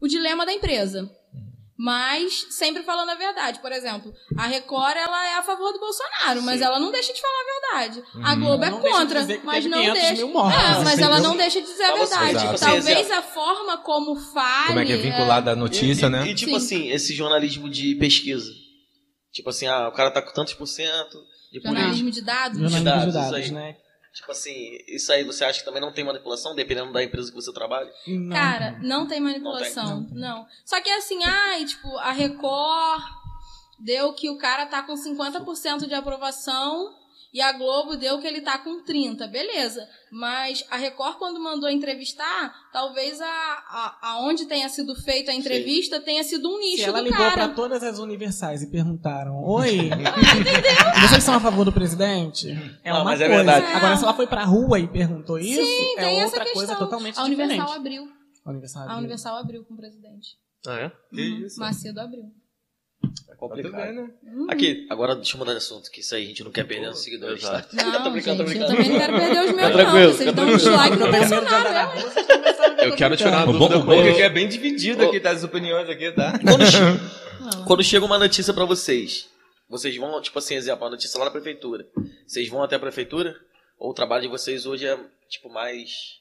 o 0.00 0.08
dilema 0.08 0.46
da 0.46 0.52
empresa 0.52 1.10
mas 1.76 2.46
sempre 2.50 2.82
falando 2.82 3.10
a 3.10 3.14
verdade. 3.14 3.58
Por 3.60 3.72
exemplo, 3.72 4.12
a 4.36 4.46
Record 4.46 4.96
ela 4.96 5.28
é 5.28 5.34
a 5.34 5.42
favor 5.42 5.72
do 5.72 5.80
Bolsonaro, 5.80 6.42
mas 6.42 6.60
ela 6.60 6.78
não 6.78 6.92
deixa 6.92 7.12
de 7.12 7.20
falar 7.20 7.34
a 7.34 7.82
verdade. 7.82 8.02
A 8.22 8.32
uhum. 8.32 8.40
Globo 8.40 8.64
é 8.64 8.70
contra, 8.70 9.24
de 9.24 9.40
mas 9.44 9.64
não 9.66 9.92
deixa. 9.92 10.26
Mortos, 10.26 10.60
é, 10.62 10.84
mas 10.84 10.98
ela 10.98 11.20
não 11.20 11.36
deixa 11.36 11.60
de 11.60 11.66
dizer 11.66 11.84
a 11.84 11.94
verdade. 11.94 12.38
Tipo 12.38 12.54
assim, 12.54 12.64
Talvez 12.64 13.10
a 13.10 13.22
forma 13.22 13.78
como 13.78 14.14
fale. 14.16 14.68
Como 14.68 14.78
é 14.80 14.84
que 14.84 14.92
é 14.92 14.96
vinculada 14.96 15.50
é... 15.50 15.52
a 15.52 15.56
notícia, 15.56 16.06
e, 16.06 16.10
né? 16.10 16.26
E, 16.26 16.30
e 16.30 16.34
tipo 16.34 16.50
Sim. 16.52 16.56
assim, 16.56 16.90
esse 16.90 17.14
jornalismo 17.14 17.68
de 17.68 17.96
pesquisa. 17.96 18.63
Tipo 19.34 19.50
assim, 19.50 19.66
ah, 19.66 19.88
o 19.88 19.92
cara 19.92 20.12
tá 20.12 20.22
com 20.22 20.32
tantos 20.32 20.54
por 20.54 20.66
cento 20.66 21.18
de 21.52 21.60
Jornalismo 21.60 22.10
de 22.10 22.22
dados? 22.22 22.58
Jornalismo 22.58 22.78
de 22.78 22.84
dados, 22.84 23.06
de 23.06 23.30
dados 23.32 23.50
né? 23.50 23.76
Tipo 24.14 24.30
assim, 24.30 24.78
isso 24.86 25.12
aí 25.12 25.24
você 25.24 25.44
acha 25.44 25.58
que 25.58 25.64
também 25.64 25.80
não 25.80 25.92
tem 25.92 26.04
manipulação, 26.04 26.54
dependendo 26.54 26.92
da 26.92 27.02
empresa 27.02 27.30
que 27.30 27.34
você 27.34 27.52
trabalha? 27.52 27.92
Não. 28.06 28.30
Cara, 28.30 28.78
não 28.80 29.08
tem 29.08 29.18
manipulação. 29.20 30.02
Não, 30.02 30.06
tem. 30.06 30.18
não. 30.18 30.46
Só 30.64 30.80
que 30.80 30.88
é 30.88 30.98
assim, 30.98 31.22
ai, 31.24 31.64
tipo, 31.64 31.98
a 31.98 32.12
Record 32.12 33.02
deu 33.80 34.12
que 34.12 34.30
o 34.30 34.38
cara 34.38 34.66
tá 34.66 34.84
com 34.84 34.94
50% 34.94 35.88
de 35.88 35.94
aprovação 35.94 36.94
e 37.34 37.42
a 37.42 37.50
Globo 37.50 37.96
deu 37.96 38.20
que 38.20 38.28
ele 38.28 38.40
tá 38.40 38.56
com 38.58 38.84
30, 38.84 39.26
beleza. 39.26 39.84
Mas 40.12 40.64
a 40.70 40.76
Record, 40.76 41.18
quando 41.18 41.42
mandou 41.42 41.68
entrevistar, 41.68 42.54
talvez 42.72 43.20
a, 43.20 43.26
a, 43.26 43.98
aonde 44.02 44.46
tenha 44.46 44.68
sido 44.68 44.94
feita 44.94 45.32
a 45.32 45.34
entrevista 45.34 45.98
Sim. 45.98 46.04
tenha 46.04 46.22
sido 46.22 46.48
um 46.48 46.60
nicho 46.60 46.84
Se 46.84 46.84
ela 46.84 47.00
do 47.00 47.04
ligou 47.06 47.18
cara. 47.18 47.32
para 47.32 47.48
todas 47.48 47.82
as 47.82 47.98
universais 47.98 48.62
e 48.62 48.70
perguntaram: 48.70 49.42
Oi, 49.42 49.90
vocês 51.08 51.24
são 51.24 51.34
a 51.34 51.40
favor 51.40 51.64
do 51.64 51.72
presidente? 51.72 52.50
É 52.84 52.90
Não, 52.90 52.98
uma 52.98 53.04
mas 53.04 53.20
é 53.20 53.26
coisa. 53.26 53.42
É 53.42 53.44
verdade. 53.44 53.76
Agora, 53.76 53.96
se 53.96 54.04
ela 54.04 54.14
foi 54.14 54.28
pra 54.28 54.44
rua 54.44 54.78
e 54.78 54.86
perguntou 54.86 55.36
isso, 55.36 55.60
Sim, 55.60 55.98
é 55.98 56.24
outra 56.24 56.52
coisa 56.52 56.76
totalmente 56.76 57.18
a 57.18 57.24
Universal 57.24 57.56
diferente. 57.56 57.76
Abriu. 57.76 58.08
A 58.44 58.50
Universal 58.50 58.82
abriu. 58.82 58.94
A 58.94 58.98
Universal 58.98 59.36
abriu 59.38 59.64
com 59.64 59.74
o 59.74 59.76
presidente. 59.76 60.38
Ah, 60.68 60.78
é? 60.78 60.92
Que 61.12 61.20
uhum. 61.20 61.46
isso? 61.46 61.58
Macedo 61.58 62.00
abriu. 62.00 62.32
É 63.28 63.34
complicado. 63.34 63.82
Bem, 63.82 63.92
né? 63.92 64.10
Hum. 64.24 64.46
Aqui, 64.48 64.86
agora 64.90 65.14
deixa 65.14 65.34
eu 65.34 65.38
mudar 65.38 65.52
de 65.52 65.58
assunto, 65.58 65.90
que 65.90 66.00
isso 66.00 66.14
aí 66.14 66.24
a 66.24 66.26
gente 66.26 66.44
não 66.44 66.50
quer 66.50 66.64
perder 66.64 66.90
os 66.90 67.02
seguidores. 67.02 67.42
Tá? 67.42 67.64
Não, 67.72 68.02
tô 68.04 68.10
brincando, 68.10 68.46
gente, 68.46 68.60
tô 68.60 68.72
brincando. 68.72 68.72
Eu 68.72 68.76
também 68.76 68.88
não 68.90 68.98
quero 68.98 69.12
perder 69.12 69.40
os 69.40 69.52
meus, 69.52 69.84
não. 69.84 70.12
Vocês 70.12 70.32
dão 70.32 70.44
um 70.44 70.56
dislike 70.56 70.96
no 70.96 71.10
personagem. 71.10 72.84
Eu 72.84 72.96
quero 72.96 73.16
tirar 73.16 73.48
uma 73.48 73.58
dúvida. 73.58 74.08
É 74.08 74.14
que 74.14 74.22
é 74.22 74.28
bem 74.30 74.48
dividido 74.48 75.04
aqui, 75.04 75.20
tá? 75.20 75.30
As 75.30 75.44
opiniões 75.44 75.88
aqui, 75.88 76.12
tá? 76.12 76.38
Quando, 76.42 76.66
che... 76.66 77.64
Quando 77.66 77.82
chega 77.82 78.04
uma 78.04 78.18
notícia 78.18 78.52
pra 78.52 78.64
vocês, 78.64 79.28
vocês 79.68 79.96
vão, 79.96 80.20
tipo 80.20 80.38
assim, 80.38 80.54
exemplo, 80.54 80.84
uma 80.84 80.90
notícia 80.90 81.18
lá 81.18 81.26
na 81.26 81.30
prefeitura. 81.30 81.86
Vocês 82.26 82.48
vão 82.48 82.62
até 82.62 82.76
a 82.76 82.80
prefeitura? 82.80 83.36
Ou 83.78 83.90
o 83.90 83.94
trabalho 83.94 84.22
de 84.22 84.28
vocês 84.28 84.66
hoje 84.66 84.86
é, 84.86 84.98
tipo, 85.28 85.48
mais 85.48 86.20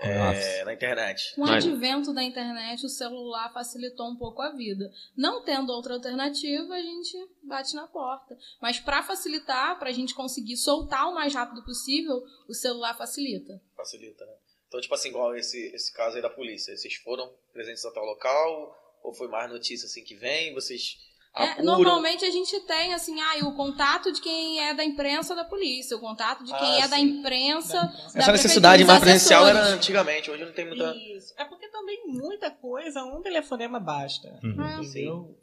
é, 0.00 0.64
na 0.64 0.72
internet. 0.72 1.34
Com 1.34 1.42
o 1.42 1.46
Mas... 1.46 1.64
advento 1.64 2.12
da 2.12 2.22
internet, 2.22 2.84
o 2.84 2.88
celular 2.88 3.52
facilitou 3.52 4.08
um 4.08 4.16
pouco 4.16 4.40
a 4.42 4.50
vida. 4.50 4.90
Não 5.16 5.42
tendo 5.42 5.72
outra 5.72 5.94
alternativa, 5.94 6.74
a 6.74 6.80
gente 6.80 7.16
bate 7.42 7.74
na 7.74 7.86
porta. 7.86 8.36
Mas 8.60 8.78
para 8.78 9.02
facilitar, 9.02 9.78
para 9.78 9.90
a 9.90 9.92
gente 9.92 10.14
conseguir 10.14 10.56
soltar 10.56 11.08
o 11.08 11.14
mais 11.14 11.34
rápido 11.34 11.64
possível, 11.64 12.22
o 12.48 12.54
celular 12.54 12.96
facilita. 12.96 13.60
Facilita, 13.76 14.24
né? 14.24 14.32
Então, 14.68 14.80
tipo 14.80 14.94
assim, 14.94 15.08
igual 15.08 15.34
esse, 15.34 15.58
esse 15.74 15.92
caso 15.92 16.16
aí 16.16 16.22
da 16.22 16.30
polícia. 16.30 16.76
Vocês 16.76 16.94
foram 16.96 17.32
presentes 17.52 17.84
até 17.84 17.98
o 17.98 18.04
local? 18.04 18.76
Ou 19.02 19.14
foi 19.14 19.28
mais 19.28 19.50
notícia 19.50 19.86
assim 19.86 20.04
que 20.04 20.14
vem? 20.14 20.52
Vocês 20.52 20.98
é, 21.36 21.62
normalmente 21.62 22.24
a 22.24 22.30
gente 22.30 22.58
tem 22.60 22.94
assim, 22.94 23.20
ah, 23.20 23.46
o 23.46 23.54
contato 23.54 24.12
de 24.12 24.20
quem 24.20 24.60
é 24.60 24.74
da 24.74 24.84
imprensa 24.84 25.34
da 25.34 25.44
polícia, 25.44 25.96
o 25.96 26.00
contato 26.00 26.42
de 26.44 26.52
quem 26.52 26.82
ah, 26.82 26.84
é 26.84 26.88
da 26.88 26.98
imprensa. 26.98 27.80
Da 28.14 28.20
Essa 28.20 28.32
necessidade 28.32 28.84
mais 28.84 29.00
presencial 29.00 29.46
era 29.46 29.66
antigamente, 29.68 30.30
hoje 30.30 30.44
não 30.44 30.52
tem 30.52 30.66
muita. 30.66 30.94
Isso. 30.96 31.34
É 31.36 31.44
porque 31.44 31.68
também 31.68 32.06
muita 32.06 32.50
coisa, 32.50 33.04
um 33.04 33.22
telefonema 33.22 33.78
basta. 33.78 34.28
Uhum. 34.42 34.56
Ah, 34.58 34.80
entendeu? 34.82 35.38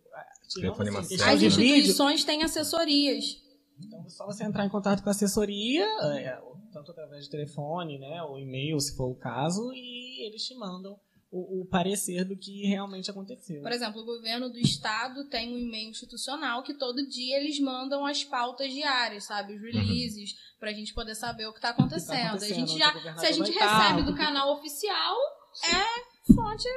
Telefonema 0.53 0.99
assim, 0.99 1.16
As 1.22 1.41
instituições 1.41 2.24
têm 2.24 2.44
assessorias. 2.44 3.44
Então 3.80 4.03
é 4.06 4.10
só 4.10 4.26
você 4.26 4.44
entrar 4.44 4.66
em 4.66 4.70
contato 4.70 5.02
com 5.03 5.10
a 5.10 5.12
assessoria, 5.12 5.86
é, 6.18 6.40
tanto 6.72 6.91
através 6.91 7.26
de 7.26 7.30
telefone, 7.30 7.99
né, 7.99 8.22
ou 8.24 8.40
e-mail, 8.40 8.80
se 8.80 8.95
for 8.95 9.10
o 9.10 9.16
caso, 9.16 9.72
e 9.74 10.26
eles 10.28 10.44
te 10.44 10.56
mandam 10.56 10.98
o, 11.31 11.61
o, 11.61 11.65
parecer 11.65 12.23
do 12.23 12.38
que 12.38 12.65
realmente 12.68 13.10
aconteceu. 13.10 13.61
Por 13.61 13.72
exemplo, 13.72 14.02
o 14.02 14.06
governo 14.06 14.49
do 14.49 14.60
estado 14.60 15.27
tem 15.27 15.53
um 15.53 15.57
e-mail 15.57 15.89
institucional 15.89 16.64
que 16.64 16.73
todo 16.73 17.07
dia 17.07 17.38
eles 17.38 17.60
mandam 17.60 18.06
as 18.06 18.23
pautas 18.23 18.72
diárias, 18.72 19.26
sabe? 19.26 19.56
Os 19.56 19.61
releases, 19.61 20.31
uhum. 20.31 20.38
para 20.60 20.69
a 20.69 20.73
gente 20.73 20.93
poder 20.93 21.15
saber 21.15 21.47
o 21.47 21.52
que 21.52 21.57
está 21.57 21.69
acontecendo. 21.69 22.15
Tá 22.15 22.27
acontecendo. 22.30 22.64
A 22.64 22.68
gente 22.68 22.77
já, 22.77 23.18
se 23.18 23.26
a 23.26 23.31
gente 23.31 23.52
recebe 23.52 24.03
do 24.03 24.15
canal 24.15 24.53
oficial, 24.53 25.15
Sim. 25.53 25.76
é 25.76 26.34
fonte 26.34 26.68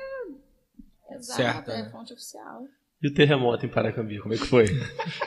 exata, 1.11 1.43
certo, 1.43 1.71
é 1.71 1.91
fonte 1.91 2.13
oficial. 2.13 2.67
E 3.01 3.07
o 3.07 3.15
terremoto 3.15 3.65
em 3.65 3.69
Paracambi, 3.69 4.19
como 4.19 4.35
é 4.35 4.37
que 4.37 4.45
foi? 4.45 4.67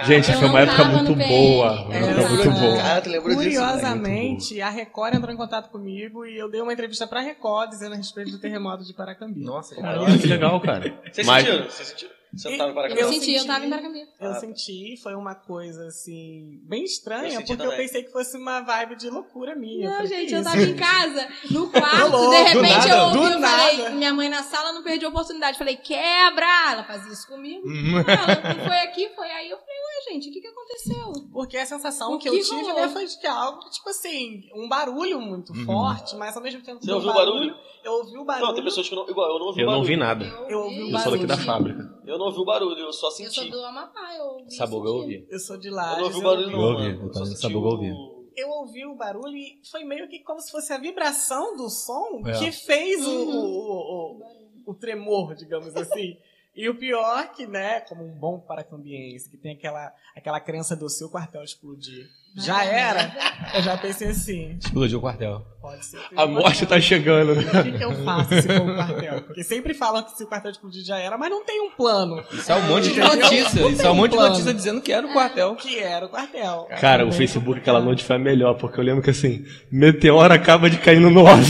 Gente, 0.04 0.30
foi 0.34 0.50
uma 0.50 0.60
época 0.60 0.84
muito 0.84 1.16
boa. 1.16 1.86
Uma 1.86 1.96
época 1.96 2.28
muito 2.28 2.52
boa. 2.52 3.34
Curiosamente, 3.36 4.60
a 4.60 4.70
Record 4.70 5.16
entrou 5.16 5.34
em 5.34 5.38
contato 5.38 5.70
comigo 5.70 6.26
e 6.26 6.38
eu 6.38 6.52
dei 6.52 6.62
uma 6.62 6.74
entrevista 6.74 7.08
pra 7.08 7.22
Record 7.22 7.70
dizendo 7.70 7.94
a 7.94 7.96
respeito 7.96 8.32
do 8.32 8.40
terremoto 8.40 8.84
de 8.84 8.94
Paracambi. 8.94 9.40
Nossa, 9.42 9.76
que 9.76 10.28
legal, 10.28 10.60
cara. 10.60 10.94
Vocês 11.10 11.26
Mas... 11.26 11.46
sentiram? 11.46 11.70
Vocês 11.70 11.88
sentiram? 11.88 12.21
Você 12.34 12.50
não 12.50 12.58
tava 12.58 12.72
em 12.72 12.76
Paracambi? 12.76 13.02
Eu 13.02 13.10
senti, 13.10 13.34
eu 13.34 13.46
tava 13.46 13.66
em 13.66 13.70
Paracambi. 13.70 14.08
Eu 14.20 14.32
ah, 14.32 14.36
senti, 14.36 14.98
foi 15.04 15.16
uma 15.16 15.36
coisa 15.36 15.88
assim, 15.88 16.62
bem 16.64 16.84
estranha, 16.84 17.34
eu 17.34 17.42
porque 17.42 17.58
também. 17.58 17.74
eu 17.74 17.78
pensei 17.78 18.04
que 18.04 18.12
fosse 18.12 18.38
uma 18.38 18.62
vibe 18.62 18.96
de 18.96 19.10
loucura 19.10 19.54
minha. 19.54 19.90
Não, 19.90 19.98
falei, 19.98 20.08
gente, 20.08 20.34
eu 20.34 20.44
tava 20.44 20.62
em 20.62 20.76
casa, 20.76 21.28
no 21.50 21.70
quarto, 21.70 22.12
louco, 22.12 22.32
de 22.32 22.44
repente 22.44 22.88
nada, 22.88 22.90
eu 22.90 23.04
ouvi, 23.04 23.34
eu 23.34 23.42
falei, 23.42 23.90
minha 23.90 24.14
mãe 24.14 24.30
na 24.30 24.44
sala 24.44 24.72
não 24.72 24.82
perdeu 24.82 25.10
a 25.10 25.12
oportunidade. 25.12 25.58
Falei, 25.58 25.76
quebra! 25.76 26.72
Ela 26.72 26.84
fazia 26.86 27.12
isso 27.12 27.28
comigo. 27.28 27.68
Uhum. 27.68 28.00
Ela 28.00 28.68
foi 28.68 28.78
aqui, 28.80 29.10
foi 29.14 29.30
aí. 29.30 29.50
Eu 29.50 29.58
falei, 29.58 29.76
ué, 29.76 29.91
gente, 30.10 30.30
o 30.30 30.34
que 30.34 30.42
que 30.42 30.48
aconteceu? 30.48 31.12
Porque 31.32 31.58
a 31.58 31.66
sensação 31.66 32.18
que, 32.18 32.30
que, 32.30 32.36
eu 32.36 32.44
tive 32.44 32.74
né, 32.74 32.90
foi 32.90 33.06
de 33.06 33.28
algo, 33.28 33.70
tipo 33.70 33.90
assim, 33.90 34.50
um 34.56 34.68
barulho 34.68 35.20
muito 35.20 35.54
uhum. 35.54 35.66
forte, 35.66 36.16
mas 36.16 36.36
ao 36.36 36.44
mesmo 36.44 36.62
tempo. 36.62 36.84
Você 36.84 36.92
ouviu 36.92 37.10
o 37.10 37.14
barulho? 37.14 37.56
Eu 37.84 37.94
ouvi 37.94 38.18
o 38.18 38.26
barulho. 38.26 38.48
Não, 38.48 38.54
tem 38.54 38.64
pessoas 38.64 38.88
que 38.88 38.96
não. 38.96 39.10
Igual, 39.10 39.32
eu 39.32 39.40
não 39.40 39.48
ouvi 39.48 39.62
eu 39.62 39.68
o 39.68 39.72
barulho. 39.72 39.94
Eu 39.94 39.98
não 39.98 40.14
ouvi 40.14 40.26
nada. 40.26 40.26
Eu 40.50 40.60
ouvi 40.60 40.84
o 40.84 40.92
barulho. 40.92 40.96
Eu 40.96 41.00
sou 41.00 41.12
daqui 41.12 41.26
da 41.26 41.38
fábrica. 41.38 42.00
Eu 42.06 42.18
não 42.18 42.26
ouvi 42.28 42.40
o 42.40 42.46
barulho, 42.46 42.80
eu 42.80 42.94
só 42.94 43.10
senti. 43.10 43.40
Eu 43.40 43.44
sou 43.44 43.52
do 43.52 43.66
Amapá, 43.66 44.16
eu 44.16 44.26
ouvi. 44.26 44.56
Sabuga 44.56 44.90
eu 44.90 44.96
ouvi. 44.96 45.28
Eu 45.30 45.40
sou 45.40 45.58
de 45.58 45.70
lá. 45.70 45.94
Eu 45.94 45.98
não 45.98 46.04
ouvi 46.06 46.20
o 46.20 46.24
barulho, 46.24 46.52
não. 46.52 46.62
Eu 46.62 46.68
ouvi, 46.68 47.04
eu 47.04 47.12
tava 47.12 47.26
Sabuga 47.26 47.68
eu 47.68 47.72
ouvi. 47.72 48.22
Eu 48.36 48.50
ouvi 48.50 48.86
o 48.86 48.96
barulho 48.96 49.36
e 49.36 49.60
foi 49.70 49.84
meio 49.84 50.08
que 50.08 50.20
como 50.20 50.40
se 50.40 50.52
fosse 50.52 50.72
a 50.72 50.78
vibração 50.78 51.56
do 51.58 51.70
som 51.70 52.22
é. 52.26 52.40
que 52.40 52.52
fez 52.52 53.06
uhum. 53.06 53.30
o, 53.30 53.42
o, 53.42 54.22
o, 54.68 54.72
o 54.72 54.74
tremor, 54.74 55.36
digamos 55.36 55.76
assim. 55.76 56.18
E 56.54 56.68
o 56.68 56.76
pior 56.76 57.32
que, 57.32 57.48
né, 57.48 57.80
como 57.82 58.04
um 58.04 58.14
bom 58.14 58.40
paracambiense, 58.40 59.30
que 59.30 59.38
tem 59.38 59.54
aquela, 59.56 59.94
aquela 60.16 60.40
crença 60.40 60.76
do 60.76 60.90
seu 60.90 61.10
quartel 61.10 61.44
explodir 61.44 62.10
já 62.36 62.64
era? 62.64 63.12
Eu 63.54 63.62
já 63.62 63.78
pensei 63.78 64.10
assim. 64.10 64.58
Explodiu 64.60 65.00
o 65.00 65.02
quartel. 65.02 65.46
Pode 65.62 65.86
ser. 65.86 66.00
A 66.16 66.26
morte 66.26 66.66
tá 66.66 66.80
chegando. 66.80 67.34
O 67.34 67.64
que, 67.64 67.78
que, 67.78 67.84
eu 67.84 67.94
faço 68.04 68.30
se 68.30 68.42
for 68.44 68.62
um 68.62 68.76
quartel? 68.76 69.22
Porque 69.22 69.44
sempre 69.44 69.74
falam 69.74 70.02
que 70.04 70.18
se 70.18 70.24
o 70.24 70.28
quartel 70.28 70.52
explodir 70.52 70.84
já 70.84 70.98
era, 70.98 71.18
mas 71.18 71.30
não 71.30 71.46
tem 71.46 71.62
um 71.62 71.70
plano. 71.70 72.24
Isso 72.32 72.52
é 72.52 72.56
um 72.56 72.62
monte 72.64 72.92
de 72.92 73.00
notícia. 73.00 73.68
Isso 73.68 73.86
é 73.86 73.92
um 73.92 73.96
monte 73.96 74.12
de 74.12 74.18
notícia 74.18 74.54
dizendo 74.54 74.82
que 74.82 74.92
era 74.92 75.06
o 75.06 75.14
quartel. 75.14 75.56
Que 75.56 75.78
era 75.78 76.06
o 76.06 76.10
quartel. 76.10 76.66
Cara, 76.70 76.82
Cara 76.82 77.08
o 77.08 77.12
Facebook 77.12 77.60
aquela 77.60 77.80
noite 77.80 78.04
foi 78.04 78.16
a 78.16 78.20
melhor, 78.20 78.56
porque 78.56 78.80
eu 78.80 78.84
lembro 78.84 79.04
que 79.04 79.10
assim, 79.10 79.46
meteoro 79.72 80.34
acaba 80.34 80.70
de 80.70 80.78
cair 80.78 81.00
no 81.00 81.12
9. 81.12 81.44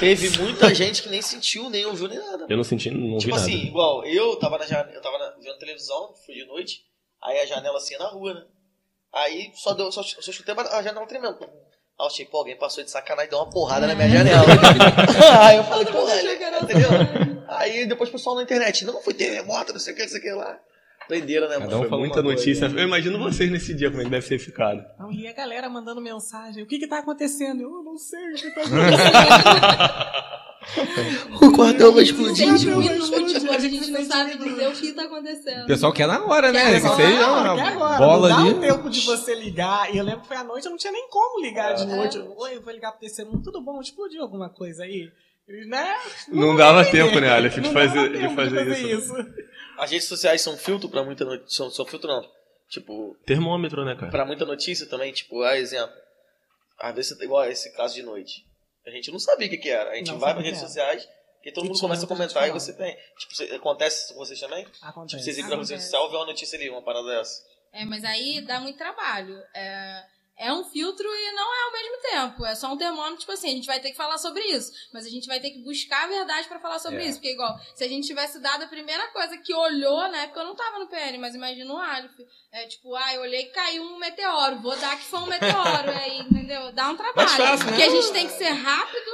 Teve 0.00 0.38
muita 0.38 0.74
gente 0.74 1.02
que 1.02 1.08
nem 1.08 1.22
sentiu, 1.22 1.70
nem 1.70 1.86
ouviu, 1.86 2.08
nem 2.08 2.18
nada. 2.18 2.46
Eu 2.48 2.56
não 2.56 2.64
senti, 2.64 2.90
não 2.90 3.18
tipo 3.18 3.34
vi 3.34 3.40
assim, 3.40 3.56
nada. 3.56 3.68
igual, 3.68 4.04
eu 4.04 4.36
tava, 4.36 4.58
na, 4.58 4.64
eu 4.64 5.00
tava 5.00 5.18
na, 5.18 5.30
vendo 5.40 5.58
televisão, 5.58 6.12
fui 6.26 6.34
de 6.34 6.44
noite, 6.46 6.80
aí 7.22 7.38
a 7.38 7.46
janela 7.46 7.78
assim 7.78 7.96
na 7.96 8.08
rua, 8.08 8.34
né? 8.34 8.42
Aí 9.14 9.50
só, 9.54 9.72
deu, 9.74 9.90
só, 9.90 10.02
só 10.02 10.32
chutei 10.32 10.54
a 10.54 10.82
janela 10.82 11.06
tremendo. 11.06 11.38
Aí 11.40 12.04
eu 12.04 12.06
achei, 12.06 12.26
pô, 12.26 12.38
alguém 12.38 12.56
passou 12.56 12.84
de 12.84 12.90
sacanagem 12.90 13.28
e 13.28 13.30
deu 13.30 13.38
uma 13.38 13.50
porrada 13.50 13.86
na 13.86 13.94
minha 13.94 14.08
janela. 14.08 14.44
aí 15.40 15.56
eu 15.56 15.64
falei, 15.64 15.86
porra, 15.86 16.14
entendeu? 16.62 16.90
Aí 17.48 17.86
depois 17.86 18.10
o 18.10 18.12
pessoal 18.12 18.36
na 18.36 18.42
internet, 18.42 18.84
não, 18.84 19.00
foi 19.00 19.14
terremoto, 19.14 19.72
não 19.72 19.80
sei 19.80 19.94
o 19.94 19.96
que, 19.96 20.02
não 20.02 20.08
sei 20.08 20.18
o 20.18 20.22
que 20.22 20.30
lá. 20.32 20.58
Doideira, 21.08 21.48
né, 21.48 21.58
mano? 21.58 21.88
foi 21.88 21.98
muita 21.98 22.20
notícia. 22.20 22.66
Eu 22.66 22.82
imagino 22.82 23.18
vocês 23.18 23.50
nesse 23.50 23.72
dia, 23.74 23.88
como 23.90 24.02
é 24.02 24.04
que 24.04 24.10
deve 24.10 24.28
ter 24.28 24.38
ficado. 24.38 24.84
Não, 24.98 25.12
e 25.12 25.26
a 25.26 25.32
galera 25.32 25.68
mandando 25.68 26.00
mensagem, 26.00 26.62
o 26.62 26.66
que 26.66 26.78
que 26.78 26.88
tá 26.88 26.98
acontecendo? 26.98 27.62
Eu 27.62 27.82
não 27.84 27.96
sei 27.96 28.32
o 28.32 28.34
que 28.34 28.50
tá 28.54 28.60
acontecendo. 28.62 30.26
o 31.40 31.52
quartel 31.52 31.92
vai 31.92 32.02
explodir. 32.02 32.46
Minutos, 32.46 33.12
a 33.12 33.58
gente 33.58 33.90
não 33.90 34.04
sabe 34.04 34.36
dizer 34.36 34.68
o 34.68 34.72
que 34.72 34.86
está 34.88 35.04
acontecendo. 35.04 35.64
O 35.64 35.66
pessoal 35.66 35.92
quer 35.92 36.06
na 36.06 36.24
hora, 36.24 36.52
né? 36.52 36.80
Quer 36.80 36.86
agora, 36.86 37.52
uma 37.52 37.56
quer 37.56 37.72
agora. 37.72 37.98
bola 37.98 38.28
não 38.28 38.38
ali. 38.38 38.50
dá 38.50 38.56
um 38.56 38.60
tempo 38.60 38.90
de 38.90 39.00
você 39.02 39.34
ligar. 39.34 39.94
E 39.94 39.98
eu 39.98 40.04
lembro 40.04 40.22
que 40.22 40.28
foi 40.28 40.36
à 40.36 40.44
noite, 40.44 40.66
eu 40.66 40.70
não 40.70 40.78
tinha 40.78 40.92
nem 40.92 41.08
como 41.08 41.40
ligar 41.40 41.74
de 41.74 41.86
noite. 41.86 42.18
Oi, 42.18 42.56
eu 42.56 42.62
vou 42.62 42.72
ligar 42.72 42.90
pro 42.90 43.00
terceiro. 43.00 43.30
Tudo 43.42 43.60
bom? 43.62 43.80
Explodiu 43.80 44.22
alguma 44.22 44.48
coisa 44.50 44.82
aí? 44.82 45.10
Né? 45.68 45.94
Não 46.28 46.56
dava 46.56 46.84
tempo, 46.84 47.20
né, 47.20 47.30
Aleph, 47.30 47.54
de 47.54 47.60
Não 47.60 47.72
fazer, 47.72 48.18
de 48.18 48.34
fazer 48.34 48.78
isso. 48.92 49.14
As 49.78 49.90
redes 49.90 50.08
sociais 50.08 50.42
são 50.42 50.56
filtro 50.56 50.88
pra 50.88 51.04
muita 51.04 51.24
notícia. 51.24 51.48
São, 51.48 51.70
são 51.70 51.86
filtro 51.86 52.08
não. 52.08 52.22
Tipo, 52.68 53.16
Termômetro, 53.24 53.84
né, 53.84 53.94
cara? 53.94 54.10
pra 54.10 54.24
muita 54.24 54.44
notícia 54.44 54.86
também, 54.86 55.12
tipo, 55.12 55.42
ah, 55.42 55.56
exemplo. 55.56 55.94
Às 56.80 56.94
vezes, 56.94 57.20
igual 57.20 57.44
esse 57.44 57.72
caso 57.76 57.94
de 57.94 58.02
noite. 58.02 58.44
A 58.86 58.90
gente 58.90 59.10
não 59.10 59.18
sabia 59.18 59.46
o 59.46 59.50
que, 59.50 59.58
que 59.58 59.68
era. 59.68 59.90
A 59.90 59.94
gente 59.96 60.10
Não 60.10 60.18
vai 60.18 60.32
nas 60.32 60.44
redes 60.44 60.60
sociais 60.60 61.08
e 61.44 61.50
todo 61.52 61.64
E 61.64 61.68
mundo 61.68 61.80
começa 61.80 62.04
a 62.04 62.08
comentar 62.08 62.48
e 62.48 62.52
você 62.52 62.72
tem. 62.72 62.96
Tipo, 63.18 63.54
acontece 63.56 64.12
com 64.12 64.18
vocês 64.20 64.38
também? 64.38 64.64
Tipo, 64.64 64.86
Acontece. 64.86 65.22
vocês 65.22 65.38
entram 65.38 65.56
na 65.56 65.64
rede 65.64 65.82
social 65.82 66.06
e 66.06 66.10
vê 66.10 66.16
uma 66.16 66.26
notícia 66.26 66.56
ali, 66.56 66.70
uma 66.70 66.82
parada 66.82 67.06
dessa. 67.06 67.44
É, 67.72 67.84
mas 67.84 68.04
aí 68.04 68.40
dá 68.46 68.60
muito 68.60 68.78
trabalho. 68.78 69.36
É, 69.54 70.02
é 70.38 70.52
um 70.52 70.62
filtro 70.64 71.08
e 71.08 71.32
não 71.32 71.54
é 71.54 71.62
ao 71.64 71.72
mesmo 71.72 71.96
tempo. 72.02 72.44
É 72.44 72.54
só 72.54 72.72
um 72.72 72.76
termômetro, 72.76 73.20
tipo 73.20 73.32
assim, 73.32 73.48
a 73.48 73.54
gente 73.54 73.66
vai 73.66 73.80
ter 73.80 73.90
que 73.90 73.96
falar 73.96 74.18
sobre 74.18 74.42
isso. 74.44 74.70
Mas 74.92 75.06
a 75.06 75.08
gente 75.08 75.26
vai 75.26 75.40
ter 75.40 75.50
que 75.50 75.62
buscar 75.62 76.04
a 76.04 76.08
verdade 76.08 76.46
pra 76.46 76.60
falar 76.60 76.78
sobre 76.78 77.02
É. 77.02 77.06
isso. 77.06 77.18
Porque, 77.18 77.32
igual, 77.32 77.58
se 77.74 77.82
a 77.84 77.88
gente 77.88 78.06
tivesse 78.06 78.38
dado 78.40 78.64
a 78.64 78.68
primeira 78.68 79.06
coisa 79.08 79.38
que 79.38 79.54
olhou, 79.54 80.08
na 80.08 80.24
época 80.24 80.40
eu 80.40 80.44
não 80.46 80.54
tava 80.54 80.78
no 80.78 80.88
PN, 80.88 81.18
mas 81.18 81.34
imagina 81.34 81.72
o 81.72 81.78
Aleph. 81.78 82.18
É 82.52 82.66
tipo, 82.66 82.94
ah, 82.94 83.14
eu 83.14 83.22
olhei 83.22 83.42
e 83.42 83.50
caiu 83.50 83.82
um 83.82 83.98
meteoro. 83.98 84.60
Vou 84.60 84.76
dar 84.76 84.96
que 84.98 85.04
foi 85.04 85.20
um 85.20 85.26
meteoro. 85.26 85.90
aí, 85.90 86.18
entendeu? 86.28 86.70
Dá 86.72 86.90
um 86.90 86.96
trabalho. 86.96 87.28
Fácil, 87.28 87.64
né? 87.66 87.70
Porque 87.70 87.82
a 87.82 87.90
gente 87.90 88.12
tem 88.12 88.26
que 88.26 88.34
ser 88.34 88.50
rápido, 88.50 89.10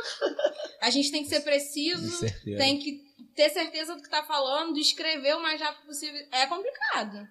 a 0.81 0.91
gente 0.91 1.11
tem 1.13 1.23
que 1.23 1.29
ser 1.29 1.41
preciso, 1.41 2.27
tem 2.45 2.79
que 2.81 3.01
ter 3.37 3.49
certeza 3.51 3.95
do 3.95 4.03
que 4.03 4.11
tá 4.11 4.23
falando, 4.25 4.77
escrever 4.79 5.37
o 5.37 5.41
mais 5.43 5.61
rápido 5.61 5.87
possível. 5.87 6.21
É 6.33 6.47
complicado. 6.47 7.27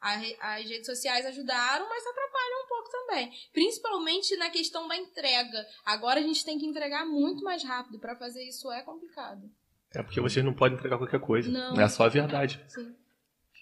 As 0.00 0.66
redes 0.68 0.84
sociais 0.84 1.24
ajudaram, 1.24 1.88
mas 1.88 2.06
atrapalham 2.06 2.64
um 2.64 2.68
pouco 2.68 2.73
também. 2.94 3.32
Principalmente 3.52 4.36
na 4.36 4.50
questão 4.50 4.86
da 4.86 4.96
entrega. 4.96 5.66
Agora 5.84 6.20
a 6.20 6.22
gente 6.22 6.44
tem 6.44 6.58
que 6.58 6.66
entregar 6.66 7.04
muito 7.04 7.42
mais 7.42 7.64
rápido. 7.64 7.98
Pra 7.98 8.16
fazer 8.16 8.44
isso 8.44 8.70
é 8.70 8.82
complicado. 8.82 9.50
É 9.94 10.02
porque 10.02 10.20
vocês 10.20 10.44
não 10.44 10.52
podem 10.52 10.76
entregar 10.76 10.98
qualquer 10.98 11.20
coisa. 11.20 11.50
Não. 11.50 11.80
É 11.80 11.88
só 11.88 12.04
a 12.04 12.08
verdade. 12.08 12.62
Sim. 12.68 12.94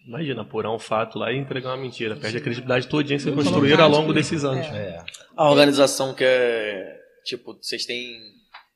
Imagina, 0.06 0.42
apurar 0.42 0.72
um 0.72 0.78
fato 0.78 1.18
lá 1.18 1.32
e 1.32 1.38
entregar 1.38 1.70
uma 1.70 1.76
mentira. 1.76 2.16
Perde 2.16 2.38
a 2.38 2.40
credibilidade 2.40 2.88
todinha 2.88 3.18
que 3.18 3.24
vocês 3.24 3.34
construíram 3.34 3.84
ao 3.84 3.90
longo 3.90 4.12
desses 4.12 4.44
anos. 4.44 4.66
É. 4.66 5.04
A 5.36 5.48
organização 5.48 6.14
que 6.14 6.24
é. 6.24 7.00
Tipo, 7.24 7.54
vocês 7.54 7.86
têm 7.86 8.20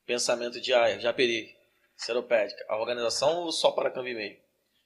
pensamento 0.05 0.61
de, 0.61 0.73
ah, 0.73 0.97
já 0.97 1.11
peri, 1.11 1.53
seropédica. 1.97 2.63
A 2.69 2.77
organização 2.77 3.41
ou 3.41 3.51
só 3.51 3.71
para 3.71 3.91
câmbio 3.91 4.13
e 4.13 4.15
meio? 4.15 4.37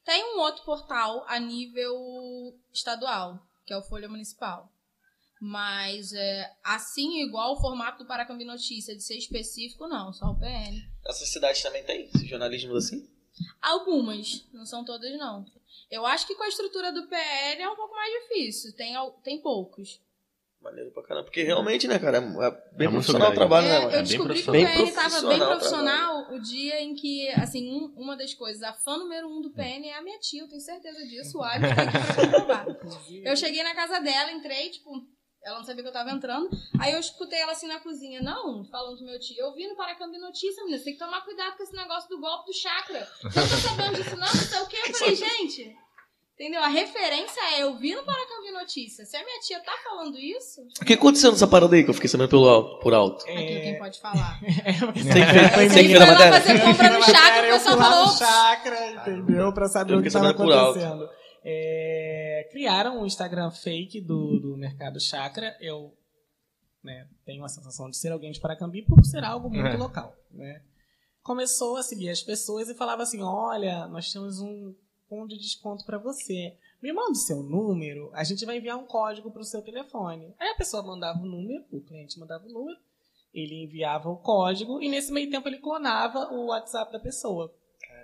Tem 0.03 0.23
um 0.35 0.39
outro 0.39 0.63
portal 0.63 1.23
a 1.27 1.39
nível 1.39 1.93
estadual, 2.73 3.39
que 3.65 3.73
é 3.73 3.77
o 3.77 3.83
Folha 3.83 4.09
Municipal. 4.09 4.70
Mas 5.43 6.13
é, 6.13 6.51
assim, 6.63 7.23
igual 7.23 7.53
o 7.53 7.59
formato 7.59 7.97
do 8.03 8.07
Paracambi 8.07 8.45
Notícia, 8.45 8.95
de 8.95 9.01
ser 9.01 9.17
específico, 9.17 9.87
não, 9.87 10.13
só 10.13 10.27
o 10.27 10.35
PN. 10.39 10.87
Essas 11.03 11.29
cidades 11.29 11.63
também 11.63 11.83
tem 11.83 12.07
esse 12.13 12.27
jornalismo 12.27 12.75
assim? 12.75 13.09
Algumas, 13.59 14.45
não 14.53 14.67
são 14.67 14.85
todas, 14.85 15.11
não. 15.17 15.43
Eu 15.89 16.05
acho 16.05 16.27
que 16.27 16.35
com 16.35 16.43
a 16.43 16.47
estrutura 16.47 16.91
do 16.91 17.07
PL 17.07 17.59
é 17.61 17.67
um 17.69 17.75
pouco 17.75 17.95
mais 17.95 18.13
difícil. 18.21 18.71
Tem, 18.75 18.93
tem 19.23 19.41
poucos. 19.41 19.99
Maneiro 20.61 20.91
pra 20.91 21.01
caramba. 21.01 21.25
Porque 21.25 21.41
realmente, 21.41 21.87
né, 21.87 21.97
cara, 21.97 22.17
é, 22.19 22.21
é 22.21 22.51
bem 22.77 22.87
É 22.87 22.91
profissional 22.91 23.31
o 23.31 23.33
trabalho, 23.33 23.67
né, 23.67 23.75
É, 23.75 23.79
mano? 23.79 23.91
eu 23.91 23.93
bem 23.93 24.03
descobri 24.03 24.33
que 24.43 24.49
o 24.49 24.51
profissional. 24.53 24.73
PN 24.73 24.77
Bem 24.77 24.87
estava 24.89 25.27
bem 25.27 25.39
profissional 25.39 26.33
o 26.33 26.39
dia 26.39 26.81
em 26.83 26.93
que, 26.93 27.27
assim, 27.29 27.67
um- 27.73 27.91
uma 27.97 28.15
das 28.15 28.35
coisas, 28.35 28.61
a 28.61 28.73
fã 28.73 28.95
número 28.97 29.27
um 29.27 29.41
do 29.41 29.49
PN 29.49 29.87
é 29.87 29.95
a 29.97 30.03
minha 30.03 30.19
tia, 30.19 30.41
eu 30.43 30.47
tenho 30.47 30.61
certeza 30.61 31.03
disso, 31.07 31.39
o 31.39 31.41
Alex 31.43 31.75
tá 31.75 31.81
aqui 31.81 31.91
pra 31.91 32.25
comprovar. 32.25 32.65
Eu 33.25 33.35
cheguei 33.35 33.63
na 33.63 33.73
casa 33.73 33.99
dela, 34.01 34.31
entrei, 34.31 34.69
tipo, 34.69 34.91
ela 35.43 35.57
não 35.57 35.65
sabia 35.65 35.81
que 35.83 35.89
eu 35.89 35.93
tava 35.93 36.11
entrando, 36.11 36.49
aí 36.79 36.93
eu 36.93 36.99
escutei 36.99 37.39
ela 37.39 37.51
assim 37.53 37.67
na 37.67 37.79
cozinha, 37.79 38.21
não, 38.21 38.63
falando 38.65 38.97
com 38.99 39.05
meu 39.05 39.19
tio, 39.19 39.35
eu 39.39 39.53
vi 39.53 39.67
no 39.67 39.75
Paracambi 39.75 40.17
Notícia, 40.19 40.61
menina, 40.63 40.77
você 40.77 40.83
tem 40.85 40.93
que 40.93 40.99
tomar 40.99 41.21
cuidado 41.21 41.57
com 41.57 41.63
esse 41.63 41.73
negócio 41.75 42.09
do 42.09 42.19
golpe 42.19 42.45
do 42.47 42.53
chakra. 42.53 43.07
Você 43.21 43.39
não 43.39 43.49
tá 43.49 43.57
sabendo 43.57 43.95
disso 43.95 44.11
não, 44.11 44.27
não 44.27 44.27
sei 44.27 44.59
o 44.61 44.67
quê, 44.67 44.77
eu 44.85 44.93
falei, 44.93 45.15
gente... 45.15 45.75
Entendeu? 46.33 46.63
A 46.63 46.69
referência 46.69 47.39
é 47.53 47.61
eu 47.61 47.75
vi 47.75 47.93
no 47.93 48.03
Paracambi 48.03 48.49
Notícia. 48.51 49.05
Se 49.05 49.15
a 49.15 49.23
minha 49.23 49.39
tia 49.41 49.59
tá 49.59 49.73
falando 49.83 50.17
isso, 50.17 50.61
O 50.81 50.85
que 50.85 50.93
aconteceu 50.93 51.31
nessa 51.31 51.45
parada 51.45 51.75
aí 51.75 51.83
que 51.83 51.91
eu 51.91 51.93
fiquei 51.93 52.09
sabendo 52.09 52.29
pelo, 52.29 52.79
por 52.79 52.95
alto? 52.95 53.23
aqui 53.25 53.61
quem 53.61 53.77
pode 53.77 53.99
falar. 54.01 54.39
É, 54.65 54.73
porque 54.73 55.03
Tem 55.03 55.13
que 55.13 55.33
ver, 55.33 55.69
que 55.69 55.93
ver 55.93 55.99
matéria. 55.99 56.41
fazer 56.41 56.59
compra 56.61 56.89
no 56.89 56.99
Na 56.99 57.05
chakra, 57.05 57.41
o 57.43 57.45
eu 57.45 57.53
pessoal 57.59 57.77
falou, 57.77 58.07
chakra, 58.17 58.87
entendeu? 58.91 59.53
Pra 59.53 59.67
saber 59.67 59.93
Eu 59.93 59.99
o 59.99 60.01
que 60.01 60.07
alto. 60.17 60.79
acontecendo. 60.79 61.09
É, 61.43 62.47
criaram 62.51 63.01
um 63.01 63.05
Instagram 63.05 63.49
fake 63.51 63.99
do, 64.01 64.39
do 64.39 64.57
mercado 64.57 64.99
chakra. 64.99 65.57
Eu 65.59 65.93
né, 66.83 67.07
tenho 67.25 67.43
a 67.43 67.49
sensação 67.49 67.89
de 67.89 67.97
ser 67.97 68.11
alguém 68.11 68.31
de 68.31 68.39
Paracambi 68.39 68.83
por 68.83 69.03
ser 69.03 69.23
algo 69.23 69.49
muito 69.49 69.75
É. 69.75 69.77
local. 69.77 70.15
Né? 70.31 70.61
Começou 71.23 71.77
a 71.77 71.83
seguir 71.83 72.09
as 72.09 72.21
pessoas 72.21 72.69
e 72.69 72.75
falava 72.75 73.03
assim: 73.03 73.21
olha, 73.21 73.87
nós 73.87 74.11
temos 74.11 74.39
um 74.39 74.73
cupom 75.09 75.27
de 75.27 75.37
desconto 75.37 75.85
para 75.85 75.97
você. 75.97 76.57
Me 76.81 76.91
manda 76.91 77.11
o 77.11 77.15
seu 77.15 77.43
número, 77.43 78.09
a 78.13 78.23
gente 78.23 78.43
vai 78.45 78.57
enviar 78.57 78.75
um 78.77 78.87
código 78.87 79.29
para 79.29 79.41
o 79.41 79.45
seu 79.45 79.61
telefone. 79.61 80.33
Aí 80.39 80.49
a 80.49 80.55
pessoa 80.55 80.81
mandava 80.81 81.19
o 81.19 81.25
número, 81.27 81.63
o 81.71 81.79
cliente 81.81 82.19
mandava 82.19 82.43
o 82.45 82.51
número, 82.51 82.79
ele 83.31 83.63
enviava 83.63 84.09
o 84.09 84.17
código 84.17 84.81
e 84.81 84.89
nesse 84.89 85.11
meio 85.11 85.29
tempo 85.29 85.47
ele 85.47 85.59
clonava 85.59 86.33
o 86.33 86.47
WhatsApp 86.47 86.91
da 86.91 86.99
pessoa. 86.99 87.53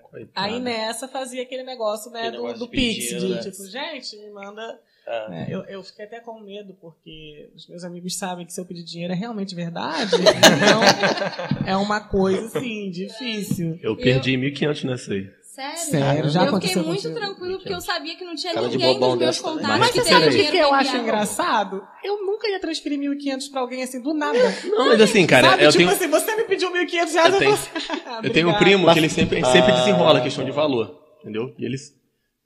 Coitado. 0.09 0.47
Aí 0.47 0.59
nessa 0.59 1.07
fazia 1.07 1.43
aquele 1.43 1.63
negócio, 1.63 2.11
né, 2.11 2.19
Aquele 2.19 2.38
do, 2.38 2.43
negócio 2.43 2.59
do 2.59 2.67
Pix, 2.67 3.05
pedido, 3.05 3.27
de 3.27 3.34
né? 3.34 3.39
tipo, 3.41 3.65
gente, 3.67 4.17
me 4.17 4.29
manda. 4.29 4.79
É. 5.05 5.29
né, 5.29 5.47
eu, 5.49 5.61
eu 5.63 5.84
fiquei 5.84 6.03
até 6.03 6.19
com 6.19 6.39
medo, 6.41 6.75
porque 6.81 7.49
os 7.55 7.67
meus 7.67 7.84
amigos 7.85 8.15
sabem 8.17 8.45
que 8.45 8.51
se 8.51 8.59
eu 8.59 8.65
pedir 8.65 8.84
dinheiro 8.84 9.13
é 9.13 9.15
realmente 9.15 9.55
verdade. 9.55 10.11
Então 10.57 11.65
é 11.65 11.77
uma 11.77 12.01
coisa 12.01 12.45
assim, 12.45 12.89
difícil. 12.89 13.79
Eu 13.81 13.95
perdi 13.95 14.34
1.500 14.34 14.84
nessa 14.84 15.13
aí. 15.13 15.29
Sério? 15.57 15.77
Sério, 15.79 16.29
já 16.29 16.41
eu 16.43 16.47
aconteceu 16.49 16.84
fiquei 16.84 16.88
muito 16.88 17.01
contigo? 17.01 17.19
tranquilo 17.19 17.57
porque 17.57 17.73
eu 17.73 17.81
sabia 17.81 18.15
que 18.15 18.23
não 18.23 18.35
tinha 18.35 18.53
Cara 18.53 18.69
de 18.69 18.77
ninguém 18.77 18.93
bobão 18.93 19.09
nos 19.15 19.19
meus 19.19 19.39
contatos 19.39 19.79
Mas 19.79 19.89
que 19.89 20.01
peraí. 20.03 20.27
O 20.27 20.31
que, 20.31 20.51
que 20.51 20.57
eu 20.57 20.71
acho 20.71 20.97
engraçado? 20.97 21.88
Eu 22.03 22.23
nunca 22.23 22.47
ia 22.47 22.59
transferir 22.59 22.99
1.500 22.99 23.49
pra 23.49 23.61
alguém 23.61 23.81
assim, 23.81 23.99
do 23.99 24.13
nada. 24.13 24.38
Não, 24.65 24.89
mas 24.89 25.01
assim, 25.01 25.25
cara, 25.25 25.49
Sabe? 25.49 25.63
eu 25.63 25.71
tipo 25.71 25.77
tenho, 25.84 25.89
assim, 25.89 26.07
você 26.07 26.35
me 26.35 26.43
pediu 26.43 26.69
1.500 26.71 27.13
reais, 27.13 27.15
eu, 27.15 27.25
Eu 27.34 27.39
tenho- 27.39 27.53
assim, 27.53 27.69
ah, 28.05 28.19
eu 28.23 28.31
tenho 28.31 28.49
um 28.49 28.53
primo 28.53 28.93
que 28.93 28.99
ele 28.99 29.09
sempre, 29.09 29.43
sempre 29.45 29.71
Ah. 29.71 29.75
desenrola 29.77 30.19
a 30.19 30.21
questão 30.21 30.45
de 30.45 30.51
valor, 30.51 30.95
entendeu? 31.21 31.51
E 31.57 31.65
eles... 31.65 31.91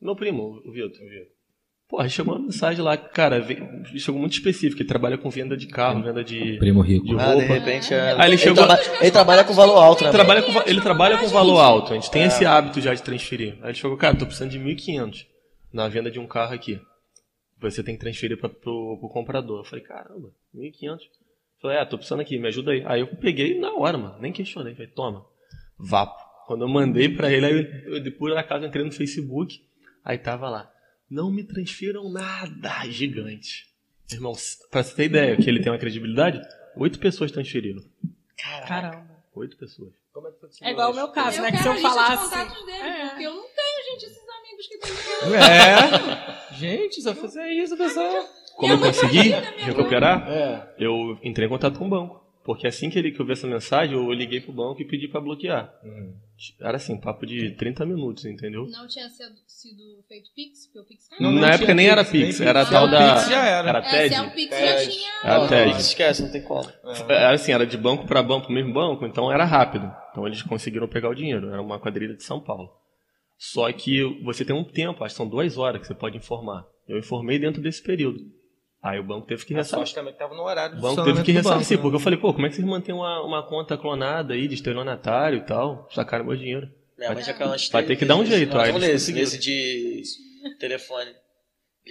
Meu 0.01 0.15
primo, 0.15 0.61
o 0.65 0.71
Vitor. 0.71 0.91
Porra, 1.91 2.07
chegou 2.07 2.33
uma 2.35 2.45
mensagem 2.45 2.81
lá, 2.81 2.95
cara, 2.95 3.45
chegou 3.97 4.17
muito 4.19 4.31
específico, 4.31 4.81
ele 4.81 4.87
trabalha 4.87 5.17
com 5.17 5.29
venda 5.29 5.57
de 5.57 5.67
carro, 5.67 6.01
venda 6.01 6.23
de, 6.23 6.57
Primo 6.57 6.79
rico. 6.79 7.05
de 7.05 7.15
Ah, 7.15 7.17
de 7.17 7.33
roupa. 7.33 7.53
repente 7.53 7.93
é. 7.93 8.13
Aí 8.17 8.29
ele 8.29 8.37
chegou- 8.37 8.65
traba- 8.65 8.79
ele 9.01 9.11
trabalha 9.11 9.43
com 9.43 9.53
valor 9.53 9.75
alto, 9.77 10.01
né? 10.05 10.09
Ele 10.09 10.17
trabalha 10.17 10.41
com, 10.41 10.69
ele 10.69 10.79
trabalha 10.81 11.17
com 11.17 11.27
valor 11.27 11.59
alto, 11.59 11.91
a 11.91 11.95
gente 11.95 12.07
É. 12.07 12.11
tem 12.11 12.23
esse 12.23 12.45
hábito 12.45 12.79
já 12.79 12.93
de 12.93 13.03
transferir. 13.03 13.57
Aí 13.61 13.71
ele 13.71 13.73
chegou, 13.73 13.97
cara, 13.97 14.15
tô 14.15 14.25
precisando 14.25 14.51
de 14.51 14.57
1.500 14.57 15.27
na 15.73 15.89
venda 15.89 16.09
de 16.09 16.17
um 16.17 16.25
carro 16.25 16.53
aqui. 16.53 16.79
Você 17.59 17.83
tem 17.83 17.95
que 17.95 17.99
transferir 17.99 18.37
pra, 18.39 18.47
pro, 18.47 18.97
pro 18.97 19.09
comprador. 19.09 19.59
Eu 19.59 19.65
falei, 19.65 19.83
caramba, 19.83 20.29
1.500. 20.55 21.03
Eu 21.03 21.09
Falei, 21.61 21.77
é, 21.77 21.85
tô 21.85 21.97
precisando 21.97 22.21
aqui, 22.21 22.39
me 22.39 22.47
ajuda 22.47 22.71
aí. 22.71 22.83
Aí 22.87 23.01
eu 23.01 23.07
peguei 23.17 23.59
na 23.59 23.73
hora, 23.75 23.97
mano, 23.97 24.15
nem 24.21 24.31
questionei. 24.31 24.73
Falei, 24.73 24.87
toma, 24.95 25.25
vapo. 25.77 26.19
Quando 26.47 26.61
eu 26.63 26.69
mandei 26.69 27.09
pra 27.09 27.29
ele, 27.31 27.45
aí 27.45 27.53
eu, 27.85 27.95
eu 27.95 28.01
depois 28.01 28.33
na 28.33 28.43
casa 28.43 28.65
entrei 28.65 28.83
no 28.85 28.91
Facebook, 28.93 29.59
aí 30.05 30.17
tava 30.17 30.49
lá, 30.49 30.70
não 31.11 31.29
me 31.29 31.43
transfiram 31.43 32.09
nada, 32.09 32.85
gigante. 32.89 33.67
Irmão, 34.11 34.33
pra 34.71 34.81
você 34.81 34.95
ter 34.95 35.05
ideia 35.05 35.35
que 35.37 35.47
ele 35.49 35.61
tem 35.61 35.71
uma 35.71 35.77
credibilidade, 35.77 36.41
oito 36.75 36.97
pessoas 36.99 37.31
transferiram. 37.31 37.83
Caramba. 38.67 39.05
Oito 39.35 39.57
pessoas. 39.57 39.91
É 40.61 40.71
igual 40.71 40.91
o 40.91 40.95
meu 40.95 41.07
caso, 41.09 41.37
Eu 41.37 41.43
né? 41.43 41.51
Que 41.51 41.57
se 41.59 41.67
eu 41.67 41.75
falasse. 41.77 42.23
contatos 42.29 42.65
dele, 42.65 42.77
É. 42.79 43.07
porque 43.09 43.23
eu 43.23 43.33
não 43.33 43.43
tenho, 43.43 43.91
gente, 43.93 44.05
esses 44.05 44.29
amigos 44.29 44.67
que 44.67 44.77
têm 44.79 44.91
É. 45.35 46.41
Gente, 46.61 47.01
só 47.01 47.15
fazer 47.15 47.47
isso, 47.49 47.75
pessoal. 47.77 48.23
Como 48.57 48.73
eu 48.73 48.79
consegui 48.79 49.29
recuperar? 49.57 50.29
É. 50.29 50.75
Eu 50.77 51.17
entrei 51.23 51.47
em 51.47 51.49
contato 51.49 51.79
com 51.79 51.87
o 51.87 51.89
banco. 51.89 52.20
Porque 52.43 52.65
assim 52.65 52.89
que, 52.89 52.97
ele, 52.97 53.11
que 53.11 53.19
eu 53.21 53.25
vi 53.25 53.33
essa 53.33 53.47
mensagem, 53.47 53.95
eu 53.95 54.11
liguei 54.11 54.41
pro 54.41 54.51
banco 54.51 54.81
e 54.81 54.85
pedi 54.85 55.07
pra 55.07 55.21
bloquear. 55.21 55.71
Era 56.59 56.77
assim, 56.77 56.99
papo 56.99 57.23
de 57.25 57.51
30 57.51 57.85
minutos, 57.85 58.25
entendeu? 58.25 58.65
Não 58.67 58.87
tinha 58.87 59.07
sido, 59.09 59.35
sido 59.45 59.83
feito 60.07 60.31
Pix, 60.35 60.65
porque 60.65 60.79
o 60.79 60.83
Pix 60.85 61.07
caiu. 61.07 61.21
Não, 61.21 61.31
não 61.31 61.41
Na 61.41 61.53
época 61.53 61.73
nem 61.75 61.87
era 61.87 62.03
Pix, 62.03 62.13
nem 62.13 62.25
Pix, 62.25 62.37
Pix. 62.39 62.49
era 62.49 62.61
a 62.61 62.65
tal 62.65 62.87
era 62.87 62.97
da. 62.97 63.13
Pix, 63.13 63.29
já 63.29 63.45
era. 63.45 63.69
Era 63.69 63.79
É, 63.79 63.83
se 63.83 63.89
TED. 63.91 64.15
é 64.15 64.21
o 64.21 64.31
Pix, 64.31 64.49
já 64.59 64.75
TED. 64.75 64.91
tinha... 64.91 65.11
Era 65.23 65.47
TED. 65.47 65.71
não, 65.71 65.77
esquece, 65.77 66.21
não 66.23 66.31
tem 66.31 66.41
como. 66.41 66.67
Era 67.07 67.33
assim, 67.35 67.51
era 67.51 67.67
de 67.67 67.77
banco 67.77 68.07
pra 68.07 68.23
banco, 68.23 68.47
pro 68.47 68.55
mesmo 68.55 68.73
banco, 68.73 69.05
então 69.05 69.31
era 69.31 69.45
rápido. 69.45 69.93
Então 70.11 70.25
eles 70.25 70.41
conseguiram 70.41 70.87
pegar 70.87 71.09
o 71.09 71.15
dinheiro. 71.15 71.47
Era 71.51 71.61
uma 71.61 71.79
quadrilha 71.79 72.15
de 72.15 72.23
São 72.23 72.39
Paulo. 72.39 72.71
Só 73.37 73.71
que 73.71 74.03
você 74.23 74.43
tem 74.43 74.55
um 74.55 74.63
tempo, 74.63 75.03
acho 75.03 75.13
que 75.13 75.17
são 75.17 75.27
duas 75.27 75.57
horas 75.57 75.79
que 75.81 75.87
você 75.87 75.93
pode 75.95 76.17
informar. 76.17 76.65
Eu 76.87 76.97
informei 76.97 77.37
dentro 77.37 77.61
desse 77.61 77.83
período. 77.83 78.19
Aí 78.83 78.99
o 78.99 79.03
banco 79.03 79.27
teve 79.27 79.45
que 79.45 79.53
ressarcir. 79.53 79.93
também 79.93 80.13
tava 80.13 80.33
no 80.35 80.41
horário 80.41 80.75
O 80.77 80.81
banco 80.81 81.03
teve 81.03 81.21
que 81.23 81.31
ressarcir, 81.31 81.77
né? 81.77 81.81
porque 81.83 81.95
eu 81.97 81.99
falei, 81.99 82.17
pô, 82.17 82.33
como 82.33 82.45
é 82.47 82.49
que 82.49 82.55
vocês 82.55 82.67
mantêm 82.67 82.95
uma, 82.95 83.21
uma 83.23 83.47
conta 83.47 83.77
clonada 83.77 84.33
aí 84.33 84.47
de 84.47 84.55
estelionatário 84.55 85.37
e 85.37 85.41
tal? 85.45 85.87
Sacaram 85.93 86.25
meu 86.25 86.35
dinheiro. 86.35 86.67
Minha 86.97 87.13
mãe 87.13 87.23
já 87.23 87.33
caiu 87.33 87.51
umas 87.51 87.69
Vai 87.69 87.83
ter 87.83 87.95
que 87.95 88.05
dar 88.05 88.15
um 88.15 88.25
jeito, 88.25 88.57
aí 88.57 88.69
eles 88.69 88.81
nesse, 88.81 88.93
conseguiram. 89.13 89.21
nesse 89.25 89.39
de 89.39 90.03
telefone. 90.59 91.11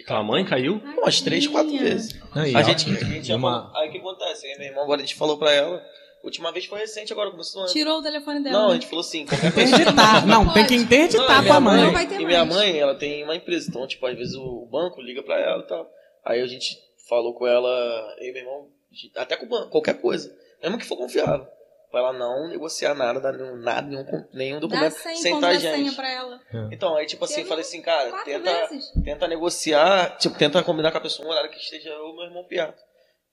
Tua 0.06 0.22
mãe 0.22 0.44
caiu? 0.44 0.80
Pô, 0.80 1.02
Umas 1.02 1.20
três, 1.20 1.46
quatro 1.46 1.76
vezes. 1.76 2.18
Aí, 2.32 2.54
A 2.54 2.60
ó, 2.60 2.62
gente, 2.62 2.90
a 2.90 2.94
gente 3.04 3.26
já 3.28 3.36
uma- 3.36 3.62
falou- 3.64 3.76
Aí 3.76 3.88
o 3.88 3.92
que 3.92 3.98
acontece? 3.98 4.46
Aí, 4.46 4.58
meu 4.58 4.68
irmão, 4.68 4.84
agora 4.84 5.00
a 5.02 5.04
gente 5.04 5.16
falou 5.16 5.36
pra 5.38 5.52
ela. 5.52 5.82
Última 6.22 6.52
vez 6.52 6.66
foi 6.66 6.78
recente, 6.80 7.12
agora 7.12 7.30
começou 7.30 7.62
antes. 7.62 7.72
Tirou 7.72 7.98
o 7.98 8.02
telefone 8.02 8.42
dela. 8.42 8.58
Não, 8.58 8.64
a 8.66 8.68
né? 8.68 8.74
gente 8.74 8.86
falou 8.86 9.00
assim, 9.00 9.24
qualquer 9.26 9.52
coisa. 9.52 9.74
Interditar. 9.74 10.26
Não, 10.28 10.52
tem 10.52 10.66
que 10.66 10.76
Não, 10.76 10.82
interditar 10.84 11.44
e 11.44 11.46
com 11.48 11.52
a 11.54 11.60
mãe. 11.60 11.82
Não 11.84 11.92
vai 11.92 12.06
ter 12.06 12.20
E 12.20 12.26
minha 12.26 12.44
mais. 12.44 12.54
mãe, 12.56 12.78
ela 12.78 12.94
tem 12.94 13.24
uma 13.24 13.34
empresa, 13.34 13.68
então, 13.70 13.86
tipo, 13.86 14.04
às 14.06 14.16
vezes 14.16 14.34
o 14.34 14.66
banco 14.70 15.00
liga 15.00 15.22
pra 15.22 15.38
ela 15.40 15.62
e 15.62 15.66
tal. 15.66 15.90
Aí 16.24 16.40
a 16.40 16.46
gente 16.46 16.76
falou 17.08 17.34
com 17.34 17.46
ela, 17.46 18.14
eu 18.18 18.28
e 18.28 18.32
meu 18.32 18.42
irmão, 18.42 18.68
até 19.16 19.36
com 19.36 19.46
o 19.46 19.48
banco, 19.48 19.70
qualquer 19.70 20.00
coisa. 20.00 20.34
Mesmo 20.62 20.78
que 20.78 20.84
for 20.84 20.96
confiável. 20.96 21.46
Pra 21.90 21.98
ela 22.00 22.12
não 22.12 22.48
negociar 22.48 22.94
nada, 22.94 23.18
dar 23.18 23.32
nenhum, 23.32 23.56
nada, 23.56 23.88
nenhum, 23.88 24.04
nenhum 24.32 24.54
Dá 24.56 24.60
documento 24.60 24.92
senha, 24.92 25.16
sem 25.16 25.32
conta 25.32 25.48
a 25.48 25.58
senha 25.58 25.76
gente. 25.76 25.96
pra 25.96 26.08
ela. 26.08 26.40
Então, 26.70 26.94
aí 26.94 27.04
tipo 27.04 27.24
assim, 27.24 27.36
Teve 27.36 27.48
falei 27.48 27.62
assim, 27.64 27.82
cara, 27.82 28.22
tenta, 28.22 28.68
vezes. 28.68 28.92
tenta 29.04 29.26
negociar, 29.26 30.16
tipo, 30.18 30.38
tenta 30.38 30.62
combinar 30.62 30.92
com 30.92 30.98
a 30.98 31.00
pessoa 31.00 31.26
um 31.26 31.32
horário 31.32 31.50
que 31.50 31.56
esteja 31.58 31.88
eu 31.90 32.10
e 32.10 32.14
meu 32.14 32.24
irmão 32.26 32.44
piado. 32.44 32.74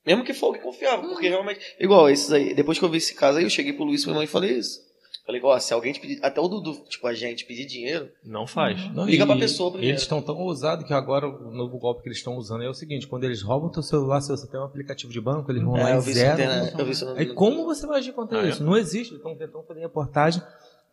Mesmo 0.04 0.24
que 0.24 0.34
for 0.34 0.48
alguém 0.48 0.62
confiável, 0.64 1.04
Uhum. 1.06 1.10
porque 1.12 1.28
realmente. 1.30 1.76
Igual 1.80 2.10
esses 2.10 2.32
aí, 2.32 2.56
depois 2.56 2.80
que 2.80 2.86
eu 2.86 2.90
vi 2.90 2.98
esse 2.98 3.14
caso 3.14 3.38
aí, 3.38 3.44
eu 3.44 3.50
cheguei 3.50 3.74
pro 3.74 3.84
Luiz 3.84 4.02
e 4.02 4.06
meu 4.06 4.14
irmão 4.14 4.24
e 4.24 4.28
falei 4.28 4.52
isso. 4.54 4.80
Falei, 5.28 5.42
ó, 5.44 5.60
se 5.60 5.74
alguém 5.74 5.92
te 5.92 6.00
pedir, 6.00 6.20
até 6.24 6.40
o 6.40 6.48
Dudu, 6.48 6.86
tipo, 6.88 7.06
a 7.06 7.14
gente 7.14 7.44
pedir 7.46 7.66
dinheiro, 7.66 8.10
Não 8.24 8.48
faz. 8.48 8.80
Não, 8.96 9.06
Liga 9.06 9.24
e 9.26 9.28
pra 9.28 9.36
pessoa 9.36 9.70
primeiro. 9.72 9.92
Eles 9.92 10.02
estão 10.04 10.22
tão 10.22 10.38
ousados 10.38 10.88
que 10.88 10.94
agora 10.94 11.28
o 11.28 11.52
novo 11.52 11.78
golpe 11.78 12.02
que 12.02 12.08
eles 12.08 12.18
estão 12.20 12.38
usando 12.38 12.64
é 12.64 12.70
o 12.70 12.74
seguinte: 12.74 13.06
quando 13.08 13.26
eles 13.26 13.42
roubam 13.42 13.68
o 13.68 13.72
teu 13.72 13.84
celular, 13.84 14.22
se 14.22 14.30
você 14.30 14.48
tem 14.48 14.58
um 14.58 14.64
aplicativo 14.64 15.12
de 15.12 15.20
banco, 15.20 15.52
eles 15.52 15.62
vão 15.62 15.74
lá 15.74 15.90
é, 15.90 15.92
e 15.92 15.96
eu 15.96 16.00
isso 16.00 16.14
zeram. 16.14 16.34
internet, 16.34 16.80
eu 16.80 16.86
vi 16.86 16.92
isso 16.94 17.06
no- 17.06 17.12
Aí 17.18 17.26
no- 17.26 17.34
como 17.36 17.66
você 17.66 17.86
vai 17.86 18.00
agir 18.00 18.14
contra 18.14 18.40
Ah, 18.42 18.46
é? 18.46 18.50
isso? 18.52 18.64
Não 18.64 18.78
existe. 18.78 19.16
Estão 19.16 19.36
tentando 19.36 19.64
fazer 19.68 19.82
reportagem 19.82 20.42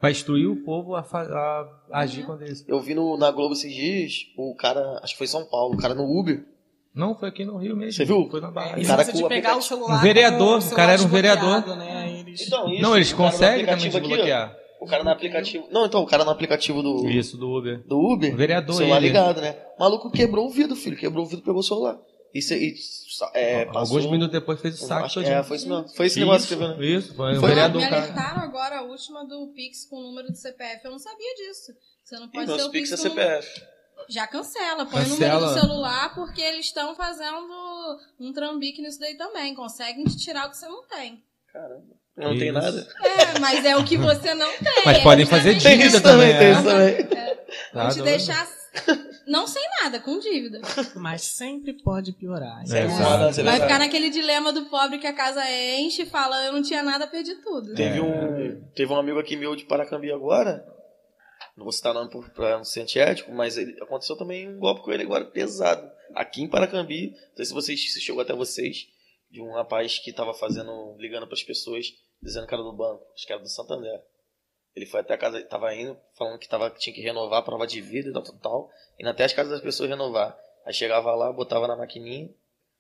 para 0.01 0.11
instruir 0.11 0.51
o 0.51 0.57
povo 0.65 0.97
a, 0.97 1.05
fa- 1.05 1.23
a 1.93 2.01
agir 2.01 2.27
contra 2.27 2.51
isso. 2.51 2.65
Eu 2.67 2.81
vi 2.81 2.93
no, 2.93 3.17
na 3.17 3.31
Globo 3.31 3.55
esses 3.55 3.73
dias, 3.73 4.27
o 4.37 4.53
cara, 4.57 4.99
acho 5.01 5.13
que 5.15 5.19
foi 5.19 5.27
em 5.27 5.31
São 5.31 5.45
Paulo, 5.45 5.75
o 5.75 5.79
cara 5.79 5.95
no 5.95 6.03
Uber. 6.11 6.45
Não, 6.93 7.13
foi 7.17 7.29
aqui 7.29 7.45
no 7.45 7.57
Rio 7.57 7.77
mesmo. 7.77 7.93
Você 7.93 8.05
viu? 8.05 8.29
Foi 8.31 8.41
na 8.41 8.53
Bahia. 8.53 8.75
É, 8.77 8.83
O 8.83 8.87
cara 8.87 9.05
com 9.05 9.13
de 9.13 9.25
o 9.25 9.29
pegar 9.29 9.57
o 9.57 9.63
celular 9.63 9.99
Um 9.99 10.01
vereador, 10.01 10.59
o 10.59 10.61
celular 10.61 10.77
cara 10.77 10.93
era 10.93 11.03
um 11.03 11.09
vereador. 11.09 11.77
Né? 11.77 11.94
Eles... 12.31 12.47
Então, 12.47 12.69
isso, 12.73 12.83
não, 12.83 12.97
eles 12.97 13.13
o 13.13 13.17
conseguem 13.17 13.65
também 13.67 13.75
aqui, 13.75 13.89
desbloquear. 13.89 14.57
O 14.81 14.87
cara 14.87 15.03
no 15.03 15.11
aplicativo. 15.11 15.67
Não, 15.71 15.87
então, 15.87 16.03
o 16.03 16.07
cara 16.07 16.25
no 16.25 16.31
aplicativo 16.31 16.83
do, 16.83 17.09
Isso, 17.09 17.37
do 17.39 17.49
Uber. 17.51 17.83
do 17.87 17.99
Uber. 17.99 18.35
O 18.35 18.37
vereador, 18.37 18.75
celular 18.77 18.99
ele. 18.99 19.07
ligado, 19.07 19.41
né? 19.41 19.57
O 19.79 19.81
maluco 19.81 20.11
quebrou 20.11 20.47
o 20.47 20.51
vidro, 20.51 20.77
filho. 20.77 20.97
Quebrou 20.97 21.25
o 21.25 21.29
vidro, 21.29 21.45
pegou 21.45 21.61
o 21.61 21.63
celular. 21.63 21.99
Isso 22.35 22.53
aí. 22.53 22.75
É, 23.33 23.65
passou- 23.67 23.97
Alguns 23.97 24.11
minutos 24.11 24.33
depois 24.33 24.61
fez 24.61 24.75
o 24.75 24.87
saco 24.87 25.07
Acho- 25.07 25.15
todinho. 25.21 25.37
É, 25.37 25.43
foi 25.43 25.57
isso 25.57 25.69
mesmo. 25.69 25.89
Foi 25.91 26.07
esse 26.07 26.19
negócio 26.21 26.49
que 26.49 26.57
viu, 26.57 26.69
né? 26.77 26.85
isso, 26.85 27.15
foi 27.15 27.37
o 27.37 27.41
Foi. 27.41 27.49
vereador, 27.49 27.81
me 27.81 27.89
cara. 27.89 28.03
alertaram 28.03 28.43
agora 28.43 28.79
a 28.81 28.83
última 28.83 29.25
do 29.25 29.53
Pix 29.55 29.87
com 29.89 29.97
o 29.97 30.03
número 30.03 30.29
do 30.29 30.37
CPF. 30.37 30.85
Eu 30.85 30.91
não 30.91 30.99
sabia 30.99 31.35
disso. 31.37 31.73
Você 32.03 32.17
não 32.19 32.27
E 32.27 32.31
pode 32.33 32.47
ter 32.47 32.53
nosso 32.53 32.69
o 32.69 32.71
Pix 32.73 32.91
Pix 32.91 33.05
é 33.05 33.09
número... 33.09 33.27
CPF. 33.43 33.63
Já 34.09 34.27
cancela. 34.27 34.85
Põe 34.85 35.01
o 35.03 35.05
Cancela. 35.09 35.35
número 35.41 35.55
do 35.55 35.61
celular 35.61 36.15
porque 36.15 36.43
eles 36.43 36.67
estão 36.67 36.95
fazendo 36.97 37.39
um 38.21 38.33
trambique 38.33 38.83
nisso 38.83 38.99
daí 38.99 39.17
também. 39.17 39.55
Conseguem 39.55 40.05
te 40.05 40.17
tirar 40.19 40.47
o 40.49 40.51
que 40.51 40.59
você 40.59 40.67
não 40.67 40.85
tem. 40.89 41.23
Caramba. 41.53 41.95
Não 42.17 42.39
tem 42.39 42.51
Isso. 42.51 42.53
nada. 42.53 42.89
É, 43.03 43.39
mas 43.41 43.65
é 43.65 43.77
o 43.77 43.85
que 43.85 43.97
você 43.97 44.35
não 44.35 44.51
tem. 44.59 44.83
Mas 44.85 44.99
É 44.99 45.03
podem 45.03 45.27
fazer 45.27 45.55
dívida 45.55 45.85
isso 45.85 45.97
isso. 45.97 46.03
também, 46.03 46.37
tem 46.39 46.47
é. 46.47 46.53
isso 46.53 46.63
também. 46.65 47.05
Tá 47.07 47.83
Vão 47.83 47.89
te 47.89 47.95
doido. 47.99 48.05
deixar 48.05 48.49
não 49.27 49.47
sem 49.47 49.63
nada, 49.83 49.99
com 50.01 50.19
dívida. 50.19 50.61
Mas 50.97 51.23
sempre 51.23 51.73
pode 51.83 52.13
piorar. 52.13 52.63
É, 52.71 52.79
é 52.81 52.85
exato. 52.85 53.43
Vai 53.43 53.61
ficar 53.61 53.79
naquele 53.79 54.11
dilema 54.11 54.53
do 54.53 54.67
pobre 54.67 54.99
que 54.99 55.07
a 55.07 55.13
casa 55.13 55.43
enche 55.79 56.03
e 56.03 56.07
fala, 56.07 56.45
eu 56.45 56.53
não 56.53 56.63
tinha 56.63 56.83
nada, 56.83 57.07
perdi 57.07 57.35
tudo. 57.37 57.75
Teve 57.75 57.99
É. 57.99 58.03
um, 58.03 58.61
teve 58.75 58.93
um 58.93 58.97
amigo 58.97 59.19
aqui 59.19 59.37
meu 59.37 59.55
de 59.57 59.65
Paracambi 59.65 60.13
agora. 60.13 60.65
Não 61.57 61.65
vou 61.65 61.73
citar 61.73 61.95
nome 61.95 62.11
pra 62.35 62.57
não 62.59 62.65
ser 62.65 62.81
antiético, 62.83 63.33
mas 63.33 63.57
ele, 63.57 63.77
aconteceu 63.81 64.17
também 64.17 64.49
um 64.49 64.59
golpe 64.59 64.83
com 64.83 64.91
ele 64.93 65.05
agora 65.05 65.25
pesado. 65.25 65.89
Aqui 66.15 66.43
em 66.43 66.49
Paracambi, 66.49 67.11
não 67.11 67.37
sei 67.37 67.45
se 67.45 67.53
vocês 67.55 67.93
se 67.93 68.01
chegou 68.01 68.23
até 68.23 68.33
vocês, 68.35 68.87
de 69.35 69.43
um 69.43 69.53
rapaz 69.53 69.99
que 69.99 70.13
tava 70.13 70.33
fazendo, 70.33 70.97
ligando 70.97 71.27
pras 71.27 71.43
pessoas, 71.43 71.93
dizendo 72.23 72.47
que 72.47 72.55
era 72.55 72.63
do 72.63 72.73
banco, 72.73 73.05
acho 73.13 73.27
que 73.27 73.33
era 73.33 73.43
do 73.43 73.49
Santander. 73.49 74.01
Ele 74.77 74.87
foi 74.87 75.01
até 75.01 75.15
a 75.15 75.19
casa, 75.19 75.45
tava 75.47 75.75
indo, 75.75 75.99
falando 76.17 76.39
que 76.39 76.49
tava, 76.49 76.71
tinha 76.71 76.95
que 76.95 77.03
renovar 77.03 77.41
a 77.41 77.43
prova 77.43 77.67
de 77.67 77.81
vida 77.81 78.11
e 78.11 78.13
tal, 78.13 78.23
tal, 78.23 78.39
tal, 78.39 78.71
indo 78.97 79.11
até 79.11 79.25
as 79.25 79.33
casas 79.33 79.51
das 79.51 79.61
pessoas 79.61 79.91
renovar. 79.91 80.39
Aí 80.65 80.73
chegava 80.73 81.13
lá, 81.17 81.33
botava 81.33 81.67
na 81.67 81.75
maquininha, 81.75 82.33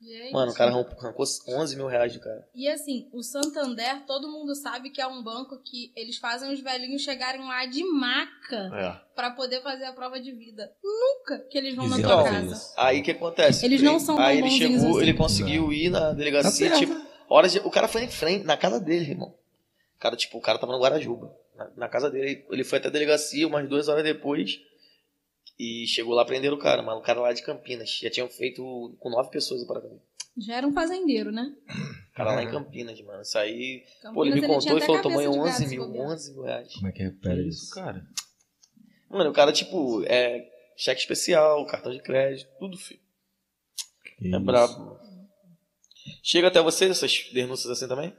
Gente. 0.05 0.33
mano, 0.33 0.53
o 0.53 0.55
cara 0.55 0.71
arrancou 0.71 0.99
arrancou 0.99 1.25
11 1.49 1.77
mil 1.77 1.87
reais 1.87 2.13
do 2.13 2.21
cara. 2.21 2.47
E 2.55 2.69
assim, 2.69 3.09
o 3.13 3.23
Santander, 3.23 4.05
todo 4.07 4.29
mundo 4.31 4.55
sabe 4.55 4.91
que 4.91 5.01
é 5.01 5.07
um 5.07 5.23
banco 5.23 5.59
que 5.65 5.91
eles 5.97 6.19
fazem 6.19 6.53
os 6.53 6.61
velhinhos 6.61 7.03
chegarem 7.03 7.41
lá 7.41 7.65
de 7.67 7.83
maca 7.85 8.71
É. 8.75 9.01
pra 9.15 9.31
poder 9.31 9.63
fazer 9.63 9.85
a 9.85 9.93
prova 9.93 10.21
de 10.21 10.31
vida. 10.33 10.71
Nunca 10.83 11.39
que 11.51 11.57
eles 11.57 11.75
vão 11.75 11.89
na 11.89 11.97
Eles 11.97 12.07
tua 12.07 12.23
fazer 12.23 12.31
casa. 12.41 12.53
isso. 12.55 12.73
Aí 12.77 13.01
o 13.01 13.03
que 13.03 13.11
acontece? 13.13 13.65
Eles 13.65 13.81
não 13.83 13.99
são 13.99 14.17
tão 14.17 14.25
Aí 14.25 14.39
ele 14.39 14.51
chegou, 14.51 14.91
assim. 14.91 15.01
ele 15.03 15.15
conseguiu 15.15 15.73
ir 15.73 15.89
na 15.91 16.13
delegacia, 16.13 16.71
Tá 16.71 16.77
tipo, 16.79 16.95
horas 17.29 17.53
de, 17.53 17.59
o 17.61 17.71
cara 17.71 17.89
foi 17.89 18.03
em 18.05 18.09
frente, 18.11 18.45
na 18.45 18.57
casa 18.57 18.79
dele, 18.79 19.11
irmão. 19.13 19.35
O 19.97 20.01
cara, 20.01 20.17
tipo, 20.17 20.37
o 20.37 20.41
cara 20.41 20.59
tava 20.59 20.73
no 20.73 20.81
Guarajuba, 20.81 21.35
na, 21.57 21.71
na 21.77 21.89
casa 21.89 22.11
dele. 22.11 22.45
Ele 22.51 22.65
foi 22.65 22.79
até 22.79 22.89
a 22.89 22.91
delegacia 22.91 23.47
umas 23.49 23.67
duas 23.69 23.89
horas 23.89 24.05
depois 24.05 24.61
e 25.59 25.87
chegou 25.87 26.15
lá 26.15 26.25
prender 26.25 26.53
o 26.53 26.59
cara, 26.59 26.83
mano. 26.83 26.99
O 26.99 27.03
cara 27.03 27.21
lá 27.21 27.33
de 27.33 27.43
Campinas. 27.43 27.99
Já 28.03 28.11
tinham 28.11 28.29
feito 28.29 28.97
com 28.99 29.11
nove 29.11 29.31
pessoas 29.31 29.63
o 29.63 29.67
Paracambi. 29.67 30.01
Já 30.37 30.57
era 30.57 30.67
um 30.67 30.73
fazendeiro, 30.73 31.31
né? 31.31 31.55
O 32.11 32.15
cara 32.17 32.35
lá 32.35 32.43
em 32.43 32.51
Campinas, 32.51 33.01
mano. 33.03 33.23
Isso 33.23 33.39
aí, 33.39 33.85
Campinas, 34.03 34.15
pô, 34.15 34.25
ele 34.25 34.41
me 34.41 34.47
contou 34.47 34.79
e 34.79 34.81
falou, 34.81 35.03
de 35.03 35.29
11 35.29 35.39
gato, 35.39 35.57
se 35.57 35.67
mil, 35.69 35.87
bobear. 35.87 36.07
11 36.09 36.33
mil 36.33 36.43
reais. 36.43 36.75
Como 36.75 36.89
é 36.89 36.93
que 36.93 37.03
recupera 37.03 37.41
isso, 37.41 37.65
isso? 37.65 37.75
cara? 37.75 38.05
Mano, 39.09 39.31
o 39.31 39.33
cara, 39.33 39.53
tipo, 39.53 40.03
é 40.07 40.45
cheque 40.77 41.01
especial, 41.01 41.65
cartão 41.67 41.93
de 41.93 42.03
crédito, 42.03 42.51
tudo, 42.59 42.77
filho. 42.77 43.01
Que 44.19 44.27
É 44.27 44.29
isso. 44.31 44.41
brabo. 44.41 44.79
mano. 44.79 45.01
Chega 46.23 46.49
até 46.49 46.61
você 46.61 46.87
essas 46.87 47.31
denúncias 47.33 47.71
assim 47.71 47.89
também? 47.89 48.15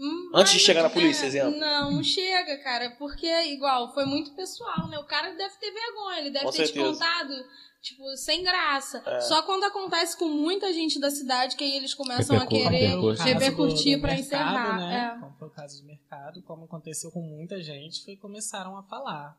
Hum, 0.00 0.30
Antes 0.34 0.52
de 0.52 0.60
chegar 0.60 0.82
na 0.82 0.90
polícia, 0.90 1.24
é, 1.24 1.26
exemplo. 1.26 1.58
Não, 1.58 1.90
não 1.92 2.04
chega, 2.04 2.56
cara. 2.58 2.90
Porque, 2.98 3.26
igual, 3.52 3.92
foi 3.92 4.04
muito 4.04 4.32
pessoal, 4.34 4.86
né? 4.88 4.98
O 4.98 5.04
cara 5.04 5.32
deve 5.34 5.54
ter 5.56 5.72
vergonha, 5.72 6.20
ele 6.20 6.30
deve 6.30 6.44
Com 6.44 6.50
ter 6.52 6.66
certeza. 6.66 6.88
descontado, 6.90 7.34
tipo, 7.82 8.16
sem 8.16 8.44
graça. 8.44 9.02
É. 9.04 9.20
Só 9.20 9.42
quando 9.42 9.64
acontece 9.64 10.16
com 10.16 10.28
muita 10.28 10.72
gente 10.72 11.00
da 11.00 11.10
cidade 11.10 11.56
que 11.56 11.64
aí 11.64 11.76
eles 11.76 11.94
começam 11.94 12.36
a 12.36 12.40
Repercu- 12.44 13.16
querer 13.16 13.34
repercutir 13.34 13.98
mercado, 14.00 14.20
encerrar. 14.20 14.78
Né? 14.78 15.14
É. 15.16 15.20
Como 15.20 15.36
foi 15.36 15.48
o 15.48 15.50
caso 15.50 15.80
do 15.82 15.86
mercado, 15.86 16.42
como 16.42 16.64
aconteceu 16.66 17.10
com 17.10 17.20
muita 17.20 17.60
gente, 17.60 18.04
foi 18.04 18.16
começaram 18.16 18.76
a 18.76 18.82
falar. 18.84 19.36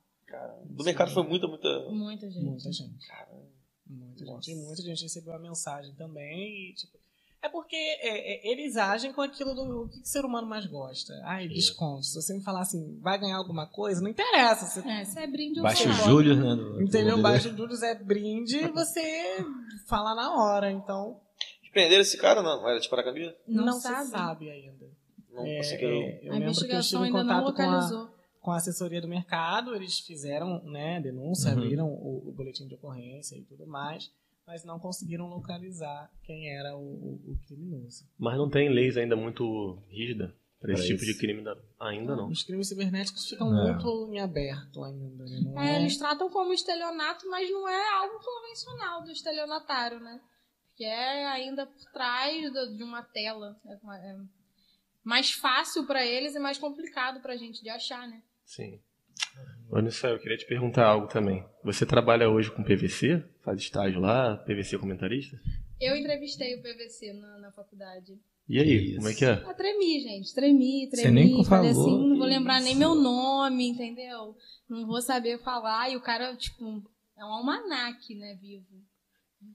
Do 0.65 0.83
mercado 0.83 1.11
foi 1.11 1.23
muita, 1.23 1.47
muita. 1.47 1.67
Muita 1.89 2.29
gente. 2.29 2.43
Muita 2.45 2.71
gente. 2.71 3.07
Caramba. 3.07 3.47
Muita 3.87 4.25
Nossa. 4.25 4.41
gente. 4.43 4.51
E 4.51 4.55
muita 4.63 4.81
gente 4.83 5.01
recebeu 5.03 5.33
a 5.33 5.39
mensagem 5.39 5.95
também. 5.95 6.69
E, 6.69 6.73
tipo, 6.75 6.99
é 7.41 7.47
porque 7.49 7.75
é, 7.75 8.47
é, 8.47 8.51
eles 8.51 8.75
agem 8.77 9.13
com 9.13 9.21
aquilo 9.21 9.53
do 9.53 9.83
o 9.83 9.89
que 9.89 9.99
o 9.99 10.05
ser 10.05 10.25
humano 10.25 10.47
mais 10.47 10.65
gosta. 10.65 11.13
Ai, 11.23 11.47
desconto. 11.47 12.03
Se 12.03 12.15
você 12.15 12.33
me 12.33 12.43
falar 12.43 12.61
assim, 12.61 12.99
vai 13.01 13.17
ganhar 13.19 13.37
alguma 13.37 13.65
coisa, 13.67 14.01
não 14.01 14.09
interessa. 14.09 14.65
Você, 14.65 14.87
É, 14.87 15.05
se 15.05 15.19
é 15.19 15.27
brinde 15.27 15.59
ou 15.59 15.63
Baixo 15.63 15.87
não. 15.87 15.95
Júlio, 15.95 16.35
né? 16.35 16.83
entendeu? 16.83 17.21
Baixo 17.21 17.49
juros 17.55 17.81
é 17.81 17.95
brinde, 17.95 18.67
você 18.69 19.37
fala 19.87 20.13
na 20.15 20.35
hora. 20.35 20.71
Então, 20.71 21.19
Prenderam 21.71 22.01
esse 22.01 22.17
cara, 22.17 22.41
não? 22.41 22.67
Era 22.67 22.79
de 22.79 22.89
Paracambi? 22.89 23.31
Não, 23.47 23.65
não, 23.65 23.73
sabe. 23.79 24.05
se 24.05 24.11
sabe 24.11 24.49
ainda. 24.49 24.87
Não 25.31 25.45
É, 25.45 25.57
conseguiram. 25.57 25.91
é, 25.91 25.93
eu 25.93 26.01
A 26.01 26.09
lembro 26.09 26.23
que 26.23 26.33
eu 26.33 26.49
investigação 26.49 26.79
estive 26.79 27.01
em 27.03 27.05
ainda 27.05 27.23
não 27.23 27.43
contato 27.43 27.55
com 27.55 27.61
a, 27.61 27.65
localizou. 27.67 28.09
com 28.41 28.51
a 28.51 28.55
assessoria 28.57 28.99
do 28.99 29.07
mercado, 29.07 29.75
eles 29.75 29.99
fizeram 29.99 30.63
né, 30.65 30.99
denúncia, 30.99 31.51
Uhum. 31.51 31.57
abriram 31.57 31.85
o, 31.87 32.27
o 32.27 32.31
boletim 32.31 32.67
de 32.67 32.73
ocorrência 32.73 33.35
e 33.37 33.43
tudo 33.43 33.67
mais, 33.67 34.11
mas 34.49 34.63
não 34.65 34.79
conseguiram 34.79 35.27
localizar 35.27 36.11
quem 36.23 36.49
era 36.49 36.75
o, 36.75 36.81
o- 36.81 37.33
o 37.33 37.39
criminoso. 37.47 38.03
Mas 38.17 38.35
não 38.35 38.49
tem 38.49 38.67
leis 38.67 38.97
ainda 38.97 39.15
muito 39.15 39.75
rígida 39.87 40.35
para 40.59 40.73
esse 40.73 40.87
tipo 40.87 41.05
de 41.05 41.15
crime 41.19 41.43
da- 41.43 41.55
ainda 41.79 42.15
não. 42.15 42.27
Os 42.29 42.41
crimes 42.43 42.67
cibernéticos 42.67 43.29
ficam 43.29 43.47
É. 43.55 43.71
muito 43.73 44.11
em 44.11 44.19
aberto 44.19 44.83
ainda, 44.83 45.23
né? 45.23 45.39
Não 45.43 45.61
É, 45.61 45.75
é, 45.75 45.79
eles 45.81 45.97
tratam 45.97 46.31
como 46.31 46.51
estelionato, 46.51 47.29
mas 47.29 47.47
não 47.51 47.69
é 47.69 47.89
algo 47.99 48.19
convencional 48.19 49.03
do 49.03 49.11
estelionatário, 49.11 49.99
né? 49.99 50.19
Que 50.75 50.83
é 50.83 51.27
ainda 51.27 51.67
por 51.67 51.91
trás 51.93 52.51
do- 52.51 52.75
de 52.75 52.81
uma 52.83 53.03
tela. 53.03 53.55
É, 53.67 53.73
é 54.11 54.15
mais 55.03 55.31
fácil 55.31 55.85
pra 55.85 56.03
eles 56.03 56.33
e 56.33 56.39
mais 56.39 56.57
complicado 56.57 57.21
pra 57.21 57.37
gente 57.37 57.61
de 57.61 57.69
achar, 57.69 58.07
né? 58.07 58.23
Sim. 58.45 58.81
Olha 59.71 59.91
só, 59.91 60.07
eu 60.07 60.19
queria 60.19 60.37
te 60.37 60.45
perguntar 60.45 60.85
algo 60.85 61.07
também. 61.07 61.45
Você 61.63 61.85
trabalha 61.85 62.29
hoje 62.29 62.51
com 62.51 62.63
PVC? 62.63 63.23
Faz 63.43 63.59
estágio 63.59 63.99
lá, 63.99 64.35
PVC 64.37 64.77
comentarista? 64.77 65.39
Eu 65.79 65.95
entrevistei 65.95 66.55
o 66.55 66.61
PVC 66.61 67.13
na, 67.13 67.37
na 67.39 67.51
faculdade. 67.51 68.19
E 68.47 68.59
aí, 68.59 68.87
Isso. 68.87 68.95
como 68.95 69.09
é 69.09 69.13
que 69.13 69.25
é? 69.25 69.33
Eu 69.33 69.53
tremi, 69.53 69.99
gente. 70.01 70.33
Tremi, 70.33 70.89
Você 70.89 71.01
tremi. 71.03 71.23
nem 71.23 71.43
falei 71.45 71.71
falou, 71.71 71.87
assim, 71.87 72.09
não 72.09 72.17
vou 72.17 72.25
lembrar 72.25 72.59
nem 72.61 72.71
isso. 72.71 72.79
meu 72.79 72.95
nome, 72.95 73.67
entendeu? 73.69 74.35
Não 74.67 74.87
vou 74.87 75.01
saber 75.03 75.37
falar. 75.43 75.91
E 75.91 75.95
o 75.95 76.01
cara, 76.01 76.35
tipo, 76.35 76.65
é 77.15 77.23
um 77.23 77.31
almanaque, 77.31 78.15
né, 78.15 78.35
vivo. 78.41 78.65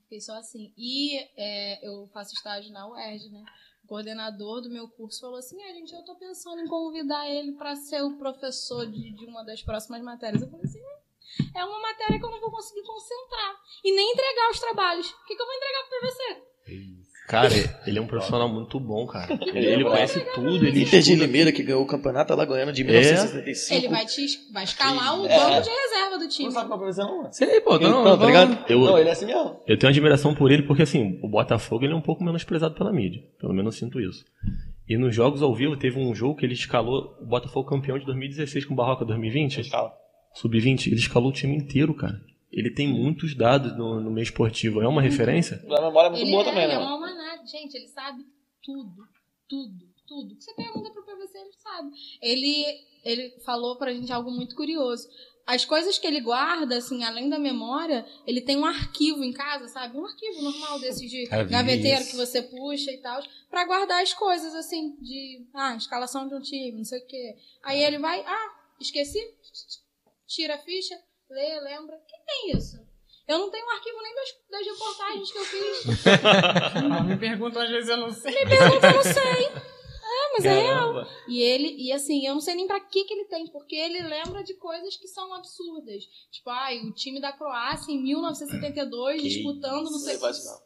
Fiquei 0.02 0.20
só 0.20 0.38
assim. 0.38 0.72
E 0.78 1.18
é, 1.36 1.86
eu 1.86 2.08
faço 2.14 2.34
estágio 2.34 2.72
na 2.72 2.88
UERJ, 2.88 3.30
né? 3.30 3.44
O 3.84 3.86
coordenador 3.86 4.62
do 4.62 4.70
meu 4.70 4.88
curso 4.88 5.20
falou 5.20 5.36
assim: 5.36 5.62
ah, 5.62 5.72
gente, 5.74 5.92
eu 5.92 6.02
tô 6.04 6.16
pensando 6.16 6.60
em 6.62 6.66
convidar 6.66 7.28
ele 7.28 7.52
para 7.52 7.76
ser 7.76 8.02
o 8.02 8.16
professor 8.16 8.86
de, 8.86 9.12
de 9.12 9.26
uma 9.26 9.44
das 9.44 9.62
próximas 9.62 10.02
matérias. 10.02 10.42
Eu 10.42 10.50
falei 10.50 10.64
assim: 10.64 10.80
hum, 10.80 11.50
é 11.54 11.64
uma 11.64 11.80
matéria 11.80 12.18
que 12.18 12.24
eu 12.24 12.30
não 12.30 12.40
vou 12.40 12.50
conseguir 12.50 12.82
concentrar 12.82 13.60
e 13.84 13.94
nem 13.94 14.12
entregar 14.12 14.50
os 14.50 14.58
trabalhos. 14.58 15.10
O 15.10 15.24
que, 15.26 15.36
que 15.36 15.42
eu 15.42 15.46
vou 15.46 15.54
entregar 15.54 15.82
pro 15.82 16.00
PVC? 16.00 17.03
Cara, 17.26 17.48
ele 17.86 17.98
é 17.98 18.02
um 18.02 18.06
profissional 18.06 18.48
muito 18.48 18.78
bom, 18.78 19.06
cara. 19.06 19.32
Ele, 19.54 19.66
ele 19.66 19.84
conhece 19.84 20.20
tudo. 20.34 20.66
Ele 20.66 20.82
Inter 20.82 21.00
de 21.00 21.14
Limeira, 21.14 21.52
que 21.52 21.62
ganhou 21.62 21.82
o 21.82 21.86
campeonato 21.86 22.34
lá 22.34 22.44
ganhando 22.44 22.72
de 22.72 22.84
1975. 22.84 23.74
Ele 23.74 23.88
vai, 23.88 24.04
te, 24.04 24.26
vai 24.52 24.64
escalar 24.64 25.18
o 25.18 25.26
é. 25.26 25.38
banco 25.38 25.62
de 25.62 25.70
reserva 25.70 26.18
do 26.18 26.28
time. 26.28 26.44
Não 26.44 26.52
sabe 26.52 26.68
qual 26.68 26.78
profissão, 26.78 27.16
mano? 27.18 27.32
Sei, 27.32 27.60
pô. 27.62 27.78
Não, 27.78 28.04
não, 28.04 28.18
tá 28.18 28.26
ligado? 28.26 28.70
Eu, 28.70 28.80
não, 28.80 28.98
ele 28.98 29.08
é 29.08 29.12
assim 29.12 29.24
mesmo. 29.24 29.58
Eu 29.66 29.78
tenho 29.78 29.90
admiração 29.90 30.34
por 30.34 30.52
ele 30.52 30.64
porque, 30.64 30.82
assim, 30.82 31.18
o 31.22 31.28
Botafogo 31.28 31.84
ele 31.84 31.94
é 31.94 31.96
um 31.96 32.02
pouco 32.02 32.22
menosprezado 32.22 32.74
pela 32.74 32.92
mídia. 32.92 33.22
Pelo 33.40 33.54
menos 33.54 33.74
eu 33.74 33.78
sinto 33.80 34.00
isso. 34.00 34.22
E 34.86 34.98
nos 34.98 35.14
jogos 35.14 35.42
ao 35.42 35.54
vivo, 35.54 35.78
teve 35.78 35.98
um 35.98 36.14
jogo 36.14 36.36
que 36.36 36.44
ele 36.44 36.52
escalou 36.52 37.16
o 37.20 37.26
Botafogo 37.26 37.68
campeão 37.68 37.98
de 37.98 38.04
2016 38.04 38.66
com 38.66 38.74
o 38.74 38.76
Barroca 38.76 39.04
2020. 39.04 39.60
Escala. 39.60 39.92
Sub-20. 40.34 40.88
Ele 40.88 40.96
escalou 40.96 41.30
o 41.30 41.32
time 41.32 41.56
inteiro, 41.56 41.94
cara. 41.94 42.20
Ele 42.56 42.70
tem 42.70 42.86
muitos 42.86 43.34
dados 43.34 43.76
no, 43.76 44.00
no 44.00 44.10
meio 44.10 44.22
esportivo. 44.22 44.80
É 44.80 44.86
uma 44.86 45.02
uhum. 45.02 45.08
referência? 45.08 45.56
A 45.56 45.82
memória 45.82 46.06
é 46.06 46.10
muito 46.10 46.22
ele 46.22 46.30
boa 46.30 46.42
é, 46.42 46.44
também, 46.44 46.68
né? 46.68 46.74
É 46.74 46.78
uma 46.78 47.14
Gente, 47.46 47.74
ele 47.74 47.88
sabe 47.88 48.24
tudo, 48.62 49.06
tudo, 49.48 49.86
tudo. 50.06 50.36
Que 50.36 50.44
você 50.44 50.54
pergunta 50.54 50.90
pro 50.90 51.04
PVC, 51.04 51.36
ele 51.36 51.52
sabe. 51.58 51.90
Ele, 52.22 52.64
ele 53.04 53.40
falou 53.44 53.76
pra 53.76 53.92
gente 53.92 54.12
algo 54.12 54.30
muito 54.30 54.54
curioso. 54.54 55.08
As 55.46 55.64
coisas 55.64 55.98
que 55.98 56.06
ele 56.06 56.22
guarda, 56.22 56.78
assim, 56.78 57.04
além 57.04 57.28
da 57.28 57.38
memória, 57.38 58.06
ele 58.26 58.40
tem 58.40 58.56
um 58.56 58.64
arquivo 58.64 59.22
em 59.22 59.32
casa, 59.32 59.68
sabe? 59.68 59.98
Um 59.98 60.06
arquivo 60.06 60.40
normal 60.40 60.80
desses 60.80 61.10
de 61.10 61.28
é 61.30 61.44
gaveteiro 61.44 62.06
que 62.06 62.16
você 62.16 62.40
puxa 62.40 62.90
e 62.90 62.98
tal, 62.98 63.22
para 63.50 63.66
guardar 63.66 64.02
as 64.02 64.14
coisas, 64.14 64.54
assim, 64.54 64.96
de, 65.02 65.46
ah, 65.52 65.76
escalação 65.76 66.26
de 66.26 66.34
um 66.34 66.40
time, 66.40 66.78
não 66.78 66.84
sei 66.84 66.98
o 66.98 67.06
quê. 67.06 67.36
Aí 67.62 67.84
ele 67.84 67.98
vai, 67.98 68.24
ah, 68.26 68.54
esqueci, 68.80 69.20
tira 70.26 70.54
a 70.54 70.58
ficha, 70.58 70.98
lê, 71.30 71.60
lembra. 71.60 71.96
Quem 72.06 72.20
tem 72.26 72.56
isso? 72.56 72.84
Eu 73.26 73.38
não 73.38 73.50
tenho 73.50 73.68
arquivo 73.70 74.02
nem 74.02 74.14
das, 74.14 74.28
das 74.50 74.66
reportagens 74.66 75.32
que 75.32 75.38
eu 75.38 75.44
fiz. 75.44 76.04
me 77.06 77.16
perguntam 77.16 77.62
às 77.62 77.70
vezes, 77.70 77.88
eu 77.88 77.96
não 77.96 78.10
sei. 78.10 78.32
Me 78.32 78.50
perguntam, 78.50 78.90
eu 78.90 78.96
não 78.96 79.02
sei. 79.02 79.74
É, 80.14 80.32
mas 80.32 80.44
Caramba. 80.44 80.50
é 80.50 80.62
real. 80.62 81.06
E 81.26 81.42
ele, 81.42 81.74
e 81.78 81.90
assim, 81.90 82.26
eu 82.26 82.34
não 82.34 82.40
sei 82.40 82.54
nem 82.54 82.66
pra 82.66 82.78
que, 82.78 83.04
que 83.04 83.14
ele 83.14 83.24
tem, 83.24 83.48
porque 83.48 83.74
ele 83.74 84.02
lembra 84.02 84.44
de 84.44 84.54
coisas 84.54 84.96
que 84.96 85.08
são 85.08 85.32
absurdas. 85.34 86.04
Tipo, 86.30 86.50
ai, 86.50 86.80
o 86.80 86.92
time 86.92 87.20
da 87.20 87.32
Croácia 87.32 87.90
em 87.90 88.02
1972 88.02 89.22
que 89.22 89.28
disputando 89.28 89.84
no 89.84 89.98
sei 89.98 90.18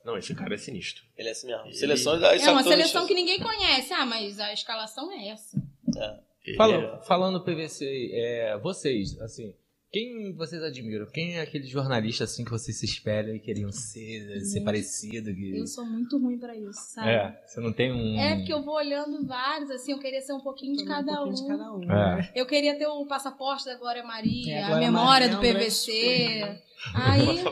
Não, 0.05 0.19
esse 0.19 0.35
cara 0.35 0.55
é 0.55 0.59
sinistro. 0.59 1.05
Ele 1.17 1.29
é 1.29 1.33
assim 1.33 1.47
mesmo. 1.47 1.65
Ele... 1.65 1.75
Seleções, 1.75 2.23
é 2.23 2.51
uma 2.51 2.65
seleção 2.65 3.07
que 3.07 3.15
ninguém 3.15 3.41
conhece. 3.41 3.93
Ah, 3.95 4.05
mas 4.05 4.41
a 4.41 4.53
escalação 4.53 5.11
é 5.13 5.29
essa. 5.29 5.57
É. 5.97 6.29
Falando, 6.57 7.03
falando 7.05 7.45
PVC, 7.45 8.11
é, 8.13 8.59
vocês, 8.59 9.21
assim, 9.21 9.55
quem 9.91 10.35
vocês 10.35 10.63
admiram? 10.63 11.07
Quem 11.11 11.37
é 11.37 11.41
aquele 11.41 11.67
jornalista 11.67 12.25
assim 12.25 12.45
que 12.45 12.51
vocês 12.51 12.79
se 12.79 12.85
espelham 12.85 13.35
e 13.35 13.41
queriam 13.41 13.73
ser, 13.73 14.41
ser 14.41 14.61
parecido? 14.61 15.35
Que... 15.35 15.59
Eu 15.59 15.67
sou 15.67 15.87
muito 15.87 16.19
ruim 16.19 16.39
para 16.39 16.55
isso, 16.55 16.79
sabe? 16.93 17.09
É, 17.09 17.43
você 17.47 17.61
não 17.61 17.73
tem 17.73 17.91
um. 17.91 18.21
É 18.21 18.37
porque 18.37 18.53
eu 18.53 18.63
vou 18.63 18.75
olhando 18.75 19.27
vários, 19.27 19.71
assim, 19.71 19.93
eu 19.93 19.99
queria 19.99 20.21
ser 20.21 20.35
um 20.35 20.41
pouquinho 20.41 20.77
de 20.77 20.85
cada 20.85 21.25
um. 21.25 21.33
De 21.33 21.47
cada 21.47 21.73
um 21.73 21.83
é. 21.85 21.87
né? 21.87 22.33
Eu 22.35 22.45
queria 22.47 22.77
ter 22.77 22.87
o 22.87 23.07
passaporte 23.07 23.65
da 23.65 23.77
Glória 23.77 24.05
Maria, 24.05 24.57
é, 24.57 24.63
a, 24.63 24.67
Glória 24.67 24.87
memória 24.87 25.29
Maria, 25.33 25.53
do 25.53 25.59
PVC. 25.59 26.63
Aí, 26.95 27.23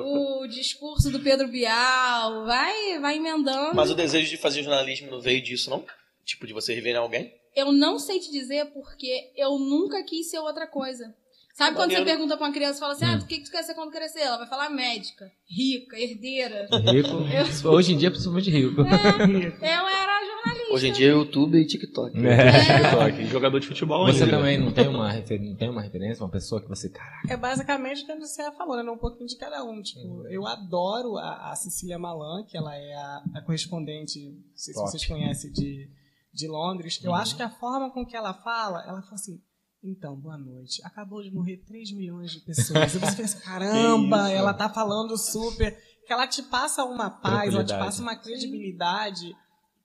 o 0.00 0.46
discurso 0.46 1.10
do 1.10 1.20
Pedro 1.20 1.48
Bial, 1.48 2.44
vai, 2.46 3.00
vai 3.00 3.16
emendando. 3.16 3.74
Mas 3.74 3.90
o 3.90 3.94
desejo 3.96 4.30
de 4.30 4.36
fazer 4.36 4.62
jornalismo 4.62 5.10
não 5.10 5.20
veio 5.20 5.42
disso, 5.42 5.70
não? 5.70 5.84
Tipo, 6.24 6.46
de 6.46 6.52
você 6.52 6.72
rever 6.72 6.96
alguém? 6.96 7.34
Eu 7.54 7.72
não 7.72 7.98
sei 7.98 8.20
te 8.20 8.30
dizer 8.30 8.66
porque 8.66 9.32
eu 9.36 9.58
nunca 9.58 10.02
quis 10.04 10.30
ser 10.30 10.38
outra 10.38 10.66
coisa. 10.66 11.14
Sabe 11.54 11.76
quando 11.76 11.92
você 11.92 12.04
pergunta 12.04 12.36
pra 12.36 12.46
uma 12.48 12.52
criança 12.52 12.78
e 12.78 12.80
fala 12.80 12.94
assim: 12.94 13.04
ah, 13.04 13.14
hum. 13.14 13.18
o 13.18 13.26
que, 13.26 13.38
que 13.38 13.44
tu 13.44 13.52
quer 13.52 13.62
ser 13.62 13.74
quando 13.74 13.92
crescer? 13.92 14.18
Ela 14.22 14.38
vai 14.38 14.48
falar 14.48 14.68
médica, 14.70 15.30
rica, 15.48 15.96
herdeira. 15.96 16.66
Rico. 16.90 17.10
Eu... 17.30 17.70
Hoje 17.70 17.94
em 17.94 17.96
dia, 17.96 18.10
principalmente 18.10 18.50
rico. 18.50 18.80
É, 18.80 18.84
eu 19.78 19.86
era 19.86 20.24
jornalista. 20.26 20.74
Hoje 20.74 20.88
em 20.88 20.92
dia 20.92 21.06
é 21.06 21.10
YouTube 21.10 21.56
e 21.56 21.64
TikTok. 21.64 22.18
É, 22.26 22.32
é. 22.32 22.60
TikTok. 22.60 23.26
Jogador 23.26 23.60
de 23.60 23.68
futebol 23.68 24.04
Você 24.04 24.24
ainda. 24.24 24.36
também 24.36 24.58
não 24.58 24.72
tem, 24.72 24.88
uma 24.88 25.08
refer... 25.08 25.40
não 25.40 25.54
tem 25.54 25.70
uma 25.70 25.80
referência, 25.80 26.24
uma 26.24 26.30
pessoa 26.30 26.60
que 26.60 26.68
você. 26.68 26.88
Caraca. 26.88 27.32
É 27.32 27.36
basicamente 27.36 28.02
o 28.02 28.06
que 28.06 28.16
você 28.16 28.50
falou, 28.56 28.76
né? 28.76 28.90
Um 28.90 28.98
pouquinho 28.98 29.28
de 29.28 29.36
cada 29.36 29.62
um. 29.62 29.80
Tipo, 29.80 30.08
hum. 30.08 30.26
eu 30.28 30.44
adoro 30.48 31.16
a, 31.18 31.52
a 31.52 31.54
Cecília 31.54 32.00
Malan, 32.00 32.44
que 32.48 32.56
ela 32.56 32.74
é 32.74 32.94
a, 32.94 33.22
a 33.36 33.42
correspondente, 33.42 34.18
não 34.28 34.56
sei 34.56 34.74
se 34.74 34.80
Top. 34.80 34.90
vocês 34.90 35.06
conhecem, 35.06 35.52
de, 35.52 35.88
de 36.32 36.48
Londres. 36.48 37.00
Eu 37.00 37.12
uhum. 37.12 37.16
acho 37.16 37.36
que 37.36 37.42
a 37.44 37.50
forma 37.50 37.92
com 37.92 38.04
que 38.04 38.16
ela 38.16 38.34
fala, 38.34 38.82
ela 38.88 39.02
fala 39.02 39.14
assim 39.14 39.40
então, 39.84 40.16
boa 40.16 40.38
noite. 40.38 40.80
Acabou 40.84 41.22
de 41.22 41.30
morrer 41.32 41.58
3 41.58 41.92
milhões 41.92 42.32
de 42.32 42.40
pessoas. 42.40 42.94
E 42.94 42.98
você 42.98 43.16
pensa, 43.16 43.38
caramba, 43.44 44.30
ela 44.30 44.54
tá 44.54 44.68
falando 44.68 45.16
super. 45.18 45.76
Que 46.06 46.12
ela 46.12 46.26
te 46.26 46.42
passa 46.42 46.84
uma 46.84 47.08
paz, 47.08 47.54
ela 47.54 47.64
te 47.64 47.72
passa 47.72 48.02
uma 48.02 48.16
credibilidade. 48.16 49.34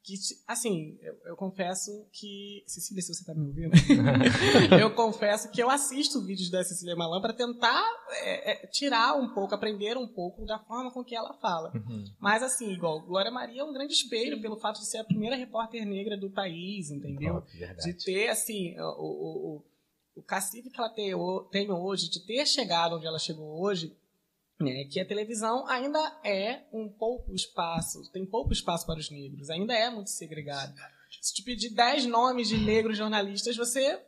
Que, 0.04 0.18
te, 0.18 0.36
assim, 0.48 0.98
eu, 1.02 1.14
eu, 1.28 1.36
confesso 1.36 1.92
que. 2.12 2.64
Cecília, 2.66 3.02
se 3.02 3.14
você 3.14 3.24
tá 3.24 3.34
me 3.34 3.46
ouvindo, 3.46 3.72
eu 4.82 4.94
confesso 4.96 5.50
que 5.52 5.62
eu 5.62 5.70
assisto 5.70 6.26
vídeos 6.26 6.50
da 6.50 6.64
Cecília 6.64 6.96
Malan 6.96 7.22
para 7.22 7.34
tentar 7.34 7.86
é, 8.12 8.52
é, 8.52 8.68
tirar 8.68 9.16
um 9.16 9.34
pouco, 9.34 9.56
aprender 9.56 9.98
um 9.98 10.08
pouco 10.08 10.46
da 10.46 10.60
forma 10.60 10.92
com 10.92 11.04
que 11.04 11.16
ela 11.16 11.34
fala. 11.36 11.72
Uhum. 11.74 12.04
Mas, 12.20 12.44
assim, 12.44 12.72
igual, 12.72 13.02
Glória 13.02 13.32
Maria 13.32 13.62
é 13.62 13.64
um 13.64 13.74
grande 13.74 13.94
espelho 13.94 14.42
pelo 14.42 14.58
fato 14.58 14.80
de 14.80 14.88
ser 14.88 14.98
a 14.98 15.06
primeira 15.06 15.36
repórter 15.36 15.86
negra 15.86 16.18
do 16.18 16.30
país, 16.30 16.90
entendeu? 16.90 17.44
Oh, 17.46 17.82
de 17.82 17.94
ter, 17.94 18.30
assim, 18.30 18.78
o, 18.80 18.84
o 18.84 19.56
o 19.56 19.64
cacife 20.22 20.70
que 20.70 20.80
ela 20.80 20.90
tem 20.90 21.72
hoje, 21.72 22.10
de 22.10 22.26
ter 22.26 22.46
chegado 22.46 22.96
onde 22.96 23.06
ela 23.06 23.20
chegou 23.20 23.62
hoje, 23.62 23.96
né, 24.60 24.84
que 24.92 25.00
a 25.00 25.06
televisão 25.06 25.66
ainda 25.68 26.00
é 26.24 26.64
um 26.74 26.90
pouco 26.90 27.34
espaço, 27.34 28.10
tem 28.12 28.26
pouco 28.26 28.52
espaço 28.52 28.86
para 28.86 29.00
os 29.00 29.10
negros, 29.10 29.50
ainda 29.50 29.74
é 29.74 29.90
muito 29.90 30.10
segregado. 30.10 30.74
Se 31.22 31.34
te 31.34 31.44
pedir 31.44 31.74
10 31.74 32.06
nomes 32.06 32.50
de 32.50 32.58
negros 32.58 32.98
jornalistas, 32.98 33.56
você 33.56 34.00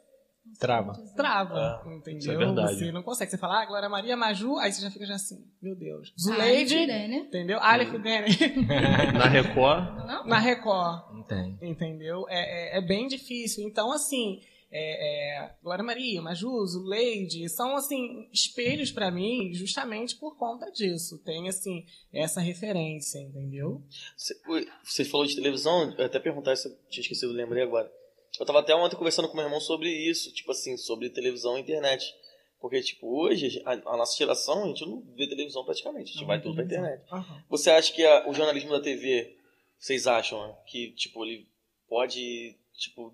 Trava. 0.60 0.94
Trava, 1.16 1.84
é, 1.86 1.96
entendeu? 1.96 2.34
É 2.34 2.38
verdade. 2.38 2.80
Você 2.80 2.92
não 2.92 3.04
consegue. 3.04 3.30
Você 3.30 3.38
fala, 3.38 3.62
ah, 3.62 3.66
Glória 3.66 3.88
Maria 3.88 4.18
Maju, 4.18 4.58
aí 4.58 4.72
você 4.72 4.82
já 4.82 4.90
fica 4.90 5.06
já 5.06 5.16
assim, 5.16 5.46
meu 5.62 5.76
Deus. 5.76 6.14
Zuleide, 6.20 6.76
entendeu? 6.76 7.60
Aleph 7.60 7.92
Dene. 8.02 8.30
Na 9.14 9.28
Record? 9.28 10.08
Não? 10.08 10.26
Na 10.26 10.40
Record. 10.40 11.14
Não 11.14 11.24
tem. 11.24 11.58
Entendeu? 11.62 12.26
É, 12.28 12.76
é, 12.76 12.78
é 12.80 12.82
bem 12.82 13.08
difícil. 13.08 13.64
Então, 13.64 13.92
assim, 13.92 14.42
é, 14.72 15.43
é, 15.43 15.56
Glória 15.61 15.84
Maria, 15.84 16.22
Majuso, 16.22 16.81
Leide, 16.84 17.49
são 17.49 17.76
assim 17.76 18.30
espelhos 18.31 18.89
para 18.89 19.11
mim 19.11 19.53
justamente 19.53 20.15
por 20.15 20.38
conta 20.38 20.72
disso. 20.72 21.19
Tem 21.19 21.49
assim 21.49 21.85
essa 22.14 22.39
referência, 22.39 23.19
entendeu? 23.19 23.84
Você, 24.84 25.03
falou 25.03 25.26
de 25.26 25.35
televisão, 25.35 25.93
eu 25.98 26.06
até 26.06 26.19
perguntar 26.19 26.56
se 26.56 26.69
eu 26.69 26.77
tinha 26.89 27.02
esquecido, 27.02 27.34
lembrei 27.34 27.64
agora. 27.64 27.91
Eu 28.39 28.45
tava 28.45 28.61
até 28.61 28.73
ontem 28.73 28.95
conversando 28.95 29.27
com 29.27 29.35
meu 29.35 29.45
irmão 29.45 29.60
sobre 29.60 29.89
isso, 29.89 30.34
tipo 30.34 30.52
assim, 30.52 30.77
sobre 30.77 31.10
televisão 31.10 31.57
e 31.57 31.61
internet. 31.61 32.06
Porque, 32.61 32.80
tipo, 32.81 33.07
hoje, 33.07 33.61
a, 33.65 33.73
a 33.73 33.98
nossa 33.98 34.15
geração, 34.18 34.64
a 34.64 34.68
gente 34.68 34.85
não 34.85 35.02
vê 35.15 35.27
televisão 35.27 35.65
praticamente, 35.65 36.11
a 36.11 36.14
gente 36.14 36.22
não, 36.22 36.27
vai 36.27 36.39
tudo 36.39 36.56
pra 36.56 36.64
internet. 36.64 37.03
Uhum. 37.11 37.41
Você 37.49 37.72
acha 37.72 37.91
que 37.91 38.06
a, 38.06 38.30
o 38.30 38.34
jornalismo 38.34 38.69
da 38.69 38.80
TV, 38.80 39.35
vocês 39.77 40.07
acham 40.07 40.56
que, 40.68 40.91
tipo, 40.91 41.26
ele 41.26 41.49
pode, 41.89 42.56
tipo, 42.77 43.14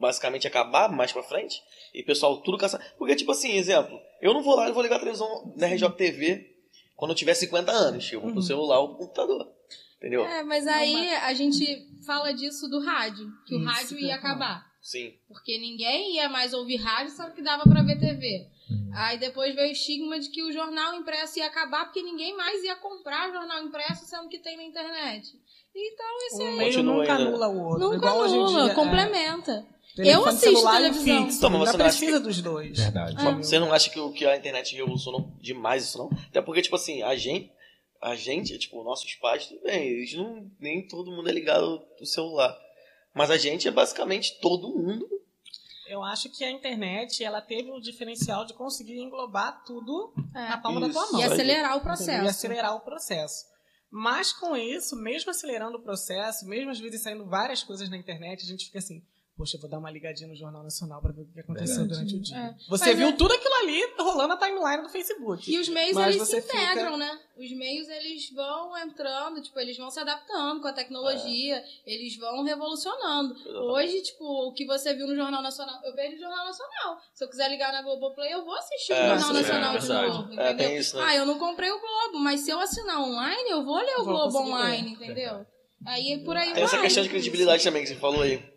basicamente 0.00 0.48
acabar 0.48 0.90
mais 0.90 1.12
pra 1.12 1.22
frente 1.22 1.62
e 1.94 2.00
o 2.00 2.06
pessoal 2.06 2.38
tudo 2.38 2.56
caçar. 2.56 2.80
Porque, 2.96 3.14
tipo 3.14 3.30
assim, 3.30 3.52
exemplo, 3.52 4.00
eu 4.20 4.32
não 4.32 4.42
vou 4.42 4.56
lá 4.56 4.68
e 4.68 4.72
vou 4.72 4.82
ligar 4.82 4.96
a 4.96 5.00
televisão 5.00 5.52
na 5.56 5.66
RJTV 5.66 6.56
quando 6.96 7.10
eu 7.10 7.16
tiver 7.16 7.34
50 7.34 7.70
anos. 7.70 8.10
Eu 8.10 8.20
vou 8.20 8.28
uhum. 8.28 8.34
pro 8.34 8.42
celular 8.42 8.80
ou 8.80 8.88
pro 8.88 8.98
computador. 8.98 9.52
Entendeu? 9.98 10.24
É, 10.24 10.42
mas 10.42 10.66
aí 10.66 11.14
a 11.16 11.34
gente 11.34 11.86
fala 12.06 12.32
disso 12.32 12.66
do 12.68 12.80
rádio, 12.80 13.30
que 13.46 13.54
Isso, 13.54 13.62
o 13.62 13.66
rádio 13.66 13.98
ia 13.98 14.14
acabar. 14.14 14.66
Sim. 14.80 15.12
Porque 15.28 15.58
ninguém 15.58 16.14
ia 16.14 16.28
mais 16.28 16.54
ouvir 16.54 16.76
rádio, 16.76 17.14
só 17.14 17.28
que 17.28 17.42
dava 17.42 17.64
para 17.64 17.82
ver 17.82 18.00
TV. 18.00 18.48
Uhum. 18.70 18.90
Aí 18.94 19.18
depois 19.18 19.54
veio 19.54 19.68
o 19.68 19.72
estigma 19.72 20.18
de 20.18 20.30
que 20.30 20.42
o 20.42 20.50
jornal 20.50 20.94
impresso 20.94 21.38
ia 21.38 21.46
acabar 21.46 21.84
porque 21.84 22.02
ninguém 22.02 22.34
mais 22.34 22.64
ia 22.64 22.76
comprar 22.76 23.30
jornal 23.30 23.62
impresso, 23.62 24.06
sendo 24.06 24.28
que 24.28 24.38
tem 24.38 24.56
na 24.56 24.62
internet. 24.62 25.38
Então 25.74 26.26
isso 26.26 26.42
um 26.42 26.46
aí. 26.46 26.56
meio 26.56 26.82
nunca 26.82 27.14
anula 27.14 27.48
o 27.48 27.60
outro. 27.62 27.90
Nunca 27.90 28.10
anula, 28.10 28.74
complementa. 28.74 29.66
É... 29.76 29.79
Eu 29.96 30.24
assisto 30.26 30.70
televisão. 30.70 31.24
Fixo, 31.24 31.40
Toma, 31.40 31.58
você 31.58 31.76
não 31.76 31.84
precisa 31.84 32.18
que... 32.18 32.26
dos 32.26 32.42
dois. 32.42 32.78
Verdade. 32.78 33.16
Ah. 33.18 33.32
Você 33.32 33.58
não 33.58 33.72
acha 33.72 33.90
que, 33.90 34.12
que 34.12 34.26
a 34.26 34.36
internet 34.36 34.74
revolucionou 34.74 35.32
demais 35.40 35.84
isso, 35.84 35.98
não? 35.98 36.10
Até 36.28 36.40
porque, 36.40 36.62
tipo 36.62 36.76
assim, 36.76 37.02
a 37.02 37.16
gente, 37.16 37.52
a 38.00 38.14
gente, 38.14 38.58
tipo, 38.58 38.82
nossos 38.82 39.14
pais, 39.14 39.46
tudo 39.46 39.62
bem, 39.62 39.88
eles 39.88 40.14
não, 40.14 40.50
nem 40.58 40.86
todo 40.86 41.10
mundo 41.10 41.28
é 41.28 41.32
ligado 41.32 41.82
no 41.98 42.06
celular. 42.06 42.56
Mas 43.14 43.30
a 43.30 43.36
gente 43.36 43.66
é 43.66 43.70
basicamente 43.70 44.38
todo 44.40 44.68
mundo 44.68 45.04
Eu 45.88 46.02
acho 46.04 46.30
que 46.30 46.44
a 46.44 46.50
internet 46.50 47.24
ela 47.24 47.40
teve 47.40 47.70
o 47.70 47.80
diferencial 47.80 48.44
de 48.44 48.54
conseguir 48.54 49.00
englobar 49.00 49.64
tudo 49.64 50.14
é. 50.34 50.48
na 50.48 50.58
palma 50.58 50.86
Isso. 50.86 50.94
da 50.94 51.00
tua 51.00 51.12
mão. 51.12 51.20
E 51.20 51.24
acelerar 51.24 51.76
o 51.76 51.80
processo. 51.80 52.24
E 52.24 52.28
acelerar 52.28 52.76
o 52.76 52.80
processo. 52.80 53.50
Mas 53.90 54.32
com 54.32 54.56
isso, 54.56 54.94
mesmo 54.94 55.32
acelerando 55.32 55.76
o 55.76 55.82
processo, 55.82 56.46
mesmo 56.46 56.70
às 56.70 56.78
vezes 56.78 57.02
saindo 57.02 57.26
várias 57.26 57.64
coisas 57.64 57.90
na 57.90 57.96
internet, 57.96 58.44
a 58.44 58.46
gente 58.46 58.66
fica 58.66 58.78
assim, 58.78 59.02
poxa, 59.40 59.56
eu 59.56 59.60
vou 59.62 59.70
dar 59.70 59.78
uma 59.78 59.90
ligadinha 59.90 60.28
no 60.28 60.36
Jornal 60.36 60.62
Nacional 60.62 61.00
para 61.00 61.12
ver 61.12 61.22
o 61.22 61.32
que 61.32 61.40
aconteceu 61.40 61.78
Verdade. 61.78 62.04
durante 62.04 62.16
o 62.16 62.20
dia. 62.20 62.36
É. 62.36 62.54
Você 62.68 62.88
Mas 62.88 62.98
viu 62.98 63.08
é... 63.08 63.12
tudo 63.12 63.32
aquilo 63.32 63.54
ali 63.54 63.80
rolando 63.98 64.28
na 64.28 64.36
timeline 64.36 64.82
do 64.82 64.90
Facebook. 64.90 65.50
E 65.50 65.58
os 65.58 65.66
meios, 65.70 65.94
Mas 65.94 66.14
eles 66.14 66.28
se 66.28 66.36
integram, 66.36 66.92
fica... 66.92 66.96
né? 66.98 67.18
Os 67.38 67.50
meios, 67.52 67.88
eles 67.88 68.30
vão 68.34 68.76
entrando, 68.76 69.40
tipo, 69.40 69.58
eles 69.58 69.78
vão 69.78 69.90
se 69.90 69.98
adaptando 69.98 70.60
com 70.60 70.68
a 70.68 70.74
tecnologia, 70.74 71.56
é. 71.56 71.64
eles 71.86 72.18
vão 72.18 72.44
revolucionando. 72.44 73.34
Hoje, 73.72 74.02
tipo, 74.02 74.24
o 74.24 74.52
que 74.52 74.66
você 74.66 74.92
viu 74.92 75.06
no 75.06 75.16
Jornal 75.16 75.42
Nacional, 75.42 75.80
eu 75.84 75.94
vejo 75.94 76.16
o 76.16 76.20
Jornal 76.20 76.44
Nacional. 76.44 76.98
Se 77.14 77.24
eu 77.24 77.28
quiser 77.30 77.48
ligar 77.48 77.72
na 77.72 77.80
Globoplay, 77.80 78.34
eu 78.34 78.44
vou 78.44 78.54
assistir 78.56 78.92
é, 78.92 79.14
o 79.14 79.18
Jornal 79.18 79.32
Nacional 79.32 79.78
de 79.78 79.88
novo, 79.88 80.38
é, 80.38 80.52
entendeu? 80.52 80.76
Isso, 80.78 80.98
né? 80.98 81.04
Ah, 81.06 81.16
eu 81.16 81.24
não 81.24 81.38
comprei 81.38 81.70
o 81.70 81.80
Globo, 81.80 82.18
mas 82.18 82.40
se 82.40 82.50
eu 82.50 82.60
assinar 82.60 83.00
online, 83.00 83.48
eu 83.48 83.64
vou 83.64 83.78
ler 83.78 84.00
o 84.00 84.04
vou 84.04 84.12
Globo 84.12 84.38
online, 84.40 84.90
entendeu? 84.90 85.46
Aí 85.86 86.18
por 86.24 86.36
aí 86.36 86.52
Tem 86.52 86.54
vai. 86.54 86.62
essa 86.64 86.78
questão 86.78 87.02
de 87.02 87.08
credibilidade 87.08 87.64
também 87.64 87.82
que 87.82 87.88
você 87.88 87.94
falou 87.94 88.20
aí. 88.20 88.49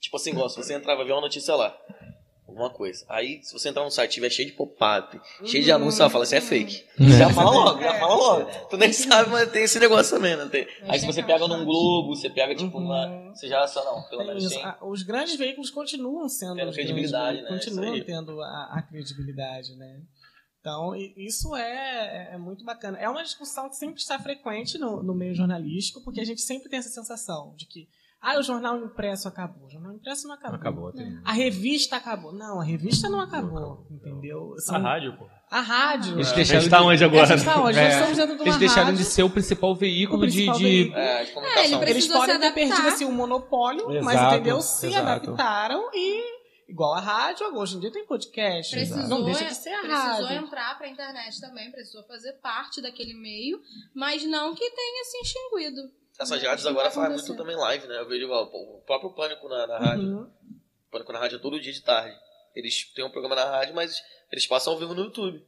Tipo 0.00 0.16
assim, 0.16 0.30
igual, 0.30 0.48
se 0.48 0.56
você 0.56 0.74
entrar, 0.74 0.94
vai 0.94 1.04
ver 1.04 1.12
uma 1.12 1.22
notícia 1.22 1.54
lá. 1.54 1.76
Alguma 2.46 2.70
coisa. 2.70 3.04
Aí, 3.08 3.42
se 3.42 3.52
você 3.52 3.68
entrar 3.68 3.82
no 3.82 3.90
site 3.90 4.12
e 4.12 4.14
tiver 4.14 4.30
cheio 4.30 4.48
de 4.48 4.54
pop-up, 4.54 5.16
uhum. 5.40 5.46
cheio 5.46 5.64
de 5.64 5.72
anúncios, 5.72 5.96
você 5.96 6.02
vai 6.02 6.10
falar, 6.10 6.24
isso 6.24 6.34
é 6.36 6.40
fake. 6.40 6.84
Uhum. 6.98 7.08
Já 7.10 7.28
fala 7.28 7.50
logo, 7.50 7.82
já 7.82 7.94
fala 7.98 8.14
logo. 8.14 8.50
Tu 8.70 8.76
nem 8.76 8.92
sabe, 8.92 9.30
mas 9.30 9.50
tem 9.50 9.64
esse 9.64 9.80
negócio 9.80 10.16
também, 10.16 10.36
né? 10.36 10.46
Tem. 10.46 10.66
Aí 10.82 10.98
se 10.98 11.06
você 11.06 11.24
pega 11.24 11.46
num 11.48 11.64
Globo, 11.64 12.14
você 12.14 12.30
pega, 12.30 12.54
tipo, 12.54 12.78
uhum. 12.78 13.34
Você 13.34 13.48
já 13.48 13.66
só 13.66 13.84
não, 13.84 14.02
pelo 14.08 14.24
menos 14.24 14.48
sim. 14.48 14.62
Os 14.80 15.02
grandes 15.02 15.36
veículos 15.36 15.70
continuam 15.70 16.28
sendo. 16.28 16.54
Tendo 16.54 16.72
credibilidade, 16.72 17.42
né? 17.42 17.48
Continuam 17.48 18.04
tendo 18.04 18.40
a, 18.40 18.78
a, 18.78 18.82
credibilidade, 18.82 19.74
né? 19.74 20.00
Então, 20.60 20.94
isso 21.16 21.54
é, 21.54 22.30
é, 22.30 22.34
é, 22.34 22.38
muito 22.38 22.64
bacana. 22.64 22.96
É 22.98 23.08
uma 23.08 23.22
discussão 23.22 23.68
que 23.68 23.76
sempre 23.76 24.00
está 24.00 24.18
frequente 24.18 24.78
no, 24.78 25.02
no 25.02 25.14
meio 25.14 25.34
jornalístico, 25.34 26.02
porque 26.02 26.20
a 26.20 26.24
gente 26.24 26.40
sempre 26.40 26.68
tem 26.68 26.78
essa 26.78 26.88
sensação 26.88 27.54
de 27.56 27.66
que 27.66 27.88
ah, 28.28 28.40
o 28.40 28.42
jornal 28.42 28.76
impresso 28.78 29.28
acabou. 29.28 29.66
O 29.66 29.70
jornal 29.70 29.92
impresso 29.92 30.26
não 30.26 30.34
acabou. 30.34 30.56
Acabou, 30.56 30.92
tem... 30.92 31.20
A 31.24 31.32
revista 31.32 31.94
acabou. 31.94 32.32
Não, 32.32 32.60
a 32.60 32.64
revista 32.64 33.08
não 33.08 33.20
acabou, 33.20 33.86
entendeu? 33.88 34.52
São... 34.58 34.74
A 34.74 34.78
rádio, 34.80 35.16
pô. 35.16 35.28
A 35.48 35.60
rádio. 35.60 36.14
Eles 36.14 36.32
deixaram 36.32 36.58
de... 36.58 36.66
está 36.66 36.82
onde 36.82 37.04
agora? 37.04 37.32
A 37.32 37.36
está 37.36 37.62
onde? 37.62 37.78
É. 37.78 37.84
Nós 37.84 37.92
estamos 37.92 38.16
dentro 38.16 38.34
de 38.34 38.42
uma 38.42 38.48
Eles 38.48 38.56
deixaram 38.58 38.86
rádio. 38.86 38.98
de 38.98 39.04
ser 39.04 39.22
o 39.22 39.30
principal 39.30 39.76
veículo 39.76 40.18
o 40.18 40.20
principal 40.22 40.58
de... 40.58 40.64
Veículo. 40.64 40.98
É, 40.98 41.24
de 41.24 41.30
comunicação. 41.30 41.82
É, 41.82 41.90
Eles 41.90 42.08
podem 42.08 42.40
ter 42.40 42.52
perdido 42.52 42.88
assim, 42.88 43.04
um 43.04 43.12
monopólio, 43.12 43.92
exato, 43.92 44.04
mas 44.04 44.32
entendeu? 44.32 44.60
Se 44.60 44.86
exato. 44.88 45.06
adaptaram 45.06 45.88
e... 45.94 46.36
Igual 46.68 46.94
a 46.94 47.00
rádio, 47.00 47.46
hoje 47.56 47.76
em 47.76 47.78
dia 47.80 47.92
tem 47.92 48.04
podcast. 48.04 48.74
Precisou, 48.74 49.06
não 49.06 49.24
deixa 49.24 49.44
de 49.44 49.54
ser 49.54 49.70
a 49.70 49.78
precisou 49.78 49.98
rádio. 50.00 50.26
Precisou 50.26 50.46
entrar 50.46 50.76
para 50.76 50.86
a 50.88 50.90
internet 50.90 51.40
também, 51.40 51.70
precisou 51.70 52.02
fazer 52.08 52.32
parte 52.42 52.82
daquele 52.82 53.14
meio, 53.14 53.60
mas 53.94 54.24
não 54.24 54.52
que 54.52 54.68
tenha 54.68 55.04
se 55.04 55.18
extinguido. 55.18 55.82
Essas 56.18 56.42
rádios 56.42 56.66
agora 56.66 56.90
fazem 56.90 57.16
muito 57.16 57.36
também 57.36 57.56
live, 57.56 57.86
né? 57.86 57.98
Eu 57.98 58.08
vejo 58.08 58.30
o 58.30 58.80
próprio 58.86 59.10
Pânico 59.10 59.48
na, 59.48 59.66
na 59.66 59.78
rádio. 59.78 60.04
Uhum. 60.04 60.30
Pânico 60.90 61.12
na 61.12 61.18
rádio 61.18 61.36
é 61.36 61.40
todo 61.40 61.60
dia 61.60 61.72
de 61.72 61.82
tarde. 61.82 62.16
Eles 62.54 62.84
têm 62.94 63.04
um 63.04 63.10
programa 63.10 63.34
na 63.34 63.44
rádio, 63.44 63.74
mas 63.74 64.02
eles 64.32 64.46
passam 64.46 64.72
ao 64.72 64.78
vivo 64.78 64.94
no 64.94 65.04
YouTube. 65.04 65.44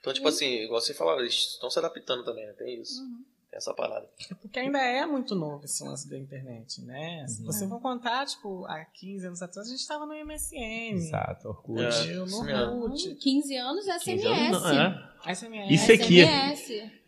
Então, 0.00 0.12
tipo 0.12 0.26
uhum. 0.26 0.34
assim, 0.34 0.64
igual 0.64 0.80
você 0.80 0.92
falava, 0.92 1.20
eles 1.20 1.34
estão 1.34 1.70
se 1.70 1.78
adaptando 1.78 2.24
também, 2.24 2.46
né? 2.46 2.52
Tem 2.52 2.80
isso. 2.80 3.00
Uhum 3.00 3.24
essa 3.52 3.74
parada. 3.74 4.08
É 4.30 4.34
porque 4.34 4.58
ainda 4.58 4.78
é 4.78 5.04
muito 5.04 5.34
novo 5.34 5.64
esse 5.64 5.84
lance 5.84 6.08
da 6.08 6.16
internet, 6.16 6.80
né? 6.82 7.26
Se 7.28 7.40
uhum. 7.40 7.46
você 7.46 7.68
for 7.68 7.80
contar, 7.80 8.24
tipo, 8.26 8.64
há 8.64 8.84
15 8.84 9.26
anos 9.26 9.42
atrás, 9.42 9.68
a 9.68 9.70
gente 9.70 9.80
estava 9.80 10.06
no 10.06 10.14
MSN. 10.14 10.94
Exato, 10.94 11.48
Orkut. 11.48 11.82
É, 11.82 12.14
no 12.14 12.84
Orkut. 12.84 13.14
15 13.14 13.56
anos 13.56 13.84
SMS. 13.84 14.04
15 14.04 14.26
anos, 14.26 14.62
não, 14.62 14.70
é. 14.70 15.11
SMS. 15.26 15.70
Isso 15.70 15.92
aqui. 15.92 16.20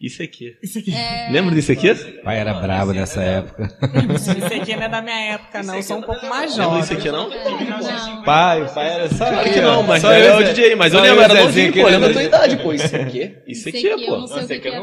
Isso 0.00 0.22
aqui. 0.22 0.56
Isso 0.62 0.78
aqui. 0.78 0.94
É... 0.94 1.28
Lembra 1.30 1.54
disso 1.54 1.72
aqui? 1.72 1.94
Pai 2.22 2.38
era 2.38 2.54
brabo 2.54 2.92
nessa 2.92 3.22
época. 3.22 3.68
Isso 4.14 4.54
aqui 4.54 4.76
não 4.76 4.82
é 4.84 4.88
da 4.88 5.02
minha 5.02 5.34
época, 5.34 5.62
não. 5.62 5.74
Eu 5.74 5.82
sou 5.82 5.98
um 5.98 6.02
pouco 6.02 6.26
mais 6.26 6.54
jovem. 6.54 6.80
Isso 6.80 6.92
aqui 6.92 7.10
não? 7.10 7.28
não. 7.28 8.22
Pai, 8.22 8.72
pai 8.72 8.94
era 8.94 9.08
só 9.08 9.26
Claro 9.28 9.52
que 9.52 9.60
não, 9.60 9.82
mas 9.82 10.04
ele 10.04 10.26
é 10.26 10.36
o 10.36 10.44
DJ. 10.44 10.76
Mas 10.76 10.94
eu 10.94 11.00
lembro, 11.00 11.22
era 11.22 11.34
novinho, 11.34 11.72
pô. 11.72 11.86
Lembra 11.86 12.08
da 12.08 12.12
tua 12.12 12.22
idade, 12.22 12.56
pô. 12.58 12.72
Isso 12.72 12.96
aqui. 12.96 13.36
Isso 13.46 13.68
aqui, 13.68 14.06
pô. 14.06 14.14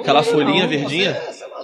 Aquela 0.02 0.24
folhinha 0.24 0.68
verdinha. 0.68 1.12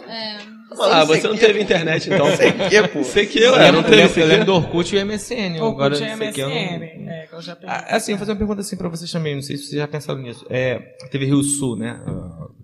É. 0.08 0.57
Ah, 0.84 1.04
você 1.04 1.28
não 1.28 1.38
teve 1.38 1.62
internet, 1.62 2.10
então. 2.10 2.28
CQ, 2.36 2.88
pô. 2.90 3.04
CQ, 3.04 3.40
eu 3.40 3.74
não 3.74 3.84
teve. 3.84 4.22
Eu 4.22 4.28
lembro 4.28 4.46
do 4.46 4.54
Orkut 4.54 4.96
e 4.96 5.04
MSN. 5.04 5.60
Orkut 5.62 5.96
agora, 5.96 5.98
e 5.98 6.16
MSN. 6.16 7.04
Não... 7.04 7.12
É, 7.12 7.28
que 7.28 7.34
eu 7.34 7.42
já 7.42 7.58
ah, 7.64 7.96
assim, 7.96 8.14
vou 8.14 8.20
fazer 8.20 8.32
uma 8.32 8.38
pergunta 8.38 8.62
assim 8.62 8.78
pra 8.78 8.90
vocês 8.90 9.12
também. 9.12 9.36
Não 9.36 9.42
sei 9.42 9.58
se 9.58 9.64
vocês 9.64 9.78
já 9.78 9.88
pensaram 9.88 10.22
nisso. 10.22 10.46
É, 10.50 10.80
teve 11.12 11.26
Rio 11.26 11.42
Sul, 11.44 11.78
né? 11.78 12.00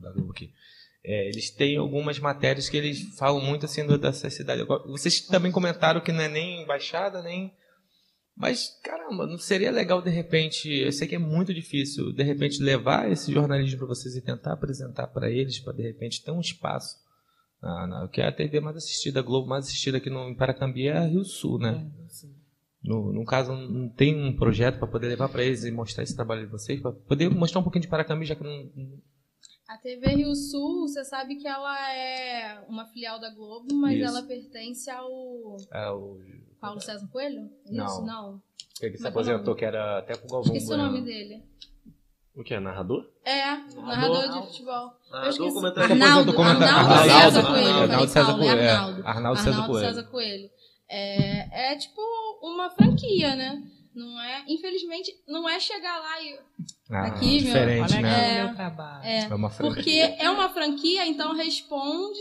Da 0.02 0.12
Globo 0.12 0.32
aqui. 0.32 0.52
É, 1.06 1.28
eles 1.28 1.52
têm 1.52 1.78
algumas 1.78 2.18
matérias 2.20 2.70
que 2.70 2.78
eles 2.78 3.02
falam 3.18 3.42
muito 3.42 3.66
assim 3.66 3.86
dessa 3.98 4.30
cidade. 4.30 4.64
Vocês 4.88 5.22
também 5.22 5.52
comentaram 5.52 6.00
que 6.00 6.12
não 6.12 6.22
é 6.22 6.30
nem 6.30 6.64
embaixada, 6.64 7.22
nem. 7.22 7.54
Mas, 8.36 8.80
caramba, 8.84 9.28
não 9.28 9.38
seria 9.38 9.70
legal 9.70 10.02
de 10.02 10.10
repente. 10.10 10.70
Eu 10.70 10.92
sei 10.92 11.08
que 11.08 11.16
é 11.16 11.20
muito 11.20 11.54
difícil, 11.54 12.12
de 12.14 12.24
repente, 12.24 12.64
levar 12.64 13.12
esse 13.12 13.32
jornalismo 13.32 13.80
para 13.80 13.88
vocês 13.88 14.16
e 14.16 14.22
tentar 14.22 14.54
apresentar 14.54 15.08
para 15.08 15.30
eles, 15.30 15.60
para 15.60 15.74
de 15.74 15.84
repente 15.84 16.24
ter 16.24 16.32
um 16.32 16.40
espaço 16.40 17.04
ah, 17.64 17.88
não, 17.88 18.08
que 18.10 18.20
é 18.20 18.28
a 18.28 18.32
TV 18.32 18.60
mais 18.60 18.76
assistida, 18.76 19.22
a 19.22 19.24
Globo 19.24 19.48
mais 19.48 19.66
assistida 19.66 19.98
aqui 19.98 20.10
no 20.10 20.36
Paracambi 20.36 20.88
é 20.88 20.98
a 20.98 21.06
Rio 21.06 21.24
Sul, 21.24 21.58
né? 21.60 21.90
É, 22.00 22.28
no, 22.84 23.14
no 23.14 23.24
caso, 23.24 23.54
não 23.54 23.88
tem 23.88 24.14
um 24.14 24.36
projeto 24.36 24.78
para 24.78 24.88
poder 24.88 25.08
levar 25.08 25.30
para 25.30 25.44
eles 25.44 25.64
e 25.64 25.72
mostrar 25.72 26.04
esse 26.04 26.14
trabalho 26.14 26.42
de 26.42 26.52
vocês, 26.52 26.82
para 26.82 26.92
poder 26.92 27.30
mostrar 27.30 27.62
um 27.62 27.64
pouquinho 27.64 27.84
de 27.84 27.88
Paracambi, 27.88 28.26
já 28.26 28.36
que 28.36 28.44
não. 28.44 28.70
A 29.70 29.78
TV 29.78 30.08
Rio 30.08 30.36
Sul, 30.36 30.82
você 30.82 31.06
sabe 31.06 31.38
que 31.38 31.48
ela 31.48 31.94
é 31.94 32.60
uma 32.68 32.86
filial 32.88 33.22
da 33.22 33.34
Globo, 33.34 33.74
mas 33.74 33.98
Isso. 33.98 34.06
ela 34.06 34.24
pertence 34.24 34.90
ao. 34.90 35.56
É, 35.72 35.90
o... 35.90 36.20
Paulo 36.60 36.82
César 36.82 37.08
Coelho? 37.08 37.50
Não. 37.70 37.86
Isso, 37.86 38.02
não. 38.02 38.42
Ele 38.82 38.98
se 38.98 39.06
é 39.06 39.10
aposentou, 39.10 39.56
que 39.56 39.64
era 39.64 40.00
até 40.00 40.18
com 40.18 40.28
o 40.28 40.30
Galvão. 40.30 40.54
Esqueci 40.54 40.74
o 40.74 40.78
nome 40.78 41.02
dele. 41.02 41.42
O 42.36 42.44
que 42.44 42.54
é? 42.54 42.60
Narrador? 42.60 43.06
É, 43.24 43.46
narrador, 43.46 43.84
narrador 43.84 44.42
de 44.42 44.48
futebol. 44.48 44.92
Narrador, 45.12 45.54
comentário. 45.54 45.92
Arnaldo, 45.92 46.42
Arnaldo, 46.42 46.64
Arnaldo 46.64 47.08
César 47.14 47.44
Coelho. 47.46 47.68
Arnaldo 47.68 48.08
César 48.08 48.34
Coelho. 48.34 48.60
É. 48.60 48.70
Arnaldo, 48.72 49.08
Arnaldo 49.08 49.40
César 49.40 49.68
Coelho. 49.68 49.88
César 49.88 50.04
Coelho. 50.04 50.50
É, 50.90 51.72
é 51.74 51.76
tipo 51.78 52.02
uma 52.42 52.70
franquia, 52.72 53.36
né? 53.36 53.62
Não 53.96 54.20
é, 54.20 54.44
infelizmente, 54.48 55.12
não 55.28 55.48
é 55.48 55.60
chegar 55.60 56.00
lá 56.00 56.22
e. 56.22 56.40
Ah, 56.90 57.06
aqui, 57.08 57.38
diferente, 57.38 57.94
meu, 57.94 58.02
né? 58.02 58.38
É, 58.40 58.44
meu 58.44 58.56
trabalho. 58.56 59.04
É, 59.04 59.24
é 59.26 59.36
uma 59.36 59.50
franquia. 59.52 59.76
Porque 59.76 60.24
é 60.24 60.30
uma 60.30 60.50
franquia, 60.50 61.06
então 61.06 61.36
responde 61.36 62.20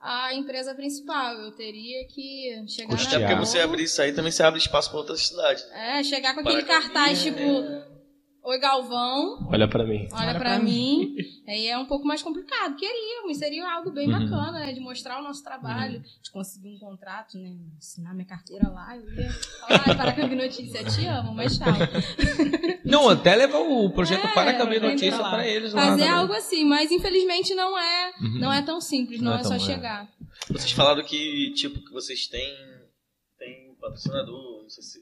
a 0.00 0.34
empresa 0.34 0.74
principal. 0.74 1.34
Eu 1.34 1.52
teria 1.52 2.06
que 2.08 2.62
chegar 2.68 2.90
Custear. 2.90 3.20
na. 3.20 3.26
Até 3.26 3.34
porque 3.34 3.46
você 3.46 3.60
abrir 3.60 3.84
isso 3.84 4.00
aí 4.02 4.12
também 4.12 4.30
você 4.30 4.42
abre 4.42 4.60
espaço 4.60 4.90
para 4.90 4.98
outras 4.98 5.26
cidades. 5.26 5.66
É, 5.72 6.02
chegar 6.04 6.34
com 6.34 6.40
aquele 6.40 6.62
cartaz, 6.62 7.22
tipo 7.22 7.40
Oi, 8.46 8.60
Galvão. 8.60 9.44
Olha 9.50 9.66
para 9.66 9.84
mim. 9.84 10.06
Olha, 10.12 10.28
Olha 10.28 10.38
para 10.38 10.56
mim. 10.60 11.16
mim. 11.16 11.16
Aí 11.48 11.66
é 11.66 11.76
um 11.76 11.84
pouco 11.84 12.06
mais 12.06 12.22
complicado. 12.22 12.76
Queríamos, 12.76 13.38
seria 13.38 13.68
algo 13.68 13.90
bem 13.90 14.06
uhum. 14.06 14.20
bacana, 14.20 14.60
né? 14.60 14.72
De 14.72 14.78
mostrar 14.78 15.18
o 15.18 15.22
nosso 15.24 15.42
trabalho, 15.42 15.96
uhum. 15.96 16.04
de 16.22 16.30
conseguir 16.30 16.76
um 16.76 16.78
contrato, 16.78 17.36
né? 17.38 17.56
Assinar 17.76 18.14
minha 18.14 18.24
carteira 18.24 18.68
lá. 18.68 18.96
Eu 18.96 19.20
ia 19.20 19.32
falar, 19.32 19.96
para 19.96 20.12
Cambi 20.12 20.36
Notícia, 20.36 20.84
te 20.84 21.04
amo, 21.06 21.34
mas 21.34 21.58
tchau. 21.58 21.66
Não, 22.86 23.08
até 23.08 23.34
levar 23.34 23.58
o 23.58 23.90
projeto 23.90 24.24
é, 24.24 24.32
para 24.32 24.54
Cambi 24.56 24.78
Notícia 24.78 25.18
para 25.18 25.44
eles 25.44 25.72
lá. 25.72 25.82
Fazer 25.86 26.06
algo 26.06 26.32
assim, 26.32 26.64
mas 26.64 26.92
infelizmente 26.92 27.52
não 27.52 27.76
é, 27.76 28.12
uhum. 28.20 28.38
não 28.38 28.52
é 28.52 28.62
tão 28.62 28.80
simples, 28.80 29.20
não, 29.20 29.32
não 29.32 29.38
é, 29.38 29.40
é 29.40 29.44
só 29.44 29.56
é. 29.56 29.58
chegar. 29.58 30.08
Vocês 30.48 30.70
falaram 30.70 31.02
que, 31.02 31.52
tipo, 31.56 31.84
que 31.84 31.90
vocês 31.90 32.28
têm, 32.28 32.54
têm 33.40 33.74
patrocinador, 33.80 34.62
não 34.62 34.70
sei 34.70 34.84
se. 34.84 35.00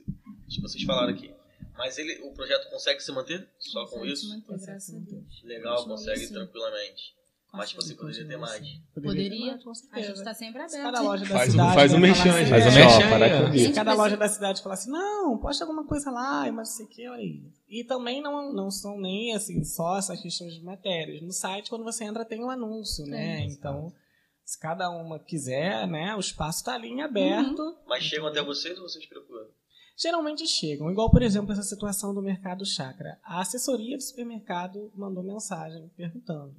Tipo, 0.49 0.67
vocês 0.67 0.83
falaram 0.85 1.13
aqui 1.13 1.34
mas 1.77 1.99
ele, 1.99 2.21
o 2.23 2.33
projeto 2.33 2.71
consegue 2.71 3.01
se 3.01 3.13
manter 3.13 3.49
só 3.59 3.83
consegue 3.83 4.01
com 4.01 4.07
isso? 4.07 4.29
Manter, 4.29 4.67
graças 4.67 4.95
a 4.95 4.99
Deus. 4.99 5.43
Legal, 5.43 5.85
consegue 5.85 6.29
tranquilamente. 6.29 7.15
Mas 7.57 7.69
tipo 7.69 7.83
assim, 7.83 7.95
poderia 7.95 8.27
ter 8.27 8.37
mais. 8.37 8.63
Poderia, 8.93 9.59
a 9.93 10.01
gente 10.01 10.13
está 10.15 10.35
sempre 10.35 10.61
aberto. 10.61 10.83
Cada 10.83 11.01
loja 11.01 11.25
da 11.25 11.31
faz, 11.31 11.51
cidade. 11.53 11.75
Faz 11.75 11.93
um 11.93 11.99
merchan, 11.99 12.31
assim, 12.31 12.47
faz 12.51 12.67
um 12.67 12.71
merchan. 12.73 13.59
Se 13.59 13.73
cada 13.73 13.95
loja 13.95 14.17
da 14.17 14.29
cidade 14.29 14.63
falar 14.63 14.75
assim, 14.75 14.91
não, 14.91 15.39
posta 15.39 15.63
alguma 15.63 15.87
coisa 15.87 16.11
lá, 16.11 16.51
mas 16.51 16.69
não 16.69 16.77
sei 16.77 16.87
o 16.87 16.89
que, 16.89 17.09
olha 17.09 17.21
aí. 17.21 17.43
E 17.69 17.85
também 17.85 18.21
não, 18.21 18.53
não 18.53 18.73
são 18.73 18.99
nem 18.99 19.35
assim, 19.35 19.63
só 19.63 19.97
essas 19.97 20.21
questões 20.21 20.55
de 20.55 20.65
matérias. 20.65 21.23
No 21.23 21.31
site, 21.31 21.71
quando 21.71 21.85
você 21.85 22.03
entra, 22.03 22.25
tem 22.25 22.43
um 22.43 22.51
anúncio, 22.51 23.07
né? 23.07 23.43
É, 23.43 23.45
então, 23.45 23.93
se 24.45 24.59
cada 24.59 24.91
uma 24.91 25.21
quiser, 25.21 25.87
né, 25.87 26.17
o 26.17 26.21
espaço 26.21 26.59
está 26.59 26.75
ali 26.75 26.89
em 26.89 27.03
aberto. 27.03 27.63
Uhum. 27.63 27.77
Mas 27.87 28.03
chegam 28.03 28.27
até 28.27 28.43
vocês 28.43 28.77
ou 28.79 28.89
vocês 28.89 29.07
procuram? 29.07 29.47
Geralmente 29.97 30.47
chegam. 30.47 30.91
Igual, 30.91 31.11
por 31.11 31.23
exemplo, 31.23 31.53
essa 31.53 31.63
situação 31.63 32.15
do 32.15 32.23
mercado 32.23 32.65
chakra. 32.65 33.19
A 33.23 33.41
assessoria 33.41 33.97
do 33.97 34.03
supermercado 34.03 34.91
mandou 34.95 35.23
mensagem 35.23 35.89
perguntando. 35.97 36.55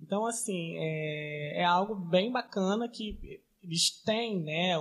Então, 0.00 0.26
assim, 0.26 0.76
é, 0.76 1.60
é 1.62 1.64
algo 1.64 1.94
bem 1.94 2.30
bacana 2.30 2.88
que 2.88 3.18
eles 3.62 4.00
têm, 4.02 4.40
né? 4.42 4.74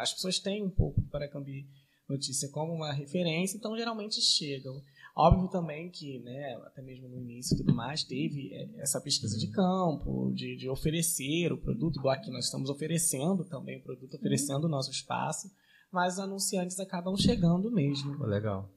as 0.00 0.12
pessoas 0.12 0.38
têm 0.38 0.64
um 0.64 0.70
pouco 0.70 1.00
do 1.00 1.08
Paracambi 1.08 1.66
notícia 2.08 2.48
como 2.50 2.72
uma 2.72 2.92
referência, 2.92 3.56
então 3.56 3.76
geralmente 3.76 4.20
chegam. 4.20 4.80
Óbvio 5.16 5.48
também 5.48 5.90
que, 5.90 6.18
né, 6.20 6.54
até 6.66 6.82
mesmo 6.82 7.08
no 7.08 7.16
início 7.16 7.54
e 7.54 7.58
tudo 7.58 7.72
mais, 7.72 8.02
teve 8.02 8.52
é, 8.52 8.68
essa 8.80 9.00
pesquisa 9.00 9.38
de 9.38 9.46
campo, 9.52 10.32
de, 10.34 10.56
de 10.56 10.68
oferecer 10.68 11.52
o 11.52 11.56
produto, 11.56 11.98
igual 11.98 12.14
aqui 12.14 12.30
nós 12.30 12.46
estamos 12.46 12.68
oferecendo 12.68 13.44
também 13.44 13.78
o 13.78 13.82
produto, 13.82 14.16
oferecendo 14.16 14.64
o 14.64 14.68
nosso 14.68 14.90
espaço, 14.90 15.48
mas 15.94 16.14
os 16.14 16.18
anunciantes 16.18 16.80
acabam 16.80 17.16
chegando 17.16 17.70
mesmo. 17.70 18.22
Legal. 18.26 18.68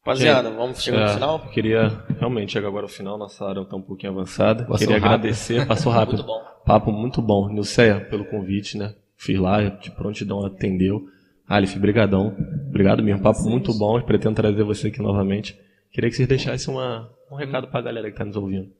Rapaziada, 0.00 0.50
vamos 0.50 0.82
chegar 0.82 1.00
no 1.00 1.04
é, 1.04 1.14
final? 1.14 1.50
Queria 1.50 1.88
realmente 2.18 2.52
chegar 2.52 2.68
agora 2.68 2.86
ao 2.86 2.88
final, 2.88 3.18
nossa 3.18 3.44
hora 3.44 3.60
está 3.60 3.76
um 3.76 3.82
pouquinho 3.82 4.12
avançada. 4.12 4.64
Passou 4.64 4.78
queria 4.78 4.94
rápido. 4.94 5.14
agradecer, 5.14 5.66
passou 5.66 5.92
rápido. 5.92 6.24
muito 6.24 6.26
bom. 6.26 6.42
Papo 6.64 6.90
muito 6.90 7.20
bom. 7.20 7.48
Nilceia, 7.50 8.00
pelo 8.00 8.24
convite, 8.24 8.78
né? 8.78 8.94
Fiz 9.16 9.38
lá, 9.38 9.62
de 9.62 9.90
prontidão 9.90 10.46
atendeu. 10.46 11.06
Alif, 11.46 11.78
brigadão. 11.78 12.34
Obrigado 12.68 13.02
mesmo, 13.02 13.22
papo 13.22 13.42
muito 13.42 13.74
bom. 13.74 14.00
Pretendo 14.00 14.36
trazer 14.36 14.62
você 14.62 14.88
aqui 14.88 15.02
novamente. 15.02 15.58
Queria 15.92 16.08
que 16.08 16.16
vocês 16.16 16.28
deixassem 16.28 16.72
uma, 16.72 17.10
um 17.30 17.36
recado 17.36 17.68
para 17.68 17.80
a 17.80 17.82
galera 17.82 18.06
que 18.06 18.14
está 18.14 18.24
nos 18.24 18.36
ouvindo. 18.36 18.70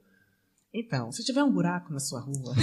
Então, 0.73 1.11
se 1.11 1.25
tiver 1.25 1.43
um 1.43 1.51
buraco 1.51 1.93
na 1.93 1.99
sua 1.99 2.21
rua. 2.21 2.55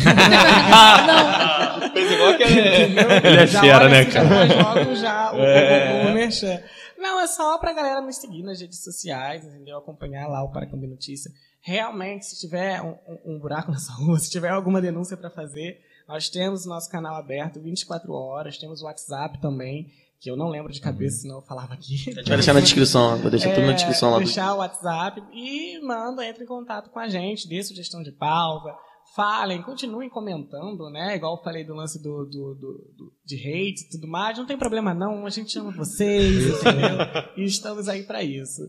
não. 1.01 1.89
Fez 1.91 2.11
igual 2.11 2.29
aquele. 2.29 2.59
Ele 2.59 2.99
é 2.99 3.47
fera, 3.47 3.89
né, 3.89 4.05
cara? 4.05 4.47
Já 4.47 4.83
jogo 4.83 4.95
já 4.95 5.33
o, 5.33 5.39
é. 5.39 6.11
o, 6.11 7.01
Não, 7.01 7.19
é 7.19 7.27
só 7.27 7.57
pra 7.57 7.73
galera 7.73 8.01
nos 8.01 8.17
seguir 8.17 8.43
nas 8.43 8.61
redes 8.61 8.83
sociais, 8.83 9.43
entendeu? 9.43 9.77
Acompanhar 9.77 10.27
lá 10.27 10.43
o 10.43 10.51
Paracambi 10.51 10.85
Notícia. 10.85 11.31
Realmente, 11.61 12.27
se 12.27 12.39
tiver 12.39 12.79
um, 12.79 12.95
um, 13.07 13.35
um 13.35 13.39
buraco 13.39 13.71
na 13.73 13.79
sua 13.79 13.95
rua, 13.95 14.19
se 14.19 14.29
tiver 14.29 14.49
alguma 14.49 14.79
denúncia 14.79 15.17
para 15.17 15.31
fazer, 15.31 15.81
nós 16.07 16.29
temos 16.29 16.63
nosso 16.63 16.87
canal 16.91 17.15
aberto 17.15 17.59
24 17.59 18.13
horas, 18.13 18.59
temos 18.59 18.83
o 18.83 18.85
WhatsApp 18.85 19.41
também, 19.41 19.91
que 20.19 20.29
eu 20.29 20.35
não 20.35 20.49
lembro 20.49 20.71
de 20.71 20.81
cabeça, 20.81 21.17
uhum. 21.17 21.21
senão 21.21 21.35
eu 21.37 21.41
falava 21.41 21.73
aqui. 21.73 21.95
A 21.95 22.13
gente 22.13 22.27
vai 22.27 22.37
deixar 22.37 22.53
na 22.53 22.59
descrição, 22.59 23.17
vou 23.17 23.29
deixar 23.29 23.49
é, 23.49 23.53
tudo 23.55 23.67
na 23.67 23.73
descrição 23.73 24.11
lá. 24.11 24.17
Deixar 24.17 24.49
do... 24.49 24.55
o 24.55 24.57
WhatsApp 24.57 25.23
e 25.33 25.79
manda, 25.81 26.25
entre 26.25 26.43
em 26.43 26.47
contato 26.47 26.89
com 26.89 26.99
a 26.99 27.07
gente, 27.07 27.47
dê 27.47 27.61
sugestão 27.61 28.01
de 28.01 28.11
pauta, 28.11 28.75
falem, 29.15 29.61
continuem 29.61 30.09
comentando, 30.09 30.89
né? 30.89 31.15
Igual 31.15 31.35
eu 31.37 31.43
falei 31.43 31.63
do 31.63 31.73
lance 31.73 32.01
do, 32.01 32.25
do, 32.25 32.55
do, 32.55 32.93
do 32.97 33.13
de 33.25 33.35
hate 33.37 33.85
e 33.85 33.89
tudo 33.89 34.07
mais, 34.07 34.37
não 34.37 34.45
tem 34.45 34.57
problema 34.57 34.93
não, 34.93 35.25
a 35.25 35.29
gente 35.29 35.57
ama 35.57 35.71
vocês, 35.71 36.47
entendeu? 36.59 36.97
e 37.37 37.43
estamos 37.43 37.87
aí 37.87 38.03
para 38.03 38.23
isso. 38.23 38.63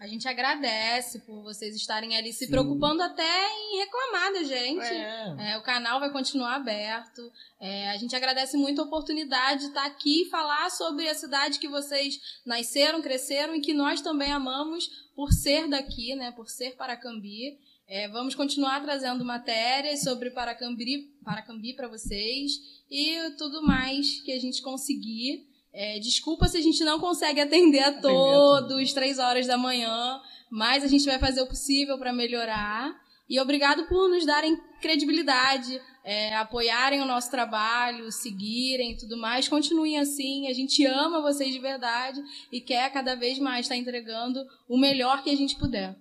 A 0.00 0.06
gente 0.06 0.26
agradece 0.26 1.18
por 1.20 1.42
vocês 1.42 1.76
estarem 1.76 2.16
ali 2.16 2.32
se 2.32 2.46
Sim. 2.46 2.50
preocupando 2.50 3.02
até 3.02 3.48
em 3.50 3.80
reclamar 3.80 4.32
da 4.32 4.42
gente. 4.44 4.82
É. 4.82 5.52
É, 5.52 5.58
o 5.58 5.62
canal 5.62 6.00
vai 6.00 6.10
continuar 6.10 6.54
aberto. 6.54 7.30
É, 7.60 7.90
a 7.90 7.98
gente 7.98 8.16
agradece 8.16 8.56
muito 8.56 8.80
a 8.80 8.84
oportunidade 8.84 9.60
de 9.60 9.66
estar 9.66 9.84
aqui 9.84 10.22
e 10.22 10.30
falar 10.30 10.70
sobre 10.70 11.06
a 11.06 11.14
cidade 11.14 11.58
que 11.58 11.68
vocês 11.68 12.18
nasceram, 12.46 13.02
cresceram 13.02 13.54
e 13.54 13.60
que 13.60 13.74
nós 13.74 14.00
também 14.00 14.32
amamos 14.32 14.88
por 15.14 15.32
ser 15.32 15.68
daqui, 15.68 16.14
né? 16.14 16.32
Por 16.32 16.48
ser 16.48 16.76
Paracambi. 16.76 17.58
É, 17.86 18.08
vamos 18.08 18.34
continuar 18.34 18.80
trazendo 18.80 19.22
matérias 19.22 20.02
sobre 20.02 20.30
Paracambi 20.30 21.74
para 21.76 21.88
vocês 21.88 22.52
e 22.90 23.32
tudo 23.36 23.62
mais 23.62 24.22
que 24.22 24.32
a 24.32 24.40
gente 24.40 24.62
conseguir. 24.62 25.49
É, 25.72 25.98
desculpa 25.98 26.48
se 26.48 26.56
a 26.56 26.60
gente 26.60 26.82
não 26.82 26.98
consegue 26.98 27.40
atender 27.40 27.80
a 27.80 27.92
todos, 28.00 28.92
três 28.92 29.18
horas 29.18 29.46
da 29.46 29.56
manhã, 29.56 30.20
mas 30.50 30.82
a 30.82 30.88
gente 30.88 31.04
vai 31.04 31.18
fazer 31.18 31.40
o 31.42 31.46
possível 31.46 31.96
para 31.98 32.12
melhorar. 32.12 32.92
E 33.28 33.38
obrigado 33.38 33.86
por 33.86 34.08
nos 34.08 34.26
darem 34.26 34.58
credibilidade, 34.80 35.80
é, 36.04 36.34
apoiarem 36.34 37.00
o 37.00 37.04
nosso 37.04 37.30
trabalho, 37.30 38.10
seguirem 38.10 38.92
e 38.92 38.96
tudo 38.96 39.16
mais. 39.16 39.46
Continuem 39.46 39.98
assim, 39.98 40.48
a 40.48 40.52
gente 40.52 40.84
ama 40.84 41.22
vocês 41.22 41.52
de 41.52 41.60
verdade 41.60 42.20
e 42.50 42.60
quer 42.60 42.92
cada 42.92 43.14
vez 43.14 43.38
mais 43.38 43.66
estar 43.66 43.76
entregando 43.76 44.44
o 44.68 44.76
melhor 44.76 45.22
que 45.22 45.30
a 45.30 45.36
gente 45.36 45.56
puder. 45.56 45.96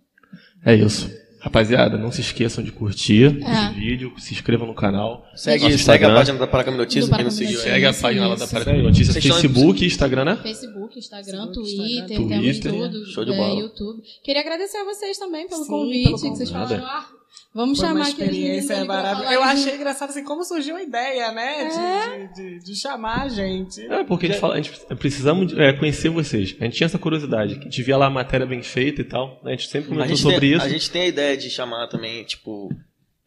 É 0.66 0.74
isso. 0.74 1.08
Rapaziada, 1.40 1.98
não 1.98 2.12
se 2.12 2.20
esqueçam 2.20 2.62
de 2.64 2.72
curtir 2.72 3.42
é. 3.44 3.52
esse 3.52 3.80
vídeo, 3.80 4.14
se 4.18 4.34
inscrevam 4.34 4.68
no 4.68 4.74
canal. 4.74 5.26
Segue, 5.36 5.78
segue 5.78 6.06
a 6.06 6.14
página 6.14 6.38
da 6.38 6.48
Paracam 6.48 6.76
Notícias, 6.76 7.10
quem 7.10 7.24
não 7.24 7.32
seguiu. 7.32 7.60
Segue 7.60 7.86
a 7.86 7.94
página 7.94 8.28
lá 8.28 8.36
da 8.36 8.48
Paracam 8.48 8.82
Notícias, 8.84 9.24
Facebook, 9.24 9.86
Instagram, 9.86 10.26
né? 10.26 10.40
Facebook, 10.44 11.00
Instagram, 11.00 11.52
Twitter, 11.52 12.18
temos 12.28 12.60
tudo. 12.60 13.06
Show 13.06 13.24
de 13.24 13.32
bola. 13.32 13.54
É, 13.54 13.62
YouTube. 13.62 14.04
Queria 14.22 14.42
agradecer 14.42 14.78
a 14.78 14.84
vocês 14.84 15.18
também 15.18 15.48
pelo 15.48 15.64
Sim, 15.64 15.70
convite, 15.70 16.04
pelo 16.04 16.18
que 16.18 16.30
vocês 16.30 16.50
falaram. 16.50 16.86
Ah, 16.86 17.08
Vamos 17.54 17.80
Foi 17.80 17.88
chamar 17.88 18.02
uma 18.02 18.10
experiência 18.10 18.86
maravilhosa. 18.86 19.34
Eu 19.34 19.44
achei 19.44 19.76
engraçado 19.76 20.12
assim 20.12 20.24
como 20.24 20.44
surgiu 20.44 20.76
a 20.76 20.84
ideia, 20.84 21.32
né, 21.32 21.64
é? 21.64 22.28
de, 22.28 22.34
de, 22.34 22.60
de, 22.64 22.76
chamar 22.76 23.24
a 23.24 23.28
gente. 23.28 23.82
É 23.88 24.04
porque 24.04 24.28
a 24.28 24.30
gente, 24.30 24.40
fala, 24.40 24.54
a 24.54 24.62
gente 24.62 24.72
precisamos 24.98 25.58
é, 25.58 25.74
conhecer 25.74 26.10
vocês. 26.10 26.56
A 26.60 26.66
gente 26.66 26.78
tinha 26.78 26.86
essa 26.86 27.00
curiosidade, 27.00 27.56
que 27.56 27.62
a 27.62 27.64
gente 27.64 27.82
via 27.82 27.98
lá 27.98 28.06
a 28.06 28.10
matéria 28.10 28.46
bem 28.46 28.62
feita 28.62 29.02
e 29.02 29.04
tal. 29.04 29.42
Né? 29.44 29.54
A 29.54 29.56
gente 29.56 29.68
sempre 29.68 29.90
comentou 29.90 30.16
sobre 30.16 30.40
tem, 30.42 30.54
isso. 30.54 30.66
A 30.66 30.70
gente 30.70 30.92
tem 30.92 31.02
a 31.02 31.08
ideia 31.08 31.36
de 31.36 31.50
chamar 31.50 31.88
também, 31.88 32.24
tipo, 32.24 32.70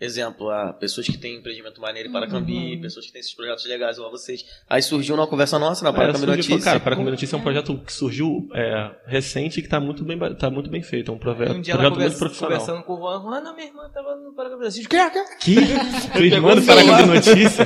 Exemplo, 0.03 0.51
a 0.51 0.73
pessoas 0.73 1.07
que 1.07 1.17
têm 1.17 1.37
empreendimento 1.37 1.81
maneiro 1.81 2.09
em 2.09 2.13
Paracambi, 2.13 2.75
uhum. 2.75 2.81
pessoas 2.81 3.07
que 3.07 3.13
têm 3.13 3.21
esses 3.21 3.33
projetos 3.33 3.65
legais 3.67 3.99
igual 3.99 4.11
vocês. 4.11 4.45
Aí 4.69 4.83
surgiu 4.83 5.15
uma 5.15 5.29
conversa 5.29 5.61
nossa 5.61 5.85
na 5.85 5.93
Paracambi 5.93 6.25
é, 6.25 6.27
Notícia. 6.27 6.59
Cara, 6.59 6.81
Paracambi 6.81 7.13
Notícia 7.13 7.37
é 7.37 7.39
um 7.39 7.43
projeto 7.43 7.79
que 7.79 7.93
surgiu 7.93 8.49
é, 8.53 8.91
recente 9.07 9.61
e 9.61 9.63
que 9.63 9.69
está 9.69 9.79
muito, 9.79 10.05
bem, 10.05 10.19
tá 10.35 10.51
muito 10.51 10.69
bem 10.69 10.83
feito. 10.83 11.13
É 11.13 11.15
um 11.15 11.19
projeto, 11.19 11.53
um 11.53 11.61
dia 11.61 11.75
projeto 11.75 11.93
conversa, 11.93 12.09
muito 12.09 12.19
profissional. 12.19 12.59
conversando 12.59 12.85
com 12.85 12.95
o 12.95 12.97
Juan, 12.97 13.23
Juan, 13.23 13.55
minha 13.55 13.69
irmã 13.69 13.87
estava 13.87 14.17
no 14.17 14.35
Paracambi 14.35 14.65
Notícia. 14.65 14.89
Que? 14.89 15.55
Que? 15.55 16.11
Tua 16.11 16.27
irmã 16.27 16.57
do 16.57 16.63
Paracambi 16.63 17.07
Notícia? 17.07 17.65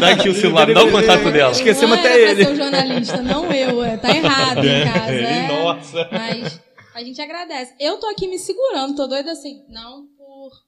Dá 0.00 0.08
aqui 0.12 0.28
o 0.30 0.34
celular, 0.34 0.72
dá 0.72 0.84
o 0.84 0.90
contato 0.90 1.30
dela. 1.30 1.52
Esquecemos 1.52 1.98
até 1.98 2.30
ele. 2.30 2.46
Ser 2.46 2.56
jornalista, 2.56 3.20
não 3.20 3.52
eu. 3.52 3.84
É, 3.84 3.98
tá 3.98 4.08
errado 4.08 4.64
em 4.64 4.84
casa. 4.90 5.12
É. 5.12 5.48
Nossa. 5.48 6.08
Mas 6.10 6.60
a 6.94 7.02
gente 7.02 7.20
agradece. 7.20 7.74
Eu 7.80 7.98
tô 7.98 8.06
aqui 8.06 8.28
me 8.28 8.38
segurando, 8.38 8.94
tô 8.94 9.06
doida 9.06 9.32
assim. 9.32 9.64
Não, 9.68 10.06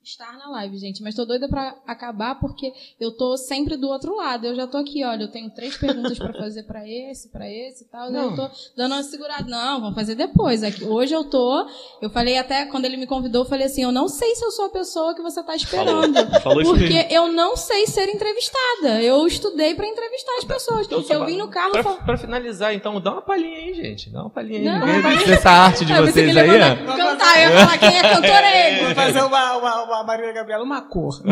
estar 0.03 0.33
na 0.39 0.49
live, 0.51 0.79
gente, 0.79 1.03
mas 1.03 1.15
tô 1.15 1.25
doida 1.25 1.49
para 1.49 1.75
acabar 1.87 2.39
porque 2.39 2.73
eu 3.01 3.11
tô 3.11 3.37
sempre 3.37 3.77
do 3.77 3.89
outro 3.89 4.15
lado. 4.15 4.47
Eu 4.47 4.55
já 4.55 4.67
tô 4.67 4.79
aqui, 4.79 5.05
olha, 5.05 5.25
eu 5.25 5.31
tenho 5.31 5.51
três 5.51 5.77
perguntas 5.77 6.17
para 6.17 6.33
fazer 6.33 6.63
para 6.63 6.89
esse, 6.89 7.29
para 7.31 7.51
esse 7.51 7.85
e 7.85 7.89
tal. 7.89 8.11
Não. 8.11 8.31
Eu 8.31 8.37
tô 8.37 8.51
dando 8.77 8.93
uma 8.93 9.03
segurada. 9.03 9.45
Não, 9.49 9.81
vamos 9.81 9.95
fazer 9.95 10.15
depois. 10.15 10.63
Aqui, 10.63 10.85
hoje 10.85 11.13
eu 11.13 11.25
tô. 11.25 11.67
Eu 12.01 12.09
falei 12.11 12.39
até 12.39 12.67
quando 12.67 12.85
ele 12.85 12.97
me 12.97 13.07
convidou, 13.07 13.43
eu 13.43 13.49
falei 13.49 13.67
assim: 13.67 13.83
eu 13.83 13.91
não 13.91 14.09
sei 14.09 14.35
se 14.37 14.45
eu 14.45 14.51
sou 14.53 14.67
a 14.67 14.71
pessoa 14.71 15.15
que 15.15 15.23
você 15.23 15.43
tá 15.43 15.57
esperando. 15.57 16.15
Falou. 16.41 16.63
Falou 16.63 16.65
porque 16.65 16.95
mesmo. 16.95 17.13
eu 17.13 17.33
não 17.33 17.57
sei 17.57 17.87
ser 17.87 18.09
entrevistada. 18.09 19.03
Eu 19.03 19.27
estudei 19.27 19.75
para 19.75 19.87
entrevistar 19.87 20.33
as 20.39 20.45
pessoas. 20.45 20.87
Então, 20.87 21.03
eu 21.11 21.27
vim 21.27 21.37
no 21.37 21.49
carro. 21.49 21.73
Pra, 21.73 21.83
fal... 21.83 21.97
pra, 21.97 22.17
finalizar, 22.17 22.75
então, 22.75 23.01
dá 23.01 23.13
uma 23.13 23.23
palhinha 23.23 23.59
aí, 23.59 23.75
gente. 23.75 24.11
Dá 24.11 24.21
uma 24.21 24.31
palhinha 24.31 24.85
aí. 24.85 25.31
Essa 25.31 25.51
arte 25.51 25.85
de 25.85 25.93
vocês 25.95 26.37
aí. 26.37 26.49
Cantar, 26.87 27.43
eu 27.43 27.51
ia 27.51 27.67
falar 27.67 27.79
quem 27.79 27.99
é 27.99 28.03
cantor 28.03 28.31
é 28.31 28.73
ele. 28.73 28.85
Vou 28.87 28.95
fazer 28.95 29.23
uma 29.23 29.57
uma, 29.59 29.76
uma 29.85 30.05
Maria 30.05 30.33
Gabriela 30.33 30.65
uma 30.65 30.81
cor. 30.83 31.23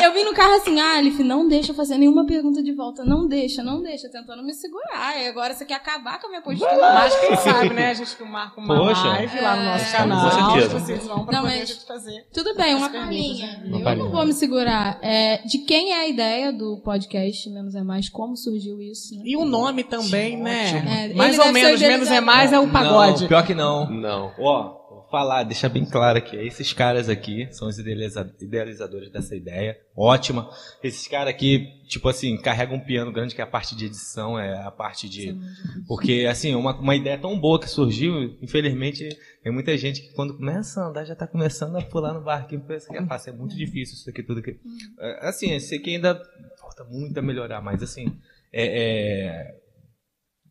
eu, 0.00 0.06
eu 0.06 0.12
vim 0.12 0.24
no 0.24 0.34
carro 0.34 0.54
assim, 0.54 0.80
ah, 0.80 0.98
Alif, 0.98 1.22
não 1.22 1.48
deixa 1.48 1.72
eu 1.72 1.76
fazer 1.76 1.96
nenhuma 1.98 2.26
pergunta 2.26 2.62
de 2.62 2.72
volta. 2.72 3.04
Não 3.04 3.26
deixa, 3.26 3.62
não 3.62 3.82
deixa, 3.82 4.08
tentando 4.08 4.42
me 4.42 4.52
segurar. 4.52 5.18
E 5.18 5.28
agora 5.28 5.54
você 5.54 5.64
quer 5.64 5.74
acabar 5.74 6.20
com 6.20 6.26
a 6.26 6.30
minha 6.30 6.42
postura. 6.42 6.76
Mas 6.76 7.14
quem 7.20 7.36
sabe, 7.36 7.70
né? 7.70 7.90
A 7.90 7.94
gente 7.94 8.22
marca 8.24 8.60
uma 8.60 8.76
Poxa. 8.76 9.08
live 9.08 9.40
lá 9.40 9.56
no 9.56 9.64
nosso 9.64 9.84
é, 9.84 9.96
canal. 9.96 10.30
Com 10.30 10.30
certeza. 10.30 10.78
Vocês 10.78 11.06
vão 11.06 11.24
pra 11.24 11.34
não, 11.36 11.42
poder 11.42 11.58
mas, 11.58 11.82
fazer. 11.84 12.26
Tudo 12.32 12.54
bem, 12.54 12.74
uma 12.74 12.88
palhinha. 12.88 13.62
Eu 13.64 13.96
não 13.96 14.10
vou 14.10 14.24
me 14.24 14.32
segurar. 14.32 14.98
É, 15.02 15.38
de 15.46 15.58
quem 15.58 15.92
é 15.92 16.00
a 16.00 16.08
ideia 16.08 16.52
do 16.52 16.80
podcast 16.84 17.48
Menos 17.50 17.74
é 17.74 17.82
Mais? 17.82 18.08
Como 18.08 18.36
surgiu 18.36 18.80
isso? 18.80 19.16
Né? 19.16 19.22
E 19.24 19.36
o 19.36 19.44
nome 19.44 19.84
também, 19.84 20.36
né? 20.36 21.10
É, 21.10 21.14
Mais 21.14 21.38
ou 21.38 21.52
menos, 21.52 21.80
Menos 21.80 22.10
é 22.10 22.20
Mais 22.20 22.52
é 22.52 22.58
o 22.58 22.68
pagode. 22.68 23.22
Não, 23.22 23.28
pior 23.28 23.46
que 23.46 23.54
não. 23.54 23.90
Não. 23.90 24.32
Ó 24.38 24.83
falar, 25.14 25.44
deixar 25.44 25.68
bem 25.68 25.84
claro 25.84 26.18
aqui. 26.18 26.34
Esses 26.34 26.72
caras 26.72 27.08
aqui 27.08 27.46
são 27.52 27.68
os 27.68 27.78
idealizadores 27.78 29.12
dessa 29.12 29.36
ideia. 29.36 29.78
Ótima. 29.96 30.50
Esses 30.82 31.06
caras 31.06 31.28
aqui, 31.28 31.68
tipo 31.86 32.08
assim, 32.08 32.36
carregam 32.36 32.74
um 32.74 32.80
piano 32.80 33.12
grande 33.12 33.32
que 33.32 33.40
é 33.40 33.44
a 33.44 33.46
parte 33.46 33.76
de 33.76 33.86
edição, 33.86 34.36
é 34.36 34.60
a 34.60 34.72
parte 34.72 35.08
de. 35.08 35.38
Porque, 35.86 36.26
assim, 36.28 36.52
uma, 36.56 36.76
uma 36.76 36.96
ideia 36.96 37.16
tão 37.16 37.38
boa 37.38 37.60
que 37.60 37.70
surgiu, 37.70 38.36
infelizmente, 38.42 39.08
tem 39.40 39.52
muita 39.52 39.78
gente 39.78 40.02
que 40.02 40.12
quando 40.14 40.36
começa 40.36 40.80
a 40.80 40.88
andar 40.88 41.04
já 41.04 41.12
está 41.12 41.28
começando 41.28 41.76
a 41.76 41.82
pular 41.82 42.12
no 42.12 42.20
barquinho 42.20 42.62
e 42.64 42.66
pensa 42.66 42.90
que 42.90 42.98
é 42.98 43.06
fácil. 43.06 43.30
É 43.30 43.36
muito 43.36 43.54
difícil 43.54 43.94
isso 43.94 44.10
aqui 44.10 44.20
tudo. 44.20 44.40
aqui. 44.40 44.58
É, 44.98 45.28
assim, 45.28 45.52
eu 45.52 45.60
sei 45.60 45.78
que 45.78 45.90
ainda 45.90 46.20
falta 46.60 46.82
muito 46.82 47.16
a 47.16 47.22
melhorar, 47.22 47.62
mas 47.62 47.80
assim. 47.84 48.18
É, 48.52 48.66
é, 48.66 49.63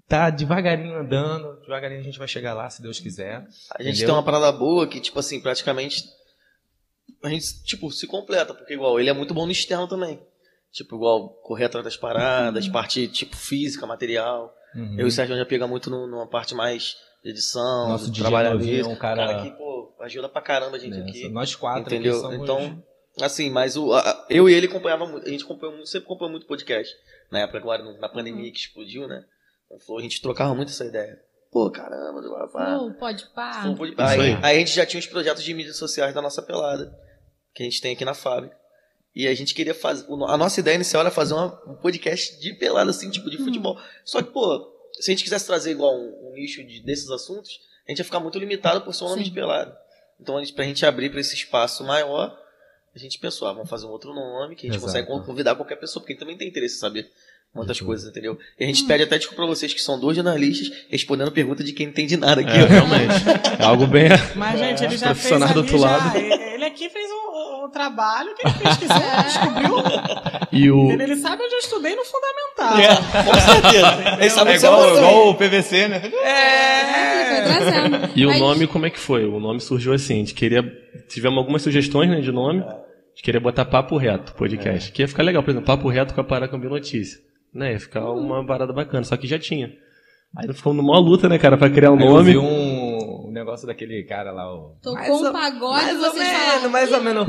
tá 0.08 0.30
devagarinho 0.30 0.98
andando, 0.98 1.60
devagarinho 1.62 2.02
a 2.02 2.04
gente 2.04 2.20
vai 2.20 2.28
chegar 2.28 2.54
lá, 2.54 2.70
se 2.70 2.82
Deus 2.82 3.00
quiser. 3.00 3.46
A 3.72 3.82
gente 3.82 3.96
entendeu? 3.96 4.08
tem 4.08 4.16
uma 4.16 4.24
parada 4.24 4.52
boa 4.52 4.88
que, 4.88 5.00
tipo 5.00 5.20
assim, 5.20 5.40
praticamente 5.40 6.04
a 7.24 7.30
gente, 7.30 7.64
tipo, 7.64 7.90
se 7.92 8.06
completa, 8.06 8.54
porque 8.54 8.74
igual, 8.74 9.00
ele 9.00 9.10
é 9.10 9.14
muito 9.14 9.34
bom 9.34 9.46
no 9.46 9.52
externo 9.52 9.88
também. 9.88 10.22
Tipo, 10.72 10.96
igual, 10.96 11.30
correr 11.44 11.66
atrás 11.66 11.84
das 11.84 11.96
paradas, 11.96 12.66
uhum. 12.66 12.72
parte, 12.72 13.08
tipo, 13.08 13.36
física, 13.36 13.86
material. 13.86 14.54
Uhum. 14.76 14.96
Eu 14.98 15.06
e 15.06 15.10
o 15.10 15.12
Sérgio 15.12 15.38
já 15.38 15.46
pega 15.46 15.68
muito 15.68 15.90
no, 15.90 16.08
numa 16.08 16.28
parte 16.28 16.54
mais 16.56 16.98
de 17.24 17.30
edição, 17.30 17.90
Nosso 17.90 18.12
de 18.12 18.20
trabalhar 18.20 18.56
mesmo. 18.56 18.92
É 18.92 18.94
um 18.94 18.98
cara... 18.98 19.28
cara 19.28 19.44
que, 19.44 19.52
pô, 19.52 19.96
ajuda 20.02 20.28
pra 20.28 20.42
caramba 20.42 20.76
a 20.76 20.80
gente 20.80 20.98
aqui. 20.98 21.30
Nós 21.30 21.56
quatro 21.56 21.94
entendeu? 21.94 22.20
Somos... 22.20 22.42
Então, 22.42 22.84
assim, 23.22 23.50
mas 23.50 23.78
o, 23.78 23.94
a, 23.94 24.26
eu 24.30 24.50
e 24.50 24.54
ele 24.54 24.68
acompanhava 24.68 25.06
muito, 25.06 25.26
a 25.26 25.30
gente 25.30 25.44
acompanhou 25.44 25.76
muito, 25.76 25.88
sempre 25.88 26.06
acompanhou 26.06 26.32
muito 26.32 26.48
podcast. 26.48 26.94
Na 27.32 27.40
época, 27.40 27.60
agora, 27.60 27.84
na 28.00 28.10
pandemia 28.10 28.52
que 28.52 28.60
explodiu, 28.60 29.08
né? 29.08 29.24
A 29.72 30.02
gente 30.02 30.22
trocava 30.22 30.53
muito 30.53 30.69
essa 30.69 30.85
ideia. 30.85 31.22
Pô, 31.52 31.69
caramba, 31.69 32.22
Flow, 33.61 33.77
pode 33.77 33.95
pá. 33.95 34.10
Aí, 34.10 34.19
aí. 34.19 34.40
aí 34.41 34.56
a 34.56 34.60
gente 34.60 34.73
já 34.73 34.85
tinha 34.85 34.99
os 34.99 35.06
projetos 35.06 35.44
de 35.44 35.53
mídias 35.53 35.77
sociais 35.77 36.14
da 36.14 36.22
nossa 36.22 36.41
pelada, 36.41 36.98
que 37.53 37.61
a 37.61 37.65
gente 37.65 37.80
tem 37.80 37.94
aqui 37.94 38.03
na 38.03 38.15
fábrica. 38.15 38.57
E 39.15 39.27
a 39.27 39.35
gente 39.35 39.53
queria 39.53 39.76
fazer. 39.76 40.07
A 40.27 40.38
nossa 40.38 40.60
ideia 40.60 40.76
inicial 40.76 41.02
era 41.02 41.11
fazer 41.11 41.35
uma, 41.35 41.61
um 41.68 41.76
podcast 41.76 42.40
de 42.40 42.53
pelada, 42.53 42.90
assim, 42.90 43.11
tipo, 43.11 43.30
de 43.30 43.40
hum. 43.40 43.45
futebol. 43.45 43.80
Só 44.03 44.23
que, 44.23 44.31
pô, 44.31 44.73
se 44.94 45.11
a 45.11 45.14
gente 45.14 45.23
quisesse 45.23 45.45
trazer 45.45 45.72
igual 45.72 45.95
um, 45.95 46.30
um 46.30 46.34
nicho 46.34 46.64
de, 46.64 46.80
desses 46.81 47.10
assuntos, 47.11 47.60
a 47.88 47.91
gente 47.91 47.99
ia 47.99 48.06
ficar 48.06 48.19
muito 48.19 48.40
limitado 48.40 48.81
por 48.81 48.94
ser 48.94 49.03
um 49.03 49.10
nome 49.10 49.23
de 49.23 49.31
pelada. 49.31 49.77
Então, 50.19 50.38
a 50.38 50.40
gente, 50.44 50.53
pra 50.53 50.65
gente 50.65 50.84
abrir 50.85 51.11
para 51.11 51.19
esse 51.19 51.35
espaço 51.35 51.84
maior, 51.84 52.35
a 52.95 52.98
gente 52.98 53.19
pensou, 53.19 53.48
ah, 53.48 53.53
vamos 53.53 53.69
fazer 53.69 53.85
um 53.85 53.90
outro 53.90 54.14
nome 54.14 54.56
que 54.56 54.68
a 54.68 54.72
gente 54.72 54.84
Exato. 54.84 55.03
consegue 55.06 55.26
convidar 55.26 55.56
qualquer 55.56 55.76
pessoa, 55.76 56.02
porque 56.02 56.15
também 56.15 56.38
tem 56.38 56.48
interesse 56.48 56.77
em 56.77 56.80
saber 56.80 57.11
muitas 57.54 57.80
uhum. 57.80 57.88
coisas, 57.88 58.10
entendeu? 58.10 58.38
E 58.60 58.64
a 58.64 58.68
gente 58.68 58.84
hum. 58.84 58.88
pede 58.88 59.04
até 59.04 59.18
desculpa 59.18 59.44
pra 59.44 59.54
vocês 59.54 59.74
que 59.74 59.82
são 59.82 60.00
dois 60.00 60.16
jornalistas 60.16 60.72
respondendo 60.90 61.32
pergunta 61.32 61.64
de 61.64 61.72
quem 61.72 61.86
não 61.86 61.92
entende 61.92 62.18
nada 62.18 62.42
aqui. 62.42 62.52
É, 62.52 62.66
realmente. 62.66 63.14
É 63.60 63.64
algo 63.64 63.86
bem. 63.86 64.10
Mas, 64.36 64.58
gente, 64.60 64.84
ele 64.84 64.98
já 64.98 65.14
fez. 65.14 65.54
do 65.54 65.60
outro 65.60 65.78
já, 65.78 65.86
lado. 65.86 66.18
Ele 66.18 66.66
aqui 66.66 66.90
fez 66.90 67.06
um, 67.12 67.66
um 67.66 67.70
trabalho 67.70 68.34
que 68.36 68.48
ele 68.48 68.56
pesquisou, 68.56 68.98
descobriu. 69.24 69.76
E 70.52 70.72
o... 70.72 70.92
Ele 70.92 71.16
sabe 71.16 71.44
onde 71.44 71.54
eu 71.54 71.60
estudei 71.60 71.96
no 71.96 72.04
fundamental. 72.04 72.80
É, 72.80 72.96
com 73.24 73.34
certeza. 73.34 74.18
Ele 74.20 74.30
sabe 74.30 74.52
é 74.52 74.56
igual, 74.56 74.98
igual 74.98 75.30
o 75.30 75.36
PVC, 75.36 75.88
né? 75.88 76.02
É. 76.24 76.64
E 78.16 78.26
o 78.26 78.38
nome, 78.38 78.68
como 78.68 78.86
é 78.86 78.90
que 78.90 79.00
foi? 79.00 79.26
O 79.26 79.40
nome 79.40 79.60
surgiu 79.60 79.94
assim, 79.94 80.16
a 80.16 80.18
gente 80.18 80.34
queria. 80.34 80.64
Tivemos 81.08 81.38
algumas 81.38 81.62
sugestões 81.62 82.10
né, 82.10 82.20
de 82.22 82.32
nome. 82.32 82.62
A 82.62 83.16
gente 83.16 83.24
queria 83.24 83.40
botar 83.40 83.66
Papo 83.66 83.98
Reto, 83.98 84.34
podcast. 84.34 84.90
É. 84.90 84.94
Que 84.94 85.02
ia 85.04 85.08
ficar 85.08 85.24
legal, 85.24 85.44
por 85.44 85.52
exemplo, 85.52 85.68
Papo 85.68 85.88
Reto 85.88 86.14
com 86.14 86.22
a 86.22 86.24
Paracambi 86.24 86.68
Notícia. 86.68 87.20
Né? 87.54 87.74
Ia 87.74 87.80
ficar 87.80 88.10
uma 88.12 88.46
parada 88.46 88.74
bacana, 88.74 89.04
só 89.04 89.16
que 89.16 89.28
já 89.28 89.38
tinha. 89.38 89.72
Aí 90.36 90.52
ficamos 90.52 90.78
numa 90.78 90.98
luta, 91.00 91.30
né, 91.30 91.38
cara, 91.38 91.58
pra 91.58 91.70
criar 91.70 91.92
um 91.92 91.98
Aí 91.98 92.06
nome. 92.06 92.34
Eu 92.34 92.42
vi 92.42 92.48
um 92.48 92.82
negócio 93.34 93.68
daquele 93.68 94.03
cara 94.03 94.31
lá, 94.31 94.53
o. 94.53 94.76
Tocou 94.81 95.27
um 95.27 95.31
pagode 95.31 95.85
mais 95.85 96.03
ou 96.03 96.14
menos, 96.14 96.72
mais 96.72 96.91
ou 96.91 97.01
menos. 97.01 97.27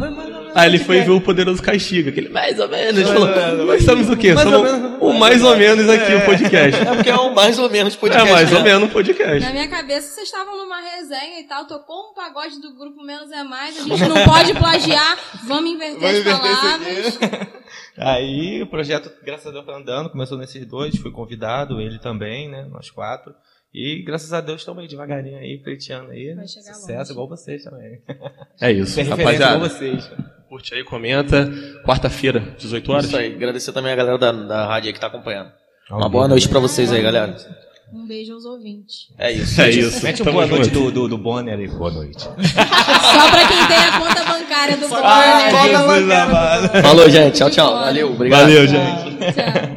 Aí 0.54 0.68
ele 0.68 0.78
foi 0.78 1.00
ver 1.00 1.10
o 1.10 1.20
Poderoso 1.20 1.62
Castigo, 1.62 2.10
aquele 2.10 2.28
mais 2.28 2.58
ou 2.58 2.68
menos. 2.68 3.00
Ele 3.00 3.04
falou, 3.04 3.66
nós 3.66 3.80
estamos 3.80 4.08
o 4.10 4.16
quê? 4.16 4.34
Mais 4.34 4.48
somos 4.48 4.70
o 5.00 5.12
mais 5.12 5.42
ou 5.42 5.56
menos 5.56 5.88
aqui, 5.88 6.12
é. 6.12 6.16
o 6.16 6.24
podcast. 6.24 6.80
É 6.80 6.94
porque 6.94 7.10
é 7.10 7.16
o 7.16 7.34
mais 7.34 7.58
ou 7.58 7.70
menos 7.70 7.96
podcast. 7.96 8.28
É 8.28 8.32
mais 8.32 8.50
né? 8.50 8.58
ou 8.58 8.64
menos 8.64 8.92
podcast. 8.92 9.40
Na 9.40 9.52
minha 9.52 9.68
cabeça, 9.68 10.14
vocês 10.14 10.26
estavam 10.26 10.56
numa 10.56 10.80
resenha 10.80 11.40
e 11.40 11.44
tal, 11.44 11.66
tocou 11.66 12.10
um 12.10 12.14
pagode 12.14 12.60
do 12.60 12.74
grupo 12.76 13.02
Menos 13.02 13.30
é 13.32 13.42
Mais, 13.42 13.78
a 13.78 13.82
gente 13.82 14.04
não 14.08 14.24
pode 14.24 14.54
plagiar, 14.54 15.18
vamos 15.44 15.70
inverter 15.70 16.22
vamos 16.22 16.46
as 16.46 16.58
palavras. 16.58 17.18
Aí 17.96 18.62
o 18.62 18.66
projeto, 18.66 19.10
graças 19.22 19.46
a 19.46 19.50
Deus, 19.50 19.64
tá 19.64 19.76
andando, 19.76 20.10
começou 20.10 20.36
nesses 20.36 20.66
dois, 20.66 20.96
fui 20.98 21.10
convidado, 21.10 21.80
ele 21.80 21.98
também, 21.98 22.48
né, 22.48 22.66
nós 22.70 22.90
quatro. 22.90 23.34
E 23.74 24.02
graças 24.02 24.32
a 24.32 24.40
Deus 24.40 24.60
estamos 24.60 24.80
aí 24.82 24.88
devagarinho 24.88 25.36
aí, 25.36 25.58
pleiteando 25.58 26.12
aí. 26.12 26.32
Vai 26.32 26.46
chegar 26.46 26.74
Sucesso, 26.74 26.98
longe. 26.98 27.10
igual 27.10 27.28
vocês 27.28 27.64
também. 27.64 27.98
É 28.60 28.70
isso, 28.70 29.02
rapaziada. 29.02 29.56
Igual 29.56 29.68
vocês. 29.68 30.10
Curte 30.48 30.74
aí, 30.74 30.84
comenta. 30.84 31.50
Quarta-feira, 31.84 32.54
18 32.56 32.92
horas. 32.92 33.06
Isso 33.06 33.16
aí, 33.16 33.34
agradecer 33.34 33.72
também 33.72 33.92
a 33.92 33.96
galera 33.96 34.16
da, 34.16 34.30
da 34.30 34.66
rádio 34.66 34.86
aí 34.88 34.92
que 34.92 34.98
está 34.98 35.08
acompanhando. 35.08 35.50
Uma 35.90 36.08
boa 36.08 36.28
noite 36.28 36.48
para 36.48 36.60
vocês 36.60 36.92
aí, 36.92 37.02
galera. 37.02 37.36
Um 37.92 38.06
beijo 38.06 38.32
aos 38.32 38.44
ouvintes. 38.44 39.08
É 39.18 39.32
isso. 39.32 39.60
É 39.60 39.70
isso. 39.70 40.04
Mete 40.04 40.22
uma 40.22 40.30
boa 40.30 40.46
noite 40.46 40.70
do, 40.70 40.92
do, 40.92 41.08
do 41.08 41.18
Bonner 41.18 41.58
aí. 41.58 41.66
Boa 41.66 41.90
noite. 41.90 42.22
Só 42.22 42.30
pra 42.30 43.48
quem 43.48 43.66
tem 43.66 43.76
a 43.76 43.98
conta 43.98 44.24
bancária 44.24 44.76
do 44.76 44.88
Bonner. 44.88 46.82
Falou, 46.82 47.10
gente. 47.10 47.38
Tchau, 47.38 47.50
tchau. 47.50 47.74
Valeu. 47.74 48.12
Obrigado. 48.12 48.40
Valeu, 48.42 48.66
gente. 48.68 49.34
Tchau. 49.34 49.73